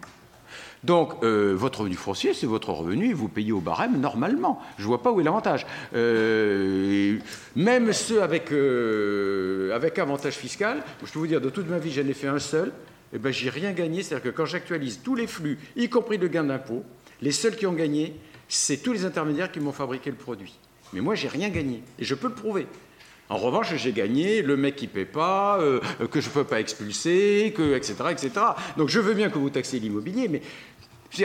Donc, 0.82 1.22
euh, 1.22 1.54
votre 1.56 1.82
revenu 1.82 1.94
foncier, 1.94 2.34
c'est 2.34 2.48
votre 2.48 2.70
revenu 2.70 3.10
et 3.10 3.12
vous 3.12 3.28
payez 3.28 3.52
au 3.52 3.60
barème 3.60 4.00
normalement. 4.00 4.60
Je 4.76 4.82
ne 4.82 4.88
vois 4.88 5.04
pas 5.04 5.12
où 5.12 5.20
est 5.20 5.24
l'avantage. 5.24 5.66
Euh, 5.94 7.18
même 7.54 7.92
ceux 7.92 8.24
avec, 8.24 8.50
euh, 8.50 9.72
avec 9.72 10.00
avantage 10.00 10.34
fiscal, 10.34 10.82
je 11.06 11.12
peux 11.12 11.20
vous 11.20 11.28
dire, 11.28 11.40
de 11.40 11.48
toute 11.48 11.70
ma 11.70 11.78
vie, 11.78 11.92
j'en 11.92 12.08
ai 12.08 12.12
fait 12.12 12.26
un 12.26 12.40
seul, 12.40 12.72
eh 13.12 13.18
ben, 13.18 13.32
j'ai 13.32 13.50
rien 13.50 13.70
gagné. 13.70 14.02
C'est-à-dire 14.02 14.32
que 14.32 14.36
quand 14.36 14.46
j'actualise 14.46 14.98
tous 15.04 15.14
les 15.14 15.28
flux, 15.28 15.60
y 15.76 15.88
compris 15.88 16.18
le 16.18 16.26
gain 16.26 16.42
d'impôt, 16.42 16.82
les 17.22 17.30
seuls 17.30 17.54
qui 17.54 17.68
ont 17.68 17.72
gagné, 17.72 18.16
c'est 18.55 18.78
tous 18.78 18.92
les 18.92 19.05
intermédiaires 19.05 19.50
qui 19.50 19.60
m'ont 19.60 19.73
fabriqué 19.73 20.10
le 20.10 20.16
produit. 20.16 20.55
Mais 20.92 21.00
moi, 21.00 21.15
j'ai 21.15 21.28
rien 21.28 21.49
gagné. 21.49 21.83
Et 21.99 22.05
je 22.05 22.15
peux 22.15 22.28
le 22.28 22.34
prouver. 22.34 22.66
En 23.31 23.39
revanche, 23.39 23.74
j'ai 23.74 23.92
gagné 23.92 24.42
le 24.42 24.57
mec 24.57 24.76
qui 24.76 24.86
ne 24.86 24.91
paie 24.91 25.07
pas, 25.07 25.58
euh, 25.58 25.81
que 26.10 26.20
je 26.20 26.28
ne 26.28 26.34
peux 26.34 26.44
pas 26.44 26.60
expulser, 26.60 27.55
que, 27.57 27.74
etc., 27.74 27.94
etc. 28.10 28.31
Donc 28.76 28.91
je 28.91 29.00
veux 29.00 29.15
bien 29.15 29.31
que 29.31 29.39
vous 29.39 29.49
taxiez 29.49 29.81
l'immobilier, 29.81 30.28
mais 30.28 30.42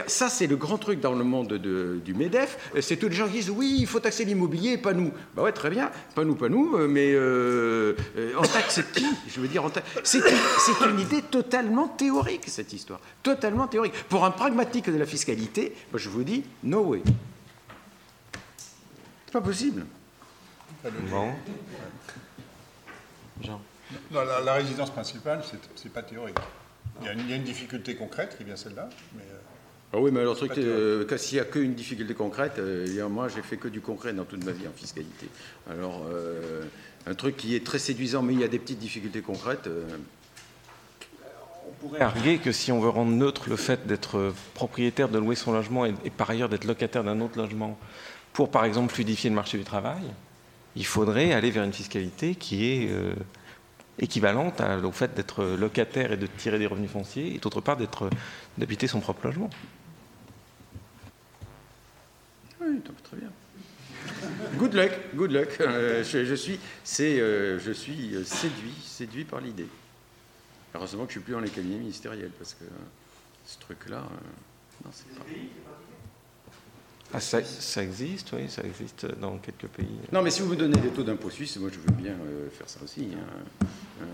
ça, 0.08 0.30
c'est 0.30 0.48
le 0.48 0.56
grand 0.56 0.78
truc 0.78 1.00
dans 1.00 1.14
le 1.14 1.24
monde 1.24 1.54
du 1.54 2.14
MEDEF. 2.14 2.72
C'est 2.82 2.98
tous 2.98 3.10
les 3.10 3.16
gens 3.16 3.28
qui 3.28 3.34
disent 3.34 3.50
oui, 3.50 3.78
il 3.80 3.88
faut 3.88 4.00
taxer 4.00 4.26
l'immobilier, 4.26 4.78
pas 4.78 4.94
nous. 4.94 5.12
Bah 5.36 5.44
ouais, 5.44 5.52
très 5.52 5.70
bien, 5.70 5.92
pas 6.16 6.24
nous, 6.24 6.36
pas 6.36 6.50
nous, 6.50 6.76
euh, 6.76 6.88
mais 6.88 7.12
euh, 7.14 7.96
on 8.38 8.42
taxe 8.42 8.82
qui? 8.94 9.06
Je 9.28 9.40
veux 9.40 9.48
dire, 9.48 9.64
c'est 10.04 10.20
une, 10.20 10.90
une, 10.92 11.00
idée 11.00 11.22
totalement 11.22 11.88
théorique, 11.88 12.46
cette 12.48 12.74
histoire. 12.74 13.00
Totalement 13.24 13.68
théorique. 13.68 13.94
Pour 14.10 14.26
un 14.26 14.32
pragmatique 14.32 14.90
de 14.90 14.98
la 14.98 15.06
fiscalité, 15.06 15.76
je 15.94 16.10
vous 16.10 16.24
dis, 16.24 16.44
no 16.64 16.82
way. 16.82 17.02
C'est 19.26 19.34
pas 19.34 19.42
possible. 19.42 19.86
Bon. 21.10 21.34
Jean. 23.42 23.62
la, 24.12 24.54
résidence 24.54 24.92
principale, 24.92 25.44
c'est 25.76 25.94
pas 25.94 26.04
théorique. 26.04 26.38
Il 27.02 27.06
y, 27.06 27.10
a 27.10 27.14
une, 27.14 27.20
il 27.22 27.30
y, 27.30 27.34
a 27.34 27.36
une, 27.36 27.44
difficulté 27.44 27.96
concrète 27.96 28.38
qui 28.38 28.44
vient 28.44 28.56
celle-là, 28.56 28.90
mais. 29.16 29.24
Euh, 29.24 29.39
ah 29.92 29.98
oui, 29.98 30.12
mais 30.12 30.20
alors, 30.20 30.36
truc, 30.36 30.56
euh, 30.60 31.18
s'il 31.18 31.38
n'y 31.38 31.42
a 31.42 31.46
qu'une 31.46 31.74
difficulté 31.74 32.14
concrète, 32.14 32.60
euh, 32.60 33.10
moi, 33.10 33.28
j'ai 33.28 33.42
fait 33.42 33.58
que 33.58 33.68
du 33.68 33.82
concret 33.82 34.14
dans 34.14 34.24
toute 34.24 34.44
ma 34.46 34.52
vie 34.52 34.68
en 34.68 34.72
fiscalité. 34.72 35.28
Alors, 35.68 36.04
euh, 36.12 36.64
un 37.08 37.16
truc 37.16 37.36
qui 37.36 37.56
est 37.56 37.66
très 37.66 37.80
séduisant, 37.80 38.22
mais 38.22 38.34
il 38.34 38.40
y 38.40 38.44
a 38.44 38.48
des 38.48 38.60
petites 38.60 38.78
difficultés 38.78 39.22
concrètes. 39.22 39.68
On 41.68 41.88
pourrait 41.88 42.02
arguer 42.02 42.38
que 42.38 42.52
si 42.52 42.72
on 42.72 42.80
veut 42.80 42.90
rendre 42.90 43.12
neutre 43.12 43.50
le 43.50 43.56
fait 43.56 43.88
d'être 43.88 44.32
propriétaire, 44.54 45.10
de 45.10 45.18
louer 45.18 45.36
son 45.36 45.54
logement 45.54 45.86
et, 45.86 45.94
par 46.16 46.30
ailleurs 46.30 46.50
d'être 46.50 46.66
locataire 46.66 47.04
d'un 47.04 47.20
autre 47.20 47.40
logement, 47.40 47.80
pour 48.34 48.52
par 48.52 48.66
exemple 48.66 48.94
fluidifier 48.94 49.32
le 49.32 49.36
marché 49.36 49.58
du 49.58 49.64
travail, 49.64 50.04
il 50.76 50.86
faudrait 50.86 51.34
aller 51.34 51.50
vers 51.50 51.64
une 51.64 51.74
fiscalité 51.74 52.36
qui 52.36 52.66
est 52.66 52.92
équivalente 53.98 54.62
au 54.84 54.92
fait 54.92 55.16
d'être 55.16 55.44
locataire 55.44 56.12
et 56.12 56.18
de 56.18 56.28
tirer 56.28 56.60
des 56.60 56.68
revenus 56.68 56.92
fonciers, 56.92 57.34
et 57.36 57.40
d'autre 57.40 57.62
part 57.62 57.78
d'habiter 58.58 58.88
son 58.88 59.00
propre 59.00 59.26
logement. 59.26 59.50
Oui, 62.70 62.82
très 63.04 63.18
bien. 63.18 63.30
Good 64.58 64.74
luck, 64.74 64.92
good 65.16 65.32
luck. 65.32 65.58
Euh, 65.62 66.04
je, 66.04 66.36
suis, 66.36 66.60
euh, 67.00 67.60
je 67.60 67.72
suis 67.72 68.16
euh, 68.16 68.24
séduit, 68.24 68.76
séduit 68.84 69.24
par 69.26 69.42
l'idée. 69.42 69.68
Heureusement 70.76 71.06
que 71.06 71.14
je 71.14 71.20
ne 71.20 71.24
suis 71.24 71.26
plus 71.26 71.34
dans 71.34 71.40
les 71.40 71.50
cabinets 71.50 71.78
ministériels, 71.78 72.32
parce 72.38 72.54
que 72.54 72.66
ce 73.46 73.58
truc-là, 73.60 74.04
non, 74.86 74.92
c'est 74.92 75.16
pas. 75.16 75.26
Ah, 77.12 77.20
ça, 77.20 77.40
existe, 77.82 78.34
oui, 78.34 78.48
ça 78.50 78.62
existe 78.64 79.08
dans 79.20 79.40
quelques 79.40 79.68
pays. 79.68 79.98
Non, 80.12 80.22
mais 80.22 80.30
si 80.30 80.44
vous 80.44 80.50
me 80.50 80.56
donnez 80.56 80.80
des 80.80 80.90
taux 80.90 81.02
d'impôt 81.02 81.32
suisse, 81.32 81.58
moi 81.58 81.72
je 81.74 81.80
veux 81.80 82.00
bien 82.00 82.16
faire 82.56 82.70
ça 82.70 82.82
aussi. 82.84 83.10
Hein. 83.16 84.06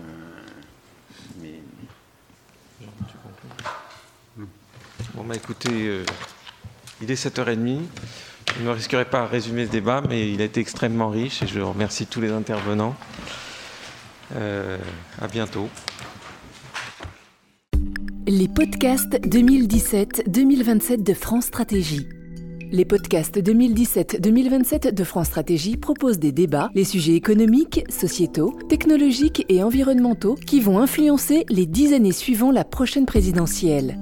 mais. 1.42 1.60
Bon, 5.14 5.24
bah 5.24 5.34
écoutez, 5.34 6.02
il 7.02 7.10
est 7.10 7.22
7h30. 7.22 7.82
Je 8.58 8.64
ne 8.64 8.70
risquerai 8.70 9.04
pas 9.04 9.20
à 9.20 9.26
résumer 9.26 9.66
ce 9.66 9.70
débat, 9.70 10.02
mais 10.08 10.30
il 10.30 10.40
a 10.40 10.44
été 10.44 10.60
extrêmement 10.60 11.08
riche 11.08 11.42
et 11.42 11.46
je 11.46 11.60
remercie 11.60 12.06
tous 12.06 12.20
les 12.20 12.30
intervenants. 12.30 12.96
Euh, 14.34 14.78
à 15.20 15.28
bientôt. 15.28 15.68
Les 18.26 18.48
podcasts 18.48 19.20
2017-2027 19.24 21.02
de 21.02 21.14
France 21.14 21.44
Stratégie. 21.44 22.08
Les 22.72 22.84
podcasts 22.84 23.38
2017-2027 23.38 24.92
de 24.92 25.04
France 25.04 25.28
Stratégie 25.28 25.76
proposent 25.76 26.18
des 26.18 26.32
débats, 26.32 26.68
les 26.74 26.82
sujets 26.82 27.14
économiques, 27.14 27.84
sociétaux, 27.88 28.58
technologiques 28.68 29.46
et 29.48 29.62
environnementaux 29.62 30.34
qui 30.34 30.58
vont 30.58 30.80
influencer 30.80 31.44
les 31.48 31.66
dix 31.66 31.92
années 31.92 32.10
suivant 32.10 32.50
la 32.50 32.64
prochaine 32.64 33.06
présidentielle. 33.06 34.00